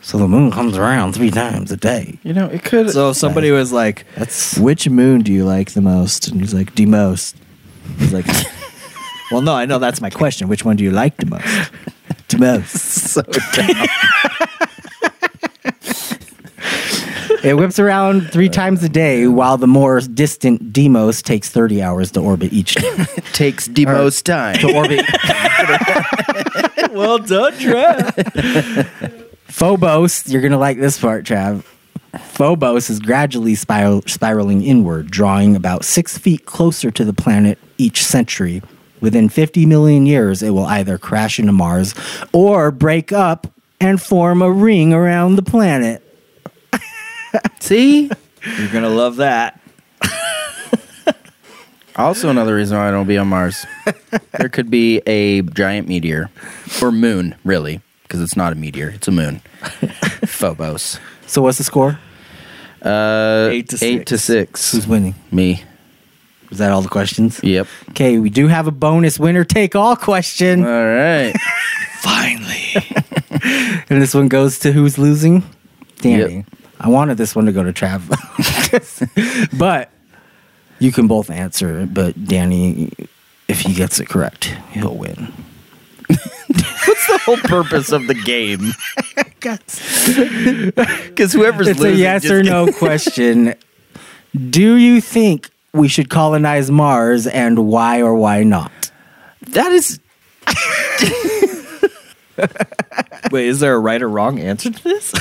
So 0.02 0.18
the 0.18 0.28
moon 0.28 0.52
comes 0.52 0.78
around 0.78 1.14
three 1.14 1.32
times 1.32 1.72
a 1.72 1.78
day. 1.78 2.20
You 2.24 2.34
know, 2.34 2.48
it 2.48 2.64
could. 2.64 2.90
So 2.90 3.10
if 3.10 3.18
somebody 3.18 3.52
was 3.52 3.72
like, 3.72 4.06
That's 4.16 4.58
"Which 4.58 4.90
moon 4.90 5.22
do 5.22 5.32
you 5.32 5.46
like 5.46 5.72
the 5.72 5.82
most?" 5.82 6.28
And 6.28 6.40
he's 6.40 6.54
like, 6.54 6.76
"The 6.76 6.86
most." 6.86 7.36
He's 7.98 8.14
like, 8.14 8.26
"Well, 9.32 9.42
no, 9.42 9.54
I 9.54 9.66
know 9.66 9.78
that's 9.80 10.02
my 10.02 10.10
question. 10.10 10.48
Which 10.48 10.64
one 10.64 10.78
do 10.78 10.84
you 10.84 10.92
like 10.92 11.18
the 11.18 11.26
most?" 11.26 11.72
The 12.30 12.38
most. 12.38 12.72
so 13.14 13.22
dumb. 13.24 13.88
It 17.42 17.54
whips 17.54 17.80
around 17.80 18.30
three 18.32 18.50
times 18.50 18.84
a 18.84 18.90
day, 18.90 19.26
while 19.28 19.56
the 19.58 19.66
more 19.66 20.02
distant 20.02 20.74
Deimos 20.74 21.22
takes 21.22 21.50
30 21.50 21.82
hours 21.82 22.12
to 22.12 22.20
orbit 22.20 22.52
each 22.52 22.76
day. 22.76 23.06
takes 23.32 23.68
the 23.68 23.86
most 23.86 24.26
time. 24.26 24.56
to 24.56 24.76
orbit 24.76 25.06
well 26.92 27.18
done, 27.20 27.54
Trav. 27.54 29.26
Phobos. 29.50 30.28
You're 30.28 30.42
gonna 30.42 30.58
like 30.58 30.80
this 30.80 31.00
part, 31.00 31.26
Trav. 31.26 31.64
Phobos 32.18 32.90
is 32.90 33.00
gradually 33.00 33.56
spiral, 33.56 34.02
spiraling 34.08 34.64
inward, 34.64 35.12
drawing 35.12 35.56
about 35.56 35.86
six 35.86 36.18
feet 36.18 36.46
closer 36.46 36.90
to 36.92 37.06
the 37.06 37.14
planet 37.14 37.60
each 37.78 38.04
century. 38.04 38.62
Within 39.02 39.30
50 39.30 39.66
million 39.66 40.06
years, 40.06 40.42
it 40.42 40.50
will 40.50 40.66
either 40.66 40.98
crash 40.98 41.40
into 41.40 41.52
Mars 41.52 41.94
or 42.34 42.72
break 42.72 43.12
up 43.12 43.48
and 43.80 44.02
form 44.02 44.42
a 44.42 44.52
ring 44.52 44.94
around 44.94 45.36
the 45.36 45.42
planet. 45.42 46.04
See? 47.60 48.10
You're 48.58 48.72
gonna 48.72 48.90
love 48.90 49.18
that. 49.18 49.60
Also, 51.96 52.30
another 52.30 52.56
reason 52.56 52.78
why 52.78 52.88
I 52.88 52.92
don't 52.92 53.08
be 53.08 53.18
on 53.18 53.28
Mars. 53.28 53.66
there 54.32 54.48
could 54.48 54.70
be 54.70 55.02
a 55.06 55.42
giant 55.42 55.90
meteor 55.90 56.30
or 56.82 56.94
moon, 56.94 57.36
really, 57.44 57.82
because 58.10 58.22
it's 58.22 58.36
not 58.36 58.52
a 58.52 58.56
meteor; 58.56 58.90
it's 58.90 59.08
a 59.08 59.12
moon. 59.12 59.40
Phobos. 60.26 61.00
So, 61.28 61.42
what's 61.44 61.60
the 61.60 61.64
score? 61.64 62.00
Uh, 62.82 63.50
Eight 63.52 63.70
to 63.70 63.86
eight 63.86 64.08
to 64.08 64.18
six. 64.18 64.72
Who's 64.72 64.88
winning? 64.88 65.14
Me. 65.32 65.64
Was 66.50 66.58
that 66.58 66.72
all 66.72 66.82
the 66.82 66.90
questions? 66.90 67.40
Yep. 67.44 67.68
Okay, 67.92 68.18
we 68.18 68.32
do 68.32 68.48
have 68.48 68.66
a 68.66 68.72
bonus 68.72 69.20
winner 69.20 69.44
take 69.44 69.76
all 69.76 69.96
question. 69.96 70.66
All 70.66 70.86
right. 70.86 71.34
Finally. 72.00 72.66
And 73.90 74.02
this 74.02 74.14
one 74.14 74.28
goes 74.28 74.60
to 74.60 74.72
who's 74.74 74.98
losing? 74.98 75.44
Danny. 76.02 76.36
Yep. 76.38 76.46
I 76.80 76.90
wanted 76.90 77.18
this 77.18 77.36
one 77.36 77.46
to 77.46 77.52
go 77.54 77.64
to 77.64 77.72
Trav. 77.72 78.08
but 79.58 79.90
you 80.80 80.92
can 80.92 81.08
both 81.08 81.30
answer 81.30 81.80
it. 81.80 81.94
But 81.94 82.26
Danny, 82.26 82.92
if 83.48 83.62
he 83.62 83.74
gets 83.74 84.00
it 84.00 84.08
correct, 84.10 84.46
he'll 84.72 84.96
win. 84.96 85.32
What's 87.26 87.42
the 87.42 87.48
whole 87.48 87.64
purpose 87.64 87.92
of 87.92 88.08
the 88.08 88.16
game? 88.16 88.72
Because 89.40 91.32
whoever's 91.32 91.70
It's 91.70 91.82
a 91.82 91.96
yes 91.96 92.30
or 92.30 92.44
no 92.44 92.70
question. 92.74 93.56
Do 94.50 94.76
you 94.76 95.00
think 95.00 95.50
we 95.74 95.88
should 95.88 96.10
colonize 96.10 96.70
Mars 96.70 97.26
and 97.26 97.68
why 97.68 98.02
or 98.02 98.16
why 98.16 98.44
not? 98.44 98.92
That 99.42 99.72
is 99.72 100.00
Wait, 103.32 103.48
is 103.48 103.62
there 103.62 103.76
a 103.76 103.80
right 103.80 104.02
or 104.02 104.10
wrong 104.10 104.40
answer 104.40 104.72
to 104.72 104.84
this? 104.84 105.14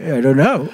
I 0.00 0.20
don't 0.20 0.36
know. 0.36 0.68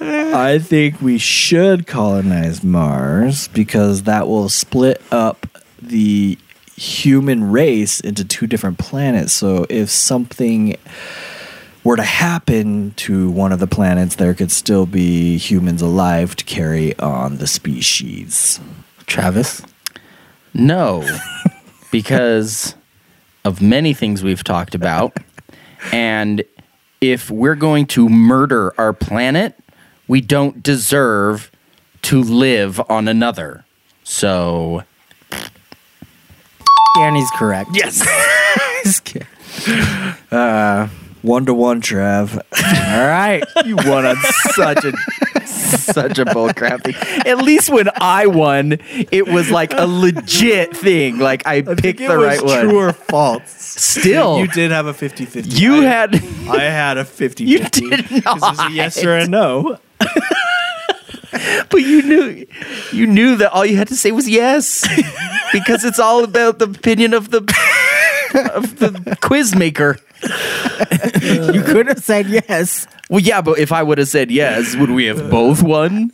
I 0.00 0.58
think 0.62 1.00
we 1.00 1.16
should 1.16 1.86
colonize 1.86 2.62
Mars 2.62 3.48
because 3.48 4.02
that 4.02 4.28
will 4.28 4.50
split 4.50 5.00
up 5.10 5.46
the 5.82 6.38
human 6.76 7.50
race 7.50 8.00
into 8.00 8.24
two 8.24 8.46
different 8.46 8.78
planets. 8.78 9.32
So 9.32 9.66
if 9.68 9.90
something 9.90 10.76
were 11.84 11.96
to 11.96 12.02
happen 12.02 12.92
to 12.92 13.30
one 13.30 13.52
of 13.52 13.58
the 13.58 13.66
planets, 13.66 14.16
there 14.16 14.34
could 14.34 14.50
still 14.50 14.86
be 14.86 15.36
humans 15.36 15.82
alive 15.82 16.36
to 16.36 16.44
carry 16.44 16.96
on 16.98 17.38
the 17.38 17.46
species. 17.46 18.60
Travis. 19.06 19.62
No, 20.54 21.06
because 21.90 22.74
of 23.44 23.60
many 23.60 23.94
things 23.94 24.22
we've 24.22 24.44
talked 24.44 24.74
about. 24.74 25.16
And 25.92 26.44
if 27.00 27.30
we're 27.30 27.56
going 27.56 27.86
to 27.86 28.08
murder 28.08 28.72
our 28.78 28.92
planet, 28.92 29.58
we 30.06 30.20
don't 30.20 30.62
deserve 30.62 31.50
to 32.02 32.22
live 32.22 32.80
on 32.88 33.08
another. 33.08 33.64
So, 34.04 34.84
Danny's 36.96 37.30
correct. 37.36 37.70
Yes. 37.74 38.00
Just 38.84 39.04
kidding. 39.04 39.26
Uh, 40.30 40.88
one 41.22 41.46
to 41.46 41.54
one, 41.54 41.80
Trav. 41.80 42.34
All 42.36 43.06
right. 43.08 43.44
you 43.64 43.76
won 43.76 44.04
on 44.06 44.16
such 44.54 44.84
a 44.84 44.92
such 45.46 46.18
a 46.18 46.24
bullcrap 46.24 46.82
thing. 46.84 46.94
At 47.26 47.38
least 47.38 47.70
when 47.70 47.88
I 47.96 48.26
won, 48.26 48.78
it 49.10 49.26
was 49.28 49.50
like 49.50 49.72
a 49.72 49.86
legit 49.86 50.76
thing. 50.76 51.18
Like 51.18 51.46
I, 51.46 51.62
picked 51.62 52.00
the 52.00 52.16
right 52.18 52.42
one. 52.42 52.60
True 52.68 52.78
or 52.78 52.92
false? 52.92 53.50
Still, 53.50 54.38
You 54.38 54.48
did 54.48 54.70
have 54.70 54.86
a 54.86 54.94
50 54.94 55.24
50. 55.24 55.50
you 55.60 55.82
had 55.82 56.14
I 56.48 56.60
had 56.64 56.98
a 56.98 57.04
50 57.04 57.44
You 57.46 57.58
50. 57.60 57.88
did 57.90 58.04
This 58.06 58.24
was 58.24 58.58
a 58.58 58.70
yes 58.72 59.02
or 59.04 59.16
a 59.16 59.26
no. 59.26 59.78
But 61.70 61.78
you 61.78 62.02
knew 62.02 62.46
you 62.92 63.06
knew 63.06 63.36
that 63.36 63.52
all 63.52 63.64
you 63.64 63.76
had 63.76 63.88
to 63.88 63.96
say 63.96 64.12
was 64.12 64.28
yes. 64.28 64.86
because 65.52 65.84
it's 65.84 65.98
all 65.98 66.24
about 66.24 66.58
the 66.58 66.66
opinion 66.66 67.14
of 67.14 67.30
the 67.30 67.38
of 68.54 68.78
the 68.78 69.16
quiz 69.22 69.54
maker. 69.54 69.98
You 71.22 71.62
could 71.62 71.86
have 71.88 72.02
said 72.04 72.26
yes. 72.28 72.86
Well, 73.08 73.20
yeah, 73.20 73.40
but 73.40 73.58
if 73.58 73.72
I 73.72 73.82
would 73.82 73.98
have 73.98 74.08
said 74.08 74.30
yes, 74.30 74.76
would 74.76 74.90
we 74.90 75.06
have 75.06 75.30
both 75.30 75.62
won? 75.62 76.12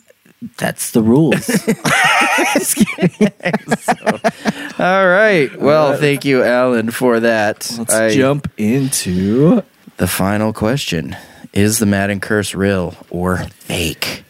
That's 0.57 0.93
the 0.93 1.03
rules. 1.03 1.51
All 4.78 5.09
right. 5.09 5.51
Well, 5.61 5.89
uh, 5.89 5.97
thank 5.97 6.24
you, 6.24 6.45
Alan, 6.45 6.93
for 6.93 7.19
that. 7.20 7.74
Let's 7.77 7.95
I- 7.95 8.15
jump 8.15 8.49
into 8.57 9.62
The 9.97 10.07
final 10.07 10.53
question 10.53 11.16
Is 11.53 11.81
the 11.81 11.86
Madden 11.86 12.20
curse 12.20 12.55
real 12.55 12.95
or 13.11 13.39
fake? 13.39 14.23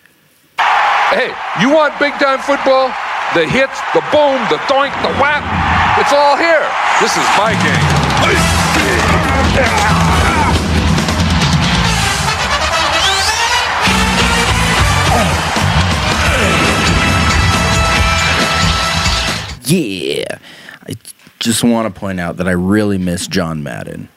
Hey, 1.11 1.33
you 1.59 1.71
want 1.71 1.99
big 1.99 2.13
time 2.21 2.39
football? 2.39 2.93
The 3.33 3.49
hits, 3.49 3.81
the 3.95 4.05
boom, 4.13 4.37
the 4.53 4.61
doink, 4.69 4.93
the 5.01 5.09
whap. 5.17 5.41
It's 5.99 6.13
all 6.13 6.37
here. 6.37 6.69
This 7.01 7.17
is 7.17 7.25
my 7.39 7.57
game. 7.65 8.09
Yeah. 19.65 20.39
I 20.87 20.95
just 21.39 21.65
want 21.65 21.93
to 21.93 21.99
point 21.99 22.21
out 22.21 22.37
that 22.37 22.47
I 22.47 22.53
really 22.53 22.99
miss 22.99 23.27
John 23.27 23.63
Madden. 23.63 24.11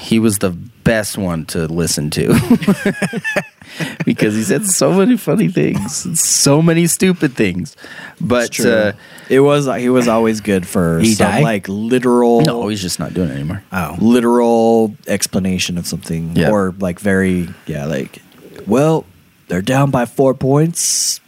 He 0.00 0.20
was 0.20 0.38
the 0.38 0.56
best 0.84 1.16
one 1.18 1.44
to 1.46 1.66
listen 1.66 2.10
to 2.10 2.28
because 4.04 4.34
he 4.34 4.42
said 4.42 4.64
so 4.66 4.92
many 4.92 5.16
funny 5.16 5.48
things, 5.48 6.20
so 6.20 6.60
many 6.62 6.86
stupid 6.86 7.34
things. 7.34 7.76
But 8.20 8.58
uh, 8.60 8.92
it 9.28 9.40
was 9.40 9.66
he 9.80 9.88
was 9.88 10.08
always 10.08 10.40
good 10.40 10.66
for 10.66 10.98
He 11.00 11.14
some 11.14 11.26
died? 11.30 11.42
like 11.42 11.68
literal 11.68 12.42
no, 12.42 12.68
he's 12.68 12.82
just 12.82 12.98
not 12.98 13.14
doing 13.14 13.30
it 13.30 13.34
anymore. 13.34 13.62
oh. 13.72 13.96
literal 14.00 14.94
explanation 15.06 15.78
of 15.78 15.86
something 15.86 16.36
Yeah. 16.36 16.50
or 16.50 16.74
like 16.78 16.98
very 17.00 17.48
yeah 17.66 17.86
like 17.86 18.20
well 18.66 19.04
they're 19.48 19.62
down 19.62 19.90
by 19.90 20.04
four 20.06 20.34
points 20.34 21.20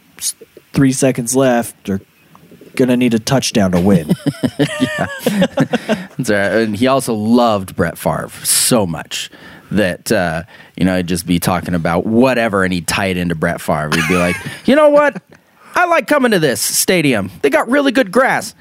three 0.73 0.91
seconds 0.91 1.35
left 1.35 1.75
they're 1.85 2.01
gonna 2.75 2.97
need 2.97 3.13
a 3.13 3.19
touchdown 3.19 3.71
to 3.71 3.79
win 3.81 4.13
That's 6.17 6.29
all 6.29 6.35
right. 6.35 6.51
And 6.63 6.75
he 6.75 6.87
also 6.87 7.13
loved 7.13 7.75
Brett 7.75 7.97
Favre 7.97 8.29
so 8.45 8.85
much 8.85 9.29
that 9.71 10.11
uh, 10.11 10.43
you 10.77 10.85
know 10.85 10.95
he'd 10.97 11.07
just 11.07 11.25
be 11.25 11.39
talking 11.39 11.73
about 11.73 12.05
whatever, 12.05 12.63
and 12.63 12.71
he'd 12.73 12.87
tie 12.87 13.07
it 13.07 13.17
into 13.17 13.35
Brett 13.35 13.59
Favre. 13.61 13.89
He'd 13.93 14.07
be 14.07 14.15
like, 14.17 14.35
"You 14.65 14.75
know 14.75 14.89
what? 14.89 15.21
I 15.75 15.85
like 15.85 16.07
coming 16.07 16.31
to 16.31 16.39
this 16.39 16.61
stadium. 16.61 17.31
They 17.41 17.49
got 17.49 17.67
really 17.69 17.91
good 17.91 18.11
grass. 18.11 18.55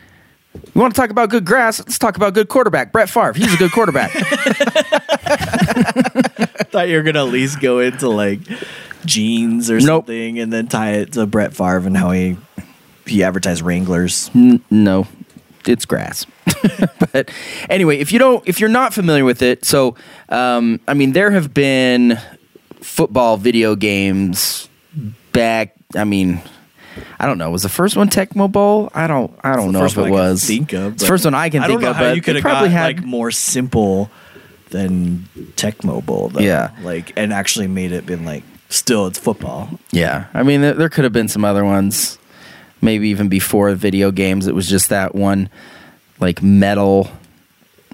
You 0.55 0.81
want 0.81 0.95
to 0.95 1.01
talk 1.01 1.11
about 1.11 1.31
good 1.31 1.45
grass? 1.45 1.78
Let's 1.78 1.99
talk 1.99 2.16
about 2.16 2.35
good 2.35 2.49
quarterback. 2.49 2.91
Brett 2.93 3.09
Favre. 3.09 3.32
He's 3.35 3.55
a 3.55 3.57
good 3.57 3.73
quarterback. 3.73 4.11
thought 6.70 6.89
you 6.89 6.97
were 6.97 7.03
gonna 7.03 7.24
at 7.24 7.32
least 7.32 7.61
go 7.61 7.78
into 7.81 8.09
like 8.09 8.41
jeans 9.05 9.70
or 9.70 9.78
Nope. 9.81 10.05
something 10.07 10.39
and 10.39 10.53
then 10.53 10.66
tie 10.66 10.93
it 10.93 11.12
to 11.12 11.27
Brett 11.27 11.55
Favre 11.55 11.86
and 11.86 11.97
how 11.97 12.11
he 12.11 12.36
he 13.06 13.22
advertised 13.22 13.62
Wranglers 13.62 14.31
N- 14.35 14.62
no, 14.70 15.06
it's 15.66 15.85
grass. 15.85 16.26
but 17.12 17.31
anyway, 17.68 17.98
if 17.98 18.12
you 18.12 18.18
don't, 18.18 18.47
if 18.47 18.60
you're 18.60 18.68
not 18.68 18.93
familiar 18.94 19.24
with 19.24 19.43
it, 19.43 19.64
so 19.64 19.97
um, 20.28 20.81
I 20.89 20.94
mean, 20.94 21.12
there 21.12 21.31
have 21.31 21.52
been 21.55 22.18
football 22.81 23.36
video 23.36 23.74
games 23.76 24.68
back. 25.32 25.74
I 25.97 26.05
mean, 26.05 26.40
I 27.18 27.26
don't 27.26 27.39
know. 27.39 27.51
Was 27.51 27.62
the 27.62 27.68
first 27.68 27.97
one 27.97 28.09
Tecmo 28.09 28.51
Bowl? 28.51 28.90
I 28.94 29.06
don't. 29.06 29.32
I 29.43 29.55
don't 29.56 29.72
know 29.72 29.85
if 29.85 29.97
it 29.97 30.01
one 30.01 30.06
I 30.06 30.10
can 30.10 30.14
was. 30.14 30.44
think 30.44 30.72
of 30.72 30.98
the 30.98 31.06
first 31.06 31.24
one 31.24 31.35
I 31.35 31.48
can 31.51 31.62
I 31.62 31.66
think 31.66 31.82
of. 31.82 31.97
but 31.97 32.14
you 32.16 32.22
could 32.22 32.40
probably 32.43 32.68
had 32.70 32.97
like 32.97 33.05
more 33.05 33.31
simple 33.31 34.10
than 34.70 35.28
Tecmo 35.56 36.05
Bowl 36.05 36.28
though. 36.28 36.40
Yeah. 36.40 36.70
like 36.82 37.12
and 37.16 37.32
actually 37.32 37.68
made 37.68 37.93
it 37.93 38.06
been 38.06 38.24
like 38.24 38.43
still 38.70 39.06
it's 39.06 39.18
football 39.18 39.68
Yeah, 39.93 40.26
I 40.35 40.43
mean, 40.43 40.60
there, 40.62 40.74
there 40.74 40.89
could 40.89 41.05
have 41.05 41.12
been 41.12 41.28
some 41.28 41.44
other 41.44 41.64
ones, 41.64 42.18
maybe 42.85 43.09
even 43.09 43.28
before 43.28 43.74
video 43.74 44.11
games. 44.11 44.47
It 44.47 44.55
was 44.55 44.69
just 44.69 44.90
that 44.90 45.15
one, 45.15 45.48
like 46.20 46.43
metal, 46.43 47.11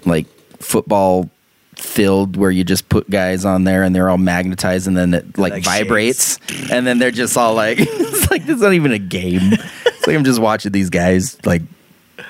like 0.04 0.26
football 0.58 1.30
filled, 1.76 2.36
where 2.36 2.50
you 2.50 2.64
just 2.64 2.88
put 2.88 3.08
guys 3.08 3.44
on 3.44 3.64
there 3.64 3.82
and 3.82 3.94
they're 3.94 4.10
all 4.10 4.18
magnetized, 4.18 4.86
and 4.86 4.96
then 4.96 5.14
it 5.14 5.38
like, 5.38 5.52
Like 5.52 5.64
vibrates, 5.64 6.38
and 6.70 6.86
then 6.86 6.98
they're 6.98 7.10
just 7.10 7.36
all 7.36 7.54
like, 7.54 7.78
it's 7.80 8.30
like 8.30 8.42
it's 8.46 8.60
not 8.60 8.74
even 8.74 8.92
a 8.92 8.98
game. 8.98 9.52
It's 9.86 10.06
like 10.06 10.16
I'm 10.16 10.24
just 10.24 10.40
watching 10.40 10.72
these 10.72 10.90
guys 10.90 11.38
like 11.46 11.62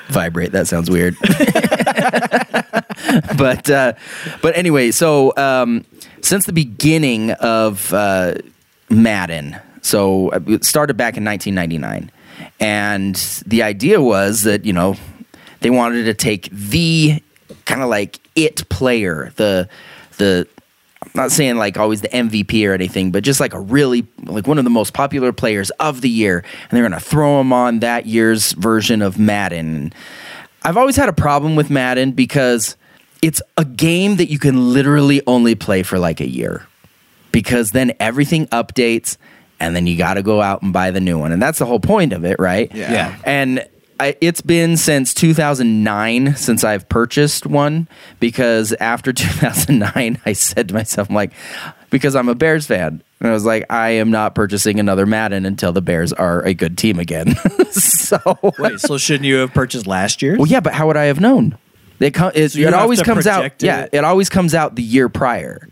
vibrate. 0.09 0.53
That 0.53 0.69
sounds 0.69 0.91
weird. 0.91 1.17
but 3.37 3.71
uh, 3.71 3.95
but 4.43 4.57
anyway, 4.57 4.91
so 4.91 5.35
um, 5.37 5.85
since 6.21 6.47
the 6.47 6.53
beginning 6.53 7.33
of 7.33 7.93
uh, 7.93 8.35
Madden, 8.89 9.57
so 9.83 10.31
uh, 10.31 10.41
it 10.47 10.65
started 10.65 10.97
back 10.97 11.17
in 11.17 11.25
1999, 11.25 12.11
and 12.61 13.17
the 13.47 13.63
idea 13.63 14.01
was 14.01 14.43
that 14.43 14.65
you 14.65 14.73
know 14.73 14.97
they 15.61 15.71
wanted 15.71 16.05
to 16.05 16.15
take 16.15 16.51
the 16.51 17.23
kind 17.65 17.83
of 17.83 17.89
like 17.89 18.21
it 18.37 18.69
player, 18.69 19.33
the 19.37 19.69
the 20.19 20.47
I'm 21.03 21.11
not 21.15 21.33
saying 21.33 21.57
like 21.57 21.79
always 21.79 22.03
the 22.03 22.09
MVP 22.09 22.69
or 22.69 22.75
anything, 22.75 23.11
but 23.11 23.25
just 23.25 23.41
like 23.41 23.55
a 23.55 23.61
really 23.61 24.07
like 24.25 24.47
one 24.47 24.59
of 24.59 24.65
the 24.65 24.71
most 24.71 24.93
popular 24.93 25.33
players 25.33 25.71
of 25.81 26.03
the 26.03 26.11
year, 26.11 26.39
and 26.39 26.77
they're 26.77 26.83
gonna 26.83 27.01
throw 27.01 27.41
him 27.41 27.53
on 27.53 27.81
that 27.81 28.07
year's 28.07 28.53
version 28.53 29.01
of 29.01 29.19
Madden. 29.19 29.93
I've 30.63 30.77
always 30.77 30.97
had 30.97 31.09
a 31.09 31.15
problem 31.15 31.57
with 31.57 31.71
Madden 31.71 32.13
because 32.13 32.77
it's 33.23 33.41
a 33.57 33.65
game 33.65 34.17
that 34.17 34.31
you 34.31 34.39
can 34.39 34.73
literally 34.75 35.23
only 35.27 35.55
play 35.55 35.83
for 35.83 35.99
like 35.99 36.21
a 36.21 36.29
year 36.29 36.67
because 37.33 37.71
then 37.71 37.93
everything 37.99 38.47
updates 38.49 39.17
and 39.61 39.77
then 39.77 39.87
you 39.87 39.97
got 39.97 40.15
to 40.15 40.23
go 40.23 40.41
out 40.41 40.63
and 40.63 40.73
buy 40.73 40.91
the 40.91 41.01
new 41.01 41.19
one. 41.19 41.33
And 41.33 41.41
that's 41.41 41.59
the 41.59 41.67
whole 41.67 41.81
point 41.81 42.13
of 42.13 42.25
it, 42.25 42.39
right? 42.41 42.75
Yeah. 42.75 42.93
Yeah. 42.93 43.19
And 43.25 43.69
I, 44.01 44.17
it's 44.23 44.41
been 44.41 44.79
since 44.79 45.13
2009 45.13 46.35
since 46.37 46.65
I've 46.65 46.89
purchased 46.89 47.47
one 47.47 47.87
because 48.19 48.73
after 48.75 49.13
2009, 49.13 50.21
I 50.25 50.33
said 50.33 50.69
to 50.69 50.75
myself, 50.75 51.09
I'm 51.11 51.15
like, 51.15 51.33
because 51.91 52.17
I'm 52.17 52.29
a 52.29 52.35
Bears 52.35 52.67
fan. 52.67 53.03
And 53.21 53.29
I 53.29 53.33
was 53.33 53.45
like, 53.45 53.67
I 53.71 53.91
am 53.91 54.11
not 54.11 54.35
purchasing 54.35 54.81
another 54.81 55.05
Madden 55.05 55.45
until 55.45 55.73
the 55.73 55.83
Bears 55.83 56.15
are 56.15 56.43
a 56.45 56.55
good 56.55 56.79
team 56.79 56.99
again. 56.99 57.37
so, 57.71 58.19
Wait, 58.59 58.81
so 58.81 58.97
shouldn't 58.97 59.27
you 59.27 59.37
have 59.37 59.53
purchased 59.53 59.87
last 59.87 60.23
year? 60.23 60.37
well, 60.39 60.47
yeah, 60.47 60.61
but 60.61 60.73
how 60.73 60.87
would 60.87 60.97
I 60.97 61.05
have 61.05 61.21
known? 61.21 61.59
It, 61.99 62.15
com- 62.15 62.33
it, 62.35 62.55
you 62.55 62.67
it 62.67 62.73
always 62.73 63.03
comes 63.03 63.27
out. 63.27 63.41
project 63.41 63.63
Yeah, 63.63 63.83
it. 63.83 63.91
it 63.93 64.05
always 64.05 64.31
comes 64.31 64.55
out 64.55 64.75
the 64.77 64.83
year 64.83 65.11
prior. 65.11 65.69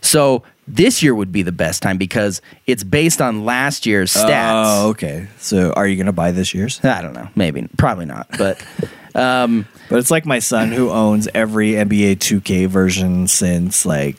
So 0.00 0.44
this 0.68 1.02
year 1.02 1.14
would 1.14 1.32
be 1.32 1.42
the 1.42 1.52
best 1.52 1.82
time 1.82 1.96
because 1.96 2.42
it's 2.66 2.82
based 2.82 3.20
on 3.20 3.44
last 3.44 3.86
year's 3.86 4.12
stats. 4.12 4.82
Oh, 4.84 4.88
okay. 4.90 5.28
So 5.38 5.72
are 5.72 5.86
you 5.86 5.96
gonna 5.96 6.12
buy 6.12 6.32
this 6.32 6.54
year's? 6.54 6.84
I 6.84 7.02
don't 7.02 7.14
know. 7.14 7.28
Maybe, 7.34 7.68
probably 7.76 8.06
not. 8.06 8.28
But 8.36 8.64
um, 9.14 9.66
But 9.88 9.98
it's 9.98 10.10
like 10.10 10.26
my 10.26 10.38
son 10.40 10.72
who 10.72 10.90
owns 10.90 11.28
every 11.34 11.72
NBA 11.72 12.16
2K 12.16 12.66
version 12.66 13.28
since 13.28 13.86
like 13.86 14.16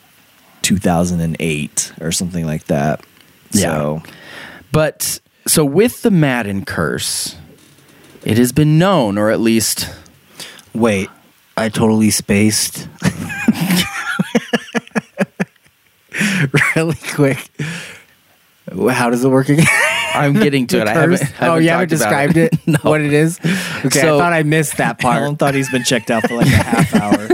2008 0.62 1.92
or 2.00 2.12
something 2.12 2.46
like 2.46 2.64
that. 2.64 3.04
So 3.50 4.02
but 4.72 5.20
so 5.46 5.64
with 5.64 6.02
the 6.02 6.10
Madden 6.10 6.64
curse, 6.64 7.36
it 8.24 8.36
has 8.36 8.52
been 8.52 8.78
known, 8.78 9.16
or 9.16 9.30
at 9.30 9.40
least 9.40 9.88
Wait, 10.74 11.08
I 11.56 11.68
totally 11.70 12.10
spaced. 12.10 12.88
really 16.76 16.98
quick. 17.14 17.50
How 18.90 19.08
does 19.10 19.24
it 19.24 19.28
work 19.28 19.48
again? 19.48 19.66
I'm 20.14 20.34
getting 20.34 20.66
to 20.68 20.80
it. 20.82 20.88
I 20.88 20.92
haven't, 20.92 21.20
haven't 21.20 21.48
oh, 21.48 21.56
you 21.56 21.70
haven't 21.70 21.88
described 21.88 22.36
it. 22.36 22.54
No. 22.66 22.78
What 22.82 23.00
it 23.00 23.12
is? 23.12 23.38
Okay, 23.84 24.00
So- 24.00 24.16
I 24.16 24.20
thought 24.20 24.32
I 24.32 24.42
missed 24.42 24.76
that 24.76 24.98
part. 24.98 25.22
Alan 25.22 25.36
thought 25.36 25.54
he's 25.54 25.70
been 25.70 25.84
checked 25.84 26.10
out 26.10 26.26
for 26.28 26.34
like 26.36 26.46
a 26.46 26.50
half 26.50 26.94
hour. 26.94 27.28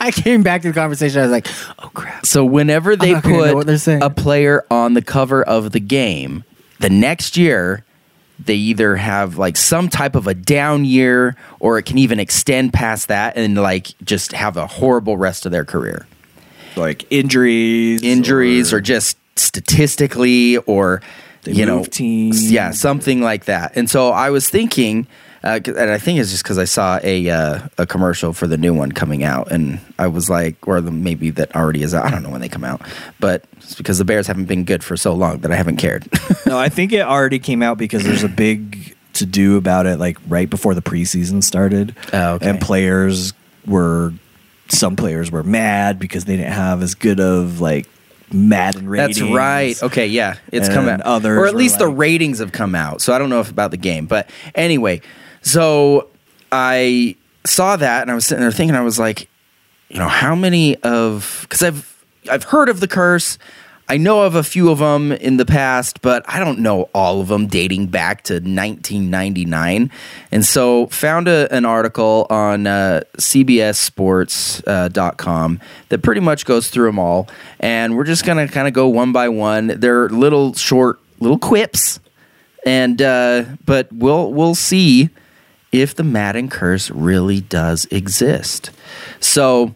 I 0.00 0.10
came 0.10 0.42
back 0.42 0.62
to 0.62 0.68
the 0.68 0.74
conversation. 0.74 1.20
I 1.20 1.22
was 1.22 1.30
like, 1.32 1.46
"Oh 1.78 1.90
crap!" 1.94 2.26
So 2.26 2.44
whenever 2.44 2.96
they 2.96 3.12
not 3.12 3.22
gonna 3.22 3.36
know 3.36 3.44
put 3.44 3.54
what 3.54 3.66
they're 3.66 3.78
saying. 3.78 4.02
a 4.02 4.10
player 4.10 4.64
on 4.70 4.94
the 4.94 5.02
cover 5.02 5.42
of 5.42 5.72
the 5.72 5.80
game, 5.80 6.44
the 6.80 6.90
next 6.90 7.36
year 7.36 7.84
they 8.38 8.54
either 8.56 8.96
have 8.96 9.38
like 9.38 9.56
some 9.56 9.88
type 9.88 10.14
of 10.16 10.26
a 10.26 10.34
down 10.34 10.84
year 10.84 11.34
or 11.60 11.78
it 11.78 11.84
can 11.86 11.98
even 11.98 12.20
extend 12.20 12.72
past 12.72 13.08
that 13.08 13.36
and 13.36 13.54
like 13.56 13.88
just 14.04 14.32
have 14.32 14.56
a 14.56 14.66
horrible 14.66 15.16
rest 15.16 15.46
of 15.46 15.52
their 15.52 15.64
career. 15.64 16.06
Like 16.76 17.06
injuries, 17.10 18.02
Injuries 18.02 18.72
or, 18.72 18.80
just 18.80 19.16
statistically 19.36 20.56
or 20.58 21.02
you 21.44 21.66
know 21.66 21.84
teams. 21.84 22.50
yeah, 22.50 22.70
something 22.70 23.20
like 23.20 23.46
that. 23.46 23.76
And 23.76 23.88
so 23.88 24.10
I 24.10 24.30
was 24.30 24.48
thinking 24.48 25.06
uh, 25.44 25.60
and 25.66 25.90
I 25.90 25.98
think 25.98 26.18
it's 26.18 26.30
just 26.30 26.42
because 26.42 26.56
I 26.56 26.64
saw 26.64 26.98
a 27.02 27.28
uh, 27.28 27.68
a 27.76 27.84
commercial 27.84 28.32
for 28.32 28.46
the 28.46 28.56
new 28.56 28.72
one 28.72 28.92
coming 28.92 29.24
out, 29.24 29.52
and 29.52 29.78
I 29.98 30.06
was 30.06 30.30
like, 30.30 30.56
or 30.66 30.80
the, 30.80 30.90
maybe 30.90 31.28
that 31.30 31.54
already 31.54 31.82
is 31.82 31.92
out. 31.92 32.06
I 32.06 32.10
don't 32.10 32.22
know 32.22 32.30
when 32.30 32.40
they 32.40 32.48
come 32.48 32.64
out, 32.64 32.80
but 33.20 33.44
it's 33.58 33.74
because 33.74 33.98
the 33.98 34.06
Bears 34.06 34.26
haven't 34.26 34.46
been 34.46 34.64
good 34.64 34.82
for 34.82 34.96
so 34.96 35.12
long 35.12 35.40
that 35.40 35.52
I 35.52 35.56
haven't 35.56 35.76
cared. 35.76 36.08
No, 36.46 36.58
I 36.58 36.68
think 36.68 36.92
it 36.92 37.00
already 37.00 37.38
came 37.38 37.62
out 37.62 37.78
because 37.78 38.04
there's 38.04 38.22
a 38.22 38.28
big 38.28 38.94
to 39.14 39.24
do 39.26 39.56
about 39.56 39.86
it, 39.86 39.98
like 39.98 40.18
right 40.28 40.48
before 40.48 40.74
the 40.74 40.82
preseason 40.82 41.42
started. 41.42 41.96
Oh, 42.12 42.34
okay. 42.34 42.50
And 42.50 42.60
players 42.60 43.32
were, 43.66 44.12
some 44.68 44.96
players 44.96 45.30
were 45.30 45.42
mad 45.42 45.98
because 45.98 46.24
they 46.24 46.36
didn't 46.36 46.52
have 46.52 46.82
as 46.82 46.94
good 46.94 47.20
of 47.20 47.60
like 47.60 47.88
Madden 48.32 48.88
ratings. 48.88 49.18
That's 49.18 49.30
right. 49.30 49.82
Okay, 49.82 50.06
yeah, 50.06 50.36
it's 50.50 50.68
come 50.68 50.88
out. 50.88 51.00
others 51.02 51.38
or 51.38 51.46
at 51.46 51.54
least 51.54 51.78
the 51.78 51.88
ratings 51.88 52.38
have 52.38 52.52
come 52.52 52.74
out. 52.74 53.00
So 53.00 53.12
I 53.12 53.18
don't 53.18 53.30
know 53.30 53.40
if 53.40 53.50
about 53.50 53.70
the 53.70 53.76
game, 53.76 54.06
but 54.06 54.28
anyway, 54.54 55.02
so 55.42 56.08
I 56.50 57.16
saw 57.44 57.76
that 57.76 58.02
and 58.02 58.10
I 58.10 58.14
was 58.14 58.26
sitting 58.26 58.40
there 58.40 58.52
thinking, 58.52 58.74
I 58.74 58.80
was 58.80 58.98
like, 58.98 59.28
you 59.88 59.98
know, 59.98 60.08
how 60.08 60.34
many 60.34 60.76
of 60.82 61.40
because 61.42 61.62
I've 61.62 62.04
I've 62.30 62.44
heard 62.44 62.68
of 62.68 62.80
the 62.80 62.88
curse. 62.88 63.38
I 63.86 63.98
know 63.98 64.22
of 64.22 64.34
a 64.34 64.42
few 64.42 64.70
of 64.70 64.78
them 64.78 65.12
in 65.12 65.36
the 65.36 65.44
past, 65.44 66.00
but 66.00 66.24
I 66.26 66.38
don't 66.38 66.60
know 66.60 66.88
all 66.94 67.20
of 67.20 67.28
them 67.28 67.46
dating 67.46 67.88
back 67.88 68.22
to 68.24 68.34
1999. 68.34 69.90
And 70.32 70.44
so 70.44 70.86
found 70.86 71.28
a, 71.28 71.54
an 71.54 71.66
article 71.66 72.26
on 72.30 72.66
uh, 72.66 73.02
CBSSports.com 73.18 75.60
that 75.90 76.02
pretty 76.02 76.22
much 76.22 76.46
goes 76.46 76.70
through 76.70 76.86
them 76.86 76.98
all. 76.98 77.28
And 77.60 77.94
we're 77.96 78.04
just 78.04 78.24
going 78.24 78.46
to 78.46 78.52
kind 78.52 78.66
of 78.66 78.72
go 78.72 78.88
one 78.88 79.12
by 79.12 79.28
one. 79.28 79.66
They're 79.66 80.08
little 80.08 80.54
short, 80.54 80.98
little 81.20 81.38
quips. 81.38 82.00
And, 82.64 83.02
uh, 83.02 83.44
but 83.66 83.92
we'll, 83.92 84.32
we'll 84.32 84.54
see 84.54 85.10
if 85.72 85.94
the 85.94 86.04
Madden 86.04 86.48
curse 86.48 86.90
really 86.90 87.42
does 87.42 87.84
exist. 87.90 88.70
So, 89.20 89.74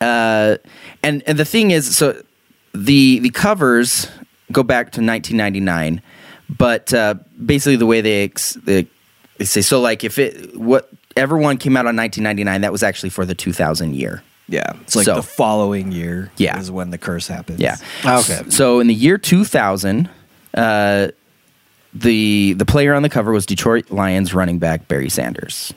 uh, 0.00 0.56
and 1.02 1.22
and 1.26 1.38
the 1.38 1.44
thing 1.44 1.70
is, 1.70 1.96
so 1.96 2.22
the 2.74 3.20
the 3.20 3.30
covers 3.30 4.08
go 4.52 4.62
back 4.62 4.86
to 4.92 5.00
1999, 5.00 6.02
but 6.48 6.92
uh, 6.92 7.14
basically 7.44 7.76
the 7.76 7.86
way 7.86 8.00
they, 8.00 8.24
ex- 8.24 8.54
they 8.54 8.86
they 9.38 9.44
say 9.44 9.62
so, 9.62 9.80
like 9.80 10.04
if 10.04 10.18
it 10.18 10.56
what 10.58 10.90
everyone 11.16 11.56
came 11.58 11.76
out 11.76 11.86
on 11.86 11.96
1999, 11.96 12.60
that 12.62 12.72
was 12.72 12.82
actually 12.82 13.10
for 13.10 13.24
the 13.24 13.34
2000 13.34 13.94
year. 13.94 14.22
Yeah. 14.48 14.72
It's 14.82 14.94
like 14.96 15.06
So- 15.06 15.14
the 15.14 15.22
following 15.22 15.90
year 15.92 16.30
Yeah. 16.36 16.58
is 16.58 16.70
when 16.70 16.90
the 16.90 16.98
curse 16.98 17.26
happens. 17.28 17.60
Yeah. 17.60 17.76
Okay. 18.04 18.42
So 18.50 18.80
in 18.80 18.88
the 18.88 18.94
year 18.94 19.16
2000, 19.16 20.10
uh, 20.54 21.08
the 21.94 22.52
the 22.54 22.66
player 22.66 22.92
on 22.94 23.02
the 23.02 23.08
cover 23.08 23.32
was 23.32 23.46
Detroit 23.46 23.90
Lions 23.90 24.34
running 24.34 24.58
back 24.58 24.88
Barry 24.88 25.08
Sanders, 25.08 25.72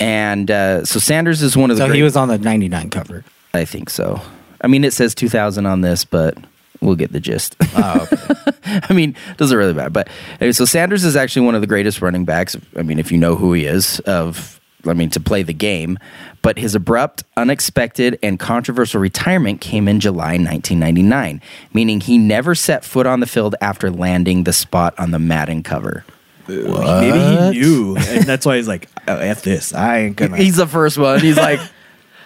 and 0.00 0.50
uh, 0.50 0.84
so 0.86 0.98
Sanders 0.98 1.42
is 1.42 1.56
one 1.56 1.70
of 1.70 1.76
the. 1.76 1.86
So 1.86 1.92
he 1.92 2.02
was 2.02 2.16
on 2.16 2.28
the 2.28 2.38
'99 2.38 2.88
cover. 2.90 3.24
I 3.52 3.64
think 3.66 3.90
so. 3.90 4.20
I 4.60 4.66
mean, 4.66 4.84
it 4.84 4.92
says 4.92 5.14
2000 5.14 5.66
on 5.66 5.80
this, 5.80 6.04
but 6.04 6.36
we'll 6.80 6.96
get 6.96 7.12
the 7.12 7.20
gist. 7.20 7.56
Oh, 7.76 8.08
okay. 8.10 8.80
I 8.88 8.92
mean, 8.92 9.16
doesn't 9.36 9.56
really 9.56 9.72
matter. 9.72 9.90
But 9.90 10.08
anyway, 10.40 10.52
so 10.52 10.64
Sanders 10.64 11.04
is 11.04 11.16
actually 11.16 11.46
one 11.46 11.54
of 11.54 11.60
the 11.60 11.66
greatest 11.66 12.02
running 12.02 12.24
backs. 12.24 12.56
I 12.76 12.82
mean, 12.82 12.98
if 12.98 13.10
you 13.12 13.18
know 13.18 13.34
who 13.34 13.52
he 13.52 13.66
is, 13.66 14.00
of 14.00 14.58
I 14.86 14.92
mean, 14.94 15.10
to 15.10 15.20
play 15.20 15.42
the 15.42 15.52
game. 15.52 15.98
But 16.42 16.58
his 16.58 16.74
abrupt, 16.74 17.24
unexpected, 17.36 18.18
and 18.22 18.38
controversial 18.38 19.00
retirement 19.00 19.60
came 19.60 19.88
in 19.88 20.00
July 20.00 20.36
1999, 20.36 21.42
meaning 21.72 22.00
he 22.00 22.16
never 22.16 22.54
set 22.54 22.84
foot 22.84 23.06
on 23.06 23.20
the 23.20 23.26
field 23.26 23.56
after 23.60 23.90
landing 23.90 24.44
the 24.44 24.52
spot 24.52 24.94
on 24.98 25.10
the 25.10 25.18
Madden 25.18 25.62
cover. 25.62 26.04
What? 26.46 27.00
Maybe 27.02 27.18
he 27.18 27.60
knew. 27.60 27.96
And 27.96 28.24
that's 28.24 28.46
why 28.46 28.56
he's 28.56 28.68
like, 28.68 28.88
oh, 29.06 29.16
F 29.16 29.42
this. 29.42 29.74
I 29.74 29.98
ain't 29.98 30.16
gonna. 30.16 30.36
He's 30.38 30.56
the 30.56 30.66
first 30.66 30.96
one. 30.96 31.20
He's 31.20 31.36
like, 31.36 31.60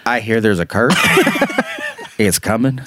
I 0.07 0.21
hear 0.21 0.41
there's 0.41 0.61
a 0.61 0.67
curse. 0.67 0.95
it's 2.27 2.39
coming. 2.39 2.81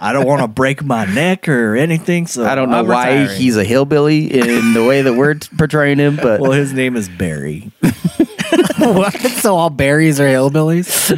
I 0.00 0.12
don't 0.12 0.26
want 0.26 0.42
to 0.42 0.48
break 0.48 0.82
my 0.84 1.04
neck 1.06 1.48
or 1.48 1.76
anything. 1.76 2.26
So 2.26 2.44
I 2.44 2.54
don't 2.54 2.70
know 2.70 2.78
I'm 2.80 2.86
why 2.86 3.10
retiring. 3.22 3.40
he's 3.40 3.56
a 3.56 3.64
hillbilly 3.64 4.26
in 4.32 4.72
the 4.74 4.84
way 4.84 5.02
that 5.02 5.14
we're 5.14 5.34
t- 5.34 5.48
portraying 5.58 5.98
him, 5.98 6.16
but 6.16 6.40
Well, 6.40 6.52
his 6.52 6.72
name 6.72 6.96
is 6.96 7.08
Barry. 7.08 7.70
what? 8.78 9.14
So 9.20 9.56
all 9.56 9.70
berries 9.70 10.20
are 10.20 10.26
hillbillies? 10.26 11.10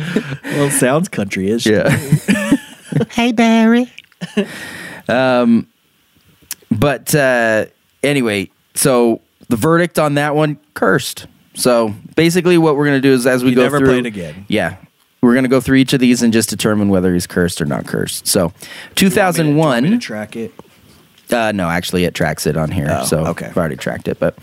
Well, 0.44 0.70
sounds 0.70 1.08
country-ish. 1.08 1.66
yeah. 1.66 1.88
hey, 3.10 3.32
Barry. 3.32 3.90
Um, 5.08 5.66
but 6.70 7.14
uh, 7.14 7.66
anyway, 8.02 8.50
so 8.74 9.20
the 9.48 9.56
verdict 9.56 9.98
on 9.98 10.14
that 10.14 10.34
one 10.34 10.58
cursed. 10.74 11.26
So 11.54 11.94
basically, 12.16 12.56
what 12.58 12.76
we're 12.76 12.86
gonna 12.86 13.00
do 13.00 13.12
is 13.12 13.26
as 13.26 13.42
we 13.44 13.50
He 13.50 13.54
go 13.56 13.62
never 13.62 13.78
through, 13.78 13.88
played 13.88 14.06
again. 14.06 14.46
Yeah, 14.48 14.76
we're 15.22 15.34
gonna 15.34 15.46
go 15.48 15.60
through 15.60 15.76
each 15.76 15.92
of 15.92 16.00
these 16.00 16.20
and 16.22 16.32
just 16.32 16.50
determine 16.50 16.88
whether 16.88 17.12
he's 17.14 17.28
cursed 17.28 17.60
or 17.62 17.64
not 17.64 17.86
cursed. 17.86 18.26
So, 18.26 18.52
two 18.96 19.06
Want 19.06 19.06
me 19.06 19.08
to- 19.08 19.10
thousand 19.10 19.46
do 19.46 19.52
you 19.52 19.58
want 19.58 19.82
me 19.84 19.88
to 19.90 19.94
one. 19.94 20.00
track 20.00 20.34
it. 20.36 20.52
Uh, 21.30 21.50
no, 21.52 21.66
actually, 21.70 22.04
it 22.04 22.12
tracks 22.14 22.46
it 22.46 22.58
on 22.58 22.70
here. 22.70 22.88
Oh, 22.90 23.04
so 23.06 23.26
okay. 23.28 23.46
I've 23.46 23.56
already 23.56 23.76
tracked 23.76 24.06
it. 24.06 24.18
But 24.18 24.36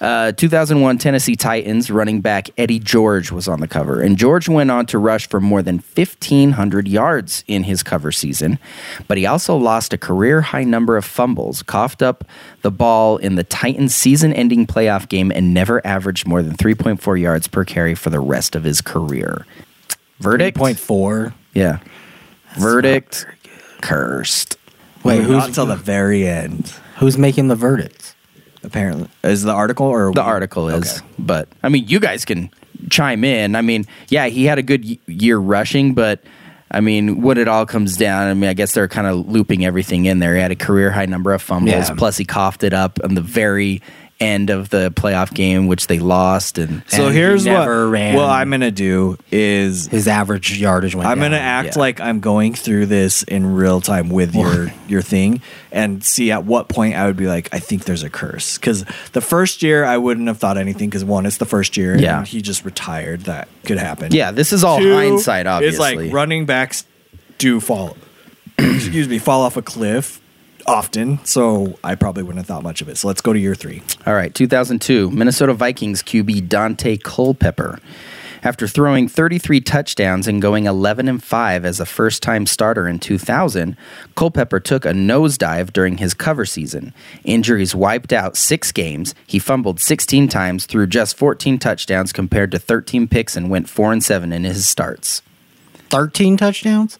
uh, 0.00 0.32
2001 0.32 0.98
Tennessee 0.98 1.36
Titans 1.36 1.88
running 1.88 2.20
back 2.20 2.48
Eddie 2.58 2.80
George 2.80 3.30
was 3.30 3.46
on 3.46 3.60
the 3.60 3.68
cover. 3.68 4.00
And 4.00 4.16
George 4.18 4.48
went 4.48 4.68
on 4.68 4.86
to 4.86 4.98
rush 4.98 5.28
for 5.28 5.38
more 5.40 5.62
than 5.62 5.76
1,500 5.94 6.88
yards 6.88 7.44
in 7.46 7.62
his 7.62 7.84
cover 7.84 8.10
season. 8.10 8.58
But 9.06 9.18
he 9.18 9.26
also 9.26 9.54
lost 9.56 9.92
a 9.92 9.98
career 9.98 10.40
high 10.40 10.64
number 10.64 10.96
of 10.96 11.04
fumbles, 11.04 11.62
coughed 11.62 12.02
up 12.02 12.24
the 12.62 12.72
ball 12.72 13.18
in 13.18 13.36
the 13.36 13.44
Titans 13.44 13.94
season 13.94 14.32
ending 14.32 14.66
playoff 14.66 15.08
game, 15.08 15.30
and 15.30 15.54
never 15.54 15.86
averaged 15.86 16.26
more 16.26 16.42
than 16.42 16.56
3.4 16.56 17.20
yards 17.20 17.46
per 17.46 17.64
carry 17.64 17.94
for 17.94 18.10
the 18.10 18.18
rest 18.18 18.56
of 18.56 18.64
his 18.64 18.80
career. 18.80 19.46
Verdict? 20.22 20.56
Point 20.56 20.78
four. 20.78 21.34
Yeah. 21.54 21.78
Verdict. 22.58 23.26
Cursed. 23.80 24.56
Wait, 25.04 25.18
Not 25.18 25.26
who's 25.26 25.44
until 25.46 25.66
the 25.66 25.76
very 25.76 26.26
end. 26.26 26.72
who's 26.98 27.18
making 27.18 27.48
the 27.48 27.56
verdicts? 27.56 28.14
Apparently, 28.64 29.08
is 29.24 29.42
the 29.42 29.50
article 29.52 29.86
or 29.86 30.12
The 30.12 30.22
article 30.22 30.68
is, 30.68 30.98
Okay. 30.98 31.06
but 31.18 31.48
I 31.64 31.68
mean, 31.68 31.88
you 31.88 31.98
guys 31.98 32.24
can 32.24 32.48
chime 32.90 33.24
in. 33.24 33.56
I 33.56 33.62
mean, 33.62 33.86
yeah, 34.08 34.26
he 34.26 34.44
had 34.44 34.58
a 34.58 34.62
good 34.62 34.84
year 35.08 35.36
rushing, 35.38 35.94
but 35.94 36.22
I 36.70 36.80
mean, 36.80 37.20
what 37.22 37.38
it 37.38 37.48
all 37.48 37.66
comes 37.66 37.96
down. 37.96 38.28
I 38.28 38.34
mean, 38.34 38.48
I 38.48 38.54
guess 38.54 38.72
they're 38.72 38.86
kind 38.86 39.08
of 39.08 39.28
looping 39.28 39.64
everything 39.64 40.04
in 40.04 40.20
there. 40.20 40.36
He 40.36 40.40
had 40.40 40.52
a 40.52 40.56
career 40.56 40.92
high 40.92 41.06
number 41.06 41.32
of 41.32 41.42
fumbles, 41.42 41.88
Yeah. 41.88 41.94
plus 41.96 42.16
he 42.16 42.24
coughed 42.24 42.62
it 42.62 42.72
up 42.72 43.00
on 43.02 43.14
the 43.14 43.20
very 43.20 43.82
end 44.22 44.50
of 44.50 44.70
the 44.70 44.90
playoff 44.92 45.34
game, 45.34 45.66
which 45.66 45.86
they 45.88 45.98
lost. 45.98 46.58
And 46.58 46.82
So 46.86 47.06
And 47.06 47.12
he 47.14 47.18
here's 47.20 47.44
what. 47.44 47.52
never 47.52 47.88
ran. 47.88 48.14
What 48.14 48.28
I'm 48.30 48.50
gonna 48.50 48.70
do 48.70 49.18
is 49.30 49.86
His 49.88 50.06
average 50.08 50.58
yardage 50.58 50.94
went 50.94 51.08
I'm 51.08 51.18
down. 51.18 51.32
gonna 51.32 51.42
act 51.42 51.74
yeah. 51.74 51.80
like 51.80 52.00
I'm 52.00 52.20
going 52.20 52.54
through 52.54 52.86
this 52.86 53.22
in 53.24 53.54
real 53.54 53.80
time 53.80 54.08
with 54.08 54.34
your 54.34 54.72
your 54.88 55.02
thing 55.02 55.40
and 55.72 56.04
see 56.04 56.30
at 56.30 56.44
what 56.44 56.68
point 56.68 56.94
I 56.94 57.06
would 57.06 57.16
be 57.16 57.26
like, 57.26 57.48
I 57.52 57.58
think 57.58 57.84
there's 57.84 58.02
a 58.02 58.10
curse. 58.10 58.58
Because 58.58 58.84
the 59.12 59.20
first 59.20 59.62
year 59.62 59.84
I 59.84 59.96
wouldn't 59.96 60.28
have 60.28 60.38
thought 60.38 60.56
anything 60.58 60.88
because 60.90 61.04
one, 61.04 61.26
it's 61.26 61.38
the 61.38 61.46
first 61.46 61.76
year, 61.76 61.98
Yeah. 61.98 62.18
and 62.18 62.26
he 62.28 62.42
just 62.42 62.64
retired. 62.64 63.22
That 63.22 63.48
could 63.64 63.78
happen. 63.78 64.12
yeah, 64.12 64.30
this 64.30 64.52
is 64.52 64.62
all 64.64 64.78
Two, 64.78 64.92
hindsight, 64.94 65.46
obviously. 65.46 65.94
It's 65.94 66.04
like 66.06 66.12
running 66.14 66.46
backs 66.46 66.84
do 67.38 67.58
fall, 67.58 67.96
excuse 68.58 69.08
me, 69.08 69.18
fall 69.18 69.42
off 69.42 69.56
a 69.56 69.62
cliff 69.62 70.20
often. 70.66 71.24
So 71.24 71.78
I 71.82 71.94
probably 71.94 72.22
wouldn't 72.22 72.38
have 72.38 72.46
thought 72.46 72.62
much 72.62 72.80
of 72.80 72.88
it. 72.88 72.98
So 72.98 73.08
let's 73.08 73.20
go 73.20 73.32
to 73.32 73.38
year 73.38 73.54
three. 73.54 73.82
All 74.06 74.14
right, 74.14 74.34
2002, 74.34 75.10
Minnesota 75.10 75.54
Vikings 75.54 76.02
QB 76.02 76.48
Daunte 76.48 77.02
Culpepper. 77.02 77.78
After 78.44 78.66
throwing 78.66 79.06
33 79.06 79.60
touchdowns 79.60 80.26
and 80.26 80.42
going 80.42 80.66
11 80.66 81.06
and 81.06 81.22
5 81.22 81.64
as 81.64 81.78
a 81.78 81.86
first-time 81.86 82.46
starter 82.46 82.88
in 82.88 82.98
2000, 82.98 83.76
Culpepper 84.16 84.58
took 84.58 84.84
a 84.84 84.90
nosedive 84.90 85.72
during 85.72 85.98
his 85.98 86.12
cover 86.12 86.44
season. 86.44 86.92
Injuries 87.22 87.72
wiped 87.72 88.12
out 88.12 88.36
6 88.36 88.72
games. 88.72 89.14
He 89.28 89.38
fumbled 89.38 89.78
16 89.78 90.26
times, 90.26 90.66
threw 90.66 90.88
just 90.88 91.16
14 91.16 91.58
touchdowns 91.58 92.12
compared 92.12 92.50
to 92.50 92.58
13 92.58 93.06
picks 93.06 93.36
and 93.36 93.48
went 93.48 93.68
4 93.68 93.92
and 93.92 94.02
7 94.02 94.32
in 94.32 94.42
his 94.42 94.66
starts. 94.66 95.22
Thirteen 95.92 96.38
touchdowns. 96.38 96.98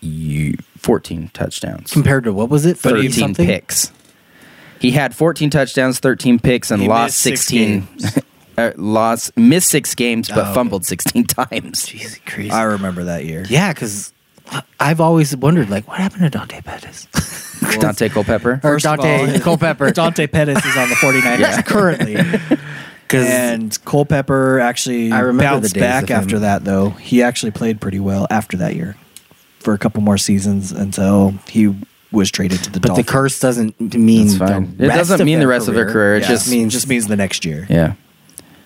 You 0.00 0.56
14 0.80 1.30
touchdowns. 1.32 1.90
Compared 1.92 2.24
to 2.24 2.32
what 2.32 2.48
was 2.48 2.66
it? 2.66 2.76
13 2.78 3.12
something? 3.12 3.46
picks. 3.46 3.92
He 4.80 4.92
had 4.92 5.14
14 5.14 5.50
touchdowns, 5.50 5.98
13 6.00 6.38
picks, 6.38 6.70
and 6.70 6.80
He 6.82 6.88
lost 6.88 7.18
16. 7.18 7.86
uh, 8.58 8.70
lost 8.76 9.36
missed 9.36 9.68
six 9.68 9.94
games, 9.94 10.28
but 10.28 10.46
Oh. 10.48 10.54
fumbled 10.54 10.86
16 10.86 11.24
times. 11.24 11.86
Jeez, 11.86 12.24
crazy. 12.24 12.50
I 12.50 12.62
remember 12.62 13.04
that 13.04 13.26
year. 13.26 13.44
yeah, 13.48 13.72
because 13.74 14.12
I've 14.80 15.00
always 15.00 15.36
wondered, 15.36 15.68
like, 15.70 15.86
what 15.86 15.98
happened 15.98 16.22
to 16.22 16.30
Dante 16.30 16.60
Pettis? 16.62 17.06
Daunte 17.60 18.10
Culpepper. 18.10 18.52
or 18.52 18.58
First 18.60 18.86
of 18.86 18.98
Daunte 19.00 19.34
all, 19.34 19.40
Culpepper. 19.40 19.90
Dante 19.90 20.26
Pettis 20.26 20.64
is 20.64 20.76
on 20.76 20.88
the 20.88 20.94
49ers 20.96 21.66
currently. 21.66 22.16
'Cause- 23.08 23.26
And 23.26 23.84
Culpepper 23.84 24.60
actually 24.60 25.12
I 25.12 25.20
remember 25.20 25.42
bounced 25.60 25.74
the 25.74 25.80
back 25.80 26.10
after 26.10 26.38
that, 26.40 26.64
though. 26.64 26.90
He 26.90 27.22
actually 27.22 27.50
played 27.52 27.80
pretty 27.82 28.00
well 28.00 28.26
after 28.30 28.56
that 28.58 28.74
year 28.76 28.96
for 29.60 29.72
a 29.74 29.78
couple 29.78 30.02
more 30.02 30.18
seasons 30.18 30.72
until 30.72 31.34
he 31.48 31.74
was 32.12 32.30
traded 32.30 32.62
to 32.64 32.70
the 32.72 32.80
but 32.80 32.96
the 32.96 33.04
curse 33.04 33.38
doesn't 33.38 33.78
mean 33.94 34.26
That's 34.26 34.38
fine. 34.38 34.76
the 34.76 34.84
It 34.84 34.88
rest 34.88 34.98
doesn't 34.98 35.20
of 35.20 35.24
mean 35.26 35.38
the 35.38 35.40
their 35.40 35.48
rest 35.48 35.68
of 35.68 35.74
their 35.74 35.88
career. 35.90 36.16
It 36.16 36.22
Yeah, 36.22 36.28
just 36.28 36.50
means- 36.50 36.72
just 36.72 36.88
means 36.88 37.06
the 37.06 37.14
next 37.16 37.44
year. 37.44 37.66
Yeah. 37.70 37.92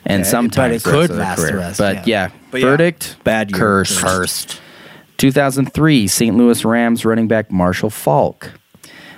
And 0.07 0.21
Yeah, 0.25 0.31
sometimes 0.31 0.55
but 0.55 0.71
it 0.77 0.83
the 0.85 0.91
could 0.91 1.11
of 1.11 1.17
their 1.17 1.27
last 1.27 1.37
the 1.41 1.43
career. 1.49 1.57
rest, 1.59 1.79
But 1.79 2.07
yeah. 2.07 2.25
yeah, 2.27 2.31
But 2.51 2.61
yeah, 2.63 2.67
verdict 2.67 3.17
bad 3.25 3.51
year. 3.51 3.59
cursed. 3.61 3.99
Cursed. 4.01 4.61
2003 5.19 6.07
St. 6.09 6.37
Louis 6.37 6.65
Rams 6.65 7.05
running 7.05 7.29
back 7.29 7.51
Marshall 7.53 7.91
Faulk. 7.91 8.53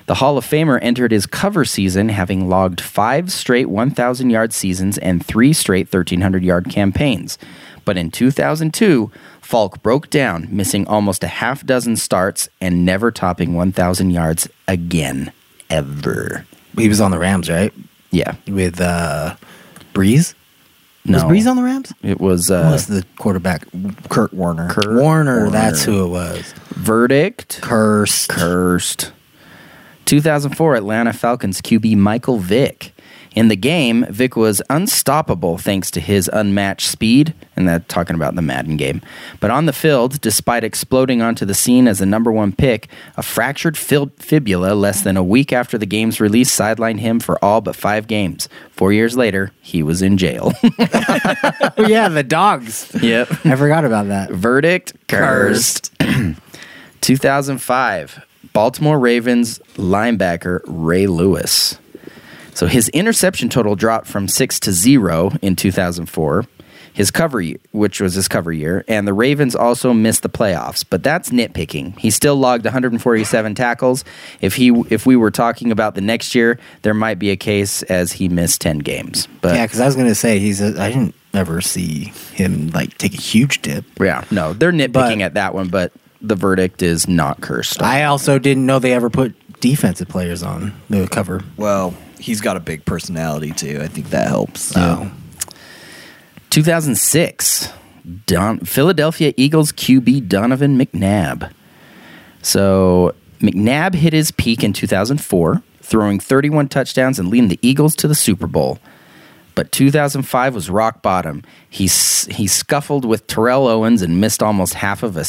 The 0.07 0.15
Hall 0.17 0.39
of 0.39 0.45
Famer 0.45 0.79
entered 0.83 1.11
his 1.11 1.27
cover 1.27 1.65
season 1.65 2.11
having 2.11 2.49
logged 2.49 2.81
five 2.81 3.33
straight 3.33 3.69
1,000 3.69 4.31
yard 4.31 4.53
seasons 4.53 4.99
and 4.99 5.25
three 5.25 5.53
straight 5.53 5.89
1,300 5.93 6.45
yard 6.45 6.69
campaigns. 6.69 7.39
But 7.85 7.97
in 7.97 8.11
2002, 8.11 9.11
Faulk 9.47 9.81
broke 9.81 10.11
down, 10.11 10.49
missing 10.51 10.89
almost 10.89 11.23
a 11.23 11.29
half 11.29 11.65
dozen 11.65 11.95
starts 11.95 12.49
and 12.61 12.85
never 12.85 13.13
topping 13.13 13.55
1,000 13.55 14.11
yards 14.11 14.49
again. 14.67 15.31
Ever. 15.71 16.45
He 16.77 16.89
was 16.89 17.01
on 17.01 17.13
the 17.13 17.19
Rams, 17.19 17.49
right? 17.49 17.73
Yeah. 18.11 18.35
With 18.49 18.81
uh, 18.81 19.37
Brees. 19.95 20.35
No. 21.05 21.15
Was 21.15 21.23
Brees 21.23 21.49
on 21.49 21.57
the 21.57 21.63
Rams? 21.63 21.93
It 22.03 22.21
was 22.21 22.51
uh, 22.51 22.71
was 22.73 22.89
the 22.89 23.05
quarterback? 23.19 23.65
Kurt 24.09 24.35
Warner. 24.35 24.69
Kurt 24.69 24.97
Warner, 25.01 25.49
That's 25.51 25.85
who 25.85 26.05
it 26.05 26.09
was. 26.09 26.53
verdict. 26.71 27.61
Cursed. 27.63 28.29
Cursed. 28.31 29.13
2004 30.07 30.75
Atlanta 30.75 31.13
Falcons 31.13 31.61
QB 31.61 31.97
Michael 31.97 32.39
Vick. 32.39 32.93
In 33.37 33.49
the 33.49 33.57
game, 33.57 34.07
Vick 34.09 34.35
was 34.35 34.63
unstoppable 34.71 35.59
thanks 35.59 35.91
to 35.91 36.01
his 36.01 36.31
unmatched 36.33 36.89
speed, 36.89 37.35
and 37.55 37.69
that 37.69 37.87
talking 37.87 38.17
about 38.17 38.35
the 38.35 38.41
Madden 38.41 38.79
game. 38.79 39.03
But 39.41 39.51
on 39.51 39.67
the 39.67 39.75
field, 39.75 40.23
despite 40.23 40.65
exploding 40.65 41.21
onto 41.21 41.45
the 41.45 41.53
scene 41.53 41.87
as 41.87 41.99
the 41.99 42.07
number 42.07 42.33
one 42.33 42.53
pick, 42.53 42.89
a 43.19 43.23
fractured 43.23 43.77
fil- 43.77 44.11
fibula 44.17 44.73
less 44.75 45.03
than 45.03 45.19
a 45.19 45.23
week 45.23 45.53
after 45.53 45.77
the 45.77 45.85
game's 45.85 46.19
release 46.19 46.51
sidelined 46.51 47.01
him 47.01 47.21
for 47.21 47.39
all 47.45 47.61
but 47.61 47.77
five 47.77 48.07
games. 48.07 48.49
Four 48.71 48.95
years 48.95 49.19
later, 49.19 49.53
he 49.61 49.83
was 49.83 50.01
in 50.01 50.17
jail. 50.17 50.55
Oh, 50.65 51.75
yeah, 51.87 52.09
the 52.09 52.25
dogs. 52.27 52.91
yep. 53.03 53.29
I 53.45 53.55
forgot 53.57 53.85
about 53.85 54.09
that. 54.09 54.31
Verdict 54.31 54.95
cursed. 55.09 55.93
2005, 57.03 58.25
Baltimore 58.55 58.99
Ravens 58.99 59.59
linebacker 59.75 60.61
Ray 60.67 61.07
Lewis. 61.07 61.79
So 62.57 62.67
his 62.67 62.89
interception 62.89 63.49
total 63.51 63.77
dropped 63.77 64.07
from 64.07 64.29
six 64.29 64.59
to 64.61 64.73
zero 64.73 65.33
in 65.43 65.57
2004. 65.57 66.45
His 66.95 67.11
cover, 67.11 67.43
ye- 67.43 67.59
which 67.73 68.01
was 68.01 68.15
his 68.15 68.27
cover 68.27 68.51
year, 68.51 68.83
and 68.89 69.07
the 69.07 69.13
Ravens 69.13 69.55
also 69.55 69.93
missed 69.93 70.23
the 70.23 70.31
playoffs. 70.31 70.83
But 70.89 71.03
that's 71.03 71.29
nitpicking. 71.29 71.99
He 71.99 72.09
still 72.11 72.37
logged 72.37 72.65
147 72.65 73.55
tackles. 73.55 74.03
If 74.41 74.55
he, 74.57 74.71
if 74.89 75.05
we 75.05 75.15
were 75.17 75.31
talking 75.31 75.71
about 75.71 75.95
the 75.95 76.01
next 76.01 76.35
year, 76.35 76.59
there 76.81 76.95
might 76.95 77.19
be 77.19 77.31
a 77.31 77.37
case 77.37 77.83
as 77.83 78.13
he 78.13 78.31
missed 78.31 78.63
10 78.63 78.79
games. 78.79 79.29
But 79.43 79.57
Yeah, 79.57 79.67
because 79.67 79.81
I 79.81 79.85
was 79.85 79.95
gonna 79.95 80.15
say 80.15 80.39
he's. 80.39 80.63
A, 80.63 80.69
I 80.83 80.89
didn't 80.89 81.15
ever 81.35 81.61
see 81.61 82.15
him 82.33 82.69
like 82.71 82.97
take 82.97 83.13
a 83.13 83.21
huge 83.21 83.61
dip. 83.61 83.85
yeah, 84.01 84.25
no, 84.31 84.55
they're 84.55 84.73
nitpicking 84.73 84.93
But- 85.19 85.21
at 85.21 85.35
that 85.35 85.53
one. 85.55 85.69
But 85.69 85.93
the 86.23 86.35
verdict 86.35 86.81
is 86.81 87.07
not 87.07 87.43
cursed. 87.43 87.83
I 87.83 88.05
also 88.05 88.39
didn't 88.39 88.65
know 88.65 88.79
they 88.79 88.95
ever 88.95 89.11
put 89.11 89.35
defensive 89.61 90.09
players 90.09 90.43
on 90.43 90.73
the 90.89 91.07
cover. 91.09 91.43
Well, 91.59 91.93
he's 92.27 92.41
got 92.41 92.57
a 92.57 92.61
big 92.61 92.85
personality 92.85 93.53
too. 93.53 93.79
I 93.81 93.87
think 93.87 94.11
that 94.11 94.27
helps. 94.27 94.77
Oh. 94.77 95.11
2006, 96.51 97.73
Don, 98.27 98.59
Philadelphia 98.61 99.33
Eagles 99.37 99.71
QB 99.73 100.29
Donovan 100.29 100.77
McNabb. 100.77 101.53
So 102.43 103.15
McNabb 103.39 103.95
hit 103.95 104.13
his 104.13 104.33
peak 104.33 104.65
in 104.65 104.73
2004, 104.73 105.63
throwing 105.83 106.19
31 106.19 106.69
touchdowns 106.69 107.19
and 107.19 107.29
leading 107.29 107.49
the 107.49 107.61
Eagles 107.63 107.95
to 107.97 108.09
the 108.09 108.15
Super 108.15 108.49
Bowl. 108.49 108.81
But 109.55 109.71
2005 109.71 110.55
was 110.55 110.69
rock 110.69 111.03
bottom. 111.03 111.43
He 111.71 111.85
he 111.85 112.47
scuffled 112.47 113.05
with 113.05 113.27
Terrell 113.27 113.69
Owens 113.69 114.03
and 114.03 114.21
missed 114.21 114.43
almost 114.43 114.75
half 114.75 115.03
of 115.03 115.17
a 115.17 115.25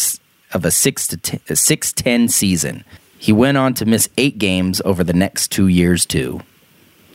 of 0.53 0.65
a 0.65 0.71
six 0.71 1.07
to 1.07 1.17
ten, 1.17 1.39
six 1.55 1.93
ten 1.93 2.27
season. 2.27 2.83
He 3.17 3.31
went 3.31 3.57
on 3.57 3.73
to 3.75 3.85
miss 3.85 4.09
eight 4.17 4.37
games 4.37 4.81
over 4.83 5.03
the 5.03 5.13
next 5.13 5.49
two 5.51 5.67
years 5.67 6.05
too. 6.05 6.41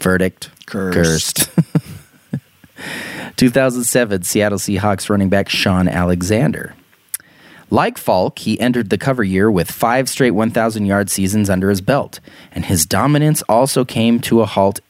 Verdict: 0.02 0.50
Cursed. 0.66 1.48
Cursed. 1.50 1.50
2007 3.36 4.22
Seattle 4.22 4.58
Seahawks 4.58 5.08
running 5.08 5.28
back 5.28 5.48
Shaun 5.48 5.88
Alexander. 5.88 6.74
Like 7.70 7.96
Faulk, 7.96 8.38
he 8.38 8.60
entered 8.60 8.90
the 8.90 8.98
cover 8.98 9.24
year 9.24 9.50
with 9.50 9.70
five 9.70 10.08
straight 10.08 10.32
1,000 10.32 10.84
yard 10.84 11.08
seasons 11.08 11.48
under 11.48 11.70
his 11.70 11.80
belt, 11.80 12.20
and 12.52 12.66
his 12.66 12.84
dominance 12.84 13.40
also 13.48 13.84
came 13.84 14.20
to 14.20 14.42
a 14.42 14.46
halt 14.46 14.80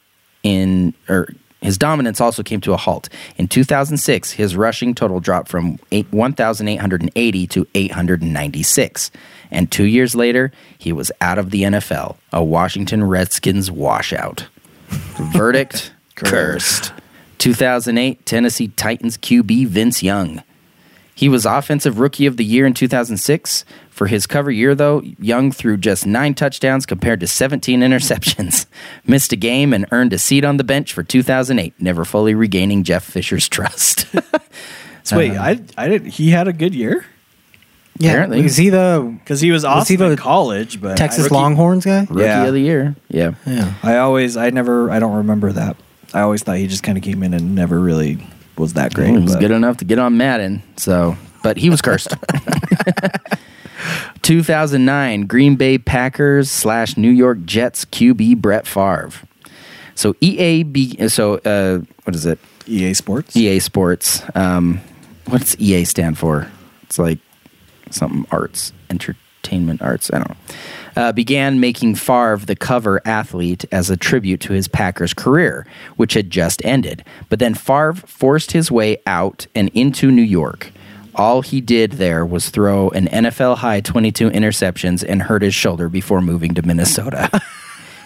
in, 0.43 0.93
or 1.09 1.29
his 1.61 1.79
dominance 1.79 2.21
also 2.21 2.43
came 2.43 2.61
to 2.63 2.73
a 2.73 2.77
halt. 2.77 3.09
In 3.37 3.47
2006, 3.47 4.33
his 4.33 4.57
rushing 4.57 4.97
total 4.97 5.21
dropped 5.21 5.49
from 5.49 5.79
1,880 5.91 7.47
to 7.47 7.67
896. 7.73 9.11
And 9.53 9.71
two 9.71 9.85
years 9.85 10.17
later, 10.17 10.51
he 10.77 10.93
was 10.93 11.13
out 11.21 11.39
of 11.39 11.51
the 11.51 11.63
NFL, 11.63 12.17
a 12.33 12.43
Washington 12.43 13.05
Redskins 13.05 13.71
washout. 13.71 14.49
Verdict 15.33 15.93
cursed. 16.15 16.93
2008 17.39 18.25
Tennessee 18.25 18.69
Titans 18.69 19.17
QB 19.19 19.67
Vince 19.67 20.03
Young. 20.03 20.43
He 21.15 21.29
was 21.29 21.45
Offensive 21.45 21.99
Rookie 21.99 22.27
of 22.27 22.37
the 22.37 22.45
Year 22.45 22.67
in 22.67 22.75
2006. 22.75 23.65
For 23.91 24.07
his 24.07 24.27
cover 24.27 24.51
year, 24.51 24.75
though, 24.75 25.03
Young 25.19 25.53
threw 25.53 25.77
just 25.77 26.07
nine 26.07 26.35
touchdowns 26.35 26.87
compared 26.87 27.21
to 27.21 27.27
17 27.27 27.81
interceptions. 27.81 28.67
Missed 29.07 29.33
a 29.33 29.37
game 29.37 29.73
and 29.73 29.87
earned 29.93 30.13
a 30.13 30.19
seat 30.19 30.45
on 30.45 30.57
the 30.57 30.65
bench 30.65 30.93
for 30.93 31.03
2008, 31.03 31.75
never 31.79 32.05
fully 32.05 32.35
regaining 32.35 32.85
Jeff 32.85 33.05
Fisher's 33.05 33.49
trust. 33.51 34.07
So 35.05 35.19
wait, 35.19 35.33
uh-huh. 35.33 35.57
I 35.77 35.85
I 35.85 35.89
did. 35.89 36.07
He 36.07 36.31
had 36.31 36.49
a 36.49 36.53
good 36.53 36.75
year 36.75 37.05
Yeah, 37.99 38.11
Apparently. 38.13 38.45
is 38.45 38.57
he 38.57 38.71
the 38.71 39.15
because 39.21 39.41
he 39.41 39.51
was 39.51 39.65
awesome 39.65 39.93
he 39.93 39.97
the 39.97 40.11
in 40.13 40.17
college, 40.17 40.81
but 40.81 40.97
Texas 40.97 41.31
I, 41.31 41.35
Longhorns 41.35 41.85
guy? 41.85 42.01
Rookie 42.09 42.23
Yeah. 42.23 42.45
of 42.45 42.55
the 42.55 42.61
Year. 42.61 42.97
Yeah. 43.09 43.35
Yeah. 43.47 43.75
I 43.83 43.99
always, 43.99 44.37
I 44.37 44.51
never, 44.51 44.91
I 44.91 44.99
don't 44.99 45.17
remember 45.17 45.53
that. 45.53 45.77
I 46.15 46.21
always 46.23 46.43
thought 46.43 46.57
he 46.57 46.67
just 46.67 46.83
kind 46.83 46.97
of 46.99 47.05
came 47.05 47.23
in 47.23 47.35
and 47.35 47.55
never 47.55 47.79
really 47.79 48.27
was 48.57 48.73
that 48.75 48.95
great. 48.95 49.11
He 49.11 49.19
was 49.19 49.35
but- 49.35 49.41
good 49.41 49.51
enough 49.51 49.77
to 49.79 49.85
get 49.85 49.99
on 49.99 50.17
Madden. 50.17 50.63
So, 50.77 51.17
but 51.43 51.57
he 51.59 51.71
was 51.71 51.83
cursed. 51.83 52.15
2009 54.23 55.27
Green 55.27 55.57
Bay 55.57 55.79
Packers 55.79 56.51
slash 56.51 56.97
New 56.97 57.11
York 57.11 57.45
Jets 57.45 57.85
QB 57.85 58.41
Brett 58.41 58.67
Favre. 58.67 59.11
So 59.95 60.15
EA 60.21 60.63
be 60.63 61.09
so 61.09 61.35
uh, 61.39 61.81
what 62.05 62.15
is 62.15 62.27
it? 62.27 62.39
EA 62.67 62.95
Sports. 62.95 63.37
EA 63.37 63.59
Sports. 63.59 64.23
Um, 64.35 64.81
what's 65.27 65.57
EA 65.61 65.85
stand 65.85 66.19
for? 66.19 66.49
It's 66.85 66.99
like 66.99 67.19
something 67.95 68.27
arts, 68.31 68.73
entertainment 68.91 69.83
arts. 69.83 70.11
I 70.13 70.19
don't 70.19 70.31
know. 70.31 70.37
Uh, 70.95 71.13
began 71.13 71.59
making 71.59 71.95
Favre 71.95 72.37
the 72.45 72.55
cover 72.57 73.01
athlete 73.07 73.65
as 73.73 73.89
a 73.89 73.97
tribute 73.97 74.41
to 74.43 74.53
his 74.53 74.69
Packers 74.69 75.15
career, 75.15 75.67
which 75.97 76.13
had 76.15 76.29
just 76.31 76.63
ended. 76.65 77.03
But 77.31 77.39
then 77.39 77.55
Favre 77.55 77.95
forced 77.95 78.53
his 78.53 78.71
way 78.71 78.99
out 79.07 79.47
and 79.55 79.71
into 79.71 80.11
New 80.11 80.23
York. 80.23 80.71
All 81.15 81.43
he 81.43 81.61
did 81.61 81.93
there 81.93 82.25
was 82.25 82.51
throw 82.51 82.89
an 82.91 83.07
NFL 83.07 83.59
high 83.59 83.81
22 83.81 84.31
interceptions 84.31 85.05
and 85.07 85.23
hurt 85.23 85.43
his 85.43 85.55
shoulder 85.55 85.89
before 85.89 86.21
moving 86.21 86.55
to 86.55 86.63
Minnesota. 86.63 87.29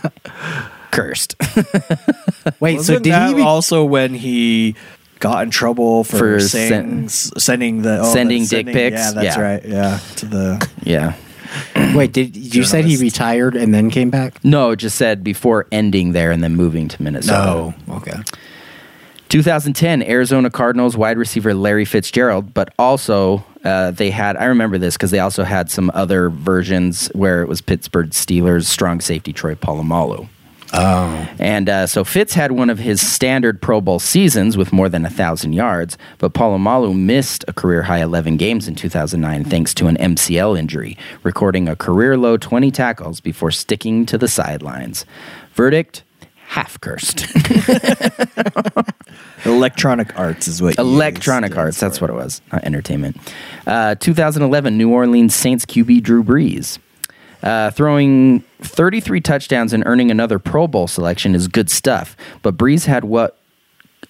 Cursed. 0.91 1.37
Wait, 2.61 2.81
so 2.81 2.95
Wasn't 2.95 3.05
did 3.05 3.13
that 3.13 3.29
he? 3.31 3.35
Be- 3.35 3.43
also 3.43 3.85
when 3.85 4.15
he 4.15 4.75
got 5.21 5.43
in 5.43 5.51
trouble 5.51 6.05
for, 6.05 6.19
For 6.19 6.41
saying, 6.41 7.05
s- 7.07 7.31
sending 7.39 7.83
the 7.83 8.01
oh, 8.01 8.13
sending 8.13 8.43
the 8.43 8.63
dick 8.63 8.67
pics? 8.67 8.97
Yeah, 8.99 9.13
that's 9.13 9.37
Yeah. 9.37 9.41
right. 9.43 9.65
Yeah, 9.65 9.99
to 10.17 10.27
the 10.27 10.69
yeah. 10.83 11.15
wait, 11.95 12.13
did 12.13 12.37
you 12.37 12.65
said 12.65 12.85
he 12.85 12.97
retired 12.97 13.57
and 13.57 13.73
then 13.73 13.91
came 13.91 14.11
back? 14.11 14.45
No, 14.45 14.73
it 14.73 14.77
just 14.77 14.97
said 14.97 15.23
before 15.25 15.67
ending 15.73 16.13
there 16.13 16.31
and 16.33 16.43
then 16.43 16.57
moving 16.57 16.89
to 16.89 17.03
Minnesota. 17.03 17.49
Oh, 17.89 17.97
okay. 17.97 18.19
2010 19.29 20.03
Arizona 20.05 20.51
Cardinals 20.51 20.97
wide 20.97 21.19
receiver 21.19 21.53
Larry 21.55 21.85
Fitzgerald, 21.85 22.55
but 22.55 22.73
also 22.79 23.45
uh, 23.65 23.91
they 23.91 24.11
had. 24.11 24.37
I 24.37 24.45
remember 24.45 24.79
this 24.79 24.95
because 24.97 25.11
they 25.11 25.19
also 25.19 25.43
had 25.43 25.69
some 25.71 25.91
other 25.95 26.31
versions 26.31 27.09
where 27.09 27.43
it 27.43 27.49
was 27.49 27.61
Pittsburgh 27.61 28.11
Steelers 28.11 28.67
strong 28.67 29.01
safety 29.01 29.33
Troy 29.33 29.55
Polamalu. 29.57 30.29
Oh. 30.73 31.29
And 31.39 31.69
uh, 31.69 31.87
so 31.87 32.05
Fitz 32.05 32.35
had 32.35 32.53
one 32.53 32.71
of 32.71 32.79
his 32.79 33.07
standard 33.07 33.61
Pro 33.63 33.81
Bowl 33.81 33.99
seasons 33.99 34.57
with 34.57 34.73
more 34.73 34.89
than 34.89 35.07
a 35.07 35.11
thousand 35.11 35.53
yards, 35.53 35.97
but 36.19 36.35
Polamalu 36.35 36.99
missed 36.99 37.45
a 37.49 37.53
career 37.53 37.83
high 37.83 38.03
11 38.03 38.37
games 38.37 38.69
in 38.69 38.75
2009 38.75 39.45
thanks 39.45 39.75
to 39.75 39.87
an 39.87 39.97
MCL 39.97 40.59
injury, 40.59 40.97
recording 41.23 41.69
a 41.69 41.77
career 41.77 42.17
low 42.17 42.37
20 42.37 42.71
tackles 42.71 43.21
before 43.21 43.51
sticking 43.51 44.07
to 44.07 44.19
the 44.19 44.29
sidelines. 44.29 45.05
Verdict: 45.55 46.03
half 46.49 46.81
cursed. 46.81 47.27
Electronic 49.45 50.19
Arts 50.19 50.49
is 50.49 50.63
what. 50.63 50.79
Electronic 50.79 51.57
Arts, 51.57 51.79
that's 51.79 52.01
what 52.01 52.11
it 52.11 52.15
was, 52.15 52.41
not 52.53 52.65
entertainment. 52.65 53.17
Uh, 53.67 53.95
2011 53.97 54.77
New 54.77 54.91
Orleans 54.91 55.35
Saints 55.35 55.65
QB 55.65 56.03
Drew 56.03 56.25
Brees. 56.25 56.79
Uh, 57.47 57.71
throwing 57.71 58.41
33 58.63 59.21
touchdowns 59.21 59.73
and 59.73 59.85
earning 59.87 60.11
another 60.11 60.37
Pro 60.41 60.67
Bowl 60.67 60.89
selection 60.89 61.33
is 61.33 61.47
good 61.47 61.71
stuff, 61.71 62.17
but 62.43 62.57
Brees 62.57 62.87
had 62.87 63.05
what 63.05 63.39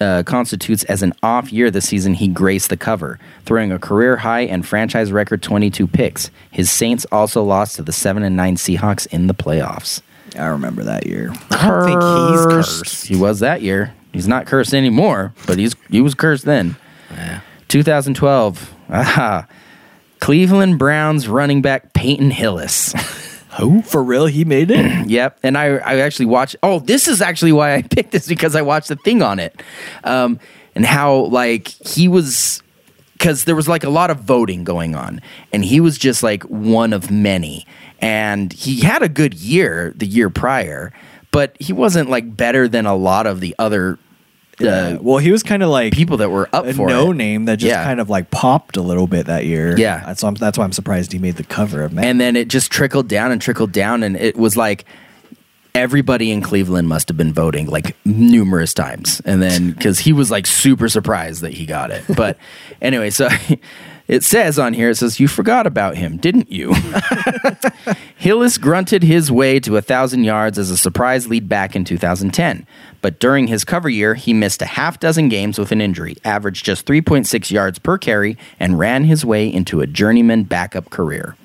uh, 0.01 0.23
constitutes 0.25 0.83
as 0.85 1.03
an 1.03 1.13
off 1.21 1.53
year 1.53 1.69
this 1.69 1.87
season. 1.87 2.15
He 2.15 2.29
graced 2.29 2.71
the 2.71 2.77
cover, 2.77 3.19
throwing 3.45 3.71
a 3.71 3.77
career 3.77 4.17
high 4.17 4.41
and 4.41 4.65
franchise 4.65 5.11
record 5.11 5.43
22 5.43 5.85
picks. 5.85 6.31
His 6.49 6.71
Saints 6.71 7.05
also 7.11 7.43
lost 7.43 7.75
to 7.75 7.83
the 7.83 7.91
7 7.91 8.23
and 8.23 8.35
9 8.35 8.55
Seahawks 8.55 9.05
in 9.05 9.27
the 9.27 9.35
playoffs. 9.35 10.01
I 10.35 10.47
remember 10.47 10.83
that 10.85 11.05
year. 11.05 11.31
I 11.51 11.67
don't 11.67 11.85
think 11.85 12.01
he's 12.01 12.45
cursed. 12.47 13.05
He 13.05 13.15
was 13.15 13.41
that 13.41 13.61
year. 13.61 13.93
He's 14.13 14.27
not 14.27 14.47
cursed 14.47 14.73
anymore, 14.73 15.35
but 15.45 15.59
he's 15.59 15.75
he 15.91 16.01
was 16.01 16.15
cursed 16.15 16.45
then. 16.45 16.75
2012. 17.67 18.73
Aha. 18.89 19.47
Cleveland 20.19 20.79
Browns 20.79 21.27
running 21.27 21.61
back 21.61 21.93
Peyton 21.93 22.31
Hillis. 22.31 22.95
Who? 23.57 23.81
For 23.81 24.03
real? 24.03 24.27
He 24.27 24.45
made 24.45 24.71
it? 24.71 25.07
yep. 25.07 25.39
And 25.43 25.57
I, 25.57 25.77
I 25.77 25.99
actually 25.99 26.27
watched. 26.27 26.55
Oh, 26.61 26.79
this 26.79 27.07
is 27.07 27.21
actually 27.21 27.51
why 27.51 27.75
I 27.75 27.81
picked 27.89 28.11
this 28.11 28.27
because 28.27 28.55
I 28.55 28.61
watched 28.61 28.89
the 28.89 28.95
thing 28.95 29.21
on 29.21 29.39
it, 29.39 29.61
um, 30.03 30.39
and 30.75 30.85
how 30.85 31.25
like 31.25 31.67
he 31.67 32.07
was 32.07 32.61
because 33.13 33.45
there 33.45 33.55
was 33.55 33.67
like 33.67 33.83
a 33.83 33.89
lot 33.89 34.11
of 34.11 34.19
voting 34.19 34.63
going 34.63 34.95
on, 34.95 35.21
and 35.51 35.65
he 35.65 35.79
was 35.79 35.97
just 35.97 36.23
like 36.23 36.43
one 36.43 36.93
of 36.93 37.09
many, 37.09 37.65
and 37.99 38.53
he 38.53 38.81
had 38.81 39.01
a 39.01 39.09
good 39.09 39.33
year 39.33 39.93
the 39.95 40.05
year 40.05 40.29
prior, 40.29 40.93
but 41.31 41.55
he 41.59 41.73
wasn't 41.73 42.09
like 42.09 42.37
better 42.37 42.67
than 42.67 42.85
a 42.85 42.95
lot 42.95 43.25
of 43.25 43.39
the 43.39 43.55
other 43.57 43.97
uh, 44.61 44.97
well, 45.01 45.17
he 45.19 45.31
was 45.31 45.43
kind 45.43 45.61
of 45.63 45.69
like 45.69 45.93
people 45.93 46.17
that 46.17 46.29
were 46.29 46.49
up 46.53 46.65
a 46.65 46.73
for 46.73 46.87
no 46.87 47.11
it. 47.11 47.15
name 47.15 47.45
that 47.45 47.57
just 47.57 47.69
Yeah. 47.69 47.83
kind 47.83 47.99
of 47.99 48.09
like 48.09 48.31
popped 48.31 48.77
a 48.77 48.81
little 48.81 49.07
bit 49.07 49.27
that 49.27 49.45
year. 49.45 49.77
Yeah. 49.77 50.03
That's, 50.05 50.23
why 50.23 50.29
I'm, 50.29 50.35
that's 50.35 50.57
why 50.57 50.63
I'm 50.63 50.71
surprised 50.71 51.11
he 51.11 51.19
made 51.19 51.35
the 51.35 51.43
cover 51.43 51.83
of 51.83 51.93
Man. 51.93 52.05
and 52.05 52.19
then 52.21 52.35
it 52.35 52.47
just 52.47 52.71
trickled 52.71 53.07
down 53.07 53.31
and 53.31 53.41
trickled 53.41 53.71
down 53.71 54.03
and 54.03 54.15
it 54.17 54.35
was 54.35 54.57
like 54.57 54.85
everybody 55.75 56.31
in 56.31 56.41
cleveland 56.41 56.87
must 56.87 57.07
have 57.07 57.17
been 57.17 57.31
voting 57.33 57.67
like 57.67 57.95
numerous 58.03 58.73
times 58.73 59.21
and 59.25 59.43
then 59.43 59.71
because 59.73 59.99
he 59.99 60.11
was 60.11 60.31
like 60.31 60.47
super 60.47 60.89
surprised 60.89 61.41
that 61.41 61.53
he 61.53 61.67
got 61.67 61.91
it 61.91 62.03
but 62.15 62.35
anyway 62.81 63.11
so 63.11 63.29
it 64.07 64.23
says 64.23 64.57
on 64.57 64.73
here 64.73 64.89
it 64.89 64.95
says 64.95 65.19
you 65.19 65.27
forgot 65.27 65.67
about 65.67 65.95
him 65.95 66.17
didn't 66.17 66.51
you 66.51 66.73
hillis 68.17 68.57
grunted 68.57 69.03
his 69.03 69.31
way 69.31 69.59
to 69.59 69.77
a 69.77 69.81
thousand 69.81 70.23
yards 70.23 70.57
as 70.57 70.69
a 70.69 70.77
surprise 70.77 71.27
lead 71.27 71.47
back 71.49 71.75
in 71.75 71.83
2010 71.83 72.65
but 73.01 73.19
during 73.19 73.47
his 73.47 73.63
cover 73.63 73.89
year 73.89 74.15
he 74.15 74.33
missed 74.33 74.61
a 74.61 74.65
half 74.65 74.99
dozen 74.99 75.29
games 75.29 75.57
with 75.59 75.71
an 75.71 75.81
injury 75.81 76.15
averaged 76.23 76.65
just 76.65 76.85
3.6 76.85 77.51
yards 77.51 77.79
per 77.79 77.97
carry 77.97 78.37
and 78.59 78.79
ran 78.79 79.03
his 79.03 79.25
way 79.25 79.51
into 79.51 79.81
a 79.81 79.87
journeyman 79.87 80.43
backup 80.43 80.89
career 80.89 81.35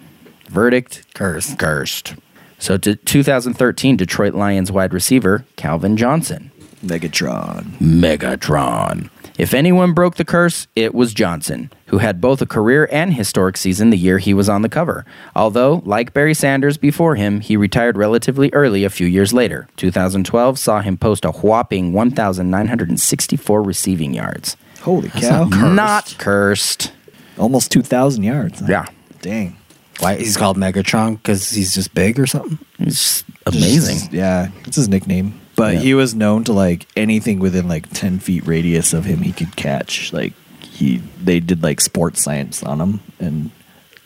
Verdict 0.53 1.07
cursed. 1.15 1.59
Cursed. 1.59 2.15
So 2.59 2.77
to 2.77 2.95
2013 2.95 3.97
Detroit 3.97 4.35
Lions 4.35 4.71
wide 4.71 4.93
receiver 4.93 5.47
Calvin 5.57 5.97
Johnson. 5.97 6.51
Megatron. 6.85 7.65
Megatron. 7.79 9.09
If 9.39 9.55
anyone 9.55 9.93
broke 9.95 10.17
the 10.17 10.25
curse, 10.25 10.67
it 10.77 10.95
was 10.95 11.15
Johnson, 11.15 11.71
who 11.87 11.99
had 11.99 12.21
both 12.21 12.43
a 12.43 12.47
career 12.47 12.89
and 12.93 13.15
historic 13.15 13.57
season 13.57 13.91
the 13.91 13.97
year 13.97 14.19
he 14.19 14.35
was 14.35 14.49
on 14.49 14.63
the 14.63 14.69
cover. 14.69 15.05
Although, 15.35 15.83
like 15.87 16.13
Barry 16.13 16.35
Sanders 16.35 16.77
before 16.77 17.15
him, 17.17 17.41
he 17.41 17.57
retired 17.57 17.97
relatively 17.97 18.53
early 18.53 18.85
a 18.85 18.91
few 18.91 19.07
years 19.07 19.33
later. 19.33 19.69
2012 19.77 20.59
saw 20.59 20.81
him 20.81 20.97
post 20.99 21.25
a 21.25 21.31
whopping 21.33 21.93
1,964 21.93 23.63
receiving 23.63 24.15
yards. 24.15 24.57
Holy 24.81 25.09
cow. 25.11 25.45
Not 25.45 26.15
cursed. 26.19 26.93
Almost 27.39 27.71
2,000 27.73 28.23
yards. 28.25 28.61
huh? 28.61 28.67
Yeah. 28.69 28.87
Dang. 29.21 29.57
Why 30.01 30.17
he's 30.17 30.37
called 30.37 30.57
Megatron? 30.57 31.17
Because 31.17 31.51
he's 31.51 31.75
just 31.75 31.95
big 31.95 32.19
or 32.19 32.27
something? 32.27 32.59
It's 32.81 33.25
amazing. 33.47 33.99
Just- 33.99 34.13
yeah. 34.13 34.49
It's 34.67 34.77
his 34.77 34.89
nickname. 34.89 35.41
But 35.57 35.75
Yeah. 35.75 35.81
he 35.81 35.95
was 35.95 36.15
known 36.15 36.45
to 36.45 36.53
like 36.53 36.87
anything 36.97 37.39
within 37.39 37.69
like 37.69 37.91
10 37.91 38.19
feet 38.21 38.47
radius 38.47 38.93
of 38.93 39.05
him 39.05 39.23
he 39.23 39.33
could 39.33 39.55
catch. 39.57 40.13
Like 40.13 40.33
he, 40.61 41.03
they 41.23 41.41
did 41.41 41.63
like 41.63 41.81
sports 41.81 42.23
science 42.23 42.63
on 42.63 42.81
him 42.81 43.01
and 43.21 43.51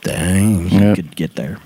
Dang. 0.02 0.68
he 0.68 0.78
Yeah. 0.78 0.94
could 0.94 1.14
get 1.16 1.36
there. 1.36 1.58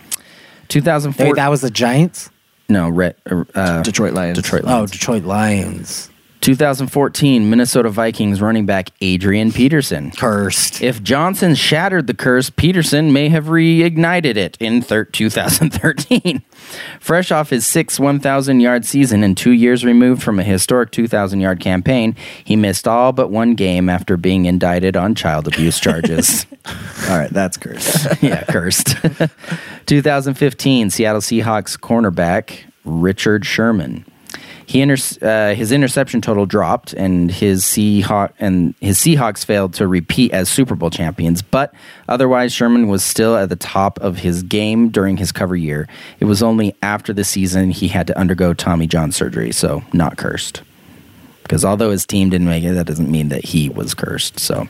2004. 0.69 1.27
Wait, 1.27 1.36
that 1.36 1.48
was 1.51 1.61
the 1.62 1.70
Giants? 1.70 2.31
no, 2.69 2.89
Red, 2.89 3.16
uh, 3.55 3.82
Detroit 3.82 4.12
Lions. 4.15 4.36
Detroit 4.39 4.62
Oh, 4.66 4.86
Detroit 4.86 5.24
Lions. 5.24 6.09
2014 6.41 7.51
Minnesota 7.51 7.91
Vikings 7.91 8.41
running 8.41 8.65
back 8.67 8.91
Adrian 9.01 9.53
Peterson. 9.53 10.11
Cursed. 10.12 10.81
If 10.83 11.03
Johnson 11.03 11.55
shattered 11.55 12.07
the 12.07 12.15
curse, 12.15 12.49
Peterson 12.51 13.12
may 13.12 13.29
have 13.29 13.47
reignited 13.47 14.37
it 14.37 14.57
in 14.61 14.81
thir- 14.83 15.05
2013. 15.05 16.43
Fresh 17.01 17.31
off 17.31 17.51
his 17.51 17.67
sixth 17.67 18.01
1,000 18.01 18.61
yard 18.61 18.85
season 18.85 19.23
and 19.23 19.37
two 19.37 19.51
years 19.53 19.85
removed 19.85 20.23
from 20.23 20.39
a 20.39 20.45
historic 20.45 20.91
2,000 20.91 21.41
yard 21.41 21.61
campaign, 21.61 22.17
he 22.45 22.57
missed 22.57 22.89
all 22.89 23.12
but 23.12 23.31
one 23.31 23.55
game 23.55 23.89
after 23.89 24.17
being 24.17 24.47
indicted 24.47 24.97
on 24.97 25.15
child 25.15 25.47
abuse 25.47 25.79
charges. 25.79 26.47
All 27.09 27.19
right. 27.19 27.31
That's 27.31 27.57
cursed. 27.57 28.23
yeah, 28.23 28.45
cursed. 28.45 28.97
2015 29.87 30.91
Seattle 30.91 31.21
Seahawks 31.21 31.79
cornerback 31.79 32.61
Richard 32.85 33.45
Sherman. 33.47 34.05
He 34.71 34.81
inter- 34.83 35.19
uh, 35.21 35.53
his 35.57 35.73
interception 35.73 36.21
total 36.21 36.47
dropped, 36.47 36.93
and 36.93 37.29
his 37.29 37.65
Seahawk 37.65 38.31
and 38.39 38.73
his 38.81 38.99
Seahawks 38.99 39.45
failed 39.45 39.75
to 39.75 39.89
repeat 39.89 40.31
as 40.31 40.49
Super 40.49 40.77
Bowl 40.77 40.91
champions. 40.91 41.43
But 41.43 41.75
otherwise, 42.09 42.53
Sherman 42.53 42.87
was 42.87 43.03
still 43.03 43.37
at 43.37 43.49
the 43.49 43.57
top 43.57 43.99
of 43.99 44.19
his 44.19 44.45
game 44.45 44.91
during 44.91 45.17
his 45.17 45.33
cover 45.33 45.57
year. 45.57 45.89
It 46.21 46.27
was 46.27 46.41
only 46.41 46.77
after 46.83 47.13
the 47.13 47.25
season 47.25 47.73
he 47.73 47.89
had 47.89 48.07
to 48.07 48.17
undergo 48.17 48.55
Tommy 48.55 48.87
John 48.87 49.11
surgery, 49.11 49.51
so 49.51 49.83
not 49.93 50.19
cursed. 50.19 50.63
Because 51.43 51.65
although 51.65 51.91
his 51.91 52.07
team 52.07 52.31
didn't 52.31 52.47
make 52.47 52.63
it, 52.63 52.75
that 52.75 52.87
doesn't 52.87 53.11
mean 53.11 53.31
that 53.31 53.45
he 53.45 53.71
was 53.71 53.93
cursed. 53.93 54.39
So. 54.39 54.69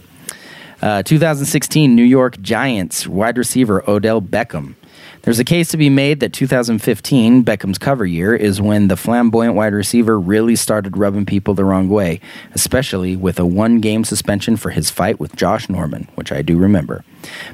Uh, 0.80 1.02
2016 1.02 1.94
New 1.94 2.02
York 2.02 2.40
Giants 2.40 3.06
wide 3.06 3.36
receiver 3.36 3.84
Odell 3.86 4.22
Beckham. 4.22 4.76
There's 5.22 5.38
a 5.38 5.44
case 5.44 5.68
to 5.68 5.76
be 5.76 5.90
made 5.90 6.20
that 6.20 6.32
2015, 6.32 7.42
Beckham's 7.44 7.76
cover 7.78 8.06
year, 8.06 8.34
is 8.34 8.60
when 8.60 8.88
the 8.88 8.96
flamboyant 8.96 9.54
wide 9.54 9.74
receiver 9.74 10.18
really 10.18 10.56
started 10.56 10.96
rubbing 10.96 11.26
people 11.26 11.52
the 11.54 11.64
wrong 11.64 11.88
way, 11.90 12.20
especially 12.54 13.16
with 13.16 13.38
a 13.38 13.44
one 13.44 13.80
game 13.80 14.02
suspension 14.04 14.56
for 14.56 14.70
his 14.70 14.90
fight 14.90 15.20
with 15.20 15.36
Josh 15.36 15.68
Norman, 15.68 16.08
which 16.14 16.32
I 16.32 16.40
do 16.40 16.56
remember. 16.56 17.04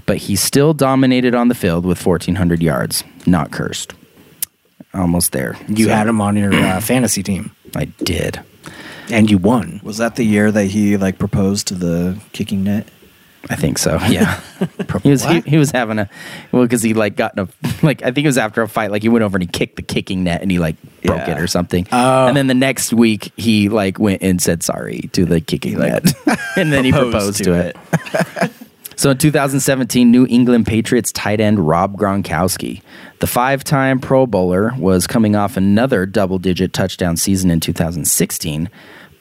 But 0.06 0.18
he 0.18 0.36
still 0.36 0.74
dominated 0.74 1.34
on 1.34 1.48
the 1.48 1.55
field 1.56 1.84
with 1.84 2.05
1,400 2.05 2.62
yards. 2.62 3.02
Not 3.26 3.51
cursed. 3.51 3.94
Almost 4.94 5.32
there. 5.32 5.56
You 5.68 5.86
So, 5.86 5.90
had 5.90 6.06
him 6.06 6.20
on 6.20 6.36
your 6.36 6.55
uh, 6.55 6.80
fantasy 6.80 7.22
team, 7.24 7.51
I 7.74 7.86
did. 7.86 8.40
and 9.10 9.28
you 9.30 9.38
won. 9.38 9.80
Was 9.82 9.98
that 9.98 10.14
the 10.16 10.24
year 10.24 10.52
that 10.52 10.66
he 10.66 10.97
like 10.97 11.18
proposed 11.18 11.66
to 11.68 11.74
the 11.74 12.18
kicking 12.32 12.62
net? 12.64 12.86
I 13.48 13.56
think 13.56 13.78
so. 13.78 13.98
Yeah, 14.09 14.40
he 15.02 15.10
was 15.10 15.24
he, 15.24 15.40
he 15.40 15.56
was 15.56 15.70
having 15.70 15.98
a 15.98 16.09
well 16.52 16.62
because 16.62 16.82
he 16.82 16.94
like 16.94 17.16
got 17.16 17.39
in 17.39 17.40
a 17.40 17.48
like 17.86 18.02
I 18.02 18.06
think 18.10 18.24
it 18.24 18.27
was 18.28 18.39
after 18.39 18.62
a 18.62 18.68
fight 18.68 18.90
like 18.90 19.02
he 19.02 19.09
went 19.09 19.23
over 19.24 19.36
and 19.36 19.43
he 19.43 19.48
kicked 19.48 19.77
the 19.77 19.82
kicking 19.82 20.24
net 20.24 20.43
and 20.43 20.51
he 20.51 20.59
like 20.59 20.77
broke 21.05 21.18
Yeah. 21.27 21.36
it 21.36 21.40
or 21.40 21.47
something. 21.47 21.86
Oh. 21.93 22.27
And 22.27 22.36
then 22.36 22.47
the 22.47 22.55
next 22.55 22.93
week 22.93 23.32
he 23.36 23.68
like 23.68 23.98
went 23.98 24.23
and 24.23 24.40
said 24.43 24.62
sorry 24.62 25.09
to 25.12 25.24
the 25.24 25.40
kicking 25.40 25.78
net, 25.78 26.12
and 26.56 26.73
then 26.73 26.85
he 26.85 26.93
proposed 26.93 27.44
to, 27.44 27.52
it. 27.55 27.77
So 28.98 29.10
in 29.10 29.18
2017, 29.18 30.10
New 30.10 30.27
England 30.27 30.66
Patriots 30.66 31.12
tight 31.12 31.39
end 31.39 31.59
Rob 31.68 31.98
Gronkowski, 31.98 32.81
the 33.20 33.27
five-time 33.27 34.01
Pro 34.01 34.27
Bowler, 34.27 34.73
was 34.78 35.06
coming 35.06 35.36
off 35.36 35.59
another 35.59 36.06
double-digit 36.06 36.73
touchdown 36.73 37.18
season 37.18 37.51
in 37.51 37.60
2016, 37.60 38.70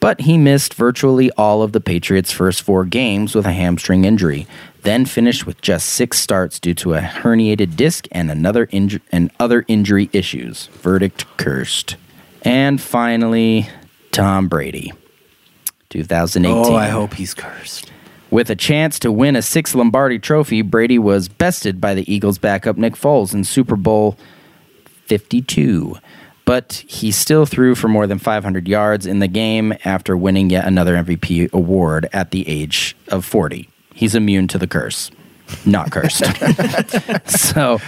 but 0.00 0.20
he 0.22 0.38
missed 0.38 0.74
virtually 0.74 1.30
all 1.32 1.62
of 1.62 1.72
the 1.72 1.80
Patriots' 1.80 2.32
first 2.32 2.62
four 2.62 2.84
games 2.84 3.34
with 3.34 3.46
a 3.46 3.52
hamstring 3.52 4.04
injury. 4.04 4.46
Then 4.82 5.04
finished 5.04 5.46
with 5.46 5.60
just 5.60 5.88
six 5.88 6.18
starts 6.20 6.60
due 6.60 6.74
to 6.74 6.94
a 6.94 7.00
herniated 7.00 7.76
disc 7.76 8.06
and 8.12 8.30
another 8.30 8.66
inju- 8.68 9.00
and 9.10 9.30
other 9.40 9.64
injury 9.68 10.08
issues. 10.12 10.66
Verdict 10.74 11.26
cursed. 11.36 11.96
And 12.42 12.80
finally, 12.80 13.68
Tom 14.12 14.48
Brady. 14.48 14.92
2018. 15.90 16.72
Oh, 16.72 16.76
I 16.76 16.88
hope 16.88 17.14
he's 17.14 17.34
cursed. 17.34 17.90
With 18.30 18.50
a 18.50 18.56
chance 18.56 18.98
to 19.00 19.10
win 19.12 19.36
a 19.36 19.42
sixth 19.42 19.74
Lombardi 19.74 20.18
trophy, 20.18 20.62
Brady 20.62 20.98
was 20.98 21.28
bested 21.28 21.80
by 21.80 21.94
the 21.94 22.12
Eagles' 22.12 22.38
backup 22.38 22.76
Nick 22.76 22.94
Foles 22.94 23.34
in 23.34 23.44
Super 23.44 23.76
Bowl 23.76 24.16
52. 25.06 25.96
But 26.46 26.84
he 26.88 27.10
still 27.10 27.44
threw 27.44 27.74
for 27.74 27.88
more 27.88 28.06
than 28.06 28.18
500 28.18 28.66
yards 28.66 29.04
in 29.04 29.18
the 29.18 29.28
game 29.28 29.74
after 29.84 30.16
winning 30.16 30.48
yet 30.48 30.64
another 30.64 30.94
MVP 30.94 31.52
award 31.52 32.08
at 32.14 32.30
the 32.30 32.48
age 32.48 32.96
of 33.08 33.26
40. 33.26 33.68
He's 33.94 34.14
immune 34.14 34.48
to 34.48 34.58
the 34.58 34.66
curse. 34.66 35.10
Not 35.66 35.90
cursed. 35.92 36.24
so 37.26 37.80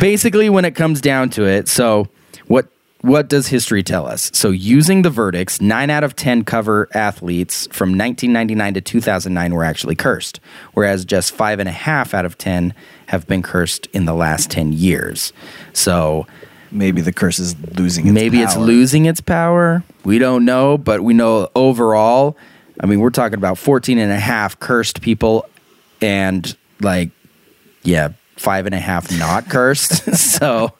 basically, 0.00 0.50
when 0.50 0.64
it 0.64 0.74
comes 0.74 1.00
down 1.00 1.30
to 1.30 1.44
it, 1.44 1.68
so 1.68 2.08
what 2.48 2.66
what 3.02 3.28
does 3.28 3.46
history 3.46 3.82
tell 3.84 4.06
us? 4.06 4.30
So, 4.34 4.50
using 4.50 5.02
the 5.02 5.10
verdicts, 5.10 5.60
nine 5.60 5.88
out 5.88 6.02
of 6.02 6.16
10 6.16 6.44
cover 6.44 6.88
athletes 6.94 7.68
from 7.70 7.90
1999 7.90 8.74
to 8.74 8.80
2009 8.80 9.54
were 9.54 9.64
actually 9.64 9.94
cursed, 9.94 10.40
whereas 10.74 11.04
just 11.04 11.32
five 11.32 11.60
and 11.60 11.68
a 11.68 11.72
half 11.72 12.12
out 12.12 12.24
of 12.24 12.36
10 12.38 12.74
have 13.06 13.26
been 13.28 13.42
cursed 13.42 13.86
in 13.92 14.04
the 14.04 14.14
last 14.14 14.50
10 14.50 14.72
years. 14.72 15.32
So, 15.72 16.26
Maybe 16.70 17.00
the 17.00 17.12
curse 17.12 17.38
is 17.38 17.56
losing 17.78 18.06
its 18.06 18.14
maybe 18.14 18.40
it's 18.42 18.56
losing 18.56 19.06
its 19.06 19.20
power. 19.20 19.82
We 20.04 20.18
don't 20.18 20.44
know, 20.44 20.76
but 20.78 21.02
we 21.02 21.14
know 21.14 21.48
overall, 21.54 22.36
I 22.80 22.86
mean, 22.86 23.00
we're 23.00 23.10
talking 23.10 23.38
about 23.38 23.58
14 23.58 23.98
and 23.98 24.12
a 24.12 24.18
half 24.18 24.58
cursed 24.60 25.00
people 25.00 25.46
and 26.00 26.56
like, 26.80 27.10
yeah, 27.82 28.10
five 28.36 28.66
and 28.66 28.74
a 28.74 28.78
half 28.78 29.10
not 29.18 29.48
cursed. 29.48 30.14
so, 30.38 30.72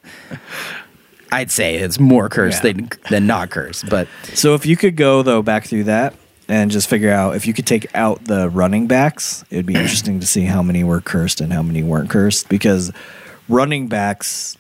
I'd 1.33 1.51
say 1.51 1.77
it's 1.77 1.99
more 1.99 2.29
cursed 2.29 2.65
Yeah. 2.65 2.73
than, 2.73 2.91
than 3.11 3.27
not 3.27 3.51
cursed, 3.51 3.89
but 3.89 4.09
So 4.35 4.55
if 4.55 4.65
you 4.67 4.77
could 4.77 4.97
go 4.97 5.23
though 5.23 5.43
back 5.43 5.65
through 5.67 5.85
that 5.85 6.15
and 6.49 6.71
just 6.71 6.89
figure 6.89 7.11
out 7.11 7.35
if 7.37 7.47
you 7.47 7.53
could 7.55 7.67
take 7.67 7.95
out 7.95 8.25
the 8.25 8.49
running 8.51 8.87
backs, 8.87 9.45
it'd 9.51 9.67
be 9.67 9.75
interesting 9.75 10.21
to 10.21 10.27
see 10.27 10.45
how 10.45 10.63
many 10.63 10.85
were 10.85 11.01
cursed 11.01 11.41
and 11.41 11.53
how 11.53 11.63
many 11.63 11.83
weren't 11.83 12.09
cursed 12.11 12.49
because 12.49 12.93
running 13.49 13.89
backs 13.89 14.57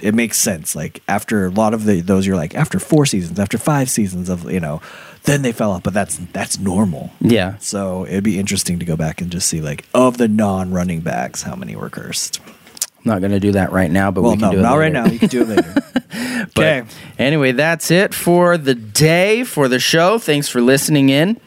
it 0.00 0.14
makes 0.14 0.38
sense 0.38 0.74
like 0.74 1.02
after 1.08 1.46
a 1.46 1.50
lot 1.50 1.72
of 1.74 1.84
the 1.84 2.00
those 2.00 2.26
you're 2.26 2.36
like 2.36 2.54
after 2.54 2.78
4 2.78 3.06
seasons, 3.06 3.38
after 3.38 3.58
5 3.58 3.88
seasons 3.88 4.28
of, 4.28 4.50
you 4.50 4.60
know, 4.60 4.80
then 5.24 5.42
they 5.42 5.52
fell 5.52 5.70
off, 5.72 5.82
but 5.82 5.94
that's 5.94 6.16
that's 6.32 6.58
normal. 6.58 7.10
yeah. 7.20 7.56
So 7.58 8.04
it'd 8.06 8.24
be 8.24 8.38
interesting 8.38 8.78
to 8.80 8.84
go 8.84 8.96
back 8.96 9.20
and 9.20 9.30
just 9.30 9.48
see 9.48 9.60
like 9.60 9.84
of 9.94 10.18
the 10.18 10.28
non-running 10.28 11.00
backs 11.00 11.42
how 11.42 11.54
many 11.54 11.76
were 11.76 11.90
cursed. 11.90 12.40
I'm 12.46 13.10
not 13.10 13.20
going 13.20 13.32
to 13.32 13.40
do 13.40 13.52
that 13.52 13.70
right 13.70 13.90
now, 13.90 14.10
but 14.10 14.22
Well, 14.22 14.32
we 14.32 14.38
can 14.38 14.48
no, 14.48 14.52
do 14.52 14.58
it 14.58 14.62
not 14.62 14.76
right 14.78 14.92
now. 14.92 15.06
You 15.06 15.18
can 15.18 15.28
do 15.28 15.42
it 15.42 15.48
later. 15.48 15.74
Okay. 16.56 16.84
Anyway, 17.18 17.52
that's 17.52 17.90
it 17.90 18.14
for 18.14 18.56
the 18.58 18.74
day 18.74 19.44
for 19.44 19.66
the 19.66 19.78
show. 19.78 20.18
Thanks 20.18 20.48
for 20.48 20.60
listening 20.60 21.08
in. 21.08 21.40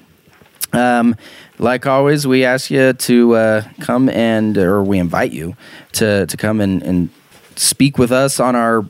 Um, 0.74 1.16
like 1.60 1.86
always, 1.86 2.28
we 2.28 2.44
ask 2.44 2.70
you 2.70 2.94
to 2.94 3.36
uh, 3.36 3.62
come 3.80 4.10
and, 4.10 4.58
or 4.58 4.84
we 4.84 5.00
invite 5.00 5.32
you 5.32 5.56
to 5.94 6.26
to 6.28 6.38
come 6.38 6.60
and, 6.62 6.84
and 6.84 7.10
speak 7.58 7.98
with 7.98 8.12
us 8.12 8.40
on 8.40 8.56
our 8.56 8.88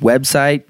website 0.00 0.64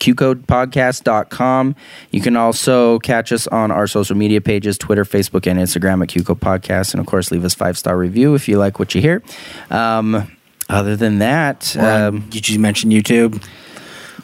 qcodepodcast.com. 0.00 1.76
You 2.10 2.20
can 2.20 2.34
also 2.36 2.98
catch 3.00 3.32
us 3.32 3.46
on 3.46 3.70
our 3.70 3.86
social 3.86 4.16
media 4.16 4.40
pages 4.40 4.78
Twitter, 4.78 5.04
Facebook, 5.04 5.46
and 5.46 5.58
Instagram 5.60 6.02
at 6.02 6.08
QCode 6.08 6.40
Podcast. 6.40 6.92
And 6.94 7.00
of 7.00 7.06
course, 7.06 7.30
leave 7.30 7.44
us 7.44 7.54
five 7.54 7.76
star 7.76 7.98
review 7.98 8.34
if 8.34 8.48
you 8.48 8.58
like 8.58 8.78
what 8.78 8.94
you 8.94 9.00
hear. 9.02 9.22
Um, 9.70 10.30
other 10.70 10.96
than 10.96 11.18
that, 11.18 11.76
um, 11.76 12.20
Did 12.30 12.48
you 12.48 12.58
mention 12.58 12.90
YouTube? 12.90 13.42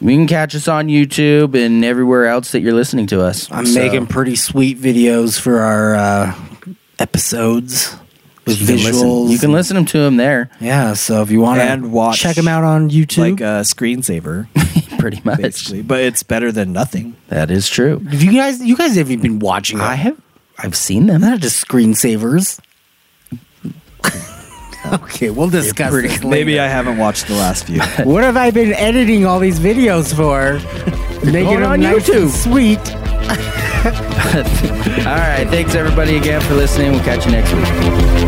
you 0.01 0.07
can 0.07 0.27
catch 0.27 0.55
us 0.55 0.67
on 0.67 0.87
YouTube 0.87 1.55
and 1.55 1.83
everywhere 1.83 2.25
else 2.27 2.51
that 2.53 2.61
you're 2.61 2.73
listening 2.73 3.05
to 3.07 3.21
us. 3.21 3.51
I'm 3.51 3.65
So, 3.65 3.79
making 3.79 4.07
pretty 4.07 4.35
sweet 4.35 4.79
videos 4.79 5.39
for 5.39 5.59
our 5.59 5.95
uh, 5.95 6.35
episodes 6.99 7.95
with 8.47 8.59
you 8.61 8.65
can 8.67 8.75
visuals. 8.77 8.83
listen- 8.85 9.27
You 9.31 9.39
can 9.39 9.51
listen 9.51 9.75
them 9.75 9.85
to 9.85 9.97
them 9.99 10.17
there, 10.17 10.49
Yeah, 10.59 10.93
so 10.93 11.21
if 11.21 11.29
you 11.29 11.41
want 11.41 11.59
And 11.61 11.83
to 11.83 11.89
watch, 11.89 12.19
check 12.19 12.35
them 12.35 12.47
out 12.47 12.63
on 12.63 12.89
YouTube. 12.89 13.31
like 13.31 13.41
a 13.41 13.61
screensaver 13.63 14.47
pretty 14.99 15.21
much. 15.23 15.39
basically, 15.41 15.81
but 15.83 15.99
it's 15.99 16.23
better 16.23 16.51
than 16.51 16.73
nothing. 16.73 17.15
That 17.27 17.51
is 17.51 17.69
true. 17.69 17.99
Have 18.09 18.23
you 18.23 18.31
guys, 18.33 18.61
you 18.63 18.75
guys 18.75 18.95
have 18.95 19.07
been 19.07 19.39
watching. 19.39 19.79
I 19.79 19.93
it. 19.93 19.97
have, 19.97 20.17
I've 20.57 20.75
seen 20.75 21.05
them. 21.07 21.21
They're 21.21 21.31
not 21.31 21.39
just 21.39 21.63
screensavers. 21.67 22.59
okay, 24.93 25.29
we'll 25.29 25.49
discuss 25.49 25.91
pretty- 25.91 26.07
this 26.07 26.23
Maybe. 26.23 26.59
I 26.59 26.67
haven't 26.67 26.97
watched 26.97 27.27
the 27.27 27.33
last 27.35 27.65
few. 27.67 27.81
What 28.05 28.23
have 28.23 28.37
I 28.37 28.51
been 28.51 28.73
editing 28.73 29.25
all 29.25 29.39
these 29.39 29.59
videos 29.59 30.15
for? 30.15 30.59
Making 31.25 31.43
going 31.45 31.59
them 31.61 31.71
on 31.71 31.79
nice 31.81 32.07
YouTube. 32.09 32.21
and 32.23 32.31
sweet. 32.31 32.79
All 35.05 35.15
right. 35.15 35.45
Thanks 35.49 35.75
everybody 35.75 36.15
again 36.17 36.41
for 36.41 36.53
listening. 36.53 36.91
We'll 36.91 37.03
catch 37.03 37.25
you 37.25 37.31
next 37.33 37.53
week. 37.53 38.26